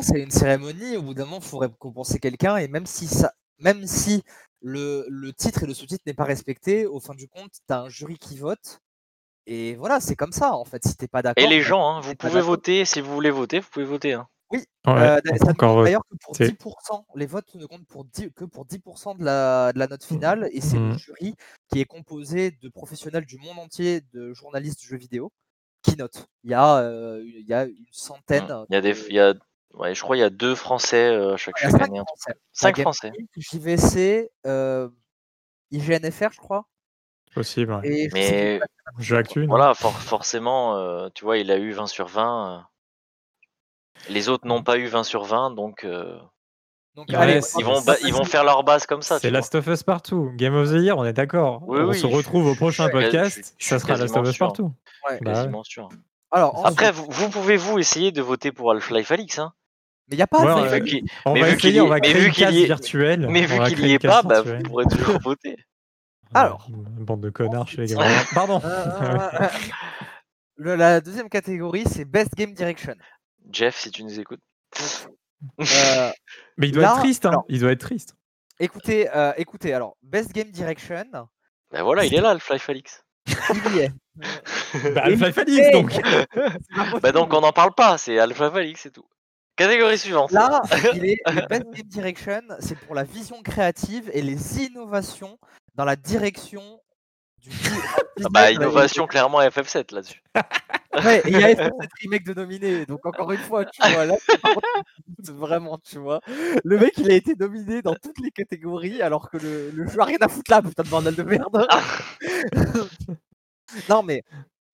c'est 0.02 0.20
une 0.20 0.32
cérémonie. 0.32 0.98
Au 0.98 1.04
bout 1.04 1.14
d'un 1.14 1.26
moment, 1.26 1.40
il 1.42 1.48
faut 1.48 1.60
récompenser 1.60 2.20
quelqu'un. 2.20 2.58
Et 2.58 2.68
même 2.68 2.88
si, 2.88 3.06
ça, 3.08 3.34
même 3.60 3.86
si 3.88 4.24
le, 4.62 5.06
le 5.10 5.34
titre 5.34 5.64
et 5.64 5.68
le 5.68 5.74
sous-titre 5.74 6.04
n'est 6.06 6.14
pas 6.14 6.26
respecté, 6.26 6.86
au 6.86 7.00
fin 7.00 7.14
du 7.16 7.28
compte, 7.28 7.52
tu 7.52 7.74
as 7.74 7.80
un 7.82 7.90
jury 7.90 8.18
qui 8.18 8.38
vote. 8.38 8.80
Et 9.46 9.76
voilà, 9.76 10.00
c'est 10.00 10.16
comme 10.16 10.32
ça, 10.32 10.54
en 10.56 10.66
fait. 10.66 10.86
Si 10.86 10.96
t'es 10.96 11.08
pas 11.08 11.22
d'accord. 11.22 11.44
Et 11.44 11.48
les 11.48 11.62
gens, 11.62 11.88
hein, 11.88 12.02
vous 12.02 12.14
pouvez 12.16 12.42
voter. 12.42 12.86
Si 12.86 13.02
vous 13.02 13.14
voulez 13.14 13.32
voter, 13.32 13.60
vous 13.60 13.70
pouvez 13.72 13.86
voter. 13.86 14.14
hein. 14.14 14.28
Ouais, 14.52 14.64
Euh, 14.88 15.20
ça 15.38 15.54
d'ailleurs 15.54 16.02
que 16.10 16.16
pour 16.18 16.34
voter. 16.34 16.48
10%. 16.52 17.06
Les 17.16 17.26
votes 17.28 17.54
ne 17.56 17.66
comptent 17.68 17.86
pour 17.88 18.04
10 18.06 18.32
que 18.36 18.46
pour 18.46 18.66
10% 18.66 19.14
de 19.16 19.24
la, 19.24 19.72
de 19.74 19.80
la 19.80 19.88
note 19.88 20.04
finale. 20.04 20.50
Et 20.52 20.62
c'est 20.62 20.78
le 20.78 20.90
Mhm. 20.94 20.98
jury 21.00 21.36
qui 21.72 21.80
est 21.80 21.86
composé 21.86 22.52
de 22.52 22.70
professionnels 22.70 23.26
du 23.26 23.38
monde 23.38 23.60
entier, 23.60 24.02
de 24.14 24.34
journalistes 24.34 24.82
de 24.82 24.88
jeux 24.88 24.98
vidéo, 24.98 25.32
qui 25.84 25.96
notent. 25.98 26.28
Il 26.44 26.50
y 26.52 26.56
a, 26.56 26.78
euh, 26.78 27.22
il 27.24 27.46
y 27.48 27.54
a 27.54 27.66
une 27.66 27.86
centaine. 27.92 28.46
Mm. 28.46 28.66
Il 28.70 28.74
y 28.74 28.78
a 28.78 28.82
des, 28.82 28.94
de- 28.94 29.06
il 29.10 29.16
y 29.16 29.20
a, 29.20 29.34
ouais, 29.74 29.94
je 29.96 30.02
crois 30.02 30.18
il 30.18 30.20
y 30.20 30.24
a 30.24 30.30
deux 30.30 30.56
Français 30.56 31.10
euh, 31.10 31.38
chaque, 31.38 31.58
cinq 31.60 31.82
année. 31.82 32.00
Français. 32.06 32.34
Cinq 32.54 32.82
Français. 32.82 33.12
JVC, 33.38 34.30
euh, 34.46 34.90
IGNFR, 35.72 36.32
je 36.32 36.38
crois. 36.38 36.66
Possible. 37.34 37.74
ouais. 37.74 37.88
Et 37.88 38.10
je 38.10 38.16
sais 38.16 38.60
Mais 38.60 38.60
plus 38.96 39.04
Jeu 39.04 39.18
actu. 39.18 39.40
non? 39.42 39.48
voilà, 39.48 39.74
for- 39.76 39.98
forcément, 40.00 40.78
euh, 40.78 41.10
tu 41.14 41.24
vois, 41.24 41.38
il 41.38 41.52
a 41.52 41.58
eu 41.58 41.72
20 41.72 41.88
sur 41.88 42.08
20. 42.08 42.58
euh. 42.58 42.62
Les 44.10 44.30
autres 44.30 44.48
n'ont 44.48 44.64
pas 44.64 44.78
eu 44.78 44.88
20 44.88 45.04
sur 45.04 45.24
20, 45.26 45.52
donc 45.52 45.84
euh, 45.84 46.18
Donc, 46.96 47.10
Ouais, 47.10 47.16
allez, 47.16 47.40
ils, 47.58 47.64
vont, 47.66 47.82
ils 48.04 48.26
faire 48.26 48.44
leur 48.44 48.64
base 48.64 48.86
comme 48.88 49.02
ça. 49.02 49.20
C'est. 49.20 49.30
Last 49.30 49.54
of 49.56 49.68
Us 49.68 49.84
Partout. 49.84 50.32
Game 50.36 50.56
of 50.56 50.70
the 50.70 50.82
Year, 50.82 50.98
on 50.98 51.06
est 51.06 51.14
d'accord. 51.14 51.62
Oui, 51.68 51.80
on 51.82 51.90
oui, 51.90 51.96
se 52.00 52.08
je- 52.08 52.14
retrouve 52.16 52.48
au 52.48 52.56
prochain 52.56 52.88
je 52.88 52.92
podcast. 52.92 53.54
je 53.58 53.66
ça 53.68 53.78
sera 53.80 53.96
Last 53.96 54.16
of 54.18 54.28
Us. 54.28 54.38
Partout. 54.38 54.74
Ouais. 55.10 55.20
Bah 55.22 55.46
ouais. 55.46 55.52
Sûr. 55.64 55.88
Alors, 56.32 56.66
Après, 56.66 56.92
vous, 56.92 57.06
vous 57.10 57.30
pouvez-vous 57.30 57.78
essayer 57.80 58.12
de 58.12 58.22
voter 58.22 58.52
pour 58.52 58.72
Half-Life 58.72 59.12
Alix, 59.12 59.38
hein 59.40 59.54
mais 60.10 60.16
il 60.16 60.18
n'y 60.18 60.22
a 60.24 60.28
pas 60.28 60.40
Ouais, 60.44 60.62
mais, 60.64 60.70
fake 60.70 60.84
vu 60.84 60.90
qu'il- 60.90 61.10
On 61.26 61.34
mais 61.34 61.42
va 61.42 61.48
vu 61.50 61.58
qu'il 61.58 61.70
essayer, 61.70 61.78
y 61.78 61.82
on 61.82 61.90
mais 61.90 62.02
créer 62.02 62.14
vu 62.22 62.28
une 62.28 62.54
y 62.54 62.62
est- 62.62 62.66
virtuelle. 62.66 63.28
mais 63.30 63.44
On 63.52 63.64
vu 63.64 63.76
qu'il 63.76 63.86
n'y 63.86 63.94
est 63.94 64.00
pas, 64.00 64.22
bah, 64.24 64.42
vous 64.42 64.58
pourrez 64.64 64.86
toujours 64.86 65.20
voter. 65.24 65.56
Alors. 66.34 66.68
Une 66.70 67.06
Bande 67.06 67.22
de 67.22 67.30
connards 67.30 67.68
chez 67.68 67.82
les 67.82 67.88
grands. 67.94 68.04
Pardon. 68.34 68.62
Euh, 68.64 69.48
le- 70.58 70.76
la 70.76 71.02
deuxième 71.02 71.30
catégorie, 71.30 71.86
c'est 71.88 72.06
Best 72.06 72.36
Game 72.36 72.54
Direction. 72.54 72.96
Jeff, 73.52 73.76
si 73.78 73.90
tu 73.92 74.04
nous 74.04 74.20
écoutes. 74.20 74.42
Euh, 75.62 76.12
Mais 76.58 76.68
il 76.68 76.72
doit 76.74 76.84
Là, 76.84 76.92
être 76.94 77.00
triste. 77.00 77.26
Hein. 77.26 77.44
Il 77.48 77.60
doit 77.62 77.72
être 77.72 77.80
triste. 77.82 78.14
écoutez, 78.60 79.10
euh, 79.16 79.32
écoutez, 79.38 79.74
alors, 79.74 79.96
Best 80.04 80.34
Game 80.34 80.52
Direction, 80.52 81.04
Ben 81.72 81.84
voilà, 81.84 82.06
il 82.06 82.14
est 82.14 82.22
là, 82.22 82.32
Half-Life 82.32 82.70
Alix. 82.70 83.04
il 83.28 83.76
y 83.76 83.80
est. 83.80 83.92
Bah, 84.94 85.02
Half-Life 85.06 85.38
Alix, 85.38 85.72
donc. 85.72 85.94
Bah 87.02 87.12
donc 87.12 87.34
on 87.34 87.42
n'en 87.42 87.52
parle 87.54 87.74
pas, 87.74 87.98
c'est 87.98 88.20
Half-Life 88.20 88.54
Alix, 88.56 88.82
c'est 88.82 88.92
tout. 88.92 89.06
Catégorie 89.60 89.98
suivante. 89.98 90.32
Là, 90.32 90.62
il 90.96 91.06
est, 91.06 91.18
le 91.28 91.46
Best 91.48 91.66
Game 91.74 91.88
Direction, 91.88 92.42
c'est 92.62 92.80
pour 92.80 92.96
la 92.96 93.04
vision 93.04 93.42
créative 93.44 94.10
et 94.14 94.22
les 94.22 94.64
innovations 94.64 95.38
dans 95.76 95.84
la 95.84 95.98
direction 95.98 96.80
du 97.40 97.50
Ah 98.24 98.28
bah 98.32 98.52
innovation 98.52 99.06
clairement 99.06 99.42
FF7 99.42 99.94
là-dessus. 99.94 100.24
Ouais, 100.92 101.20
et 101.20 101.30
il 101.30 101.40
y 101.40 101.44
a 101.44 101.54
FF7 101.54 101.88
remake 102.02 102.26
de 102.26 102.34
nominé. 102.34 102.86
Donc 102.86 103.06
encore 103.06 103.32
une 103.32 103.40
fois, 103.40 103.64
tu 103.64 103.80
vois, 103.92 104.06
là, 104.06 104.16
vraiment, 105.20 105.78
tu 105.78 106.00
vois. 106.00 106.20
Le 106.64 106.80
mec, 106.80 106.94
il 106.98 107.12
a 107.12 107.14
été 107.14 107.36
nominé 107.40 107.84
dans 107.84 107.94
toutes 107.94 108.20
les 108.20 108.32
catégories 108.32 109.02
alors 109.02 109.30
que 109.30 109.38
le, 109.38 109.70
le 109.70 109.88
jeu 109.88 110.00
a 110.00 110.06
rien 110.06 110.18
à 110.22 110.28
foutre 110.28 110.50
là, 110.50 110.64
putain 110.64 110.82
de 110.84 110.90
bordel 110.90 111.16
de 111.16 111.24
merde. 111.24 111.68
non 113.88 114.02
mais 114.02 114.24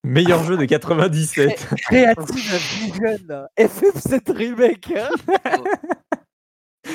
Meilleur 0.06 0.44
jeu 0.44 0.56
de 0.56 0.66
97. 0.66 1.68
Creative 1.82 2.36
Vision, 2.36 3.48
FF7 3.58 4.32
remake. 4.32 4.94
hein. 4.96 5.10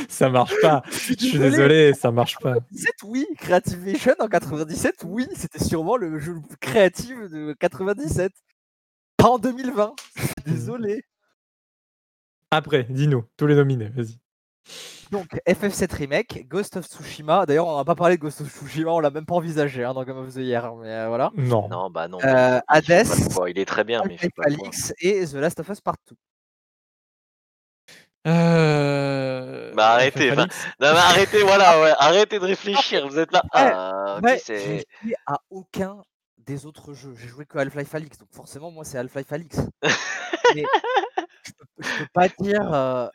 ça 0.08 0.28
marche 0.30 0.54
pas. 0.62 0.82
Je 0.90 0.96
suis 0.96 1.16
désolé. 1.16 1.50
désolé, 1.50 1.94
ça 1.94 2.12
marche 2.12 2.38
pas. 2.38 2.54
97, 2.54 2.94
oui. 3.04 3.26
Creative 3.38 3.78
Vision 3.78 4.14
en 4.20 4.28
97, 4.28 5.02
oui. 5.06 5.26
C'était 5.34 5.62
sûrement 5.62 5.96
le 5.96 6.20
jeu 6.20 6.34
le 6.34 6.40
plus 6.40 6.56
créatif 6.58 7.16
de 7.28 7.52
97. 7.58 8.32
Pas 9.16 9.28
en 9.28 9.38
2020. 9.38 9.92
Je 10.14 10.22
suis 10.22 10.32
Désolé. 10.46 11.04
Après, 12.52 12.84
dis-nous, 12.88 13.24
tous 13.36 13.46
les 13.48 13.56
nominés, 13.56 13.88
vas-y. 13.88 14.18
Donc, 15.10 15.26
FF7 15.48 15.94
Remake, 15.94 16.46
Ghost 16.48 16.76
of 16.76 16.86
Tsushima. 16.86 17.44
D'ailleurs, 17.46 17.66
on 17.66 17.76
n'a 17.76 17.84
pas 17.84 17.94
parlé 17.96 18.16
de 18.16 18.20
Ghost 18.22 18.40
of 18.42 18.48
Tsushima, 18.48 18.90
on 18.90 19.00
l'a 19.00 19.10
même 19.10 19.26
pas 19.26 19.34
envisagé 19.34 19.84
hein, 19.84 19.92
dans 19.92 20.04
Game 20.04 20.18
of 20.18 20.32
the 20.32 20.38
Year. 20.38 20.74
Mais 20.76 20.88
euh, 20.88 21.08
voilà. 21.08 21.30
Non. 21.36 21.68
Non 21.68 21.90
bah 21.90 22.06
non. 22.08 22.18
Euh, 22.24 22.60
Hades, 22.68 23.06
Il 23.48 23.58
est 23.58 23.64
très 23.64 23.84
bien 23.84 24.02
mais 24.06 24.16
pas. 24.36 24.44
Alyx 24.44 24.92
et 25.00 25.26
The 25.26 25.34
Last 25.34 25.60
of 25.60 25.68
Us 25.68 25.80
Part 25.80 25.96
2. 26.08 26.16
Euh... 28.26 29.72
Bah, 29.74 29.92
arrêtez, 29.92 30.30
enfin, 30.32 30.46
Non 30.80 30.92
mais 30.92 30.98
arrêtez, 30.98 31.42
voilà, 31.42 31.80
ouais, 31.80 31.92
arrêtez 31.98 32.38
de 32.38 32.44
réfléchir. 32.44 33.08
Vous 33.08 33.18
êtes 33.18 33.32
là. 33.32 33.42
Ouais, 33.54 33.72
Ah, 33.72 34.16
ok, 34.18 34.24
Ouais, 34.24 34.40
j'ai 34.46 34.84
joué 35.02 35.14
à 35.26 35.38
aucun 35.50 36.02
des 36.38 36.66
autres 36.66 36.94
jeux. 36.94 37.14
J'ai 37.16 37.28
joué 37.28 37.46
que 37.46 37.58
Half-Life 37.58 37.94
Alix, 37.94 38.18
donc 38.18 38.28
forcément, 38.32 38.70
moi, 38.70 38.84
c'est 38.84 38.98
Half-Life 38.98 39.32
Alix. 39.32 39.56
Mais 40.54 40.64
je 41.82 41.98
peux, 41.98 42.04
je 42.04 42.08
pas 42.12 42.28
dire. 42.28 42.60
euh, 42.74 43.08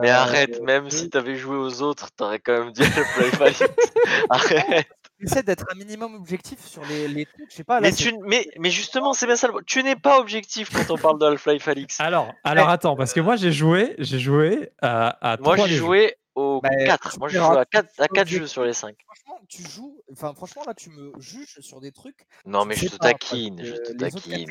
Mais 0.00 0.10
euh, 0.10 0.16
arrête, 0.16 0.60
même 0.62 0.90
si 0.90 1.10
t'avais 1.10 1.36
joué 1.36 1.56
aux 1.56 1.82
autres, 1.82 2.10
t'aurais 2.16 2.38
quand 2.38 2.52
même 2.64 2.72
dit 2.72 2.82
Half-Life 2.82 3.40
Alix. 3.40 3.62
Arrête. 4.30 4.88
J'essaie 5.20 5.42
d'être 5.44 5.64
un 5.70 5.76
minimum 5.76 6.14
objectif 6.16 6.58
sur 6.66 6.84
les, 6.86 7.06
les 7.06 7.26
trucs. 7.26 7.48
Je 7.48 7.54
sais 7.56 7.64
pas. 7.64 7.78
Là, 7.80 7.88
Mais, 7.90 7.94
tu, 7.94 8.12
mais, 8.26 8.48
mais 8.58 8.70
justement, 8.70 9.12
c'est 9.12 9.26
bien 9.26 9.36
ça. 9.36 9.46
le- 9.46 9.62
Tu 9.64 9.82
n'es 9.84 9.94
pas 9.94 10.18
objectif 10.18 10.70
quand 10.74 10.90
on 10.92 10.98
parle 10.98 11.18
de 11.20 11.26
Half-Life 11.26 11.68
Alix. 11.68 12.00
Alors, 12.00 12.32
alors 12.42 12.68
attends, 12.68 12.96
parce 12.96 13.12
que 13.12 13.20
moi 13.20 13.36
j'ai 13.36 13.52
joué, 13.52 13.94
j'ai 13.98 14.18
joué 14.18 14.72
à, 14.82 15.32
à 15.34 15.36
Moi, 15.36 15.56
j'ai 15.58 15.76
joué 15.76 16.16
aux 16.34 16.60
Bah, 16.60 16.70
4. 16.70 17.12
tu 17.12 17.18
Moi, 17.20 17.28
j'ai 17.28 17.38
joué 17.38 17.56
à 17.58 17.64
tu 17.64 17.70
4, 17.70 17.86
à 17.86 17.94
seras 17.94 18.08
4 18.08 18.28
jeux 18.28 18.46
sur 18.48 18.64
les 18.64 18.72
5. 18.72 18.96
Franchement, 19.06 19.40
tu 19.48 19.62
joues. 19.62 20.02
Enfin, 20.10 20.34
franchement, 20.34 20.62
là, 20.66 20.74
tu 20.74 20.90
me 20.90 21.12
juges 21.20 21.60
sur 21.60 21.80
des 21.80 21.92
trucs. 21.92 22.26
Non, 22.44 22.64
mais 22.64 22.74
je 22.74 22.86
te 22.88 22.96
pas, 22.96 23.12
taquine, 23.12 23.62
je 23.62 23.74
te 23.74 23.92
taquine, 23.92 24.46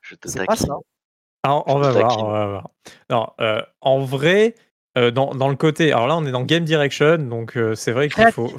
je 0.00 0.14
te 0.14 0.28
c'est 0.28 0.46
pas 0.46 0.56
taquine. 0.56 0.72
Ah, 1.44 1.62
on, 1.66 1.78
va 1.78 1.90
voir, 1.92 2.24
on 2.24 2.30
va 2.30 2.46
voir. 2.46 2.70
Non, 3.10 3.28
euh, 3.40 3.62
en 3.80 4.00
vrai, 4.00 4.54
euh, 4.98 5.10
dans, 5.12 5.34
dans 5.34 5.48
le 5.48 5.54
côté, 5.56 5.92
alors 5.92 6.08
là 6.08 6.16
on 6.16 6.26
est 6.26 6.32
dans 6.32 6.42
Game 6.42 6.64
Direction, 6.64 7.16
donc 7.18 7.56
euh, 7.56 7.74
c'est 7.76 7.92
vrai 7.92 8.08
qu'il 8.08 8.30
faut, 8.32 8.50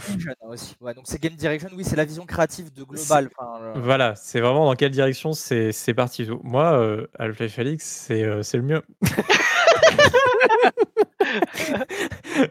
aussi. 0.48 0.76
Ouais, 0.80 0.94
donc 0.94 1.04
c'est 1.06 1.22
Game 1.22 1.34
Direction, 1.34 1.70
oui, 1.76 1.84
c'est 1.84 1.98
la 1.98 2.06
vision 2.06 2.26
créative 2.26 2.72
de 2.74 2.84
global. 2.84 3.30
Enfin, 3.38 3.60
le- 3.76 3.82
Voilà, 3.82 4.16
c'est 4.16 4.40
vraiment 4.40 4.66
dans 4.66 4.76
quelle 4.76 4.92
direction 4.92 5.34
c'est 5.34 5.72
c'est 5.74 5.94
parti. 5.94 6.28
Moi, 6.44 6.72
euh, 6.80 7.08
Half-Life 7.20 8.08
euh, 8.12 8.42
c'est 8.44 8.58
le 8.58 8.64
mieux. 8.64 8.82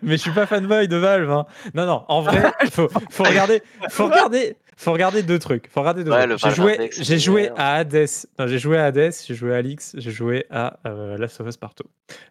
Mais 0.02 0.12
je 0.16 0.22
suis 0.22 0.30
pas 0.30 0.46
fanboy 0.46 0.88
de 0.88 0.96
Valve. 0.96 1.30
hein. 1.30 1.46
Non, 1.74 1.86
non, 1.86 2.04
en 2.08 2.20
vrai, 2.22 2.52
faut, 2.70 2.88
faut 3.10 3.24
regarder, 3.24 3.62
faut 3.90 4.06
regarder, 4.06 4.56
faut 4.78 4.92
regarder 4.92 5.22
deux 5.22 5.38
trucs. 5.38 5.68
Faut 5.70 5.80
regarder 5.80 6.04
deux 6.04 6.12
Ouais, 6.12 6.26
trucs. 6.26 6.38
J'ai 6.40 6.50
joué, 6.50 6.90
j'ai 6.92 7.18
joué 7.18 7.50
à 7.56 7.74
Hades. 7.76 8.06
Non, 8.38 8.46
j'ai 8.46 8.58
joué 8.58 8.78
à 8.78 8.84
Hades, 8.86 9.12
j'ai 9.26 9.34
joué 9.34 9.52
à 9.54 9.56
Alix, 9.56 9.94
j'ai 9.98 10.10
joué 10.10 10.46
à 10.50 10.78
euh, 10.86 11.18
Last 11.18 11.40
of 11.40 11.48
Us 11.48 11.56
Partout. 11.56 11.84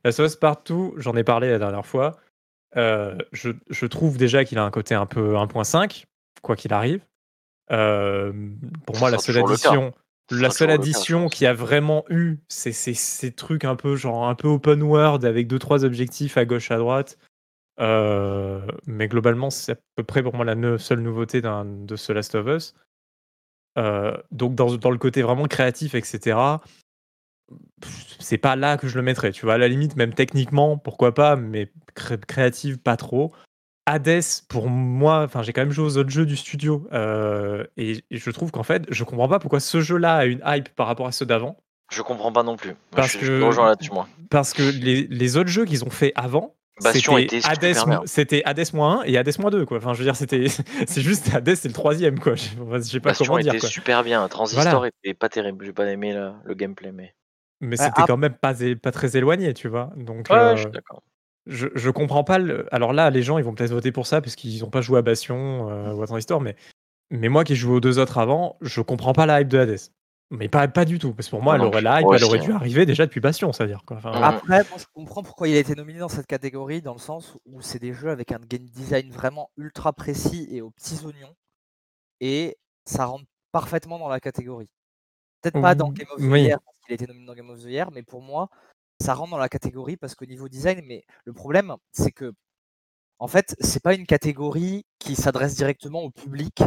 Last 0.04 0.20
of 0.20 0.28
Us 0.28 0.36
Partout, 0.36 0.94
j'en 0.98 1.16
ai 1.16 1.24
parlé 1.24 1.50
la 1.50 1.60
dernière 1.60 1.86
fois. 1.86 2.16
Euh, 2.76 3.16
je, 3.32 3.52
je 3.70 3.86
trouve 3.86 4.18
déjà 4.18 4.46
qu'il 4.46 4.58
a 4.58 4.64
un 4.64 4.72
côté 4.72 4.96
un 4.96 5.06
peu 5.06 5.36
1.5, 5.36 6.06
quoi 6.42 6.56
qu'il 6.56 6.74
arrive. 6.74 7.02
Euh, 7.72 8.32
pour 8.86 8.98
moi, 8.98 9.12
la 9.12 9.18
seule 9.18 9.38
addition, 9.40 9.94
la 10.32 10.50
seule 10.50 10.70
addition 10.72 11.28
qui 11.28 11.46
a 11.46 11.54
vraiment 11.54 12.06
eu, 12.10 12.38
c'est 12.48 12.72
c'est- 12.72 12.94
ces 12.94 13.32
trucs 13.32 13.66
un 13.66 13.76
peu 13.76 13.96
genre 13.96 14.28
un 14.28 14.36
peu 14.36 14.48
open 14.48 14.84
world 14.84 15.26
avec 15.26 15.48
deux 15.48 15.60
trois 15.60 15.84
objectifs 15.86 16.38
à 16.38 16.46
gauche 16.46 16.72
à 16.72 16.78
droite. 16.78 17.18
Euh, 17.80 18.66
mais 18.86 19.08
globalement, 19.08 19.50
c'est 19.50 19.74
à 19.74 19.78
peu 19.96 20.04
près 20.04 20.24
pour 20.24 20.34
moi 20.36 20.46
la 20.46 20.56
ne- 20.56 20.78
seule 20.78 21.00
nouveauté 21.02 21.42
d'un- 21.42 21.66
de 21.66 21.96
ce 21.96 22.12
Last 22.14 22.36
of 22.36 22.48
Us. 22.48 22.76
Euh, 23.78 24.18
donc 24.32 24.56
dans, 24.56 24.76
dans 24.76 24.90
le 24.90 24.98
côté 24.98 25.22
vraiment 25.22 25.46
créatif, 25.46 25.94
etc. 25.94 26.60
pff, 27.82 28.16
C'est 28.20 28.40
pas 28.40 28.56
là 28.56 28.78
que 28.78 28.88
je 28.88 28.96
le 28.96 29.04
mettrais. 29.04 29.32
Tu 29.32 29.46
vois, 29.46 29.54
à 29.56 29.58
la 29.60 29.68
limite, 29.68 29.96
même 29.96 30.14
techniquement, 30.14 30.78
pourquoi 30.78 31.14
pas, 31.14 31.36
mais 31.36 31.72
cré- 31.96 32.18
créative, 32.18 32.80
pas 32.80 32.98
trop. 32.98 33.32
Hades, 33.86 34.22
pour 34.50 34.68
moi, 34.70 35.24
enfin, 35.24 35.44
j'ai 35.44 35.54
quand 35.54 35.62
même 35.62 35.72
joué 35.72 35.86
aux 35.86 35.98
autres 35.98 36.10
jeux 36.10 36.26
du 36.26 36.36
studio 36.36 36.88
euh, 36.92 37.64
et, 37.78 38.04
et 38.12 38.18
je 38.18 38.30
trouve 38.32 38.52
qu'en 38.52 38.64
fait, 38.64 38.84
je 38.90 39.04
comprends 39.06 39.30
pas 39.30 39.40
pourquoi 39.40 39.62
ce 39.62 39.80
jeu-là 39.80 40.16
a 40.18 40.26
une 40.26 40.42
hype 40.46 40.70
par 40.70 40.88
rapport 40.88 41.08
à 41.08 41.14
ceux 41.14 41.26
d'avant. 41.26 41.58
Je 41.90 42.02
comprends 42.02 42.34
pas 42.34 42.44
non 42.44 42.58
plus. 42.58 42.72
Moi, 42.72 42.78
Parce 42.98 43.14
je, 43.14 43.20
je 43.20 43.26
te 43.32 43.40
que- 43.40 43.44
rejoins 43.44 43.68
là-dessus, 43.68 43.92
moi. 43.92 44.10
Parce 44.30 44.52
que 44.52 44.64
les, 44.64 45.04
les 45.08 45.38
autres 45.38 45.48
jeux 45.50 45.64
qu'ils 45.64 45.86
ont 45.86 45.90
fait 45.90 46.12
avant, 46.16 46.57
Bastion 46.84 47.18
c'était 47.18 47.38
était 47.38 47.48
Hades, 47.48 47.74
super 47.74 47.86
bien. 47.88 48.02
c'était 48.06 48.44
Hades 48.46 48.76
1 48.76 49.02
et 49.06 49.18
Hades 49.18 49.36
2 49.52 49.66
quoi. 49.66 49.78
Enfin, 49.78 49.94
je 49.94 50.00
veux 50.00 50.04
dire, 50.06 50.16
c'était, 50.16 50.46
c'est 50.88 51.02
juste 51.02 51.34
Hades, 51.34 51.56
c'est 51.56 51.68
le 51.68 51.74
troisième 51.74 52.20
quoi. 52.20 52.36
Je 52.36 52.44
sais 52.82 53.00
pas 53.00 53.10
Bastion 53.10 53.26
comment 53.26 53.40
dire 53.40 53.54
était 53.54 53.60
quoi. 53.62 53.70
super 53.70 54.04
bien. 54.04 54.28
Transistor 54.28 54.64
Voilà. 54.72 54.88
était 55.04 55.14
pas 55.14 55.30
terrible. 55.30 55.66
J'ai 55.66 55.74
pas 55.74 55.86
aimé 55.92 56.14
le, 56.14 56.32
le 56.46 56.54
gameplay, 56.54 56.92
mais. 56.92 57.14
Mais 57.62 57.80
Ouais, 57.80 57.86
c'était 57.86 58.04
quand 58.06 58.18
même 58.18 58.36
pas, 58.36 58.54
pas 58.82 58.92
très 58.92 59.18
éloigné, 59.18 59.54
tu 59.56 59.68
vois. 59.68 59.92
Donc, 59.96 60.28
Ouais, 60.30 60.36
euh, 60.38 60.56
je 60.56 60.62
suis 60.64 60.72
d'accord. 60.72 61.02
je, 61.48 61.68
je 61.74 61.90
comprends 61.90 62.24
pas. 62.24 62.38
Le... 62.38 62.68
Alors 62.72 62.94
là, 62.94 63.10
les 63.10 63.24
gens, 63.24 63.40
ils 63.40 63.44
vont 63.44 63.56
peut-être 63.56 63.72
voter 63.72 63.92
pour 63.92 64.06
ça 64.06 64.22
parce 64.22 64.36
qu'ils 64.36 64.64
ont 64.64 64.70
pas 64.70 64.82
joué 64.82 65.00
à 65.00 65.02
Bastion 65.02 65.68
euh, 65.72 65.94
ou 65.94 66.04
à 66.04 66.06
Transistor, 66.06 66.40
mais, 66.40 66.56
mais 67.10 67.30
moi 67.30 67.44
qui 67.44 67.54
ai 67.54 67.56
joué 67.56 67.74
aux 67.76 67.80
deux 67.80 67.98
autres 67.98 68.20
avant, 68.20 68.58
je 68.62 68.82
comprends 68.82 69.14
pas 69.14 69.26
la 69.26 69.42
hype 69.42 69.48
de 69.48 69.58
Hades. 69.58 69.80
Mais 70.30 70.50
pas, 70.50 70.68
pas 70.68 70.84
du 70.84 71.00
tout, 71.00 71.14
parce 71.14 71.28
que 71.28 71.32
pour 71.32 71.42
moi, 71.42 71.56
elle 71.56 71.62
non 71.62 71.68
aurait 71.68 71.82
Moi 71.82 72.18
elle 72.18 72.24
aurait 72.26 72.40
dû 72.40 72.52
hein. 72.52 72.56
arriver 72.56 72.86
déjà 72.86 73.06
depuis 73.06 73.22
Bastion, 73.22 73.54
c'est-à-dire 73.54 73.84
quoi. 73.86 73.98
Enfin. 73.98 74.12
Après, 74.12 74.64
moi, 74.70 74.78
je 74.78 74.86
comprends 74.94 75.24
pourquoi 75.24 75.48
il 75.48 75.56
a 75.56 75.60
été 75.60 75.74
nominé 75.74 76.00
dans 76.00 76.10
cette 76.10 76.28
catégorie, 76.28 76.82
dans 76.82 76.94
le 76.94 77.00
sens 77.00 77.38
où 77.46 77.62
c'est 77.62 77.80
des 77.80 77.94
jeux 77.94 78.10
avec 78.10 78.34
un 78.34 78.40
game 78.40 78.66
design 78.66 79.10
vraiment 79.10 79.52
ultra 79.56 79.94
précis 79.94 80.48
et 80.52 80.62
aux 80.62 80.72
petits 80.72 81.06
oignons, 81.06 81.34
et 82.20 82.58
ça 82.86 83.06
rentre 83.06 83.24
parfaitement 83.54 84.00
dans 84.00 84.10
la 84.10 84.20
catégorie. 84.20 84.70
Peut-être 85.42 85.62
pas 85.62 85.76
dans 85.76 85.90
Ouh, 85.90 85.94
Game 85.94 86.08
of 86.12 86.20
the 86.20 86.26
oui. 86.26 86.44
Year, 86.44 86.60
parce 86.60 86.78
qu'il 86.84 86.92
a 86.92 86.96
été 86.96 87.08
nominé 87.08 87.26
dans 87.26 87.34
Game 87.34 87.50
of 87.50 87.60
the 87.60 87.68
Year, 87.68 87.90
mais 87.92 88.04
pour 88.04 88.22
moi, 88.22 88.50
ça 89.02 89.14
rentre 89.14 89.32
dans 89.32 89.38
la 89.38 89.50
catégorie 89.50 89.96
parce 89.96 90.14
qu'au 90.14 90.26
niveau 90.26 90.50
design, 90.50 90.82
mais 90.86 91.06
le 91.24 91.32
problème, 91.32 91.76
c'est 91.94 92.12
que, 92.12 92.34
en 93.20 93.28
fait, 93.28 93.56
c'est 93.62 93.82
pas 93.82 93.94
une 93.94 94.06
catégorie 94.06 94.86
qui 95.00 95.16
s'adresse 95.16 95.56
directement 95.56 96.02
au 96.02 96.10
public, 96.10 96.64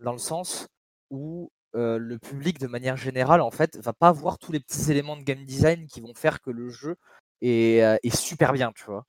dans 0.00 0.12
le 0.12 0.18
sens 0.18 0.68
où 1.10 1.50
euh, 1.74 1.98
le 1.98 2.18
public, 2.18 2.58
de 2.58 2.66
manière 2.66 2.96
générale, 2.96 3.40
en 3.40 3.50
fait, 3.50 3.76
va 3.78 3.92
pas 3.92 4.12
voir 4.12 4.38
tous 4.38 4.52
les 4.52 4.60
petits 4.60 4.90
éléments 4.90 5.16
de 5.16 5.22
game 5.22 5.44
design 5.44 5.86
qui 5.86 6.00
vont 6.00 6.14
faire 6.14 6.40
que 6.40 6.50
le 6.50 6.68
jeu 6.68 6.96
est, 7.42 7.82
euh, 7.82 7.96
est 8.02 8.14
super 8.14 8.52
bien, 8.52 8.72
tu 8.72 8.84
vois. 8.84 9.04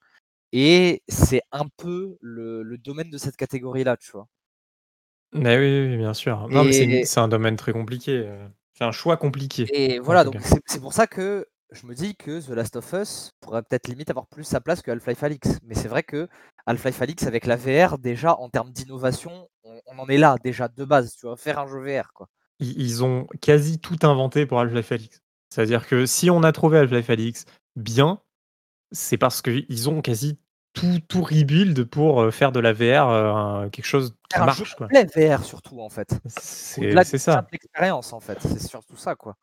Et 0.52 1.04
c'est 1.08 1.42
un 1.52 1.68
peu 1.78 2.18
le, 2.22 2.64
le 2.64 2.78
domaine 2.78 3.10
de 3.10 3.18
cette 3.18 3.36
catégorie-là, 3.36 3.98
tu 3.98 4.12
vois. 4.12 4.28
Mais 5.34 5.58
oui, 5.58 5.90
oui, 5.90 5.98
bien 5.98 6.14
sûr. 6.14 6.48
Non, 6.50 6.64
mais 6.64 7.04
c'est 7.04 7.20
un 7.20 7.28
domaine 7.28 7.56
très 7.56 7.74
compliqué. 7.74 8.24
euh. 8.26 8.48
C'est 8.74 8.84
un 8.86 8.92
choix 8.92 9.18
compliqué. 9.18 9.66
Et 9.74 10.00
voilà, 10.00 10.24
donc 10.24 10.38
c'est 10.66 10.80
pour 10.80 10.94
ça 10.94 11.08
que 11.08 11.46
je 11.72 11.86
me 11.88 11.94
dis 11.94 12.16
que 12.16 12.40
The 12.40 12.50
Last 12.50 12.76
of 12.78 12.94
Us 12.94 13.32
pourrait 13.42 13.64
peut-être 13.64 13.88
limite 13.88 14.10
avoir 14.10 14.28
plus 14.28 14.44
sa 14.44 14.62
place 14.62 14.82
que 14.82 14.92
Half-Life 14.92 15.24
Alix. 15.24 15.60
Mais 15.64 15.76
c'est 15.76 15.88
vrai 15.88 16.04
que 16.04 16.28
Half-Life 16.66 17.02
Alix 17.02 17.24
avec 17.28 17.46
la 17.46 17.58
VR, 17.58 17.98
déjà 17.98 18.38
en 18.40 18.50
termes 18.50 18.72
d'innovation, 18.72 19.50
on, 19.64 19.80
on 19.88 20.00
en 20.00 20.08
est 20.08 20.18
là 20.18 20.36
déjà 20.44 20.68
de 20.68 20.86
base, 20.86 21.16
tu 21.16 21.26
vois, 21.26 21.38
faire 21.38 21.60
un 21.60 21.68
jeu 21.68 21.80
VR 21.80 22.14
quoi. 22.14 22.28
Ils, 22.60 22.80
ils 22.82 23.04
ont 23.04 23.28
quasi 23.42 23.80
tout 23.80 23.98
inventé 24.04 24.46
pour 24.46 24.60
Half-Life 24.60 24.92
Alix. 24.92 25.22
C'est-à-dire 25.50 25.88
que 25.88 26.06
si 26.06 26.30
on 26.30 26.44
a 26.44 26.52
trouvé 26.52 26.80
Half-Life 26.80 27.10
Alix 27.10 27.46
bien, 27.76 28.22
c'est 28.92 29.18
parce 29.18 29.42
qu'ils 29.42 29.90
ont 29.90 30.02
quasi 30.02 30.38
tout, 30.74 31.00
tout 31.08 31.22
rebuild 31.24 31.86
pour 31.86 32.22
euh, 32.22 32.32
faire 32.32 32.52
de 32.52 32.60
la 32.60 32.74
VR 32.74 33.10
euh, 33.10 33.70
quelque 33.70 33.86
chose 33.86 34.14
qui 34.30 34.40
marche. 34.40 34.76
Quoi. 34.76 34.88
complet 34.88 35.06
VR 35.06 35.44
surtout 35.44 35.80
en 35.82 35.90
fait. 35.90 36.18
C'est 36.28 36.82
Au-delà 36.82 37.04
c'est 37.06 37.18
de 37.18 37.22
ça. 37.22 37.34
simple 37.34 37.56
expérience 37.56 38.12
en 38.14 38.20
fait, 38.20 38.38
c'est 38.42 38.62
surtout 38.62 38.98
ça 38.98 39.16
quoi. 39.16 39.38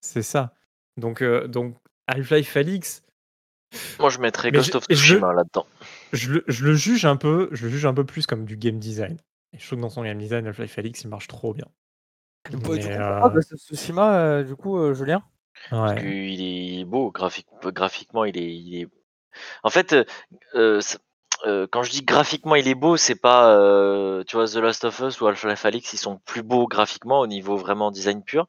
C'est 0.00 0.22
ça. 0.22 0.52
Donc, 0.98 1.22
euh, 1.22 1.48
donc 1.48 1.76
Half-Life 2.06 2.56
Alix, 2.58 3.02
Moi, 3.98 4.10
je 4.10 4.18
mettrais 4.18 4.52
Ghost 4.52 4.72
je- 4.72 4.76
of 4.76 4.84
je- 4.90 4.94
Tsushima 4.94 5.32
là-dedans. 5.32 5.66
je 6.12 6.32
le, 6.34 6.44
je 6.48 6.64
le 6.66 6.74
juge 6.74 7.04
un 7.06 7.16
peu, 7.16 7.48
je 7.52 7.64
le 7.64 7.70
juge 7.72 7.86
un 7.86 7.94
peu 7.94 8.04
plus 8.04 8.26
comme 8.26 8.44
du 8.44 8.56
game 8.58 8.78
design. 8.78 9.16
Et 9.54 9.58
je 9.58 9.66
trouve 9.66 9.78
que 9.78 9.82
dans 9.82 9.88
son 9.90 10.02
game 10.04 10.18
design, 10.18 10.46
Half-Life 10.46 10.78
Alix, 10.78 11.02
il 11.02 11.08
marche 11.08 11.26
trop 11.28 11.54
bien. 11.54 11.66
Bah, 12.50 12.50
du 12.50 12.58
coup, 12.58 12.72
euh, 12.72 13.28
of 13.28 13.44
Tsushima, 13.58 14.16
euh, 14.18 14.44
du 14.44 14.54
coup, 14.56 14.76
euh, 14.78 14.94
Julien 14.94 15.22
Parce 15.70 15.94
ouais. 15.94 16.00
qu'il 16.00 16.40
est 16.80 16.84
beau, 16.84 17.10
graphique, 17.10 17.48
graphiquement, 17.62 18.24
il 18.24 18.36
est, 18.38 18.54
il 18.56 18.82
est. 18.82 18.88
En 19.64 19.70
fait, 19.70 19.92
euh, 19.94 20.04
euh, 20.54 20.80
euh, 21.46 21.66
quand 21.70 21.82
je 21.82 21.90
dis 21.90 22.02
graphiquement 22.02 22.54
il 22.56 22.68
est 22.68 22.74
beau, 22.74 22.96
c'est 22.96 23.16
pas, 23.16 23.56
euh, 23.56 24.24
tu 24.24 24.36
vois, 24.36 24.46
The 24.46 24.56
Last 24.56 24.84
of 24.84 25.00
Us 25.00 25.20
ou 25.20 25.26
Half-Life 25.26 25.64
Alyx, 25.66 25.92
ils 25.94 25.98
sont 25.98 26.18
plus 26.26 26.42
beaux 26.42 26.68
graphiquement 26.68 27.20
au 27.20 27.26
niveau 27.26 27.56
vraiment 27.56 27.90
design 27.90 28.22
pur, 28.24 28.46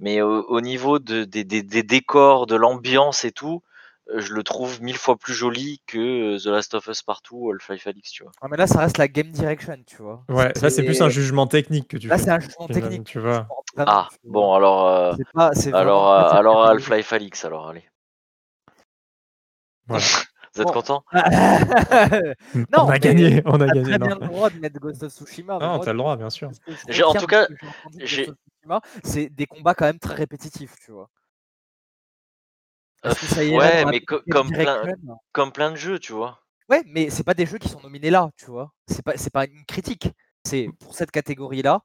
mais 0.00 0.22
au, 0.22 0.44
au 0.48 0.60
niveau 0.60 0.98
de, 0.98 1.24
des, 1.24 1.44
des- 1.44 1.62
des 1.62 1.82
décors, 1.84 2.46
de 2.46 2.56
l'ambiance 2.56 3.24
et 3.24 3.32
tout, 3.32 3.62
euh, 3.64 3.67
je 4.16 4.32
le 4.32 4.42
trouve 4.42 4.80
mille 4.82 4.96
fois 4.96 5.16
plus 5.16 5.34
joli 5.34 5.82
que 5.86 6.36
euh, 6.36 6.38
The 6.38 6.46
Last 6.46 6.74
of 6.74 6.86
Us 6.86 7.02
partout 7.02 7.36
ou 7.36 7.50
Half-Life 7.52 7.86
Alyx, 7.86 8.10
tu 8.10 8.22
vois. 8.22 8.32
Ah, 8.40 8.48
mais 8.50 8.56
là, 8.56 8.66
ça 8.66 8.80
reste 8.80 8.96
la 8.98 9.06
game 9.08 9.30
direction, 9.30 9.76
tu 9.86 10.02
vois. 10.02 10.24
Ouais, 10.28 10.52
là, 10.62 10.70
c'est 10.70 10.82
plus 10.82 11.00
un 11.02 11.08
jugement 11.10 11.46
technique 11.46 11.88
que 11.88 11.96
tu 11.98 12.08
Là, 12.08 12.16
c'est 12.18 12.30
un 12.30 12.40
jugement 12.40 12.66
technique. 12.68 13.04
tu 13.04 13.18
vois. 13.20 13.46
Ah, 13.76 14.08
bon, 14.24 14.54
alors, 14.54 14.86
euh, 14.88 15.12
C'est 15.52 15.70
pas, 15.70 15.78
alors, 15.78 16.10
euh, 16.12 16.30
alors. 16.30 16.64
Half-Life 16.66 17.12
Alyx, 17.12 17.44
alors, 17.44 17.68
allez. 17.68 17.84
Voilà. 19.86 20.04
Vous 20.54 20.62
êtes 20.62 20.66
Bon. 20.68 20.72
content? 20.72 21.04
Non, 22.54 22.84
on 22.86 22.88
a 22.88 22.98
gagné, 22.98 23.42
on 23.44 23.60
a 23.60 23.66
T'as 23.66 23.74
gagné. 23.74 23.82
très 23.82 23.98
non. 23.98 24.06
bien 24.06 24.18
le 24.20 24.26
droit 24.26 24.50
de 24.50 24.58
mettre 24.58 24.80
Ghost 24.80 25.02
of 25.02 25.12
Tsushima. 25.12 25.58
Non, 25.58 25.78
t'as 25.78 25.92
le 25.92 25.98
droit, 25.98 26.16
bien 26.16 26.30
sûr. 26.30 26.50
en 27.04 27.12
tout 27.14 27.26
cas, 27.26 27.46
c'est 29.04 29.28
des 29.28 29.46
combats 29.46 29.74
quand 29.74 29.84
même 29.84 29.98
très 29.98 30.14
répétitifs, 30.14 30.74
tu 30.84 30.90
vois. 30.92 31.10
Est-ce 33.04 33.20
que 33.20 33.26
ça 33.26 33.44
irait 33.44 33.56
ouais, 33.56 33.80
dans 33.80 33.86
la 33.86 33.90
mais 33.92 34.00
co- 34.00 34.20
comme 34.30 34.48
plein, 34.50 34.82
direction 34.82 35.18
comme 35.32 35.52
plein 35.52 35.70
de 35.70 35.76
jeux, 35.76 35.98
tu 35.98 36.12
vois. 36.12 36.40
Ouais, 36.68 36.82
mais 36.86 37.10
c'est 37.10 37.24
pas 37.24 37.34
des 37.34 37.46
jeux 37.46 37.58
qui 37.58 37.68
sont 37.68 37.80
nominés 37.80 38.10
là, 38.10 38.30
tu 38.36 38.46
vois. 38.46 38.72
C'est 38.88 39.02
pas, 39.02 39.16
c'est 39.16 39.32
pas 39.32 39.44
une 39.46 39.64
critique. 39.66 40.10
C'est 40.44 40.68
pour 40.80 40.94
cette 40.94 41.10
catégorie-là. 41.10 41.80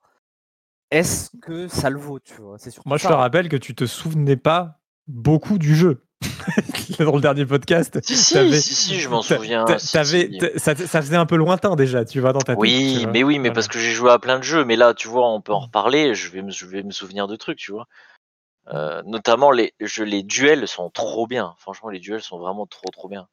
Est-ce 0.92 1.30
que 1.42 1.68
ça 1.68 1.90
le 1.90 2.00
vaut, 2.00 2.20
tu 2.20 2.36
vois? 2.42 2.58
Moi, 2.86 2.98
je 2.98 3.04
ça. 3.04 3.10
te 3.10 3.14
rappelle 3.14 3.50
que 3.50 3.58
tu 3.58 3.74
te 3.76 3.86
souvenais 3.86 4.36
pas 4.36 4.80
beaucoup 5.08 5.58
du 5.58 5.76
jeu. 5.76 6.06
dans 7.00 7.16
le 7.16 7.22
dernier 7.22 7.46
podcast. 7.46 8.00
Si, 8.04 8.16
si, 8.16 8.62
si, 8.62 8.76
si, 8.76 9.00
je 9.00 9.10
m'en 9.10 9.22
souviens. 9.22 9.66
ça, 9.78 10.04
ça 10.06 11.02
faisait 11.02 11.16
un 11.16 11.26
peu 11.26 11.36
lointain 11.36 11.76
déjà, 11.76 12.06
tu 12.06 12.20
vois, 12.20 12.34
dans 12.34 12.40
ta 12.40 12.56
Oui, 12.56 13.06
mais 13.12 13.24
oui, 13.24 13.40
mais 13.40 13.50
Voilà. 13.50 13.54
parce 13.56 13.68
que 13.68 13.80
j'ai 13.80 13.92
joué 13.92 14.12
à 14.12 14.20
plein 14.20 14.40
de 14.40 14.44
jeux, 14.44 14.66
mais 14.66 14.76
là, 14.76 14.94
tu 14.94 15.08
vois, 15.08 15.30
on 15.30 15.42
peut 15.42 15.54
en 15.54 15.62
reparler, 15.62 16.14
je 16.16 16.30
vais 16.30 16.42
me, 16.42 16.52
je 16.52 16.66
vais 16.66 16.84
me 16.84 16.92
souvenir 16.92 17.28
de 17.28 17.36
trucs, 17.36 17.58
tu 17.58 17.72
vois. 17.72 17.88
Euh, 18.70 19.02
notamment, 19.06 19.52
les, 19.52 19.74
jeux, 19.82 20.06
les 20.06 20.24
duels 20.24 20.68
sont 20.68 20.90
trop 20.90 21.28
bien. 21.28 21.54
Franchement, 21.60 21.90
les 21.90 22.00
duels 22.00 22.22
sont 22.22 22.40
vraiment 22.40 22.66
trop, 22.66 22.90
trop 22.92 23.10
bien. 23.10 23.28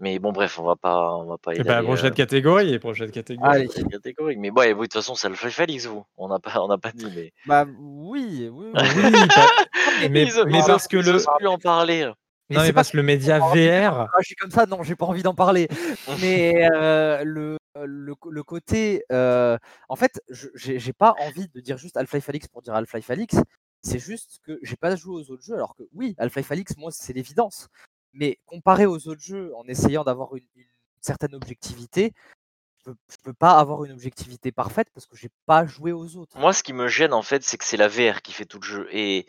Mais 0.00 0.20
bon, 0.20 0.30
bref, 0.30 0.60
on 0.60 0.62
va 0.62 0.76
pas, 0.76 1.12
on 1.16 1.24
va 1.24 1.38
pas 1.38 1.54
Et 1.54 1.58
bah, 1.58 1.62
étaler, 1.64 1.86
prochaine 1.86 2.12
euh, 2.12 2.14
catégorie 2.14 2.72
et 2.72 2.78
prochaine 2.78 3.10
catégorie. 3.10 3.50
Allez. 3.50 3.68
les 3.76 3.84
catégories. 3.84 4.36
Mais 4.36 4.52
bon, 4.52 4.62
et 4.62 4.72
vous, 4.72 4.82
de 4.82 4.86
toute 4.86 4.92
façon, 4.94 5.16
c'est 5.16 5.28
le 5.28 5.34
Félix, 5.34 5.86
vous. 5.86 6.04
On 6.16 6.28
n'a 6.28 6.38
pas, 6.38 6.60
on 6.62 6.68
n'a 6.68 6.78
pas 6.78 6.92
dit, 6.92 7.10
mais. 7.16 7.32
Bah 7.46 7.64
oui, 7.80 8.48
oui. 8.52 8.66
oui. 8.72 8.72
Oui, 8.74 9.12
pas- 9.28 9.50
mais, 10.08 10.24
osent- 10.26 10.44
mais 10.46 10.60
parce 10.64 10.86
que 10.86 10.98
ils 10.98 11.02
le, 11.04 11.12
plus 11.38 11.46
en 11.48 11.58
parler. 11.58 12.04
non, 12.04 12.14
mais 12.50 12.66
c'est 12.66 12.72
parce 12.72 12.92
que 12.92 12.96
le 12.96 13.02
média 13.02 13.40
VR, 13.40 14.02
Ah, 14.02 14.08
je 14.20 14.26
suis 14.26 14.36
comme 14.36 14.52
ça, 14.52 14.66
non, 14.66 14.84
j'ai 14.84 14.94
pas 14.94 15.06
envie 15.06 15.24
d'en 15.24 15.34
parler. 15.34 15.66
Mais 16.20 16.68
euh, 16.72 17.24
le, 17.24 17.56
le, 17.84 18.14
le 18.30 18.42
côté. 18.44 19.02
euh, 19.10 19.58
en 19.88 19.96
fait, 19.96 20.20
je- 20.30 20.46
j'ai 20.54 20.92
pas 20.92 21.16
envie 21.26 21.48
de 21.48 21.60
dire 21.60 21.76
juste 21.76 21.96
Half-Life 21.96 22.28
Alyx 22.28 22.46
pour 22.46 22.62
dire 22.62 22.74
Half-Life 22.74 23.10
Alyx. 23.10 23.34
C'est 23.82 23.98
juste 23.98 24.40
que 24.42 24.58
j'ai 24.62 24.76
pas 24.76 24.94
joué 24.96 25.14
aux 25.14 25.30
autres 25.30 25.42
jeux, 25.42 25.54
alors 25.54 25.74
que 25.76 25.84
oui, 25.92 26.14
Half-Life 26.18 26.76
moi, 26.76 26.90
c'est 26.90 27.12
l'évidence. 27.12 27.68
Mais 28.12 28.38
comparé 28.46 28.86
aux 28.86 29.08
autres 29.08 29.20
jeux, 29.20 29.54
en 29.56 29.64
essayant 29.68 30.02
d'avoir 30.04 30.34
une, 30.34 30.46
une 30.56 30.64
certaine 31.00 31.34
objectivité, 31.34 32.12
je 32.78 32.90
peux, 32.90 32.96
je 33.10 33.16
peux 33.22 33.34
pas 33.34 33.58
avoir 33.58 33.84
une 33.84 33.92
objectivité 33.92 34.50
parfaite 34.50 34.88
parce 34.94 35.06
que 35.06 35.16
j'ai 35.16 35.30
pas 35.46 35.66
joué 35.66 35.92
aux 35.92 36.16
autres. 36.16 36.36
Moi, 36.38 36.52
ce 36.52 36.62
qui 36.62 36.72
me 36.72 36.88
gêne, 36.88 37.12
en 37.12 37.22
fait, 37.22 37.44
c'est 37.44 37.58
que 37.58 37.64
c'est 37.64 37.76
la 37.76 37.88
VR 37.88 38.22
qui 38.22 38.32
fait 38.32 38.46
tout 38.46 38.58
le 38.58 38.66
jeu. 38.66 38.88
Et. 38.90 39.26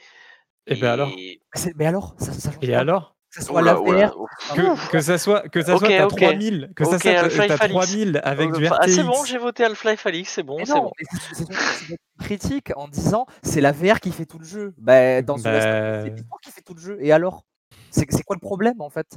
Et 0.65 0.75
ben 0.75 0.91
alors? 0.91 1.09
Mais 1.09 1.39
c'est- 1.53 1.73
Mais 1.75 1.85
alors, 1.85 2.15
ça, 2.19 2.31
ça 2.33 2.51
change 2.51 2.63
et 2.63 2.73
alors? 2.73 3.15
Que 3.31 3.41
ce 3.41 3.45
soit 3.45 3.61
Oula, 3.61 3.73
la 3.73 3.79
oula, 3.81 4.07
VR, 4.07 4.25
que, 4.55 4.91
que 4.91 4.99
ça 5.01 5.17
soit 5.19 5.47
que 5.49 5.61
ça 5.61 5.77
soit 5.77 5.87
Ok, 5.87 5.93
t'as 5.95 6.05
ok. 6.07 6.17
3000 6.17 6.71
que 6.75 6.83
ça 6.83 6.97
soit 6.97 7.11
t'as- 7.13 7.19
Half-Life 7.25 7.47
t'as 7.47 7.63
Alyx. 7.65 7.79
3000 7.87 8.21
avec 8.23 8.51
du 8.53 8.65
Ah, 8.65 8.73
RTX 8.77 8.91
c'est 8.95 9.03
bon, 9.03 9.23
j'ai 9.23 9.37
voté 9.37 9.63
Half-Life 9.65 10.05
Alyx, 10.07 10.29
c'est 10.31 10.41
bon, 10.43 10.57
c'est 10.65 10.73
bon. 10.73 10.91
c'est 10.99 11.35
c'est 11.45 11.53
c'est 11.53 11.97
critique 12.19 12.71
en 12.75 12.87
disant 12.87 13.27
c'est 13.43 13.61
la 13.61 13.71
VR 13.71 13.99
qui 13.99 14.11
fait 14.11 14.25
tout 14.25 14.39
le 14.39 14.45
jeu. 14.45 14.73
Bah, 14.79 15.21
dans 15.21 15.35
Bah, 15.37 16.01
c'est 16.03 16.09
l'histoire 16.09 16.39
qui 16.41 16.51
fait 16.51 16.61
tout 16.61 16.73
le 16.73 16.81
jeu. 16.81 16.97
Et 17.01 17.11
alors? 17.11 17.43
C'est 17.91 18.11
c'est 18.11 18.23
quoi 18.23 18.35
le 18.35 18.39
problème 18.41 18.81
en 18.81 18.89
fait? 18.89 19.07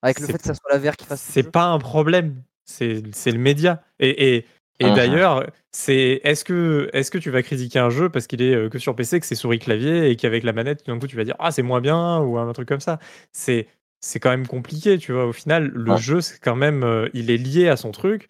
Avec 0.00 0.18
le 0.18 0.26
C'est- 0.26 0.32
fait 0.32 0.38
que 0.38 0.44
ça 0.44 0.54
soit 0.54 0.70
la 0.72 0.78
VR 0.78 0.96
qui 0.96 1.04
fasse 1.04 1.20
tout 1.22 1.28
le 1.36 1.42
c'est 1.42 1.50
pas 1.50 1.64
un 1.66 1.78
problème 1.78 2.42
c'est 2.64 3.02
c'est 3.12 3.32
le 3.32 3.38
média 3.38 3.82
et 3.98 4.36
et, 4.36 4.46
et 4.82 4.90
Mhm. 4.90 4.94
d'ailleurs 4.96 5.46
c'est 5.72 6.20
est-ce 6.24 6.44
que 6.44 6.90
est-ce 6.92 7.10
que 7.10 7.18
tu 7.18 7.30
vas 7.30 7.42
critiquer 7.42 7.78
un 7.78 7.90
jeu 7.90 8.08
parce 8.10 8.26
qu'il 8.26 8.42
est 8.42 8.54
euh, 8.54 8.68
que 8.68 8.78
sur 8.78 8.94
PC 8.96 9.20
que 9.20 9.26
c'est 9.26 9.34
souris 9.34 9.58
clavier 9.58 10.10
et 10.10 10.16
qu'avec 10.16 10.44
la 10.44 10.52
manette 10.52 10.84
tout 10.84 10.90
d'un 10.92 10.98
coup 10.98 11.06
tu 11.06 11.16
vas 11.16 11.24
dire 11.24 11.36
ah 11.38 11.50
c'est 11.50 11.62
moins 11.62 11.80
bien 11.80 12.18
ou 12.20 12.38
un 12.38 12.52
truc 12.52 12.68
comme 12.68 12.80
ça 12.80 12.98
c'est 13.32 13.68
c'est 14.00 14.20
quand 14.20 14.30
même 14.30 14.46
compliqué 14.46 14.98
tu 14.98 15.12
vois 15.12 15.26
au 15.26 15.32
final 15.32 15.68
le 15.68 15.92
Ouais. 15.92 15.98
jeu 15.98 16.20
c'est 16.20 16.38
quand 16.40 16.56
même 16.56 16.82
euh, 16.84 17.08
il 17.14 17.30
est 17.30 17.36
lié 17.38 17.68
à 17.68 17.76
son 17.76 17.90
truc 17.92 18.28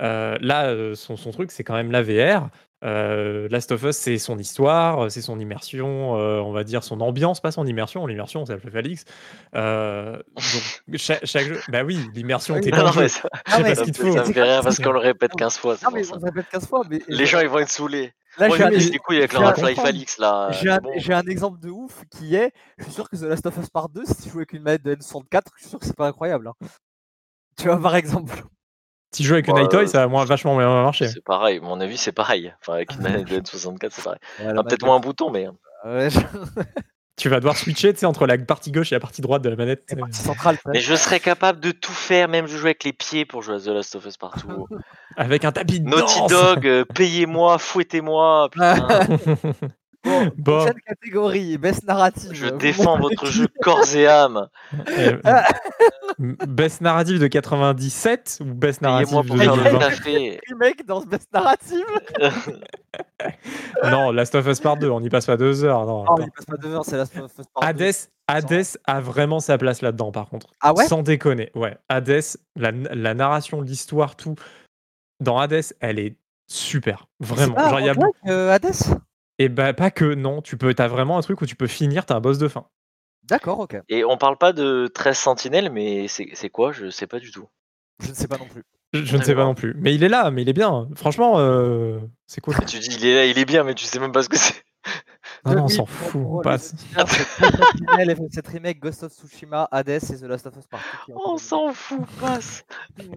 Euh, 0.00 0.38
là 0.40 0.94
son, 0.94 1.16
son 1.16 1.30
truc 1.30 1.50
c'est 1.50 1.62
quand 1.64 1.74
même 1.74 1.90
la 1.92 2.02
VR 2.02 2.48
Euh, 2.82 3.46
Last 3.50 3.72
of 3.72 3.82
Us, 3.82 3.96
c'est 3.96 4.16
son 4.18 4.38
histoire, 4.38 5.04
euh, 5.04 5.08
c'est 5.10 5.20
son 5.20 5.38
immersion, 5.38 6.16
euh, 6.16 6.40
on 6.40 6.50
va 6.52 6.64
dire 6.64 6.82
son 6.82 7.00
ambiance, 7.00 7.40
pas 7.40 7.50
son 7.50 7.66
immersion. 7.66 8.06
L'immersion, 8.06 8.46
c'est 8.46 8.54
Half-Life 8.54 8.74
Alyx. 8.74 9.04
Euh, 9.54 10.16
donc, 10.34 10.42
chaque, 10.96 11.26
chaque 11.26 11.44
jeu, 11.46 11.60
bah 11.68 11.82
oui, 11.84 11.98
l'immersion, 12.14 12.58
t'es 12.60 12.70
dans 12.70 12.78
Non, 12.92 13.00
le 13.00 13.08
ça, 13.08 13.28
ça 13.46 13.58
me 13.60 13.90
te 13.92 13.96
faut. 13.98 14.12
ça 14.12 14.24
me 14.24 14.32
fait 14.32 14.42
rire 14.42 14.62
parce 14.62 14.78
qu'on 14.78 14.92
le 14.92 14.98
répète 14.98 15.32
15 15.36 15.56
fois, 15.58 15.76
Non, 15.84 15.90
mais 15.92 16.04
ça. 16.04 16.14
on 16.16 16.20
se 16.20 16.24
répète 16.24 16.46
15 16.50 16.66
fois. 16.66 16.82
Mais 16.88 17.00
Les 17.08 17.26
gens, 17.26 17.40
ils 17.40 17.48
vont 17.48 17.58
être 17.58 17.68
saoulés. 17.68 18.12
là, 20.18 20.48
j'ai 20.52 20.70
un, 20.70 20.78
bon. 20.78 20.92
j'ai 20.96 21.12
un 21.12 21.22
exemple 21.26 21.58
de 21.60 21.68
ouf 21.68 22.04
qui 22.10 22.36
est 22.36 22.52
je 22.78 22.84
suis 22.84 22.92
sûr 22.92 23.10
que 23.10 23.16
The 23.16 23.22
Last 23.22 23.44
of 23.44 23.56
Us 23.58 23.68
Part 23.68 23.88
2, 23.90 24.02
si 24.06 24.22
tu 24.22 24.28
joues 24.30 24.38
avec 24.38 24.52
une 24.52 24.62
manette 24.62 24.84
de 24.84 24.94
N64, 24.94 25.42
je 25.56 25.60
suis 25.62 25.68
sûr 25.68 25.78
que 25.80 25.84
c'est 25.84 25.96
pas 25.96 26.06
incroyable. 26.06 26.46
hein. 26.48 26.66
Tu 27.58 27.64
vois, 27.66 27.78
par 27.82 27.96
exemple. 27.96 28.42
Si 29.12 29.22
tu 29.22 29.28
joues 29.28 29.34
avec 29.34 29.48
une 29.48 29.58
iToy, 29.58 29.84
euh, 29.84 29.86
ça 29.86 29.98
va 30.00 30.06
moins, 30.08 30.24
vachement 30.24 30.56
bien 30.56 30.68
marcher. 30.68 31.08
C'est 31.08 31.24
pareil, 31.24 31.58
à 31.58 31.60
mon 31.60 31.80
avis, 31.80 31.96
c'est 31.96 32.12
pareil. 32.12 32.52
Enfin, 32.60 32.74
avec 32.74 32.94
une 32.94 33.00
manette 33.02 33.28
de 33.28 33.40
N64, 33.40 33.88
c'est 33.90 34.04
pareil. 34.04 34.18
Ouais, 34.38 34.52
la 34.52 34.60
Ah, 34.60 34.62
Peut-être 34.64 34.84
moins 34.84 34.96
un 34.96 35.00
bouton, 35.00 35.30
mais. 35.30 35.48
Ouais, 35.84 36.10
je- 36.10 36.18
Tu 37.16 37.28
vas 37.28 37.36
devoir 37.36 37.54
switcher 37.58 37.92
tu 37.92 37.98
sais, 38.00 38.06
entre 38.06 38.26
la 38.26 38.38
partie 38.38 38.72
gauche 38.72 38.92
et 38.92 38.94
la 38.94 39.00
partie 39.00 39.20
droite 39.20 39.42
de 39.42 39.50
la 39.50 39.56
manette. 39.56 39.82
C'est 39.86 39.94
tu 39.94 40.00
sais. 40.00 40.00
partie 40.00 40.22
centrale. 40.22 40.56
Mais 40.72 40.80
je 40.80 40.94
serais 40.94 41.20
capable 41.20 41.60
de 41.60 41.70
tout 41.70 41.92
faire, 41.92 42.28
même 42.28 42.46
je 42.46 42.56
jouer 42.56 42.68
avec 42.70 42.84
les 42.84 42.94
pieds 42.94 43.26
pour 43.26 43.42
jouer 43.42 43.56
à 43.56 43.60
The 43.60 43.66
Last 43.66 43.94
of 43.94 44.06
Us 44.06 44.16
partout. 44.16 44.66
Avec 45.18 45.44
un 45.44 45.52
tapis 45.52 45.80
de 45.80 45.88
Naughty 45.90 46.18
danse. 46.20 46.30
Dog, 46.30 46.66
euh, 46.66 46.86
payez-moi, 46.94 47.58
fouettez-moi. 47.58 48.48
Bon, 50.04 50.30
Bon. 50.38 50.58
prochaine 50.58 50.80
catégorie, 50.86 51.58
best 51.58 51.84
narrative. 51.86 52.30
je 52.32 52.46
défends 52.46 52.98
votre 52.98 53.26
jeu 53.26 53.46
corps 53.62 53.84
et 53.94 54.06
âme. 54.06 54.48
Euh, 54.98 55.18
best 56.18 56.80
narrative 56.80 57.18
de 57.18 57.26
97 57.26 58.38
ou 58.40 58.44
best 58.54 58.80
narrative 58.82 59.14
de 59.22 59.26
pour 59.28 59.36
faire 59.36 59.56
le 59.56 59.62
2020 59.64 59.78
café. 59.78 60.40
remake 60.48 60.86
dans 60.86 61.00
ce 61.02 61.06
best 61.06 61.28
narrative. 61.32 61.84
Non, 63.84 64.10
Last 64.10 64.34
of 64.34 64.46
Us 64.46 64.60
Part 64.60 64.76
2, 64.78 64.90
on 64.90 65.00
n'y 65.00 65.08
passe 65.10 65.26
pas 65.26 65.36
deux 65.36 65.64
heures. 65.64 65.86
Non, 65.86 66.04
Non, 66.04 66.14
attends. 66.14 66.24
il 66.24 66.30
passe 66.32 66.44
pas 66.44 66.56
deux 66.56 66.74
heures, 66.74 66.84
c'est 66.84 66.92
la 66.92 66.98
Last 66.98 67.16
of 67.16 67.30
Us 67.38 67.46
Part 67.54 67.74
2. 67.74 67.84
Hades, 67.84 67.94
Hades 68.26 68.66
a 68.86 69.00
vraiment 69.00 69.40
sa 69.40 69.58
place 69.58 69.80
là-dedans, 69.82 70.10
par 70.12 70.28
contre. 70.28 70.48
Ah 70.60 70.72
ouais 70.74 70.86
Sans 70.86 71.02
déconner. 71.02 71.50
Ouais. 71.54 71.76
Hades, 71.88 72.20
la, 72.56 72.72
la 72.72 73.14
narration, 73.14 73.60
l'histoire, 73.60 74.16
tout. 74.16 74.34
Dans 75.20 75.38
Hades, 75.38 75.62
elle 75.80 75.98
est 75.98 76.16
super. 76.48 77.06
Vraiment. 77.20 77.56
Genre, 77.70 77.80
il 77.80 77.86
y 77.86 77.90
a... 77.90 77.94
euh, 78.28 78.50
Hades 78.52 78.72
Et 79.40 79.48
bah, 79.48 79.72
pas 79.72 79.90
que, 79.90 80.04
non. 80.14 80.42
Tu 80.42 80.58
peux, 80.58 80.74
as 80.76 80.86
vraiment 80.86 81.16
un 81.16 81.22
truc 81.22 81.40
où 81.40 81.46
tu 81.46 81.56
peux 81.56 81.66
finir, 81.66 82.04
t'as 82.04 82.14
un 82.14 82.20
boss 82.20 82.36
de 82.36 82.46
fin. 82.46 82.66
D'accord, 83.22 83.60
ok. 83.60 83.78
Et 83.88 84.04
on 84.04 84.18
parle 84.18 84.36
pas 84.36 84.52
de 84.52 84.86
13 84.92 85.16
sentinelles, 85.16 85.70
mais 85.70 86.08
c'est 86.08 86.28
c'est 86.34 86.50
quoi? 86.50 86.72
Je 86.72 86.90
sais 86.90 87.06
pas 87.06 87.18
du 87.18 87.30
tout. 87.30 87.48
Je 88.02 88.10
ne 88.10 88.14
sais 88.14 88.28
pas 88.28 88.36
non 88.36 88.44
plus. 88.44 88.64
Je, 88.92 89.02
je 89.02 89.16
ne 89.16 89.22
sais 89.22 89.34
pas 89.34 89.44
non 89.44 89.54
plus. 89.54 89.74
Mais 89.78 89.94
il 89.94 90.04
est 90.04 90.10
là, 90.10 90.30
mais 90.30 90.42
il 90.42 90.48
est 90.50 90.54
bien. 90.54 90.88
Franchement, 90.94 91.38
euh, 91.38 92.00
c'est 92.26 92.42
cool. 92.42 92.54
Tu 92.66 92.78
dis, 92.80 92.88
il 92.98 93.06
est 93.06 93.14
là, 93.14 93.24
il 93.24 93.38
est 93.38 93.44
bien, 93.46 93.64
mais 93.64 93.74
tu 93.74 93.86
sais 93.86 93.98
même 93.98 94.12
pas 94.12 94.22
ce 94.22 94.28
que 94.28 94.36
c'est. 94.36 94.62
Non, 95.44 95.54
non, 95.54 95.64
on 95.64 95.68
s'en 95.68 95.86
fout. 95.86 96.12
pour 96.12 96.32
On 96.32 96.38
les 96.38 96.42
passe. 96.44 96.74
cette 98.32 98.48
remake 98.48 98.80
Ghost 98.80 99.02
of 99.02 99.12
Tsushima, 99.12 99.68
Hades 99.70 99.88
et 99.90 100.00
The 100.00 100.22
Last 100.22 100.46
of 100.46 100.56
Us 100.56 100.66
Part 100.66 100.80
2 100.80 100.98
qui 101.04 101.10
est 101.10 101.14
encore 101.14 101.32
On 101.32 101.38
s'en 101.38 101.72
fout, 101.72 102.00
passe. 102.20 102.64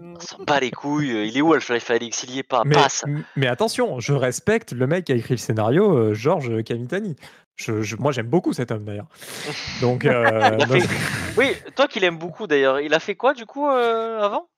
On 0.00 0.18
s'en 0.20 0.42
bat 0.44 0.60
les 0.60 0.70
couilles. 0.70 1.26
Il 1.28 1.36
est 1.36 1.40
où 1.40 1.52
Half-Life 1.54 1.90
Alyx 1.90 2.22
Il 2.24 2.30
y 2.32 2.38
est 2.38 2.42
pas, 2.42 2.62
Mais, 2.64 2.74
passe. 2.74 3.04
mais 3.36 3.46
attention, 3.46 3.98
je 4.00 4.12
respecte 4.12 4.72
le 4.72 4.86
mec 4.86 5.04
qui 5.06 5.12
a 5.12 5.16
écrit 5.16 5.34
le 5.34 5.38
scénario, 5.38 5.96
euh, 5.96 6.14
Georges 6.14 6.62
Kamitani. 6.64 7.16
Je, 7.56 7.82
je- 7.82 7.96
moi, 7.96 8.10
j'aime 8.12 8.26
beaucoup 8.26 8.52
cet 8.52 8.70
homme 8.70 8.84
d'ailleurs. 8.84 9.06
Donc, 9.80 10.04
euh, 10.04 10.58
fait- 10.66 10.88
Oui, 11.38 11.52
toi 11.76 11.86
qui 11.88 12.00
l'aimes 12.00 12.18
beaucoup 12.18 12.46
d'ailleurs, 12.46 12.80
il 12.80 12.92
a 12.94 13.00
fait 13.00 13.14
quoi 13.14 13.32
du 13.34 13.46
coup 13.46 13.68
euh, 13.68 14.20
avant? 14.22 14.48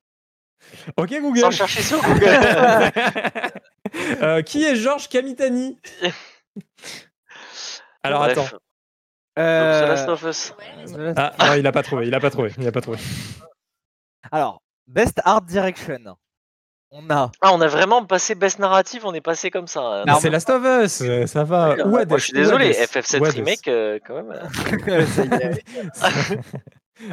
Ok 0.96 1.11
Google. 1.20 1.40
Sans 1.40 1.50
chercher 1.50 1.82
sur 1.82 2.00
Google. 2.02 2.26
Euh, 4.22 4.42
qui 4.42 4.64
est 4.64 4.74
Georges 4.76 5.09
Kamitani 5.09 5.78
Alors 8.02 8.20
Bref. 8.20 8.32
attends. 8.38 8.42
Donc, 8.50 8.61
Euh, 9.38 9.84
The 9.84 9.88
Last 9.88 10.09
of 10.09 10.22
Us. 10.22 10.54
The 10.86 10.96
Last- 10.96 11.18
Ah 11.18 11.46
non, 11.48 11.54
il 11.54 11.66
a 11.66 11.72
pas 11.72 11.82
trouvé. 11.82 12.07
Il 12.07 12.14
a 12.14 12.20
pas 12.20 12.30
trouvé. 12.30 12.52
Il 12.59 12.66
a 12.66 12.72
pas 12.72 12.80
trouvé. 12.80 12.98
Alors, 14.32 14.62
Best 14.86 15.20
Art 15.24 15.42
Direction. 15.42 16.16
On 16.92 17.11
a. 17.11 17.30
Ah, 17.42 17.52
on 17.52 17.61
a 17.61 17.66
vraiment 17.66 18.04
passé 18.07 18.34
Best 18.34 18.59
Narrative, 18.61 19.04
on 19.04 19.12
est 19.12 19.20
passé 19.20 19.50
comme 19.50 19.66
ça. 19.66 20.04
hein. 20.07 20.18
C'est 20.20 20.30
Last 20.30 20.48
of 20.48 20.62
Us. 20.64 21.02
euh, 21.02 21.26
Ça 21.26 21.44
va. 21.44 21.76
Moi, 21.84 22.04
je 22.11 22.16
suis 22.24 22.32
désolé, 22.32 22.74
Hades, 22.76 22.88
FF7 22.88 23.20
ou 23.20 23.24
Hades. 23.26 23.34
Remake, 23.34 23.68
euh, 23.68 23.98
quand 24.07 24.14
même. 24.14 24.30
euh. 24.88 26.36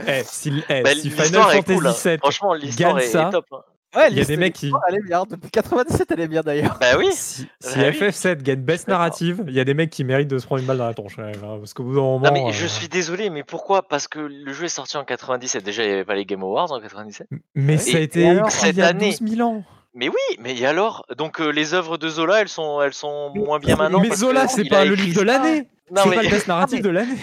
Eh, 0.07 0.23
si, 0.23 0.63
eh, 0.69 0.81
bah, 0.81 0.91
si 0.95 1.09
Final 1.09 1.23
l'histoire 1.25 1.51
est 1.51 1.55
Fantasy 1.57 1.75
cool. 1.75 1.87
hein. 1.87 1.95
VII 2.05 2.17
Franchement, 2.19 2.53
l'histoire 2.53 2.95
gagne 2.95 3.03
est, 3.03 3.07
ça. 3.09 3.27
est 3.27 3.31
top. 3.31 3.45
hein. 3.51 3.61
Ouais, 3.95 4.07
Il 4.11 4.17
y 4.17 4.21
a 4.21 4.25
des 4.25 4.37
mecs 4.37 4.53
qui- 4.53 4.71
Elle 4.89 4.95
est 4.95 5.03
bien. 5.07 5.23
Depuis 5.29 5.49
97, 5.51 6.09
elle 6.11 6.19
est 6.21 6.27
bien 6.27 6.41
d'ailleurs. 6.41 6.77
Bah 6.81 6.97
oui. 6.97 7.09
Si, 7.11 7.47
si 7.59 7.79
Ah 7.79 7.89
oui. 7.89 7.91
FF7 7.99 8.41
gagne 8.41 8.61
Best. 8.61 8.87
Narrative, 8.87 9.43
il 9.47 9.53
y 9.53 9.59
a 9.59 9.63
des 9.63 9.73
mecs 9.73 9.89
qui 9.91 10.03
méritent 10.03 10.27
de 10.29 10.37
se 10.39 10.45
prendre 10.45 10.61
une 10.61 10.67
balle 10.67 10.77
dans 10.79 10.87
la 10.87 10.93
tronche. 10.93 11.17
hein, 11.19 11.31
parce 11.59 11.73
qu'au 11.73 11.83
bout 11.83 11.93
d'un 11.95 12.01
moment. 12.01 12.19
Non 12.19 12.31
mais 12.31 12.51
je 12.51 12.65
euh, 12.65 12.67
suis 12.67 12.87
désolé, 12.89 13.29
mais 13.29 13.43
pourquoi? 13.43 13.87
Parce 13.87 14.07
que 14.07 14.19
le 14.19 14.51
jeu 14.53 14.65
est 14.65 14.69
sorti 14.69 14.97
en 14.97 15.03
97. 15.03 15.63
Déjà, 15.63 15.83
il 15.83 15.87
n'y 15.89 15.93
avait 15.93 16.05
pas 16.05 16.15
les 16.15 16.25
Game 16.25 16.41
Awards 16.43 16.71
en 16.71 16.79
97. 16.81 17.27
Mais 17.55 17.75
Et- 17.75 17.77
ça 17.77 17.97
a 17.97 17.99
et 17.99 18.03
été 18.03 18.27
alors, 18.29 18.47
écrit 18.47 18.57
cette 18.59 18.75
il 18.75 18.79
y 18.79 18.81
a 18.81 18.87
année- 18.87 19.15
12 19.19 19.29
000 19.35 19.47
ans. 19.47 19.63
Mais 19.95 20.09
oui, 20.09 20.37
mais 20.39 20.57
et 20.57 20.65
alors? 20.65 21.05
Donc 21.17 21.39
euh, 21.39 21.49
les 21.51 21.75
œuvres 21.75 21.97
de 21.99 22.09
Zola, 22.09 22.41
elles 22.41 22.47
sont, 22.49 22.81
elles 22.81 22.93
sont 22.95 23.31
moins 23.35 23.59
bien 23.59 23.76
maintenant. 23.76 23.99
mais 24.01 24.07
parce 24.07 24.22
Zola, 24.22 24.47
c'est 24.47 24.65
pas 24.68 24.85
le 24.85 24.95
livre 24.95 25.19
de 25.22 25.26
l'année. 25.26 25.68
Non 25.91 26.01
C'est 26.03 26.09
mais 26.09 26.15
pas 26.15 26.23
le 26.23 26.30
best 26.31 26.47
narrative 26.47 26.77
mais- 26.77 26.84
de 26.84 26.89
l'année. 26.89 27.15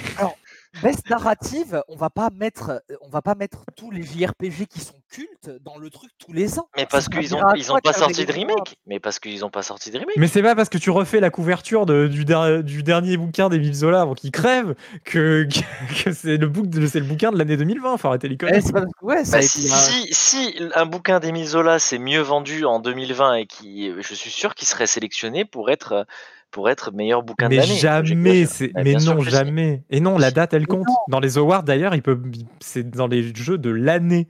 Best 0.82 1.10
narrative, 1.10 1.82
on 1.88 1.96
va 1.96 2.10
pas 2.10 2.30
mettre, 2.30 2.82
on 3.02 3.08
va 3.08 3.20
pas 3.22 3.34
mettre, 3.34 3.58
on 3.58 3.58
va 3.58 3.60
pas 3.60 3.64
mettre 3.64 3.64
tous 3.76 3.90
les 3.90 4.02
JRPG 4.02 4.66
qui 4.66 4.80
sont 4.80 4.94
culte 5.10 5.50
dans 5.64 5.76
le 5.76 5.90
truc 5.90 6.10
tous 6.24 6.32
les 6.32 6.60
ans. 6.60 6.68
Mais 6.76 6.82
Ça 6.82 6.88
parce 6.92 7.08
qu'ils 7.08 7.34
ont, 7.34 7.40
ils 7.56 7.72
ont 7.72 7.78
pas 7.82 7.92
sorti 7.92 8.24
de 8.24 8.32
remake? 8.32 8.76
Mais 8.86 9.00
parce 9.00 9.18
qu'ils 9.18 9.44
ont 9.44 9.50
pas 9.50 9.62
sorti 9.62 9.90
de 9.90 9.98
remake. 9.98 10.16
Mais 10.16 10.28
c'est 10.28 10.42
pas 10.42 10.54
parce 10.54 10.68
que 10.68 10.78
tu 10.78 10.90
refais 10.90 11.18
la 11.18 11.30
couverture 11.30 11.86
de- 11.86 12.06
du, 12.06 12.24
der- 12.24 12.62
du 12.62 12.84
dernier 12.84 13.16
bouquin 13.16 13.48
d'Emile 13.48 13.74
Zola 13.74 14.02
avant 14.02 14.14
qu'il 14.14 14.30
crève 14.30 14.76
que, 15.04 15.44
que, 15.50 16.04
que 16.04 16.12
c'est 16.12 16.36
le, 16.36 16.48
bouc- 16.48 16.86
c'est 16.86 17.00
le 17.00 17.06
bouquin 17.06 17.32
de 17.32 17.38
l'année 17.38 17.56
2020. 17.56 17.96
Faut 17.96 18.06
arrêter 18.08 18.28
les 18.28 18.34
Eh, 18.34 18.38
conneries. 18.38 18.62
c'est 18.62 18.72
pas 18.72 18.82
parce 18.82 18.92
que- 18.94 19.04
ouais, 19.04 19.24
ça 19.24 19.38
Bah, 19.38 19.42
si, 19.42 19.64
été 19.64 19.72
un- 19.72 19.76
si, 19.76 20.08
si 20.14 20.56
un 20.76 20.86
bouquin 20.86 21.18
d'Emile 21.18 21.48
Zola 21.48 21.80
s'est 21.80 21.98
mieux 21.98 22.20
vendu 22.20 22.64
en 22.64 22.78
2020 22.78 23.34
et 23.34 23.46
qui, 23.46 23.90
je 23.98 24.14
suis 24.14 24.30
sûr 24.30 24.54
qu'il 24.54 24.68
serait 24.68 24.86
sélectionné 24.86 25.44
pour 25.44 25.70
être, 25.70 26.06
pour 26.50 26.68
être 26.70 26.92
meilleur 26.92 27.22
bouquin 27.22 27.46
de 27.46 27.50
Mais 27.50 27.56
l'année. 27.56 27.76
jamais, 27.76 28.06
J'exagère. 28.46 28.48
c'est 28.48 28.68
Bah, 28.72 28.80
mais 28.84 28.94
non 28.94 29.20
jamais. 29.22 29.82
Et 29.90 30.00
non, 30.00 30.18
la 30.18 30.30
date 30.30 30.52
elle 30.54 30.60
Mais 30.62 30.66
compte. 30.66 30.86
Dans 31.08 31.20
les 31.20 31.38
awards 31.38 31.62
d'ailleurs, 31.62 31.94
il 31.94 32.02
peut, 32.02 32.20
c'est 32.60 32.88
dans 32.90 33.06
les 33.06 33.34
jeux 33.34 33.58
de 33.58 33.70
l'année. 33.70 34.28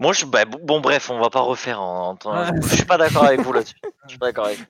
Moi, 0.00 0.12
je, 0.12 0.24
bah, 0.24 0.44
bon, 0.44 0.80
bref, 0.80 1.10
on 1.10 1.20
va 1.20 1.30
pas 1.30 1.40
refaire 1.40 1.80
en. 1.80 2.14
Ouais. 2.24 2.60
Je 2.62 2.74
suis 2.76 2.84
pas 2.84 2.98
d'accord 2.98 3.24
avec 3.24 3.40
vous 3.40 3.52
là-dessus. 3.52 3.74
Je 4.04 4.08
suis 4.10 4.18
pas 4.18 4.26
d'accord 4.26 4.46
avec 4.46 4.58
vous. 4.58 4.64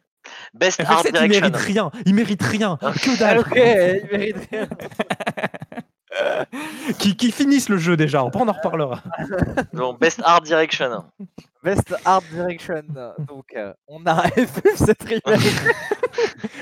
Best 0.55 0.81
Art 0.81 1.03
FF7 1.03 1.07
il 1.07 1.13
Direction. 1.13 1.41
mérite 1.41 1.57
rien, 1.57 1.91
il 2.07 2.15
mérite 2.15 2.43
rien, 2.43 2.79
Ah. 2.83 2.93
que 2.93 3.11
Ah, 3.15 3.19
dalle. 3.19 3.39
ok, 3.41 3.53
il 3.57 4.09
mérite 4.19 4.49
rien. 4.51 4.69
qui, 6.99 7.17
qui 7.17 7.31
finissent 7.33 7.69
le 7.69 7.79
jeu 7.79 7.97
déjà. 7.97 8.21
Après 8.21 8.41
on 8.41 8.49
en 8.49 8.53
reparlera. 8.53 9.01
Bon, 9.73 9.95
Best 9.95 10.21
Art 10.25 10.43
Direction. 10.43 11.05
Best 11.63 11.95
Art 12.05 12.23
Direction. 12.33 12.83
Donc, 13.21 13.47
euh, 13.57 13.73
on 13.89 14.05
a 14.07 14.27
FF7 14.27 14.95
remake. 15.09 15.41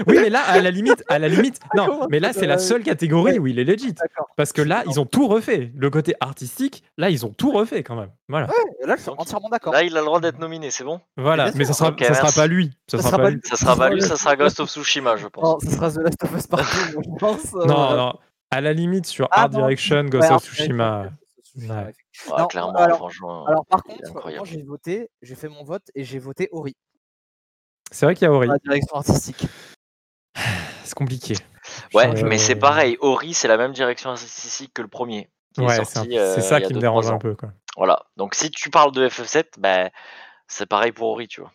Oui, 0.07 0.19
mais 0.21 0.29
là 0.31 0.41
à 0.47 0.61
la 0.61 0.71
limite, 0.71 1.03
à 1.09 1.19
la 1.19 1.29
limite, 1.29 1.59
non. 1.75 2.07
Mais 2.11 2.21
là 2.21 2.33
ça 2.33 2.41
c'est 2.41 2.47
la 2.47 2.59
seule 2.59 2.83
catégorie 2.83 3.33
Ouais. 3.33 3.39
où 3.39 3.47
il 3.49 3.59
est 3.59 3.65
legit. 3.65 3.95
Parce 4.37 4.53
que 4.53 4.63
là, 4.63 4.83
ils 4.87 4.99
ont 5.01 5.05
tout 5.07 5.27
refait. 5.29 5.73
Le 5.77 5.91
côté 5.91 6.15
artistique, 6.21 6.83
là, 6.97 7.11
ils 7.11 7.27
ont 7.27 7.31
tout 7.31 7.51
refait 7.53 7.83
quand 7.83 7.97
même. 7.97 8.11
Voilà. 8.29 8.47
Là, 8.85 8.95
je 8.97 9.03
suis 9.03 9.11
Donc, 9.11 9.21
entièrement 9.21 9.49
d'accord. 9.51 9.73
Là, 9.73 9.83
il 9.83 9.95
a 9.97 10.01
le 10.01 10.07
droit 10.07 10.21
d'être 10.21 10.39
nominé, 10.39 10.71
c'est 10.71 10.85
bon? 10.85 11.01
Voilà. 11.19 11.51
Mais 11.55 11.65
ça 11.65 11.73
sera, 11.75 11.95
ça 11.99 12.15
sera 12.15 12.33
pas 12.33 12.47
lui. 12.47 12.71
Ça, 12.91 12.97
Ça 12.99 13.03
sera 13.03 13.11
sera 13.11 13.19
pas 13.23 13.29
lui. 13.31 13.37
lui. 13.37 13.43
Ça 13.49 13.57
sera 13.57 13.77
pas 13.77 13.89
lui, 13.91 14.01
Ouais. 14.01 14.07
ça 14.09 14.17
sera 14.17 14.37
Ghost 14.37 14.61
of 14.61 14.71
Tsushima, 14.71 15.17
je 15.17 15.27
pense. 15.27 15.45
Non, 15.45 15.59
ce 15.61 15.77
sera 15.77 15.91
The 15.91 15.97
Last 15.97 16.25
of 16.25 16.37
Us 16.37 16.47
Partout, 16.47 16.79
je 17.05 17.19
pense. 17.19 17.55
euh, 17.55 17.67
Non, 17.67 17.75
voilà. 17.75 17.97
non. 17.97 18.19
À 18.51 18.61
la 18.61 18.73
limite, 18.73 19.07
sur 19.07 19.29
Ah, 19.31 19.43
Art 19.43 19.51
non, 19.51 19.59
Direction, 19.61 20.01
ouais, 20.03 20.09
Ghost 20.11 20.29
Art 20.31 20.37
of 20.37 20.45
Tsushima. 20.45 21.03
Ouais. 21.57 21.69
Ouais, 21.69 21.95
Non, 22.39 22.47
clairement, 22.47 22.75
alors- 22.75 22.97
franchement. 22.99 23.45
Alors 23.47 23.67
par 23.67 23.83
contre, 23.83 24.45
j'ai 24.45 24.63
voté, 24.63 25.11
j'ai 25.23 25.35
fait 25.35 25.49
mon 25.49 25.65
vote 25.65 25.83
et 25.95 26.05
j'ai 26.05 26.19
voté 26.19 26.49
Ori, 26.53 26.77
C'est 27.91 28.07
vrai 28.07 28.15
qu'il 28.15 28.25
y 28.25 28.29
a 28.29 28.33
Ori. 28.33 28.47
la 28.49 28.59
direction 28.59 28.97
artistique. 28.97 29.47
C'est 30.85 30.95
compliqué. 30.95 31.35
Ouais, 31.95 32.09
Euh, 32.09 32.27
mais 32.27 32.39
c'est 32.39 32.57
pareil. 32.57 32.97
Ori, 33.01 33.33
c'est 33.35 33.47
la 33.49 33.57
même 33.57 33.73
direction 33.73 34.11
artistique 34.11 34.73
que 34.75 34.83
le 34.83 34.89
premier. 34.89 35.31
Ouais, 35.59 35.85
c'est 35.85 35.99
euh, 36.19 36.35
c'est 36.35 36.41
ça 36.41 36.61
qui 36.61 36.73
me 36.75 36.81
dérange 36.81 37.09
un 37.11 37.19
peu. 37.19 37.35
Quoi. 37.37 37.53
Voilà. 37.77 38.05
Donc 38.17 38.35
si 38.35 38.51
tu 38.51 38.71
parles 38.71 38.91
de 38.93 39.09
FF7, 39.09 39.59
ben 39.59 39.91
c'est 40.49 40.67
pareil 40.67 40.91
pour 40.93 41.09
Ori, 41.11 41.29
tu 41.29 41.41
vois. 41.43 41.53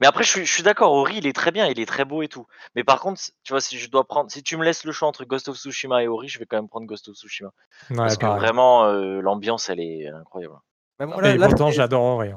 Mais 0.00 0.06
après, 0.06 0.24
je 0.24 0.28
suis, 0.30 0.46
je 0.46 0.52
suis 0.52 0.62
d'accord, 0.62 0.92
Ori, 0.92 1.16
il 1.18 1.26
est 1.26 1.32
très 1.32 1.50
bien, 1.50 1.66
il 1.66 1.78
est 1.80 1.86
très 1.86 2.04
beau 2.04 2.22
et 2.22 2.28
tout. 2.28 2.46
Mais 2.74 2.84
par 2.84 3.00
contre, 3.00 3.20
tu 3.42 3.52
vois, 3.52 3.60
si 3.60 3.78
je 3.78 3.88
dois 3.90 4.04
prendre, 4.04 4.30
si 4.30 4.42
tu 4.42 4.56
me 4.56 4.64
laisses 4.64 4.84
le 4.84 4.92
choix 4.92 5.08
entre 5.08 5.24
Ghost 5.24 5.48
of 5.48 5.56
Tsushima 5.56 6.02
et 6.02 6.08
Ori, 6.08 6.28
je 6.28 6.38
vais 6.38 6.46
quand 6.46 6.56
même 6.56 6.68
prendre 6.68 6.86
Ghost 6.86 7.08
of 7.08 7.16
Tsushima. 7.16 7.50
Ouais, 7.90 7.96
Parce 7.96 8.16
que 8.16 8.22
pareil. 8.26 8.40
vraiment, 8.40 8.84
euh, 8.86 9.20
l'ambiance, 9.20 9.68
elle 9.70 9.80
est 9.80 10.08
incroyable. 10.08 10.54
Mais 11.00 11.06
bon, 11.06 11.18
Et 11.18 11.22
là, 11.22 11.30
Et 11.34 11.38
là, 11.38 11.48
pourtant, 11.48 11.70
j'adore 11.70 12.02
Ori. 12.02 12.30
hein. 12.30 12.36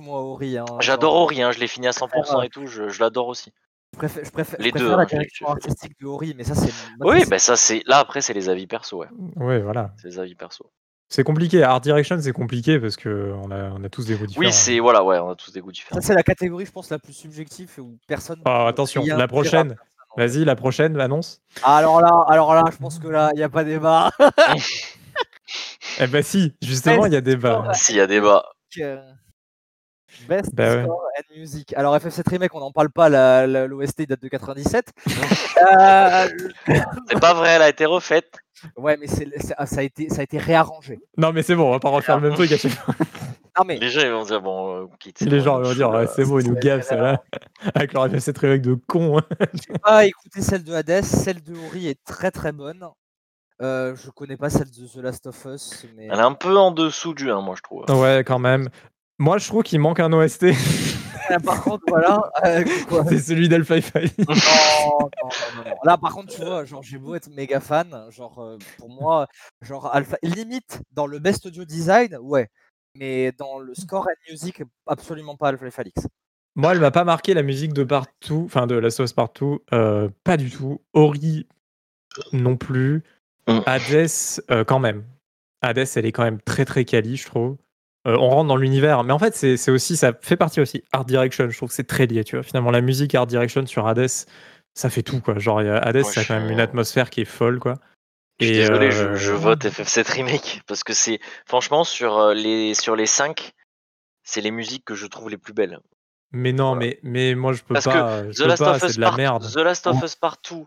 moi 0.00 0.20
Ori. 0.22 0.58
hein, 0.58 0.64
J'adore 0.80 1.14
Ori, 1.14 1.42
hein, 1.42 1.52
je 1.52 1.58
l'ai 1.60 1.68
fini 1.68 1.86
à 1.86 1.92
100% 1.92 2.42
et 2.44 2.48
tout, 2.50 2.66
je, 2.66 2.88
je 2.88 3.00
l'adore 3.00 3.28
aussi. 3.28 3.52
Je 3.92 3.98
préfère, 3.98 4.24
je 4.24 4.30
préfère, 4.32 4.58
Les 4.58 4.64
je 4.66 4.70
préfère 4.72 4.88
deux, 4.90 4.96
la 4.96 5.02
hein, 5.02 5.06
direction 5.06 5.46
artistique 5.48 5.92
de 6.00 6.06
Ori, 6.06 6.34
mais 6.36 6.42
ça 6.42 6.56
c'est. 6.56 6.72
Oui, 7.00 7.24
ben 7.26 7.38
ça, 7.38 7.54
c'est. 7.54 7.82
Là, 7.86 7.98
après, 7.98 8.20
c'est 8.22 8.32
les 8.32 8.48
avis 8.48 8.66
perso, 8.66 8.98
ouais. 8.98 9.08
Ouais, 9.36 9.60
voilà. 9.60 9.92
C'est 10.02 10.08
les 10.08 10.18
avis 10.18 10.34
perso. 10.34 10.68
C'est 11.14 11.22
compliqué. 11.22 11.62
Art 11.62 11.80
Direction, 11.80 12.18
c'est 12.20 12.32
compliqué 12.32 12.80
parce 12.80 12.96
que 12.96 13.32
on 13.44 13.52
a, 13.52 13.70
on 13.70 13.84
a 13.84 13.88
tous 13.88 14.04
des 14.04 14.16
goûts 14.16 14.26
différents. 14.26 14.46
Oui, 14.46 14.52
c'est. 14.52 14.80
Voilà, 14.80 15.04
ouais, 15.04 15.16
on 15.20 15.30
a 15.30 15.36
tous 15.36 15.52
des 15.52 15.60
goûts 15.60 15.70
différents. 15.70 16.00
Ça 16.00 16.08
c'est 16.08 16.12
la 16.12 16.24
catégorie, 16.24 16.66
je 16.66 16.72
pense, 16.72 16.90
la 16.90 16.98
plus 16.98 17.12
subjective 17.12 17.70
où 17.78 17.96
personne. 18.08 18.40
Oh, 18.40 18.42
peut 18.42 18.50
attention, 18.50 19.04
la 19.06 19.28
prochaine. 19.28 19.76
Vas-y, 20.16 20.44
la 20.44 20.56
prochaine 20.56 21.00
annonce. 21.00 21.40
Alors 21.62 22.00
là, 22.00 22.24
alors 22.26 22.52
là, 22.52 22.64
je 22.72 22.76
pense 22.78 22.98
que 22.98 23.06
là, 23.06 23.30
il 23.34 23.36
n'y 23.36 23.44
a 23.44 23.48
pas 23.48 23.62
débat. 23.62 24.10
Eh 26.00 26.08
ben 26.08 26.24
si, 26.24 26.52
justement, 26.60 27.06
il 27.06 27.12
y 27.12 27.16
a 27.16 27.20
débat. 27.20 27.70
S'il 27.74 27.94
y 27.94 28.00
a 28.00 28.08
débat. 28.08 28.42
Euh, 28.80 29.00
Best 30.28 30.50
ouais. 30.58 30.82
score 30.84 31.02
and 31.18 31.36
music. 31.38 31.74
Alors 31.76 31.96
FF7 31.96 32.28
remake, 32.30 32.54
on 32.54 32.60
n'en 32.60 32.72
parle 32.72 32.90
pas, 32.90 33.08
l'OST 33.46 34.06
date 34.08 34.22
de 34.22 34.28
97. 34.28 34.86
Euh, 35.66 36.28
C'est 37.08 37.20
pas 37.20 37.32
vrai, 37.32 37.50
elle 37.50 37.62
a 37.62 37.68
été 37.68 37.86
refaite. 37.86 38.30
ouais, 38.76 38.96
mais 38.98 39.06
c'est, 39.06 39.26
c'est- 39.38 39.54
ça, 39.64 39.80
a 39.80 39.82
été, 39.82 40.08
ça 40.10 40.20
a 40.20 40.24
été 40.24 40.36
réarrangé. 40.36 40.98
Non, 41.16 41.32
mais 41.32 41.42
c'est 41.42 41.54
bon, 41.54 41.68
on 41.68 41.70
va 41.70 41.78
pas 41.80 41.88
refaire 41.88 42.16
le 42.20 42.28
même 42.28 42.34
truc 42.36 42.50
à 42.52 42.56
chaque 42.58 42.72
fois. 42.72 42.94
Non 43.56 43.64
mais 43.64 43.78
Les 43.78 43.88
gens, 43.88 44.00
ils 44.00 44.10
vont 44.10 44.24
dire, 44.24 44.42
bon, 44.42 44.82
euh, 44.82 44.86
quitte. 44.98 45.20
Les 45.20 45.38
gens 45.38 45.60
on 45.60 45.62
vont 45.62 45.72
dire, 45.74 45.88
ouais, 45.90 46.08
c'est 46.08 46.24
bon, 46.24 46.40
ils 46.40 46.48
nous 46.50 46.56
gavent, 46.58 46.82
ça 46.82 46.96
là. 46.96 47.22
Avec 47.76 47.92
leur 47.92 48.08
FF7 48.08 48.36
remake 48.40 48.62
de 48.62 48.74
con. 48.74 49.18
hein. 49.18 49.22
j'ai 49.54 49.78
pas 49.80 50.04
écouté 50.04 50.42
celle 50.42 50.64
de 50.64 50.74
Hades, 50.74 51.04
celle 51.04 51.40
de 51.40 51.54
Ori 51.68 51.86
est 51.86 52.02
très 52.04 52.32
très 52.32 52.50
bonne. 52.50 52.84
Euh, 53.62 53.94
je 53.94 54.10
connais 54.10 54.36
pas 54.36 54.50
celle 54.50 54.68
de 54.72 54.86
The 54.92 54.96
Last 54.96 55.26
of 55.28 55.44
Us, 55.44 55.86
mais 55.96 56.06
Elle 56.10 56.18
est 56.18 56.22
un 56.22 56.32
peu 56.34 56.56
en 56.58 56.72
dessous 56.72 57.14
du 57.14 57.30
1, 57.30 57.40
moi, 57.42 57.54
je 57.56 57.62
trouve. 57.62 57.84
Ouais, 57.96 58.24
quand 58.26 58.40
même. 58.40 58.68
Moi, 59.18 59.38
je 59.38 59.46
trouve 59.46 59.62
qu'il 59.62 59.80
manque 59.80 60.00
un 60.00 60.12
OST. 60.12 60.46
Ah, 61.30 61.40
par 61.40 61.62
contre 61.62 61.84
voilà. 61.88 62.30
euh, 62.44 62.64
c'est 63.08 63.18
celui 63.18 63.48
d'Alpha. 63.48 63.76
Non, 63.76 63.82
non, 64.18 64.34
non, 64.98 65.64
non. 65.64 65.74
Là, 65.82 65.96
par 65.96 66.12
contre, 66.12 66.34
tu 66.34 66.42
vois, 66.42 66.66
genre, 66.66 66.82
j'ai 66.82 66.98
beau 66.98 67.14
être 67.14 67.30
méga 67.30 67.60
fan, 67.60 68.10
genre, 68.10 68.38
euh, 68.40 68.58
pour 68.78 68.90
moi, 68.90 69.26
genre, 69.62 69.86
Alpha, 69.94 70.18
limite, 70.22 70.82
dans 70.92 71.06
le 71.06 71.18
best 71.18 71.46
audio 71.46 71.64
design, 71.64 72.18
ouais. 72.20 72.50
Mais 72.96 73.32
dans 73.32 73.58
le 73.58 73.74
score 73.74 74.06
and 74.06 74.30
music, 74.30 74.62
absolument 74.86 75.36
pas 75.36 75.48
Alpha 75.48 75.66
Alix. 75.78 76.06
Moi, 76.56 76.72
elle 76.72 76.80
m'a 76.80 76.92
pas 76.92 77.04
marqué 77.04 77.34
la 77.34 77.42
musique 77.42 77.72
de 77.72 77.82
partout, 77.82 78.42
enfin 78.44 78.66
de 78.66 78.76
la 78.76 78.90
sauce 78.90 79.12
partout, 79.12 79.60
euh, 79.72 80.08
pas 80.22 80.36
du 80.36 80.50
tout. 80.50 80.80
Ori 80.92 81.48
non 82.32 82.56
plus. 82.56 83.02
Mm. 83.48 83.60
Hades 83.66 84.08
euh, 84.50 84.64
quand 84.64 84.78
même. 84.78 85.04
Hades, 85.62 85.88
elle 85.96 86.06
est 86.06 86.12
quand 86.12 86.22
même 86.22 86.40
très 86.42 86.64
très 86.64 86.84
quali, 86.84 87.16
je 87.16 87.26
trouve. 87.26 87.56
Euh, 88.06 88.16
on 88.18 88.28
rentre 88.28 88.48
dans 88.48 88.56
l'univers, 88.56 89.02
mais 89.04 89.12
en 89.12 89.18
fait, 89.18 89.34
c'est 89.34 89.70
aussi, 89.70 89.96
ça 89.96 90.12
fait 90.20 90.36
partie 90.36 90.60
aussi 90.60 90.82
Art 90.92 91.04
Direction. 91.06 91.48
Je 91.48 91.56
trouve 91.56 91.70
que 91.70 91.74
c'est 91.74 91.86
très 91.86 92.06
lié, 92.06 92.22
tu 92.24 92.36
vois. 92.36 92.42
Finalement, 92.42 92.70
la 92.70 92.82
musique 92.82 93.14
Art 93.14 93.26
Direction 93.26 93.64
sur 93.66 93.86
Hades, 93.86 94.06
ça 94.74 94.90
fait 94.90 95.02
tout, 95.02 95.20
quoi. 95.20 95.38
Genre, 95.38 95.62
il 95.62 95.66
y 95.66 95.70
a 95.70 95.78
Hades, 95.78 96.02
Moi, 96.02 96.12
ça 96.12 96.20
a 96.20 96.24
quand 96.24 96.34
même 96.34 96.44
suis- 96.44 96.52
une 96.52 96.60
atmosphère 96.60 97.08
qui 97.10 97.22
est 97.22 97.24
folle, 97.26 97.58
quoi. 97.60 97.78
Je 98.40 98.46
suis 98.46 98.54
Et, 98.56 98.58
désolé, 98.60 98.86
euh, 98.88 99.14
je, 99.14 99.14
je 99.14 99.32
vote 99.32 99.64
FF7 99.64 100.06
Remake. 100.10 100.62
Parce 100.66 100.84
que 100.84 100.92
c'est. 100.92 101.18
Franchement, 101.46 101.84
sur 101.84 102.18
euh, 102.18 102.34
les, 102.34 102.74
sur 102.74 102.94
les 102.96 103.06
5, 103.06 103.52
c'est 104.22 104.40
les 104.42 104.50
musiques 104.50 104.84
que 104.84 104.94
je 104.94 105.06
trouve 105.06 105.30
les 105.30 105.38
plus 105.38 105.52
belles. 105.54 105.78
Mais 106.32 106.52
non, 106.52 106.74
mais, 106.74 106.98
mais 107.04 107.34
moi, 107.36 107.52
je 107.52 107.62
peux 107.62 107.74
Parce 107.74 107.86
que 107.86 107.90
pas. 107.92 108.24
je 108.30 108.32
The 108.32 108.42
peux 108.42 108.48
Last 108.48 108.64
pas, 108.64 108.70
of 108.74 108.80
c'est 108.80 108.86
Us 108.88 108.96
de 108.96 109.00
la 109.00 109.12
merde. 109.12 109.50
The 109.50 109.56
Last 109.58 109.86
of 109.86 110.02
Us 110.02 110.16
Partout. 110.16 110.66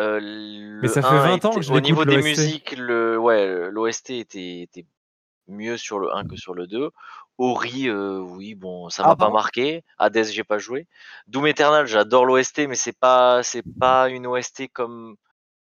euh, 0.00 0.18
le 0.20 0.88
ça 0.88 1.00
fait 1.00 1.06
1 1.08 1.18
20 1.20 1.44
ans 1.46 1.50
était- 1.52 1.60
que 1.60 1.64
je 1.64 1.72
Au 1.72 1.80
niveau 1.80 2.04
des 2.04 2.20
musiques, 2.20 2.74
le, 2.76 3.16
ouais, 3.16 3.70
l'OST 3.70 4.10
était, 4.18 4.60
était 4.62 4.84
mieux 5.48 5.76
sur 5.76 5.98
le 5.98 6.14
1 6.14 6.24
que 6.24 6.36
sur 6.36 6.54
le 6.54 6.66
2. 6.66 6.90
Ori, 7.38 7.88
euh, 7.88 8.18
oui, 8.20 8.54
bon, 8.54 8.88
ça 8.88 9.02
Ah, 9.04 9.08
m'a 9.08 9.16
pas 9.16 9.30
marqué. 9.30 9.84
Hades, 9.98 10.24
j'ai 10.24 10.44
pas 10.44 10.58
joué. 10.58 10.86
Doom 11.26 11.46
Eternal, 11.46 11.86
j'adore 11.86 12.24
l'OST, 12.24 12.66
mais 12.66 12.74
c'est 12.74 12.98
pas, 12.98 13.42
c'est 13.42 13.64
pas 13.78 14.08
une 14.08 14.26
OST 14.26 14.68
comme, 14.68 15.16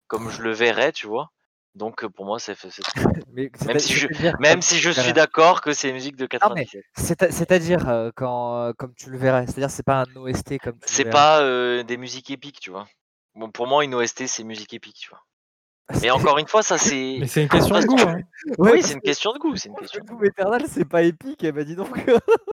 comme 0.08 0.30
je 0.30 0.42
le 0.42 0.52
verrais, 0.52 0.92
tu 0.92 1.06
vois. 1.06 1.30
Donc 1.74 2.02
euh, 2.02 2.08
pour 2.08 2.24
moi, 2.24 2.38
c'est 2.40 2.54
FF7 2.54 2.84
Mais 3.32 3.50
Même 3.66 3.78
si 3.78 3.94
je- 3.94 4.08
Même 4.40 4.62
si 4.62 4.78
je 4.78 4.90
suis 4.90 5.12
d'accord 5.12 5.60
que 5.60 5.72
c'est 5.72 5.88
une 5.88 5.94
musique 5.94 6.16
de 6.16 6.24
mais 6.24 6.28
97. 6.28 6.84
C'est- 6.96 7.30
C'est-à-dire, 7.30 7.88
euh, 7.88 8.10
quand, 8.14 8.56
euh, 8.56 8.72
comme 8.72 8.94
tu 8.94 9.10
le 9.10 9.18
verrais, 9.18 9.46
c'est-à-dire, 9.46 9.70
c'est 9.70 9.84
pas 9.84 10.02
un 10.02 10.16
OST 10.16 10.58
comme 10.58 10.78
C'est 10.84 11.04
pas 11.04 11.42
des 11.84 11.96
musiques 11.96 12.30
épiques, 12.30 12.60
tu 12.60 12.70
vois. 12.70 12.86
Bon, 13.36 13.50
pour 13.50 13.66
moi, 13.68 13.84
une 13.84 13.94
OST, 13.94 14.26
c'est 14.26 14.42
musique 14.42 14.74
épique, 14.74 14.96
tu 14.96 15.10
vois. 15.10 15.22
Et 16.02 16.10
encore 16.10 16.38
une 16.38 16.46
fois, 16.48 16.62
ça 16.62 16.78
c'est. 16.78 17.16
Mais 17.20 17.26
c'est 17.26 17.42
une 17.42 17.48
question 17.48 17.78
de 17.78 17.84
goût. 17.86 17.96
Hein. 18.00 18.20
Ouais, 18.58 18.72
oui, 18.72 18.82
c'est 18.82 18.94
une 18.94 19.00
que 19.00 19.04
question 19.06 19.32
de 19.32 19.38
goût, 19.38 19.56
c'est 19.56 19.68
une 19.68 19.76
question. 19.76 20.00
de 20.02 20.08
goût. 20.08 20.16
Doom 20.16 20.24
Eternal, 20.26 20.62
c'est 20.68 20.84
pas 20.84 21.02
épique, 21.02 21.42
eh 21.44 21.52
ben 21.52 21.64
dis 21.64 21.76
donc. 21.76 21.88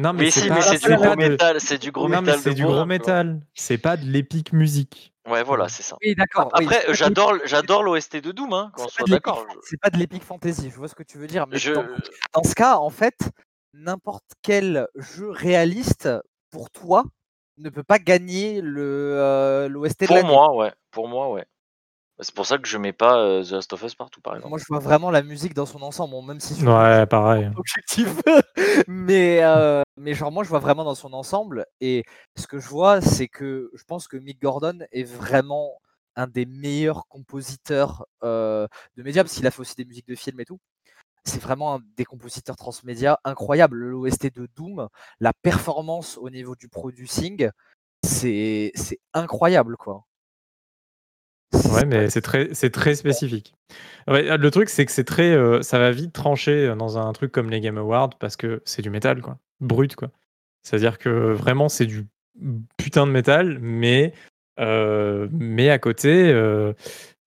Non, 0.00 0.12
mais 0.12 0.24
Mais 0.26 0.30
c'est 0.30 0.42
si, 0.42 0.48
mais 0.48 0.60
du 0.60 0.96
gros 0.96 1.10
de- 1.16 1.16
métal, 1.16 1.60
c'est 1.60 1.78
du 1.78 1.90
gros 1.90 2.04
non, 2.08 2.20
mais 2.20 2.20
métal. 2.20 2.38
c'est 2.38 2.54
du 2.54 2.64
gros 2.64 2.84
métal. 2.86 3.40
C'est 3.52 3.78
pas 3.78 3.96
de 3.96 4.04
l'épique 4.04 4.52
musique. 4.52 5.12
Ouais, 5.28 5.42
voilà, 5.42 5.68
c'est 5.68 5.82
ça. 5.82 5.96
Oui, 6.00 6.14
d'accord. 6.14 6.50
Après, 6.52 6.84
j'adore, 6.94 7.34
j'adore 7.44 7.82
l'OST 7.82 8.18
de 8.18 8.30
Doom, 8.30 8.52
hein, 8.52 8.70
qu'on 8.76 8.84
c'est 8.84 8.90
soit 8.90 8.98
pas 8.98 9.04
de 9.06 9.10
l'épique 9.10 9.24
d'accord. 9.26 9.46
fan- 9.48 9.56
C'est 9.64 9.80
pas 9.80 9.90
de 9.90 9.96
l'épique 9.98 10.22
fantasy, 10.22 10.70
je 10.70 10.76
vois 10.76 10.86
ce 10.86 10.94
que 10.94 11.02
tu 11.02 11.18
veux 11.18 11.26
dire. 11.26 11.48
Mais 11.48 11.58
Je, 11.58 11.72
dans, 11.72 11.84
dans 12.32 12.42
ce 12.44 12.54
cas, 12.54 12.76
en 12.76 12.90
fait, 12.90 13.16
n'importe 13.74 14.22
quel 14.42 14.86
jeu 14.94 15.30
réaliste 15.30 16.08
pour 16.52 16.70
toi 16.70 17.02
ne 17.56 17.68
peut 17.68 17.82
pas 17.82 17.98
gagner 17.98 18.60
le 18.60 19.14
euh, 19.18 19.68
l'OST 19.68 20.02
de 20.02 20.06
pour 20.06 20.24
moi, 20.24 20.54
ouais, 20.54 20.72
pour 20.92 21.08
moi, 21.08 21.32
ouais. 21.32 21.44
C'est 22.20 22.34
pour 22.34 22.46
ça 22.46 22.58
que 22.58 22.66
je 22.66 22.78
mets 22.78 22.92
pas 22.92 23.18
euh, 23.18 23.44
The 23.44 23.50
Last 23.52 23.72
of 23.72 23.82
Us 23.82 23.94
partout, 23.94 24.20
par 24.20 24.34
exemple. 24.34 24.50
Moi, 24.50 24.58
je 24.58 24.64
vois 24.68 24.80
vraiment 24.80 25.10
la 25.10 25.22
musique 25.22 25.54
dans 25.54 25.66
son 25.66 25.82
ensemble, 25.82 26.12
bon, 26.12 26.22
même 26.22 26.40
si 26.40 26.54
c'est 26.54 26.66
Ouais, 26.66 27.06
pareil. 27.06 27.48
objectif. 27.56 28.08
mais, 28.88 29.40
euh, 29.42 29.82
mais 29.96 30.14
genre, 30.14 30.32
moi, 30.32 30.42
je 30.42 30.48
vois 30.48 30.58
vraiment 30.58 30.84
dans 30.84 30.96
son 30.96 31.12
ensemble. 31.12 31.64
Et 31.80 32.04
ce 32.36 32.46
que 32.48 32.58
je 32.58 32.68
vois, 32.68 33.00
c'est 33.00 33.28
que 33.28 33.70
je 33.74 33.84
pense 33.84 34.08
que 34.08 34.16
Mick 34.16 34.40
Gordon 34.42 34.80
est 34.90 35.04
vraiment 35.04 35.78
un 36.16 36.26
des 36.26 36.46
meilleurs 36.46 37.06
compositeurs 37.08 38.04
euh, 38.24 38.66
de 38.96 39.02
médias, 39.04 39.22
parce 39.22 39.34
qu'il 39.36 39.46
a 39.46 39.52
fait 39.52 39.60
aussi 39.60 39.76
des 39.76 39.84
musiques 39.84 40.08
de 40.08 40.16
films 40.16 40.40
et 40.40 40.44
tout. 40.44 40.58
c'est 41.24 41.40
vraiment 41.42 41.76
un 41.76 41.80
des 41.96 42.04
compositeurs 42.04 42.56
transmédia 42.56 43.20
incroyables. 43.24 43.76
L'OST 43.78 44.34
de 44.34 44.48
Doom, 44.56 44.88
la 45.20 45.32
performance 45.42 46.18
au 46.18 46.30
niveau 46.30 46.56
du 46.56 46.68
producing, 46.68 47.50
c'est 48.04 48.72
c'est 48.74 48.98
incroyable, 49.14 49.76
quoi. 49.76 50.04
Ouais, 51.72 51.84
mais 51.84 52.10
c'est 52.10 52.20
très, 52.20 52.48
c'est 52.52 52.70
très 52.70 52.94
spécifique. 52.94 53.54
Ouais, 54.06 54.36
le 54.36 54.50
truc, 54.50 54.68
c'est 54.68 54.86
que 54.86 54.92
c'est 54.92 55.04
très, 55.04 55.30
euh, 55.32 55.62
ça 55.62 55.78
va 55.78 55.90
vite 55.90 56.12
trancher 56.12 56.74
dans 56.76 56.98
un 56.98 57.12
truc 57.12 57.32
comme 57.32 57.50
les 57.50 57.60
Game 57.60 57.78
Awards 57.78 58.10
parce 58.18 58.36
que 58.36 58.62
c'est 58.64 58.82
du 58.82 58.90
métal, 58.90 59.20
quoi, 59.20 59.38
brut, 59.60 59.94
quoi. 59.94 60.10
C'est-à-dire 60.62 60.98
que 60.98 61.08
vraiment, 61.32 61.68
c'est 61.68 61.86
du 61.86 62.06
putain 62.76 63.06
de 63.06 63.12
métal, 63.12 63.58
mais 63.60 64.12
euh, 64.60 65.28
mais 65.32 65.70
à 65.70 65.78
côté, 65.78 66.30
euh, 66.32 66.72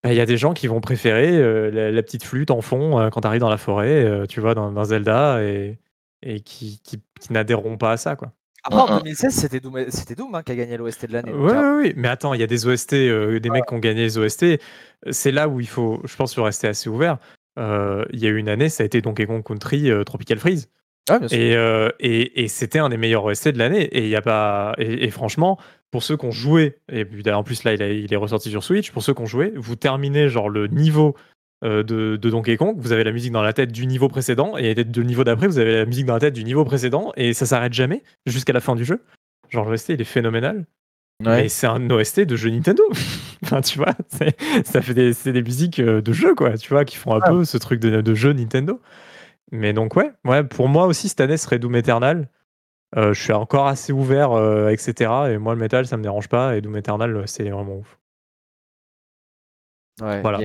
bah, 0.03 0.11
il 0.11 0.15
y 0.17 0.21
a 0.21 0.25
des 0.25 0.37
gens 0.37 0.53
qui 0.53 0.67
vont 0.67 0.81
préférer 0.81 1.31
la, 1.71 2.03
petite 2.03 2.23
flûte 2.23 2.51
en 2.51 2.61
fond 2.61 3.09
quand 3.11 3.21
tu 3.21 3.27
arrives 3.27 3.41
dans 3.41 3.49
la 3.49 3.57
forêt, 3.57 4.25
tu 4.27 4.41
vois, 4.41 4.55
dans, 4.55 4.83
Zelda, 4.83 5.43
et, 5.43 5.77
et 6.23 6.41
qui, 6.41 6.79
qui, 6.83 7.01
qui 7.19 7.33
n'adhéreront 7.33 7.77
pas 7.77 7.91
à 7.91 7.97
ça, 7.97 8.15
quoi. 8.15 8.33
Après, 8.63 8.79
en 8.79 8.97
2016, 8.99 9.33
c'était 9.33 9.59
Doom, 9.59 9.85
c'était 9.89 10.15
Doom 10.15 10.35
hein, 10.35 10.43
qui 10.43 10.51
a 10.51 10.55
gagné 10.55 10.77
l'OST 10.77 11.07
de 11.07 11.13
l'année. 11.13 11.31
Oui, 11.33 11.51
oui, 11.51 11.77
oui, 11.77 11.93
mais 11.95 12.07
attends, 12.07 12.33
il 12.33 12.41
y 12.41 12.43
a 12.43 12.47
des 12.47 12.67
OST, 12.67 12.93
euh, 12.93 13.39
des 13.39 13.49
mecs 13.49 13.65
qui 13.65 13.73
ont 13.73 13.79
gagné 13.79 14.01
les 14.01 14.17
OST. 14.17 14.59
C'est 15.09 15.31
là 15.31 15.47
où 15.47 15.59
il 15.59 15.67
faut, 15.67 15.99
je 16.03 16.15
pense, 16.15 16.37
rester 16.37 16.67
assez 16.67 16.89
ouvert. 16.89 17.17
Euh, 17.57 18.05
il 18.13 18.19
y 18.19 18.27
a 18.27 18.29
eu 18.29 18.37
une 18.37 18.49
année, 18.49 18.69
ça 18.69 18.83
a 18.83 18.85
été 18.85 19.01
Donkey 19.01 19.25
Kong 19.25 19.43
Country 19.43 19.89
euh, 19.89 20.03
Tropical 20.03 20.37
Freeze. 20.37 20.69
Ah, 21.09 21.17
bien 21.17 21.27
sûr. 21.27 21.37
Et, 21.99 22.43
et, 22.43 22.47
c'était 22.47 22.77
un 22.77 22.89
des 22.89 22.97
meilleurs 22.97 23.25
OST 23.25 23.49
de 23.49 23.57
l'année. 23.57 23.85
Et, 23.85 24.07
y 24.07 24.15
a 24.15 24.21
pas... 24.21 24.75
Et, 24.77 25.09
franchement, 25.09 25.57
pour 25.89 26.03
ceux 26.03 26.15
qui 26.15 26.25
ont 26.27 26.31
joué, 26.31 26.77
et 26.91 27.05
en 27.31 27.43
plus 27.43 27.63
là, 27.63 27.73
il, 27.73 27.81
il 27.81 28.13
est 28.13 28.17
ressorti 28.17 28.51
sur 28.51 28.63
Switch, 28.63 28.91
pour 28.91 29.01
ceux 29.01 29.15
qui 29.15 29.21
ont 29.23 29.25
joué, 29.25 29.51
vous 29.55 29.75
terminez 29.75 30.29
genre 30.29 30.49
le 30.49 30.67
niveau 30.67 31.15
euh, 31.63 31.83
de, 31.83 32.17
Donkey 32.17 32.57
Kong, 32.57 32.75
vous 32.79 32.91
avez 32.91 33.03
la 33.03 33.11
musique 33.11 33.31
dans 33.31 33.43
la 33.43 33.53
tête 33.53 33.71
du 33.71 33.85
niveau 33.85 34.07
précédent, 34.07 34.57
et 34.57 34.73
de 34.73 35.03
niveau 35.03 35.23
d'après, 35.23 35.47
vous 35.47 35.59
avez 35.59 35.77
la 35.77 35.85
musique 35.85 36.05
dans 36.05 36.15
la 36.15 36.19
tête 36.19 36.33
du 36.33 36.43
niveau 36.43 36.65
précédent, 36.65 37.11
et 37.15 37.33
ça 37.33 37.45
s'arrête 37.45 37.73
jamais 37.73 38.03
jusqu'à 38.25 38.53
la 38.53 38.61
fin 38.61 38.75
du 38.75 38.83
jeu. 38.83 39.03
Genre 39.49 39.69
l'OST, 39.69 39.89
il 39.89 40.01
est 40.01 40.05
phénoménal. 40.05 40.65
Mais 41.23 41.49
c'est 41.49 41.67
un 41.67 41.87
OST 41.91 42.21
de 42.21 42.35
jeu 42.35 42.49
Nintendo. 42.49 42.83
enfin, 43.43 43.61
tu 43.61 43.77
vois, 43.77 43.93
ça 44.63 44.81
fait 44.81 44.93
des, 44.95 45.13
c'est 45.13 45.31
des 45.31 45.43
musiques 45.43 45.79
euh, 45.79 46.01
de 46.01 46.13
jeu, 46.13 46.33
quoi, 46.33 46.57
tu 46.57 46.69
vois, 46.69 46.83
qui 46.83 46.97
font 46.97 47.13
un 47.13 47.21
peu 47.21 47.45
ce 47.45 47.57
truc 47.57 47.79
de, 47.79 48.01
de, 48.01 48.15
jeu 48.15 48.33
Nintendo. 48.33 48.81
Mais 49.51 49.71
donc, 49.71 49.95
ouais, 49.95 50.11
ouais, 50.25 50.43
pour 50.43 50.67
moi 50.67 50.87
aussi, 50.87 51.09
cette 51.09 51.21
année 51.21 51.37
serait 51.37 51.59
Doom 51.59 51.75
Eternal. 51.75 52.27
Euh, 52.97 53.13
je 53.13 53.21
suis 53.21 53.33
encore 53.33 53.67
assez 53.67 53.93
ouvert, 53.93 54.31
etc. 54.69 55.11
Et 55.29 55.37
moi, 55.37 55.53
le 55.53 55.59
métal, 55.59 55.85
ça 55.85 55.95
me 55.95 56.01
dérange 56.01 56.27
pas. 56.27 56.57
Et 56.57 56.61
Doom 56.61 56.75
Eternal, 56.75 57.23
c'est 57.27 57.47
vraiment 57.49 57.75
ouf. 57.77 57.99
Ouais, 60.01 60.21
voilà. 60.21 60.39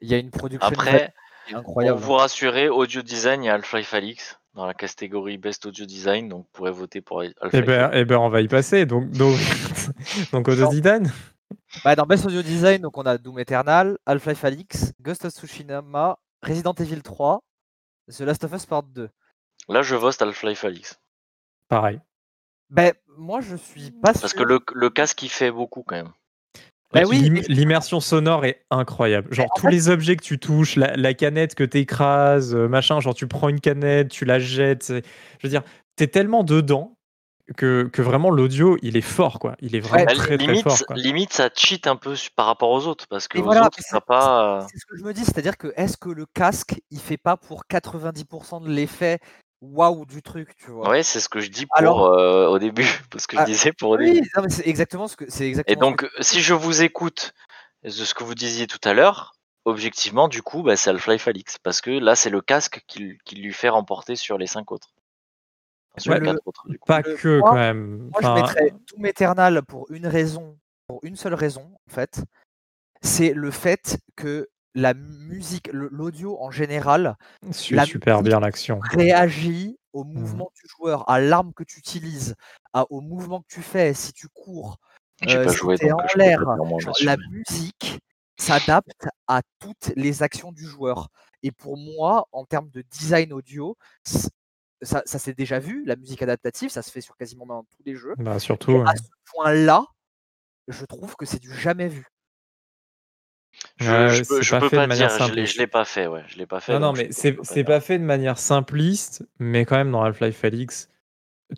Il 0.00 0.08
y 0.08 0.14
a 0.14 0.18
une 0.18 0.30
production 0.30 0.68
Après, 0.68 1.14
incroyable. 1.52 1.98
Pour 1.98 2.06
vous 2.06 2.14
rassurer, 2.14 2.68
audio 2.68 3.02
design, 3.02 3.42
il 3.42 3.46
y 3.46 3.48
a 3.48 3.54
Half-Life 3.54 3.94
Alix 3.94 4.38
dans 4.54 4.66
la 4.66 4.74
catégorie 4.74 5.36
Best 5.36 5.66
Audio 5.66 5.84
Design, 5.84 6.28
donc 6.28 6.44
vous 6.44 6.50
pourrez 6.52 6.70
voter 6.70 7.02
pour 7.02 7.20
Half-Life. 7.20 7.50
Eh 7.52 7.62
ben, 7.62 7.90
eh 7.92 8.04
ben, 8.04 8.16
on 8.16 8.30
va 8.30 8.40
y 8.40 8.48
passer. 8.48 8.86
Donc, 8.86 9.10
donc, 9.10 9.38
donc 10.32 10.48
Audio 10.48 10.68
Design 10.70 11.12
bah, 11.84 11.94
Dans 11.94 12.06
Best 12.06 12.24
Audio 12.24 12.42
Design, 12.42 12.80
donc 12.80 12.96
on 12.96 13.02
a 13.02 13.18
Doom 13.18 13.38
Eternal, 13.38 13.98
Half-Life 14.06 14.44
Alix, 14.44 14.92
Ghost 15.00 15.26
of 15.26 15.32
Tsushima, 15.32 16.18
Resident 16.42 16.74
Evil 16.74 17.02
3, 17.02 17.42
The 18.08 18.20
Last 18.20 18.44
of 18.44 18.52
Us 18.54 18.66
Part 18.66 18.84
2. 18.84 19.08
Là, 19.68 19.82
je 19.82 19.94
vote 19.94 20.20
Half-Life 20.20 20.64
Alix. 20.64 20.98
Pareil. 21.68 22.00
Ben, 22.70 22.94
moi, 23.16 23.40
je 23.40 23.56
suis 23.56 23.90
pas 23.90 24.12
Parce 24.12 24.32
que 24.32 24.42
le, 24.42 24.60
le 24.74 24.90
casque, 24.90 25.22
il 25.22 25.28
fait 25.28 25.50
beaucoup 25.50 25.82
quand 25.82 25.96
même. 25.96 26.12
Bah 26.92 27.02
oui, 27.06 27.42
l'immersion 27.48 28.00
sonore 28.00 28.44
est 28.44 28.64
incroyable. 28.70 29.32
Genre 29.32 29.48
tous 29.56 29.66
les 29.66 29.88
objets 29.88 30.16
que 30.16 30.22
tu 30.22 30.38
touches, 30.38 30.76
la, 30.76 31.14
canette 31.14 31.54
que 31.54 31.64
tu 31.64 31.78
écrases, 31.78 32.54
euh, 32.54 32.68
machin, 32.68 33.00
genre 33.00 33.14
tu 33.14 33.26
prends 33.26 33.48
une 33.48 33.60
canette, 33.60 34.08
tu 34.08 34.24
la 34.24 34.38
jettes. 34.38 34.88
Je 34.88 35.46
veux 35.46 35.50
dire, 35.50 35.62
tu 35.96 36.04
es 36.04 36.06
tellement 36.06 36.44
dedans 36.44 36.96
que, 37.56 37.88
que 37.92 38.02
vraiment 38.02 38.30
l'audio, 38.30 38.76
il 38.82 38.96
est 38.96 39.02
fort, 39.02 39.38
quoi. 39.38 39.56
Il 39.60 39.76
est 39.76 39.80
vraiment 39.80 40.06
très, 40.06 40.36
limite, 40.36 40.64
très 40.64 40.76
fort. 40.76 40.96
Limite, 40.96 41.32
ça 41.32 41.48
cheat 41.54 41.86
un 41.86 41.96
peu 41.96 42.14
par 42.34 42.46
rapport 42.46 42.70
aux 42.70 42.86
autres, 42.86 43.06
parce 43.08 43.28
que 43.28 43.38
voilà, 43.38 43.66
autres, 43.66 43.78
ça 43.80 44.00
pas. 44.00 44.66
C'est 44.70 44.78
ce 44.78 44.86
que 44.86 44.96
je 44.96 45.04
me 45.04 45.12
dis, 45.12 45.24
c'est-à-dire 45.24 45.56
que 45.56 45.72
est-ce 45.76 45.96
que 45.96 46.08
le 46.08 46.26
casque, 46.26 46.80
il 46.90 47.00
fait 47.00 47.18
pas 47.18 47.36
pour 47.36 47.64
90% 47.70 48.64
de 48.64 48.68
l'effet 48.68 49.20
waouh 49.60 50.04
du 50.06 50.22
truc, 50.22 50.56
tu 50.56 50.70
vois. 50.70 50.88
Ouais, 50.88 51.02
c'est 51.02 51.20
ce 51.20 51.28
que 51.28 51.40
je 51.40 51.50
dis 51.50 51.66
pour 51.66 52.04
euh, 52.06 52.48
au 52.48 52.58
début, 52.58 52.86
parce 53.10 53.26
que 53.26 53.36
je 53.36 53.42
ah, 53.42 53.44
disais 53.44 53.72
pour 53.72 53.90
au 53.90 53.96
oui, 53.96 54.22
c'est 54.48 54.66
exactement 54.66 55.08
ce 55.08 55.16
que 55.16 55.24
c'est 55.28 55.46
exactement. 55.46 55.72
Et 55.72 55.76
donc, 55.78 56.08
si 56.20 56.40
je 56.40 56.54
vous 56.54 56.82
écoute 56.82 57.32
de 57.84 57.90
ce 57.90 58.14
que 58.14 58.24
vous 58.24 58.34
disiez 58.34 58.66
tout 58.66 58.80
à 58.84 58.94
l'heure, 58.94 59.36
objectivement, 59.64 60.28
du 60.28 60.42
coup, 60.42 60.62
bah, 60.62 60.76
c'est 60.76 60.90
Half-Life 60.90 61.28
Alix, 61.28 61.58
parce 61.58 61.80
que 61.80 61.90
là, 61.90 62.16
c'est 62.16 62.30
le 62.30 62.40
casque 62.40 62.82
qui, 62.86 63.18
qui, 63.24 63.36
lui 63.36 63.52
fait 63.52 63.68
remporter 63.68 64.16
sur 64.16 64.38
les 64.38 64.46
cinq 64.46 64.72
autres. 64.72 64.94
sur 65.98 66.14
les 66.14 66.20
quatre 66.20 66.40
autres, 66.46 66.68
du 66.68 66.78
coup. 66.78 66.86
Pas 66.86 67.02
que 67.02 67.40
quand 67.40 67.54
même. 67.54 68.10
Moi, 68.12 68.20
je 68.22 68.40
mettrais 68.40 68.70
Doom 68.70 69.06
Eternal 69.06 69.62
pour 69.62 69.90
une 69.90 70.06
raison, 70.06 70.56
pour 70.86 71.00
une 71.02 71.16
seule 71.16 71.34
raison, 71.34 71.72
en 71.88 71.92
fait. 71.92 72.22
C'est 73.02 73.34
le 73.34 73.50
fait 73.50 73.98
que 74.16 74.48
la 74.76 74.92
musique, 74.94 75.70
l'audio 75.72 76.40
en 76.40 76.50
général, 76.50 77.16
la 77.70 77.84
super 77.86 78.22
bien 78.22 78.38
l'action. 78.40 78.78
Réagit 78.92 79.78
au 79.92 80.04
mmh. 80.04 80.12
mouvement 80.12 80.50
du 80.54 80.68
joueur, 80.68 81.08
à 81.08 81.18
l'arme 81.18 81.52
que 81.54 81.64
tu 81.64 81.78
utilises, 81.78 82.36
au 82.90 83.00
mouvement 83.00 83.40
que 83.40 83.48
tu 83.48 83.62
fais, 83.62 83.94
si 83.94 84.12
tu 84.12 84.28
cours, 84.28 84.76
euh, 85.26 85.48
si 85.48 85.58
tu 85.58 85.86
es 85.86 85.92
en 85.92 85.98
l'air. 86.16 86.44
La 87.02 87.16
musique 87.16 87.98
s'adapte 88.36 89.08
à 89.26 89.40
toutes 89.58 89.92
les 89.96 90.22
actions 90.22 90.52
du 90.52 90.66
joueur. 90.66 91.08
Et 91.42 91.52
pour 91.52 91.78
moi, 91.78 92.28
en 92.32 92.44
termes 92.44 92.68
de 92.70 92.82
design 92.90 93.32
audio, 93.32 93.78
ça, 94.82 95.02
s'est 95.06 95.32
déjà 95.32 95.58
vu, 95.58 95.86
la 95.86 95.96
musique 95.96 96.22
adaptative, 96.22 96.68
ça 96.68 96.82
se 96.82 96.90
fait 96.90 97.00
sur 97.00 97.16
quasiment 97.16 97.46
dans 97.46 97.62
tous 97.62 97.82
les 97.86 97.94
jeux. 97.94 98.14
Bah, 98.18 98.38
surtout. 98.38 98.84
À 98.86 98.94
ce 98.94 99.08
point-là, 99.32 99.86
je 100.68 100.84
trouve 100.84 101.16
que 101.16 101.24
c'est 101.24 101.40
du 101.40 101.54
jamais 101.54 101.88
vu. 101.88 102.06
Je, 103.78 104.22
peux, 104.58 104.70
pas, 104.70 104.86
dire, 104.86 105.10
je 105.10 105.58
l'ai 105.58 105.66
pas 105.66 105.84
fait, 105.84 106.06
ouais, 106.06 106.22
je 106.28 106.38
l'ai 106.38 106.46
pas 106.46 106.60
fait. 106.60 106.72
Non, 106.74 106.80
non, 106.80 106.92
mais 106.92 107.08
c'est 107.10 107.64
pas, 107.64 107.80
fait 107.80 107.98
de 107.98 108.04
manière 108.04 108.38
simpliste, 108.38 109.26
mais 109.38 109.64
quand 109.64 109.76
même 109.76 109.90
dans 109.90 110.02
Half-Life 110.02 110.44
Alix, 110.44 110.88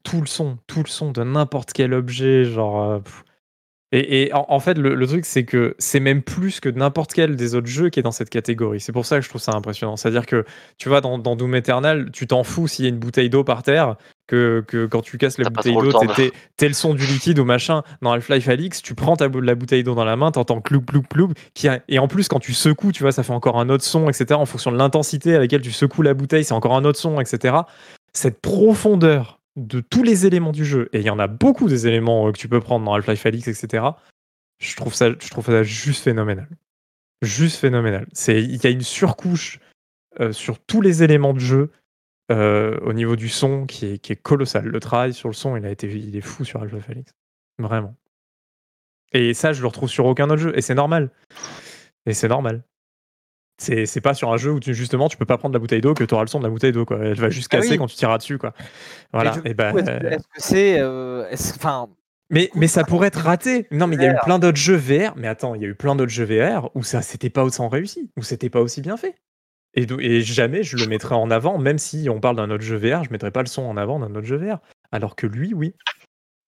tout 0.03 0.21
le 0.21 0.27
son, 0.27 0.59
tout 0.67 0.83
le 0.83 0.89
son 0.89 1.13
de 1.13 1.23
n'importe 1.23 1.73
quel 1.73 1.95
objet, 1.95 2.45
genre. 2.45 2.83
Euh, 2.83 2.99
et, 3.91 4.31
en, 4.35 4.61
fait, 4.61 4.77
le, 4.77 5.07
truc, 5.07 5.25
c'est 5.25 5.47
que 5.47 5.75
c'est 5.79 6.01
même 6.01 6.23
plus 6.23 6.61
que 6.61 6.69
n'importe 6.69 7.15
quel 7.15 7.37
des 7.37 7.55
autres 7.55 7.69
jeux 7.69 7.89
qui 7.89 7.99
est 7.99 8.03
dans 8.03 8.13
cette 8.13 8.29
catégorie. 8.29 8.81
C'est 8.81 8.93
pour 8.93 9.07
ça 9.07 9.17
que 9.17 9.23
je 9.23 9.31
trouve 9.31 9.41
ça 9.41 9.53
impressionnant. 9.53 9.97
C'est-à-dire 9.97 10.27
que, 10.27 10.45
tu 10.77 10.91
vois, 10.91 11.01
dans, 11.01 11.19
dans 11.19 11.37
Doom 11.37 11.55
Eternal, 11.55 12.11
tu 12.13 12.27
t'en 12.27 12.45
fous 12.45 12.69
s'il 12.69 12.85
y 12.85 12.89
a 12.89 12.91
une 12.91 12.99
bouteille 12.99 13.31
d'eau 13.31 13.45
par 13.45 13.63
terre, 13.63 13.97
que, 14.29 14.63
que, 14.69 14.87
quand 14.87 15.01
tu 15.01 15.19
casses 15.19 15.39
la 15.39 15.51
bouteille 15.51 15.75
d'eau, 15.75 15.91
t'es 16.57 16.69
le 16.69 16.75
son 16.75 16.95
du 16.95 17.05
liquide 17.07 17.39
ou 17.39 17.45
machin. 17.45 17.83
Dans 18.03 18.13
Half-Life 18.13 18.49
Alix, 18.49 18.83
tu 18.83 18.95
prends 18.95 19.17
ta, 19.17 19.29
la 19.29 19.55
bouteille 19.55 19.83
d'eau 19.83 19.95
dans 19.95 20.05
la 20.05 20.17
main, 20.17 20.31
t'entends 20.31 20.61
clou 20.61 20.83
clou 20.83 21.03
clou. 21.03 21.33
Qui 21.55 21.69
et 21.89 21.99
en 21.99 22.07
plus, 22.07 22.29
quand 22.29 22.39
tu 22.39 22.53
secoues, 22.53 22.93
tu 22.93 23.03
vois, 23.03 23.11
ça 23.11 23.23
fait 23.25 23.33
encore 23.33 23.59
un 23.59 23.69
autre 23.71 23.85
son, 23.85 24.09
etc. 24.09 24.35
En 24.35 24.47
fonction 24.47 24.71
de 24.71 24.77
l'intensité 24.77 25.35
à 25.35 25.39
laquelle 25.39 25.63
tu 25.63 25.73
secoues 25.73 26.03
la 26.03 26.15
bouteille, 26.15 26.45
c'est 26.45 26.55
encore 26.55 26.77
un 26.77 26.85
autre 26.85 26.99
son, 26.99 27.21
etc. 27.21 27.57
Cette 28.13 28.41
profondeur 28.41 29.41
de 29.57 29.81
tous 29.81 30.03
les 30.03 30.27
éléments 30.27 30.53
du 30.53 30.65
jeu, 30.65 30.89
et 30.93 31.01
il 31.01 31.07
y 31.07 31.11
en 31.11 31.19
a 31.19 31.27
beaucoup 31.27 31.69
des 31.69 31.87
éléments 31.87 32.29
euh, 32.29 32.33
que 32.33 32.39
tu 32.39 32.49
peux 32.49 32.61
prendre 32.61 32.85
dans 32.85 32.95
Half-Life 32.95 33.27
Alix, 33.27 33.49
etc., 33.49 33.85
je 34.61 34.77
trouve, 34.77 34.93
ça, 34.93 35.11
je 35.11 35.31
trouve 35.31 35.47
ça 35.47 35.63
juste 35.63 36.05
phénoménal. 36.05 36.49
Juste 37.23 37.57
phénoménal. 37.57 38.07
Il 38.29 38.63
y 38.63 38.67
a 38.67 38.71
une 38.71 38.83
surcouche 38.83 39.61
euh, 40.21 40.33
sur 40.33 40.59
tous 40.59 40.81
les 40.81 41.03
éléments 41.03 41.33
de 41.33 41.39
jeu 41.39 41.71
euh, 42.31 42.79
au 42.83 42.93
niveau 42.93 43.17
du 43.17 43.29
son 43.29 43.67
qui 43.67 43.87
est, 43.87 43.99
qui 43.99 44.13
est, 44.13 44.17
colossal. 44.17 44.67
Le 44.67 44.81
travail 44.81 45.15
sur 45.15 45.29
le 45.29 45.35
son, 45.35 45.57
il, 45.57 45.65
a 45.65 45.71
été, 45.71 45.89
il 45.89 46.15
est 46.15 46.21
fou 46.21 46.45
sur 46.45 46.63
Half-Life 46.63 46.91
Alix. 46.91 47.13
Vraiment. 47.59 47.95
Et 49.13 49.33
ça, 49.35 49.53
je 49.53 49.63
le 49.63 49.67
retrouve 49.67 49.89
sur 49.89 50.07
aucun 50.07 50.29
autre 50.31 50.43
jeu. 50.43 50.53
Et 50.57 50.61
c'est 50.61 50.75
normal. 50.75 51.11
Et 52.07 52.15
c'est 52.15 52.29
normal. 52.29 52.63
C'est 53.61 54.01
pas 54.01 54.15
sur 54.15 54.33
un 54.33 54.37
jeu 54.37 54.53
où 54.53 54.61
tu, 54.61 54.73
justement 54.73 55.09
tu 55.09 55.17
peux 55.17 55.25
pas 55.25 55.37
prendre 55.37 55.53
la 55.53 55.59
bouteille 55.59 55.81
d'eau 55.81 55.93
que 55.93 56.05
tu 56.05 56.15
auras 56.15 56.23
le 56.23 56.29
son 56.29 56.39
de 56.39 56.45
la 56.45 56.51
bouteille 56.51 56.71
d'eau. 56.71 56.87
Elle 56.91 57.15
va 57.15 57.29
juste 57.29 57.49
ah 57.53 57.57
casser 57.57 57.77
quand 57.77 57.89
tu 57.89 57.97
tireras 57.97 58.19
dessus. 58.19 58.39
Quoi. 58.39 58.53
Voilà. 59.13 59.35
Et 59.45 59.53
ben, 59.53 59.77
Est-ce 59.77 60.19
que 60.19 60.23
c'est. 60.37 60.79
Euh. 60.79 61.25
Mais, 62.31 62.51
mais 62.55 62.69
ça 62.69 62.85
pourrait 62.85 63.09
être 63.09 63.21
raté. 63.21 63.67
Non, 63.73 63.87
mais 63.89 63.97
il 63.97 64.03
y 64.03 64.07
a 64.07 64.13
eu 64.13 64.17
plein 64.23 64.39
d'autres 64.39 64.59
jeux 64.59 64.77
VR. 64.77 65.17
Mais 65.17 65.27
attends, 65.27 65.55
il 65.55 65.63
y 65.63 65.65
a 65.65 65.69
eu 65.69 65.75
plein 65.75 65.97
d'autres 65.97 66.13
jeux 66.13 66.25
VR 66.25 66.71
où 66.77 66.85
ça 66.85 67.03
c'était 67.03 67.31
pas 67.31 67.43
autant 67.43 67.69
réussi, 67.69 68.13
où 68.17 68.23
c'était 68.23 68.51
pas 68.51 68.61
aussi 68.61 68.81
bien 68.81 68.97
fait. 68.97 69.17
Et, 69.75 70.21
jamais 70.23 70.63
je 70.63 70.77
le 70.77 70.87
mettrais 70.87 71.15
en 71.15 71.31
avant, 71.31 71.59
même 71.59 71.79
si 71.79 72.09
on 72.09 72.21
parle 72.21 72.37
d'un 72.37 72.51
autre 72.51 72.65
jeu 72.65 72.77
VR, 72.77 73.05
je 73.05 73.11
mettrais 73.11 73.31
pas 73.31 73.43
le 73.43 73.49
son 73.49 73.63
en 73.63 73.77
avant 73.77 74.01
d'un 74.01 74.15
autre 74.15 74.27
jeu 74.27 74.37
VR. 74.37 74.59
Alors 74.93 75.17
que 75.17 75.27
lui, 75.27 75.55
oui. 75.55 75.75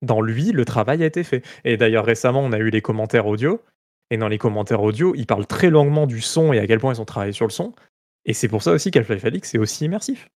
Dans 0.02 0.22
lui, 0.22 0.52
le 0.52 0.64
travail 0.64 1.02
a 1.02 1.06
été 1.06 1.22
fait. 1.22 1.44
Et 1.64 1.76
d'ailleurs, 1.76 2.06
récemment, 2.06 2.40
on 2.40 2.52
a 2.52 2.58
eu 2.58 2.70
les 2.70 2.80
commentaires 2.80 3.26
audio 3.26 3.62
et 4.10 4.16
dans 4.16 4.28
les 4.28 4.38
commentaires 4.38 4.82
audio, 4.82 5.14
ils 5.14 5.26
parlent 5.26 5.46
très 5.46 5.70
longuement 5.70 6.06
du 6.06 6.20
son 6.20 6.52
et 6.52 6.58
à 6.58 6.66
quel 6.66 6.80
point 6.80 6.94
ils 6.94 7.00
ont 7.00 7.04
travaillé 7.04 7.32
sur 7.32 7.46
le 7.46 7.52
son. 7.52 7.74
Et 8.24 8.34
c'est 8.34 8.48
pour 8.48 8.62
ça 8.62 8.72
aussi 8.72 8.90
qu'Half-Life 8.90 9.24
Alix 9.24 9.54
est 9.54 9.58
aussi 9.58 9.84
immersif. 9.84 10.28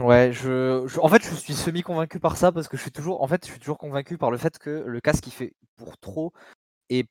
Ouais, 0.00 0.32
je, 0.32 0.98
en 0.98 1.08
fait, 1.08 1.22
je 1.22 1.34
suis 1.34 1.52
semi-convaincu 1.52 2.18
par 2.18 2.36
ça 2.36 2.50
parce 2.50 2.66
que 2.66 2.76
je 2.76 2.82
suis 2.82 2.90
toujours, 2.90 3.22
en 3.22 3.28
fait, 3.28 3.44
je 3.44 3.50
suis 3.50 3.60
toujours 3.60 3.76
convaincu 3.78 4.16
par 4.16 4.30
le 4.30 4.38
fait 4.38 4.58
que 4.58 4.70
le 4.86 5.00
casque 5.00 5.26
il 5.26 5.32
fait 5.32 5.52
pour 5.76 5.98
trop 5.98 6.32
et 6.88 7.04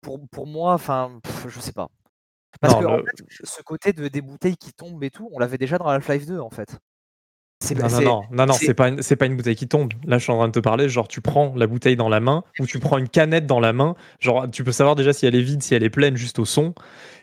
pour, 0.00 0.20
pour 0.28 0.46
moi, 0.46 0.74
enfin, 0.74 1.20
je 1.48 1.58
sais 1.58 1.72
pas. 1.72 1.88
Parce 2.62 2.74
Non, 2.74 2.80
que 2.80 2.86
en 2.86 2.96
le- 2.98 3.04
fait, 3.04 3.24
ce 3.44 3.60
côté 3.62 3.92
de 3.92 4.08
des 4.08 4.22
bouteilles 4.22 4.56
qui 4.56 4.72
tombent 4.72 5.02
et 5.04 5.10
tout, 5.10 5.28
on 5.32 5.38
l'avait 5.38 5.58
déjà 5.58 5.76
dans 5.78 5.86
Half-Life 5.86 6.26
2 6.26 6.38
en 6.38 6.48
fait. 6.50 6.78
C'est 7.60 7.74
Non, 7.76 7.88
non, 7.88 8.00
non, 8.00 8.22
non, 8.32 8.46
non, 8.46 8.52
c'est- 8.54 8.72
pas, 8.74 8.88
une- 8.88 9.02
c'est 9.02 9.14
pas 9.16 9.26
une 9.26 9.36
bouteille 9.36 9.54
qui 9.54 9.68
tombe. 9.68 9.92
Là, 10.04 10.18
je 10.18 10.22
suis 10.24 10.32
en 10.32 10.36
train 10.38 10.48
de 10.48 10.52
te 10.52 10.58
parler, 10.58 10.88
genre, 10.88 11.06
tu 11.06 11.20
prends 11.20 11.52
la 11.56 11.66
bouteille 11.68 11.94
dans 11.96 12.08
la 12.08 12.18
main 12.20 12.42
ou 12.58 12.66
tu 12.66 12.78
prends 12.80 12.98
une 12.98 13.08
canette 13.08 13.46
dans 13.46 13.60
la 13.60 13.72
main. 13.72 13.94
Genre, 14.20 14.50
tu 14.50 14.64
peux 14.64 14.72
savoir 14.72 14.96
déjà 14.96 15.12
si 15.12 15.26
elle 15.26 15.34
est 15.36 15.42
vide, 15.42 15.62
si 15.62 15.74
elle 15.74 15.84
est 15.84 15.90
pleine, 15.90 16.16
juste 16.16 16.38
au 16.40 16.44
son. 16.44 16.74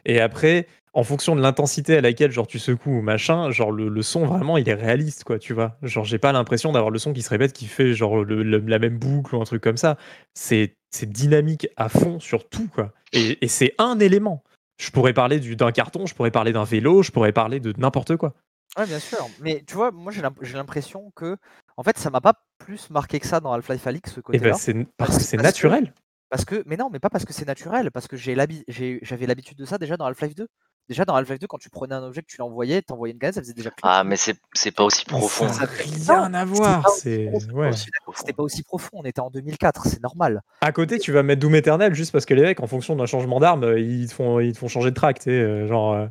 Et 0.06 0.22
après, 0.22 0.68
en 0.94 1.04
fonction 1.04 1.36
de 1.36 1.42
l'intensité 1.42 1.98
à 1.98 2.02
laquelle, 2.02 2.32
genre, 2.32 2.48
tu 2.48 2.58
secoues 2.58 3.00
ou 3.00 3.02
machin, 3.02 3.52
genre, 3.52 3.72
le, 3.72 3.90
le 3.90 4.02
son, 4.02 4.26
vraiment, 4.26 4.56
il 4.58 4.68
est 4.70 4.74
réaliste, 4.74 5.26
quoi, 5.26 5.40
tu 5.40 5.54
vois. 5.54 5.78
Genre, 5.84 6.06
j'ai 6.06 6.20
pas 6.20 6.32
l'impression 6.32 6.72
d'avoir 6.72 6.90
le 6.90 7.00
son 7.00 7.12
qui 7.14 7.22
se 7.22 7.30
répète, 7.30 7.52
qui 7.54 7.66
fait, 7.68 7.94
genre, 7.94 8.24
le- 8.24 8.42
le- 8.44 8.60
la 8.60 8.80
même 8.80 8.98
boucle 8.98 9.36
ou 9.36 9.42
un 9.42 9.46
truc 9.46 9.62
comme 9.62 9.78
ça. 9.78 9.98
C'est 10.34 10.76
c'est 10.92 11.10
dynamique 11.12 11.68
à 11.78 11.88
fond 11.90 12.20
sur 12.20 12.48
tout, 12.50 12.68
quoi. 12.74 12.94
Et, 13.14 13.38
et 13.46 13.48
c'est 13.50 13.76
un 13.78 14.00
élément. 14.00 14.42
Je 14.80 14.92
pourrais 14.92 15.14
parler 15.14 15.40
du- 15.40 15.56
d'un 15.56 15.72
carton, 15.72 16.06
je 16.06 16.16
pourrais 16.16 16.32
parler 16.32 16.54
d'un 16.54 16.64
vélo, 16.64 17.04
je 17.04 17.12
pourrais 17.12 17.34
parler 17.34 17.60
de 17.60 17.74
n'importe 17.78 18.16
quoi. 18.16 18.34
Ouais, 18.78 18.86
bien 18.86 19.00
sûr. 19.00 19.28
Mais 19.42 19.64
tu 19.68 19.76
vois, 19.76 19.92
moi 19.92 20.12
j'ai 20.12 20.22
l'imp- 20.22 20.38
j'ai 20.42 20.56
l'impression 20.56 21.12
que, 21.16 21.38
en 21.76 21.84
fait, 21.84 21.98
ça 21.98 22.10
m'a 22.10 22.22
pas 22.22 22.34
plus 22.60 22.90
marqué 22.90 23.20
que 23.20 23.28
ça 23.28 23.40
dans 23.40 23.52
Half-Life 23.52 23.86
Alix 23.88 24.14
ce 24.14 24.20
Et 24.20 24.24
côté-là. 24.24 24.52
ben, 24.52 24.54
c'est 24.54 24.74
parce 24.74 24.88
Parce 24.98 25.18
que 25.18 25.24
c'est 25.24 25.38
que- 25.38 25.42
naturel. 25.44 25.94
Parce 26.30 26.46
que, 26.46 26.62
mais 26.68 26.78
non, 26.78 26.90
mais 26.92 27.00
pas 27.00 27.10
parce 27.10 27.26
que 27.26 27.34
c'est 27.34 27.48
naturel, 27.48 27.90
parce 27.92 28.08
que 28.08 28.16
j'avais 28.16 29.26
l'habitude 29.26 29.58
de 29.58 29.66
ça 29.66 29.80
déjà 29.80 29.98
dans 29.98 30.06
Half-Life 30.06 30.36
2. 30.36 30.48
Déjà 30.90 31.06
dans 31.06 31.14
Half-Life 31.16 31.38
2, 31.40 31.46
quand 31.48 31.60
tu 31.60 31.70
prenais 31.70 31.94
un 31.94 32.02
objet, 32.04 32.22
que 32.24 32.28
tu 32.28 32.38
l'envoyais, 32.40 32.82
t'envoyais 32.82 33.14
une 33.14 33.20
gaz, 33.20 33.36
ça 33.36 33.42
faisait 33.42 33.54
déjà 33.54 33.70
clic, 33.70 33.80
Ah, 33.84 34.04
mais 34.04 34.18
c'est 34.18 34.36
c'est 34.54 34.72
pas 34.72 34.84
aussi 34.84 35.06
Mais 35.08 35.18
profond. 35.20 35.48
Ça 35.48 35.62
n'a 35.68 35.70
rien 36.18 36.34
à 36.34 36.44
voir. 36.46 36.82
pas 36.84 36.90
aussi 36.90 37.02
C'est 37.02 37.26
profond, 37.30 37.54
ouais. 37.54 37.70
Pas 37.70 37.70
aussi 37.76 37.92
profond. 38.02 38.20
C'était 38.20 38.34
pas 38.34 38.44
aussi 38.44 38.64
profond, 38.64 38.90
on 38.94 39.04
était 39.06 39.22
en 39.22 39.30
2004, 39.30 39.86
c'est 39.86 40.02
normal. 40.02 40.42
À 40.62 40.72
côté, 40.72 40.98
tu 40.98 41.12
vas 41.12 41.22
mettre 41.22 41.42
Doom 41.42 41.54
Eternal 41.56 41.94
juste 41.94 42.12
parce 42.12 42.26
que 42.26 42.34
les 42.34 42.42
mecs, 42.42 42.60
en 42.60 42.66
fonction 42.68 42.96
d'un 42.96 43.06
changement 43.06 43.40
d'arme, 43.40 43.64
euh, 43.66 43.80
ils 43.80 44.08
te 44.08 44.14
font, 44.16 44.40
ils 44.40 44.54
te 44.54 44.58
font 44.58 44.68
changer 44.68 44.90
de 44.90 44.96
track. 44.96 45.28
euh, 45.28 45.68
genre, 45.68 45.94
euh, 45.94 46.08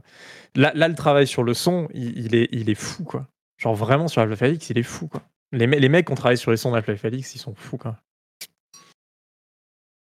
là, 0.54 0.70
là, 0.76 0.86
le 0.86 0.94
travail 0.94 1.26
sur 1.26 1.42
le 1.42 1.54
son, 1.54 1.88
il, 1.92 2.16
il 2.16 2.34
est, 2.36 2.48
il 2.52 2.70
est 2.70 2.74
fou, 2.76 3.02
quoi. 3.02 3.26
Genre 3.58 3.74
vraiment 3.74 4.06
sur 4.06 4.22
Half-Life 4.22 4.42
Alyx, 4.42 4.70
il 4.70 4.78
est 4.78 4.82
fou, 4.84 5.08
quoi. 5.08 5.22
Les, 5.50 5.66
me- 5.66 5.76
les 5.76 5.88
mecs 5.88 6.06
qui 6.06 6.12
ont 6.12 6.14
travaillé 6.14 6.36
sur 6.36 6.52
les 6.52 6.56
sons 6.56 6.70
d'Half-Life 6.70 7.04
Alyx, 7.04 7.34
ils 7.34 7.38
sont 7.38 7.54
fous, 7.56 7.78
quoi. 7.78 7.96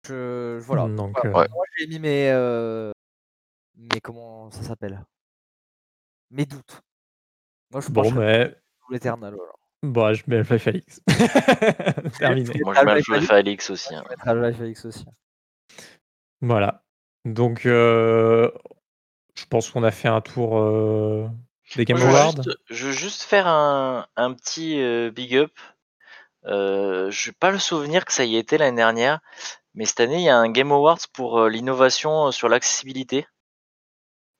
Je, 0.08 0.58
voilà. 0.60 0.88
Donc, 0.88 1.18
Voilà. 1.24 1.48
euh. 1.48 1.48
Moi 1.54 1.66
j'ai 1.78 1.88
mis 1.88 2.00
mes, 2.00 2.30
euh, 2.32 2.92
mes 3.78 4.02
comment 4.02 4.52
ça 4.52 4.64
s'appelle? 4.64 5.04
Mes 6.32 6.46
doutes. 6.46 6.82
Moi 7.72 7.82
je 7.82 7.90
bon, 7.90 8.04
penche 8.04 8.14
mais 8.14 8.50
tout 8.82 8.92
l'éternel. 8.92 9.36
Bon, 9.84 10.14
je 10.14 10.24
mets 10.28 10.38
Half-Life 10.38 10.68
Alyx. 10.68 11.02
Terminé. 12.18 12.60
Moi, 12.64 12.74
je 12.74 12.86
mets 12.86 12.92
Half-Life 12.92 13.32
Alix 13.32 13.70
aussi. 13.70 13.94
Je 13.94 13.96
hein. 13.96 14.04
Half-Life 14.22 14.86
aussi. 14.86 15.06
Voilà. 16.42 16.84
Donc, 17.26 17.66
euh, 17.66 18.52
je 19.36 19.46
pense 19.46 19.70
qu'on 19.70 19.84
a 19.84 19.92
fait 19.92 20.08
un 20.08 20.22
tour 20.22 20.58
euh, 20.58 21.28
des 21.76 21.86
Game 21.86 21.98
Moi, 21.98 22.08
je, 22.08 22.12
veux 22.12 22.18
Awards. 22.18 22.36
juste, 22.36 22.58
je 22.70 22.86
veux 22.88 22.94
juste 22.94 23.24
faire 23.24 23.48
un, 23.48 24.08
un 24.16 24.34
petit 24.34 24.82
euh, 24.82 25.12
big 25.12 25.36
up. 25.36 25.52
Euh, 26.46 27.10
je 27.12 27.30
n'ai 27.30 27.34
pas 27.34 27.52
le 27.52 27.60
souvenir 27.60 28.06
que 28.06 28.14
ça 28.14 28.24
y 28.24 28.38
était 28.38 28.58
l'année 28.58 28.78
dernière, 28.78 29.20
mais 29.74 29.86
cette 29.86 30.00
année, 30.00 30.18
il 30.18 30.24
y 30.24 30.30
a 30.30 30.38
un 30.38 30.50
Game 30.50 30.72
Awards 30.72 31.00
pour 31.14 31.40
euh, 31.40 31.50
l'innovation 31.50 32.32
sur 32.32 32.50
l'accessibilité. 32.50 33.28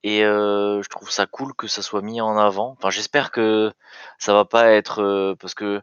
Et 0.08 0.24
euh, 0.24 0.82
je 0.82 0.88
trouve 0.88 1.10
ça 1.10 1.26
cool 1.26 1.52
que 1.54 1.66
ça 1.66 1.82
soit 1.82 2.00
mis 2.02 2.20
en 2.20 2.36
avant. 2.38 2.76
Enfin, 2.78 2.90
j'espère 2.90 3.32
que 3.32 3.72
ça 4.18 4.32
va 4.34 4.44
pas 4.44 4.70
être 4.70 5.02
euh, 5.02 5.34
parce 5.40 5.54
que 5.54 5.82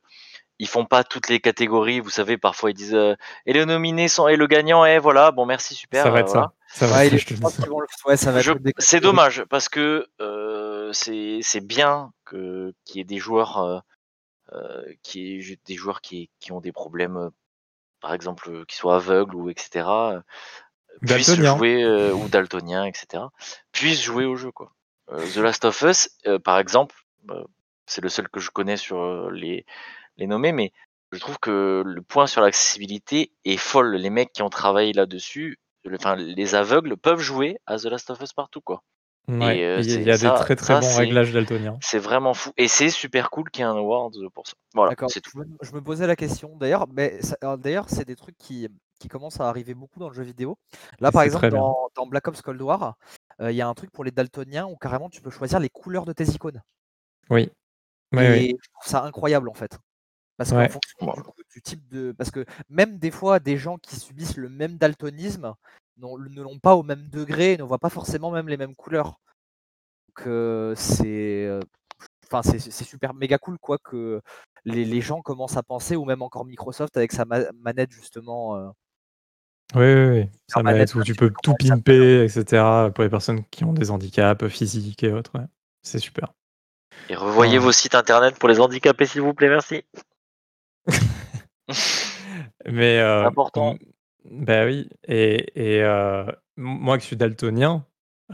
ils 0.60 0.68
font 0.68 0.86
pas 0.86 1.04
toutes 1.04 1.28
les 1.28 1.42
catégories. 1.42 2.00
Vous 2.00 2.10
savez, 2.10 2.38
parfois 2.38 2.72
ils 2.72 2.74
disent 2.76 2.94
euh, 2.96 3.16
et 3.46 3.52
les 3.54 3.66
nominés 3.66 4.08
sont 4.08 4.30
et 4.30 4.38
le 4.38 4.48
gagnant 4.48 4.86
est 4.86 5.00
voilà. 5.00 5.32
Bon, 5.32 5.46
merci 5.46 5.76
super. 5.76 6.04
Ça 6.04 6.10
va 6.12 6.20
euh, 6.20 6.22
être 6.22 6.30
voilà. 6.32 6.54
ça. 6.70 6.80
Ça 6.80 6.88
va 6.88 6.96
Ouais, 7.00 7.08
il 7.08 7.16
est- 7.16 7.18
je 7.18 7.26
te 7.26 7.30
je 7.32 7.36
le 7.36 7.42
pense 7.42 7.52
dis. 7.56 7.62
qu'ils 7.64 7.70
vont 7.70 7.80
le- 7.82 7.88
ouais, 8.06 8.16
ça 8.18 8.32
va 8.32 8.40
Je- 8.40 8.52
être 8.52 8.62
des 8.62 8.74
C'est 8.78 8.98
catégories. 8.98 9.16
dommage 9.18 9.44
parce 9.50 9.68
que 9.68 10.08
euh, 10.22 10.94
c'est 10.94 11.40
c'est 11.42 11.66
bien 11.66 12.14
que 12.24 12.74
qu'il 12.86 12.98
y 12.98 13.02
ait 13.02 13.04
des 13.04 13.18
joueurs 13.18 13.84
qui 15.02 15.40
aient- 15.40 15.60
des 15.66 15.76
joueurs 15.76 16.02
qui, 16.02 16.30
qui 16.40 16.52
ont 16.52 16.62
des 16.62 16.72
problèmes, 16.72 17.30
par 18.00 18.14
exemple, 18.14 18.66
qui 18.68 18.76
soient 18.76 18.98
aveugles 18.98 19.36
ou 19.36 19.50
etc. 19.50 20.22
puissent 21.06 21.28
Daltonien. 21.28 21.58
jouer 21.58 21.84
euh, 21.84 22.14
ou 22.14 22.28
daltoniens, 22.30 22.86
etc. 22.86 23.24
puissent 23.72 24.02
jouer 24.04 24.26
au 24.26 24.36
jeu 24.36 24.52
quoi. 24.52 24.72
Euh, 25.12 25.26
The 25.34 25.38
Last 25.38 25.66
of 25.66 25.82
Us, 25.82 26.10
euh, 26.28 26.40
par 26.40 26.60
exemple, 26.60 26.96
euh, 27.32 27.44
c'est 27.88 28.02
le 28.02 28.10
seul 28.10 28.30
que 28.30 28.40
je 28.40 28.50
connais 28.52 28.78
sur 28.78 29.30
les 29.32 29.66
les 30.18 30.28
nommés, 30.28 30.52
mais 30.52 30.72
je 31.12 31.20
trouve 31.20 31.40
que 31.40 31.84
le 31.86 32.02
point 32.02 32.28
sur 32.28 32.42
l'accessibilité 32.42 33.32
est 33.46 33.58
folle. 33.58 33.96
Les 33.96 34.10
mecs 34.10 34.32
qui 34.34 34.42
ont 34.44 34.50
travaillé 34.50 34.94
là-dessus, 34.94 35.60
le- 35.84 35.98
enfin 35.98 36.16
les 36.16 36.56
aveugles 36.56 36.98
peuvent 36.98 37.20
jouer 37.20 37.58
à 37.68 37.78
The 37.78 37.86
Last 37.86 38.10
of 38.12 38.22
Us 38.22 38.34
partout 38.34 38.62
quoi. 38.62 38.84
Ouais, 39.30 39.60
Et 39.60 39.66
euh, 39.66 39.80
il 39.82 40.04
y 40.04 40.12
a, 40.12 40.18
des 40.18 40.28
très 40.36 40.56
très 40.58 40.74
ça 40.74 40.80
bons 40.82 40.96
réglages 40.98 41.32
daltoniens. 41.32 41.78
c'est 41.82 41.98
vraiment 41.98 42.34
fou 42.34 42.52
et 42.58 42.68
c'est 42.68 42.90
super 42.90 43.30
cool 43.30 43.50
qu'il 43.50 43.62
y 43.62 43.64
ait 43.64 43.70
un 43.70 43.76
award 43.78 44.14
pour 44.34 44.46
ça. 44.48 44.54
Voilà, 44.74 44.90
D'accord. 44.90 45.10
c'est 45.10 45.22
tout. 45.22 45.32
Je 45.34 45.40
me, 45.40 45.46
je 45.62 45.72
me 45.72 45.82
posais 45.82 46.08
la 46.08 46.18
question. 46.18 46.58
D'ailleurs, 46.58 46.88
mais 46.92 47.20
d'ailleurs, 47.60 47.86
c'est 47.88 48.04
des 48.06 48.18
trucs 48.18 48.38
qui, 48.38 48.68
qui 49.00 49.08
commencent 49.08 49.40
à 49.40 49.48
arriver 49.48 49.74
beaucoup 49.76 50.00
dans 50.00 50.10
le 50.10 50.14
jeu 50.14 50.24
vidéo. 50.24 50.58
Là, 51.00 51.12
par 51.14 51.22
exemple, 51.22 51.50
dans, 51.50 51.90
dans 51.96 52.06
Black 52.06 52.28
Ops 52.28 52.42
Cold 52.42 52.62
War, 52.62 52.98
euh, 53.40 53.50
il 53.52 53.56
y 53.56 53.62
a 53.62 53.68
un 53.68 53.74
truc 53.74 53.92
pour 53.92 54.04
les 54.04 54.12
daltoniens 54.12 54.66
où 54.66 54.76
carrément 54.76 55.10
tu 55.10 55.22
peux 55.22 55.32
choisir 55.32 55.60
les 55.60 55.70
couleurs 55.70 56.04
de 56.06 56.12
tes 56.12 56.26
icônes. 56.30 56.62
Oui. 57.30 57.50
Oui, 58.12 58.24
Et 58.24 58.30
oui. 58.30 58.58
je 58.62 58.70
trouve 58.74 58.92
ça 58.92 59.04
incroyable 59.04 59.48
en 59.48 59.54
fait. 59.54 59.80
Parce 60.36 60.50
qu'en 60.50 60.58
Ouais. 60.58 60.70
fonction 60.70 60.98
Bon. 61.00 61.14
du, 61.14 61.22
coup, 61.22 61.32
du 61.54 61.62
type 61.62 61.88
de. 61.88 62.12
Parce 62.12 62.30
que 62.30 62.44
même 62.68 62.98
des 62.98 63.12
fois, 63.12 63.40
des 63.40 63.56
gens 63.58 63.78
qui 63.78 63.96
subissent 63.96 64.36
le 64.36 64.50
même 64.50 64.78
daltonisme 64.78 65.54
ne 65.98 66.42
l'ont 66.42 66.60
pas 66.60 66.76
au 66.76 66.84
même 66.84 67.08
degré 67.10 67.54
et 67.54 67.58
ne 67.58 67.64
voient 67.64 67.80
pas 67.80 67.90
forcément 67.90 68.32
même 68.32 68.48
les 68.50 68.58
mêmes 68.58 68.76
couleurs. 68.76 69.20
Donc 70.10 70.28
euh, 70.28 70.74
c'est. 70.76 71.50
Enfin, 72.26 72.42
c'est 72.42 72.60
c'est 72.60 72.84
super 72.84 73.14
méga 73.14 73.38
cool 73.38 73.58
quoi 73.60 73.78
que 73.78 74.22
les, 74.66 74.86
les 74.86 75.02
gens 75.02 75.22
commencent 75.22 75.58
à 75.58 75.64
penser, 75.64 75.96
ou 75.96 76.06
même 76.06 76.22
encore 76.22 76.46
Microsoft 76.46 76.98
avec 76.98 77.12
sa 77.12 77.26
ma- 77.26 77.52
manette 77.54 77.92
justement. 77.92 78.56
euh, 78.58 78.70
Oui, 79.76 79.82
oui, 80.22 80.30
Leur 80.56 80.64
manette, 80.64 80.96
où 80.96 81.04
tu 81.04 81.14
peux 81.16 81.32
tout 81.44 81.54
pimper, 81.56 82.24
etc. 82.24 82.90
pour 82.94 83.04
les 83.04 83.10
personnes 83.10 83.44
qui 83.46 83.64
ont 83.66 83.74
des 83.74 83.92
handicaps 83.92 84.48
physiques 84.48 85.04
et 85.04 85.12
autres. 85.12 85.38
ouais. 85.38 85.46
C'est 85.84 86.00
super. 86.00 86.34
Et 87.10 87.16
revoyez 87.16 87.58
Ouais. 87.58 87.64
vos 87.66 87.72
sites 87.72 87.96
internet 87.96 88.40
pour 88.40 88.48
les 88.50 88.60
handicapés 88.60 89.06
s'il 89.06 89.22
vous 89.22 89.34
plaît, 89.34 89.50
merci. 89.50 89.84
Mais 92.66 93.00
euh, 93.00 93.26
important. 93.26 93.78
Bah 94.26 94.66
oui. 94.66 94.90
Et, 95.08 95.46
et 95.78 95.84
euh, 95.84 96.24
m- 96.26 96.34
moi 96.58 96.98
qui 96.98 97.06
suis 97.08 97.16
daltonien, 97.16 97.86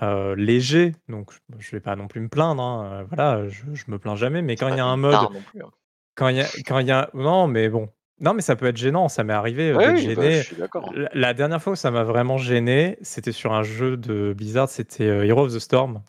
euh, 0.01 0.35
léger, 0.35 0.93
donc 1.07 1.31
je- 1.33 1.39
je 1.59 1.71
vais 1.71 1.79
pas 1.79 1.95
non 1.95 2.07
plus 2.07 2.21
me 2.21 2.29
plaindre. 2.29 2.61
hein, 2.61 3.01
euh, 3.01 3.03
voilà, 3.09 3.47
je, 3.49 3.63
je 3.73 3.85
me 3.89 3.97
plains 3.99 4.15
jamais. 4.15 4.41
Mais 4.41 4.53
C'est 4.53 4.59
quand 4.59 4.67
il 4.69 4.71
pas 4.71 4.77
y 4.77 4.79
a 4.79 4.85
un 4.85 4.95
une 4.95 4.99
mode, 5.01 5.11
tare 5.11 5.31
non 5.31 5.41
plus. 5.41 5.61
hein. 5.63 5.69
quand 6.15 6.27
il 6.29 6.37
y 6.37 6.41
a, 6.41 6.47
quand 6.65 6.79
il 6.79 6.87
y 6.87 6.91
a, 6.91 7.09
non, 7.13 7.47
mais 7.47 7.69
bon, 7.69 7.89
non, 8.19 8.33
mais 8.33 8.41
ça 8.41 8.55
peut 8.55 8.67
être 8.67 8.77
gênant. 8.77 9.09
Ça 9.09 9.23
m'est 9.23 9.33
arrivé 9.33 9.71
euh, 9.71 9.77
Ouais, 9.77 9.85
d'être 9.87 9.95
oui, 9.95 10.15
bah, 10.15 10.23
gêné. 10.23 10.43
suis 10.43 10.55
d'accord. 10.55 10.93
La, 10.95 11.09
la 11.13 11.33
dernière 11.33 11.61
fois 11.61 11.73
où 11.73 11.75
ça 11.75 11.91
m'a 11.91 12.03
vraiment 12.03 12.37
gêné, 12.37 12.97
c'était 13.01 13.31
sur 13.31 13.53
un 13.53 13.63
jeu 13.63 13.97
de 13.97 14.33
Blizzard, 14.35 14.69
c'était 14.69 15.05
Hero 15.27 15.45
of 15.45 15.53
the 15.53 15.59
Storm. 15.59 16.01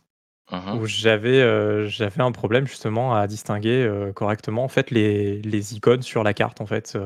Mhm. 0.52 0.78
où 0.80 0.86
j'avais 0.86 1.88
j'avais 1.88 2.22
un 2.22 2.32
problème 2.32 2.66
justement 2.66 3.14
à 3.14 3.26
distinguer 3.28 3.88
correctement 4.16 4.64
en 4.64 4.68
fait 4.68 4.90
les, 4.90 5.40
les 5.42 5.74
icônes 5.76 6.02
sur 6.02 6.24
la 6.24 6.34
carte 6.34 6.60
en 6.60 6.66
fait. 6.66 6.98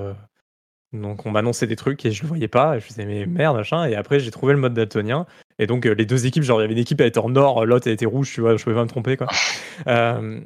Donc 0.95 1.27
on 1.27 1.31
m'annonçait 1.31 1.67
des 1.67 1.77
trucs 1.77 2.05
et 2.07 2.11
je 2.11 2.23
le 2.23 2.29
voyais 2.29 2.49
pas 2.49 2.77
et 2.77 2.81
je 2.81 2.87
faisais 2.87 3.05
mais 3.05 3.27
merde 3.27 3.57
machin 3.57 3.85
et 3.85 3.95
après 3.95 4.21
j'ai 4.21 4.31
trouvé 4.31 4.53
le 4.53 4.59
mode 4.59 4.75
daltonien 4.75 5.27
et 5.59 5.67
donc 5.67 5.87
euh, 5.87 5.95
les 5.95 6.07
deux 6.07 6.27
équipes 6.27 6.43
genre 6.43 6.61
il 6.61 6.63
y 6.63 6.65
avait 6.65 6.75
une 6.75 6.81
équipe 6.81 7.01
elle 7.01 7.09
était 7.09 7.19
en 7.19 7.35
or 7.37 7.67
l'autre 7.67 7.87
elle 7.87 7.95
était 7.95 8.07
rouge 8.07 8.33
tu 8.33 8.41
vois 8.41 8.57
je 8.57 8.63
pouvais 8.63 8.77
pas 8.77 8.83
me 8.83 8.89
tromper 8.89 9.17
quoi. 9.17 9.29
Euh, 9.89 10.41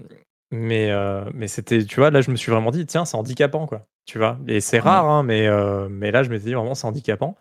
mais 0.50 0.90
euh, 0.90 1.22
mais 1.34 1.48
c'était 1.48 1.84
tu 1.84 1.96
vois 2.00 2.10
là 2.10 2.22
je 2.22 2.30
me 2.30 2.36
suis 2.36 2.50
vraiment 2.50 2.70
dit 2.70 2.86
tiens 2.86 3.04
c'est 3.04 3.18
handicapant 3.18 3.66
quoi 3.66 3.84
tu 4.06 4.16
vois 4.16 4.38
et 4.48 4.62
c'est 4.62 4.78
rare 4.78 5.04
hein, 5.04 5.22
mais 5.22 5.46
mais 5.90 6.10
là 6.10 6.22
je 6.22 6.30
me 6.30 6.38
suis 6.38 6.46
dit 6.46 6.54
vraiment 6.54 6.74
c'est 6.74 6.86
handicapant. 6.86 7.36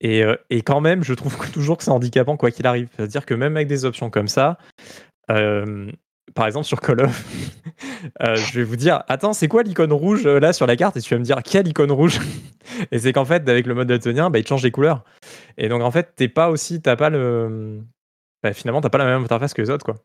Et, 0.00 0.22
et 0.48 0.62
quand 0.62 0.80
même, 0.80 1.02
je 1.02 1.12
trouve 1.12 1.36
que 1.36 1.50
toujours 1.50 1.76
que 1.76 1.82
c'est 1.82 1.90
handicapant 1.90 2.36
quoi 2.36 2.52
qu'il 2.52 2.68
arrive. 2.68 2.88
C'est-à-dire 2.94 3.26
que 3.26 3.34
même 3.34 3.56
avec 3.56 3.66
des 3.66 3.84
options 3.84 4.10
comme 4.10 4.28
ça, 4.28 4.56
euh, 5.30 5.90
par 6.34 6.46
exemple 6.46 6.66
sur 6.66 6.80
Call 6.80 7.02
of, 7.02 7.24
euh, 8.22 8.34
je 8.34 8.58
vais 8.58 8.64
vous 8.64 8.76
dire, 8.76 9.02
attends, 9.08 9.32
c'est 9.32 9.48
quoi 9.48 9.62
l'icône 9.62 9.92
rouge 9.92 10.26
euh, 10.26 10.40
là 10.40 10.52
sur 10.52 10.66
la 10.66 10.76
carte? 10.76 10.96
Et 10.96 11.00
tu 11.00 11.14
vas 11.14 11.18
me 11.18 11.24
dire, 11.24 11.42
quelle 11.42 11.66
icône 11.68 11.92
rouge? 11.92 12.20
Et 12.92 12.98
c'est 12.98 13.12
qu'en 13.12 13.24
fait, 13.24 13.48
avec 13.48 13.66
le 13.66 13.74
mode 13.74 13.88
daltonien, 13.88 14.30
bah, 14.30 14.38
il 14.38 14.46
change 14.46 14.62
les 14.62 14.70
couleurs. 14.70 15.04
Et 15.56 15.68
donc 15.68 15.82
en 15.82 15.90
fait, 15.90 16.12
t'es 16.14 16.28
pas 16.28 16.50
aussi, 16.50 16.80
t'as 16.82 16.96
pas 16.96 17.10
le, 17.10 17.80
bah, 18.42 18.52
finalement, 18.52 18.80
t'as 18.80 18.90
pas 18.90 18.98
la 18.98 19.06
même 19.06 19.22
interface 19.22 19.54
que 19.54 19.62
les 19.62 19.70
autres 19.70 19.84
quoi. 19.84 19.96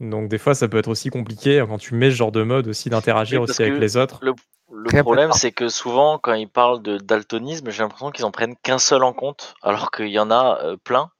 Donc 0.00 0.28
des 0.28 0.38
fois, 0.38 0.54
ça 0.54 0.68
peut 0.68 0.78
être 0.78 0.88
aussi 0.88 1.10
compliqué 1.10 1.64
quand 1.66 1.78
tu 1.78 1.94
mets 1.94 2.10
ce 2.10 2.16
genre 2.16 2.32
de 2.32 2.42
mode 2.42 2.66
aussi 2.66 2.90
d'interagir 2.90 3.40
Oui, 3.40 3.50
aussi 3.50 3.62
avec 3.62 3.78
les 3.78 3.96
autres. 3.96 4.20
Le, 4.22 5.02
problème, 5.02 5.32
c'est 5.32 5.52
que 5.52 5.68
souvent, 5.68 6.18
quand 6.18 6.32
ils 6.32 6.48
parlent 6.48 6.82
de 6.82 6.98
daltonisme, 6.98 7.70
j'ai 7.70 7.82
l'impression 7.82 8.10
qu'ils 8.10 8.24
en 8.24 8.32
prennent 8.32 8.56
qu'un 8.56 8.78
seul 8.78 9.04
en 9.04 9.12
compte, 9.12 9.54
alors 9.62 9.90
qu'il 9.90 10.08
y 10.08 10.18
en 10.18 10.30
a 10.30 10.58
euh, 10.62 10.76
plein. 10.76 11.10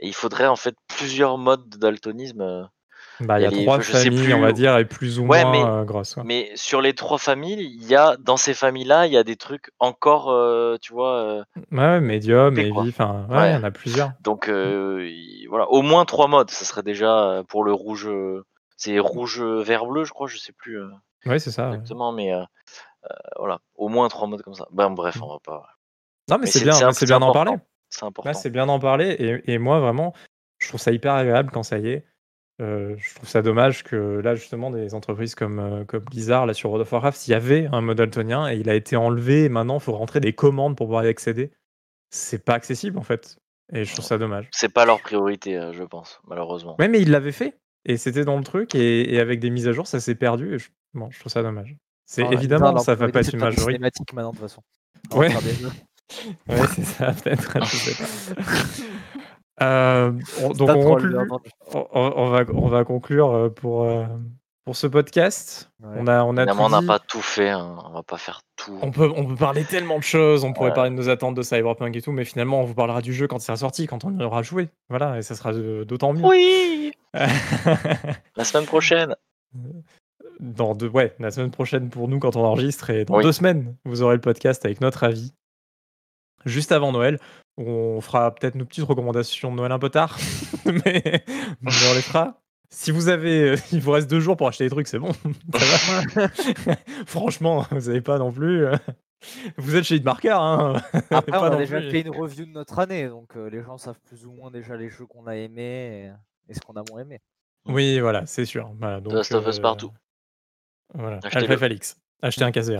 Et 0.00 0.08
il 0.08 0.14
faudrait 0.14 0.48
en 0.48 0.56
fait 0.56 0.74
plusieurs 0.88 1.38
modes 1.38 1.68
de 1.68 1.78
daltonisme. 1.78 2.68
Bah, 3.20 3.38
il 3.38 3.42
y 3.42 3.46
a 3.46 3.50
les- 3.50 3.64
trois 3.64 3.80
je 3.80 3.92
sais 3.92 4.04
familles, 4.04 4.34
on 4.34 4.40
va 4.40 4.52
dire, 4.52 4.76
et 4.78 4.84
plus 4.84 5.18
ou 5.18 5.26
Ouais, 5.26 5.44
moins 5.44 5.52
mais- 5.52 5.64
euh, 5.64 5.84
grosses. 5.84 6.16
ouais. 6.16 6.22
Mais 6.24 6.50
sur 6.54 6.80
les 6.80 6.94
trois 6.94 7.18
familles, 7.18 7.60
il 7.60 7.86
y 7.86 7.94
a 7.94 8.16
dans 8.18 8.36
ces 8.36 8.54
familles-là, 8.54 9.06
il 9.06 9.12
y 9.12 9.16
a 9.16 9.24
des 9.24 9.36
trucs 9.36 9.70
encore, 9.78 10.30
euh, 10.30 10.76
tu 10.80 10.92
vois. 10.92 11.16
euh, 11.16 11.44
Ouais, 11.72 12.00
médium, 12.00 12.58
heavy, 12.58 12.88
enfin, 12.88 13.26
ouais, 13.30 13.50
il 13.50 13.54
y 13.54 13.56
en 13.56 13.64
a 13.64 13.70
plusieurs. 13.70 14.12
donc 14.22 14.48
euh, 14.48 15.06
il- 15.06 15.46
voilà, 15.48 15.68
au 15.70 15.82
moins 15.82 16.04
trois 16.04 16.28
modes. 16.28 16.50
Ça 16.50 16.64
serait 16.64 16.82
déjà 16.82 17.42
pour 17.48 17.64
le 17.64 17.72
rouge. 17.72 18.08
c'est 18.76 18.98
rouge, 18.98 19.42
vert, 19.42 19.84
bleu, 19.86 20.04
je 20.04 20.12
crois. 20.12 20.26
Je 20.26 20.38
sais 20.38 20.52
plus 20.52 20.80
Ouais, 21.26 21.38
c'est 21.38 21.50
ça. 21.50 21.68
exactement, 21.68 22.12
mais 22.12 22.32
voilà, 23.38 23.58
au 23.74 23.88
moins 23.88 24.08
trois 24.08 24.26
modes 24.26 24.42
comme 24.42 24.54
ça. 24.54 24.66
Ben 24.72 24.90
bref, 24.90 25.16
Mm. 25.16 25.22
on 25.24 25.28
va 25.28 25.38
pas. 25.44 25.66
Non, 26.28 26.36
mais, 26.36 26.44
Mais 26.44 26.46
c'est 26.46 26.62
bien, 26.62 26.92
c'est 26.92 27.06
bien 27.06 27.18
d'en 27.20 27.32
parler. 27.32 27.52
C'est 27.88 28.04
important. 28.04 28.32
C'est 28.34 28.50
bien 28.50 28.66
d'en 28.66 28.78
parler. 28.78 29.10
Et, 29.18 29.52
et 29.54 29.58
moi, 29.58 29.80
vraiment, 29.80 30.14
je 30.58 30.68
trouve 30.68 30.80
ça 30.80 30.92
hyper 30.92 31.12
agréable 31.14 31.50
quand 31.52 31.62
ça 31.64 31.78
y 31.78 31.88
est. 31.88 32.06
Euh, 32.60 32.94
je 32.98 33.14
trouve 33.14 33.28
ça 33.28 33.42
dommage 33.42 33.82
que 33.84 33.96
là, 33.96 34.34
justement, 34.34 34.70
des 34.70 34.94
entreprises 34.94 35.34
comme, 35.34 35.58
euh, 35.58 35.84
comme 35.84 36.04
Blizzard, 36.04 36.46
là, 36.46 36.54
sur 36.54 36.70
World 36.70 36.82
of 36.86 36.92
Warcraft, 36.92 37.26
il 37.26 37.30
y 37.30 37.34
avait 37.34 37.68
un 37.72 37.80
mode 37.80 37.98
daltonien 37.98 38.48
et 38.50 38.56
il 38.56 38.68
a 38.68 38.74
été 38.74 38.96
enlevé. 38.96 39.44
Et 39.44 39.48
maintenant, 39.48 39.78
il 39.78 39.82
faut 39.82 39.92
rentrer 39.92 40.20
des 40.20 40.32
commandes 40.34 40.76
pour 40.76 40.86
pouvoir 40.86 41.04
y 41.04 41.08
accéder. 41.08 41.50
C'est 42.10 42.44
pas 42.44 42.54
accessible, 42.54 42.98
en 42.98 43.02
fait. 43.02 43.38
Et 43.72 43.84
je 43.84 43.92
trouve 43.92 44.04
ça 44.04 44.18
dommage. 44.18 44.48
C'est 44.52 44.72
pas 44.72 44.84
leur 44.84 45.00
priorité, 45.00 45.56
euh, 45.56 45.72
je 45.72 45.84
pense, 45.84 46.20
malheureusement. 46.26 46.76
Ouais, 46.78 46.88
mais 46.88 47.00
ils 47.00 47.10
l'avaient 47.10 47.32
fait. 47.32 47.56
Et 47.86 47.96
c'était 47.96 48.24
dans 48.24 48.36
le 48.36 48.44
truc. 48.44 48.74
Et, 48.74 49.14
et 49.14 49.20
avec 49.20 49.40
des 49.40 49.48
mises 49.48 49.68
à 49.68 49.72
jour, 49.72 49.86
ça 49.86 50.00
s'est 50.00 50.16
perdu. 50.16 50.54
Et 50.54 50.58
je, 50.58 50.68
bon, 50.92 51.08
je 51.10 51.18
trouve 51.18 51.32
ça 51.32 51.42
dommage. 51.42 51.76
C'est 52.04 52.26
évidemment, 52.32 52.76
ça 52.78 52.96
va 52.96 53.08
pas 53.08 53.20
être 53.20 53.26
une 53.26 53.30
c'est 53.30 53.36
majorité. 53.36 53.72
cinématiques 53.74 54.12
maintenant, 54.12 54.32
de 54.32 54.36
toute 54.38 54.48
façon. 54.48 54.62
Ouais. 55.12 55.30
Ouais, 56.48 56.66
c'est 56.74 56.82
ça, 56.82 57.12
peut-être. 57.12 57.56
Euh, 59.62 60.12
on- 60.42 60.50
donc, 60.50 60.70
on 60.70 60.82
conclut. 60.82 61.12
va, 61.14 61.24
on 62.54 62.68
va 62.68 62.84
conclure 62.84 63.30
euh, 63.34 63.48
pour, 63.50 63.82
euh, 63.84 64.04
pour 64.64 64.74
ce 64.76 64.86
podcast. 64.86 65.70
Ouais. 65.82 65.96
On 65.98 66.06
a, 66.06 66.22
on 66.24 66.36
a 66.36 66.42
Évidemment, 66.42 66.66
on 66.66 66.68
n'a 66.70 66.82
pas 66.82 66.98
tout 66.98 67.20
fait. 67.20 67.50
hein, 67.50 67.76
On 67.86 67.92
va 67.92 68.02
pas 68.02 68.16
faire 68.16 68.40
tout. 68.56 68.78
On 68.82 68.90
peut, 68.90 69.10
on 69.16 69.26
peut 69.26 69.36
parler 69.36 69.64
tellement 69.64 69.98
de 69.98 70.02
choses. 70.04 70.44
On 70.44 70.52
pourrait 70.52 70.72
parler 70.72 70.90
de 70.90 70.94
nos 70.96 71.08
attentes 71.08 71.34
de 71.34 71.42
Cyberpunk 71.42 71.94
et 71.96 72.02
tout, 72.02 72.12
mais 72.12 72.24
finalement, 72.24 72.60
on 72.60 72.64
vous 72.64 72.74
parlera 72.74 73.02
du 73.02 73.12
jeu 73.12 73.26
quand 73.26 73.38
il 73.38 73.42
sera 73.44 73.56
sorti, 73.56 73.86
quand 73.86 74.04
on 74.04 74.18
y 74.18 74.22
aura 74.22 74.42
joué. 74.42 74.68
Voilà, 74.88 75.18
et 75.18 75.22
ça 75.22 75.34
sera 75.34 75.52
d'autant 75.52 76.12
mieux. 76.12 76.24
Oui 76.24 76.92
La 77.14 78.44
semaine 78.44 78.66
prochaine. 78.66 79.14
dans 80.38 80.74
deux, 80.74 80.88
ouais, 80.88 81.14
la 81.18 81.30
semaine 81.30 81.50
prochaine 81.50 81.90
pour 81.90 82.08
nous 82.08 82.18
quand 82.18 82.36
on 82.36 82.44
enregistre 82.44 82.88
et 82.90 83.04
dans 83.04 83.16
Oui. 83.16 83.24
deux 83.24 83.32
semaines, 83.32 83.76
vous 83.84 84.02
aurez 84.02 84.14
le 84.14 84.20
podcast 84.20 84.64
avec 84.64 84.80
notre 84.80 85.04
avis. 85.04 85.32
Juste 86.46 86.72
avant 86.72 86.92
Noël, 86.92 87.18
on 87.56 88.00
fera 88.00 88.34
peut-être 88.34 88.54
nos 88.54 88.64
petites 88.64 88.84
recommandations 88.84 89.50
de 89.50 89.56
Noël 89.56 89.72
un 89.72 89.78
peu 89.78 89.90
tard, 89.90 90.16
mais, 90.64 91.24
mais 91.60 91.72
on 91.90 91.94
les 91.94 92.02
fera. 92.02 92.40
Si 92.72 92.92
vous 92.92 93.08
avez, 93.08 93.50
euh, 93.50 93.56
il 93.72 93.80
vous 93.80 93.90
reste 93.90 94.08
deux 94.08 94.20
jours 94.20 94.36
pour 94.36 94.46
acheter 94.48 94.64
des 94.64 94.70
trucs, 94.70 94.86
c'est 94.86 94.98
bon. 95.00 95.10
Franchement, 97.06 97.66
vous 97.70 97.80
n'avez 97.88 98.00
pas 98.00 98.18
non 98.18 98.30
plus. 98.32 98.64
euh, 98.66 98.76
Vous 99.56 99.74
êtes 99.76 99.84
chez 99.84 99.96
Hitmarker, 99.96 100.30
hein. 100.40 100.74
Après, 101.10 101.36
on 101.38 101.42
a 101.44 101.56
déjà 101.56 101.78
plus. 101.80 101.90
fait 101.90 102.00
une 102.00 102.10
review 102.10 102.46
de 102.46 102.52
notre 102.52 102.78
année, 102.78 103.08
donc 103.08 103.36
euh, 103.36 103.50
les 103.50 103.62
gens 103.62 103.76
savent 103.76 103.98
plus 104.06 104.24
ou 104.24 104.32
moins 104.32 104.50
déjà 104.50 104.76
les 104.76 104.88
jeux 104.88 105.06
qu'on 105.06 105.26
a 105.26 105.36
aimés 105.36 106.12
et, 106.48 106.50
et 106.50 106.54
ce 106.54 106.60
qu'on 106.60 106.74
a 106.74 106.82
moins 106.88 107.00
aimé. 107.00 107.20
Oui, 107.66 107.98
voilà, 108.00 108.24
c'est 108.26 108.44
sûr. 108.46 108.70
Voilà, 108.78 109.00
donc, 109.00 109.12
Last 109.12 109.32
of 109.34 109.46
Us 109.46 109.58
euh, 109.58 109.62
partout. 109.62 109.90
Voilà, 110.94 111.18
Achetez-le. 111.22 111.52
Alpha 111.52 111.64
Alix. 111.66 111.96
Achetez 112.22 112.44
un 112.44 112.52
casse 112.52 112.70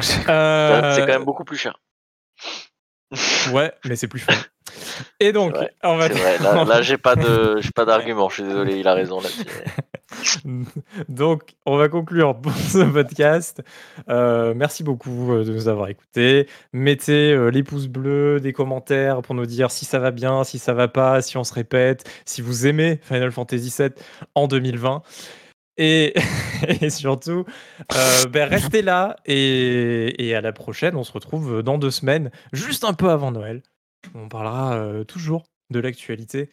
C'est 0.00 0.24
quand 0.24 1.06
même 1.06 1.24
beaucoup 1.24 1.44
plus 1.44 1.56
cher. 1.56 1.78
Ouais, 3.52 3.72
mais 3.84 3.96
c'est 3.96 4.08
plus 4.08 4.20
fun. 4.20 4.32
Et 5.20 5.32
donc, 5.32 5.54
vrai, 5.54 5.72
on 5.82 5.96
va 5.96 6.08
vrai. 6.08 6.38
Là, 6.42 6.64
là 6.64 6.82
j'ai 6.82 6.98
pas 6.98 7.16
de, 7.16 7.60
j'ai 7.60 7.70
pas 7.70 7.84
d'argument. 7.84 8.28
Je 8.28 8.34
suis 8.34 8.42
désolé, 8.44 8.78
il 8.78 8.88
a 8.88 8.94
raison 8.94 9.20
là-dessus. 9.20 9.44
Donc, 11.08 11.54
on 11.66 11.76
va 11.76 11.88
conclure 11.88 12.36
pour 12.40 12.52
ce 12.52 12.84
podcast. 12.84 13.62
Euh, 14.08 14.54
merci 14.54 14.82
beaucoup 14.82 15.32
euh, 15.32 15.44
de 15.44 15.52
nous 15.52 15.68
avoir 15.68 15.88
écoutés. 15.88 16.48
Mettez 16.72 17.32
euh, 17.32 17.48
les 17.48 17.62
pouces 17.62 17.88
bleus, 17.88 18.40
des 18.40 18.52
commentaires 18.52 19.22
pour 19.22 19.34
nous 19.34 19.46
dire 19.46 19.70
si 19.70 19.84
ça 19.84 19.98
va 19.98 20.10
bien, 20.10 20.44
si 20.44 20.58
ça 20.58 20.72
va 20.72 20.88
pas, 20.88 21.22
si 21.22 21.36
on 21.36 21.44
se 21.44 21.54
répète, 21.54 22.08
si 22.24 22.42
vous 22.42 22.66
aimez 22.66 23.00
Final 23.02 23.32
Fantasy 23.32 23.74
VII 23.76 23.90
en 24.34 24.46
2020. 24.46 25.02
Et, 25.76 26.14
et 26.80 26.90
surtout, 26.90 27.44
euh, 27.94 28.24
ben, 28.26 28.48
restez 28.48 28.82
là 28.82 29.16
et, 29.26 30.26
et 30.26 30.34
à 30.34 30.40
la 30.40 30.52
prochaine. 30.52 30.96
On 30.96 31.04
se 31.04 31.12
retrouve 31.12 31.62
dans 31.62 31.78
deux 31.78 31.90
semaines, 31.90 32.30
juste 32.52 32.84
un 32.84 32.94
peu 32.94 33.10
avant 33.10 33.32
Noël. 33.32 33.62
On 34.14 34.28
parlera 34.28 34.74
euh, 34.76 35.04
toujours 35.04 35.44
de 35.70 35.80
l'actualité 35.80 36.50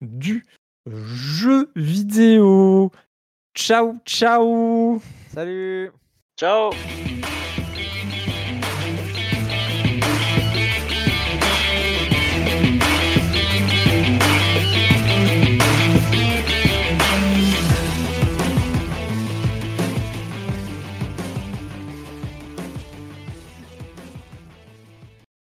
du 0.00 0.44
jeu 0.86 1.70
vidéo. 1.76 2.90
Ciao, 3.54 3.96
ciao 4.06 5.02
Salut 5.32 5.90
Ciao. 6.38 6.70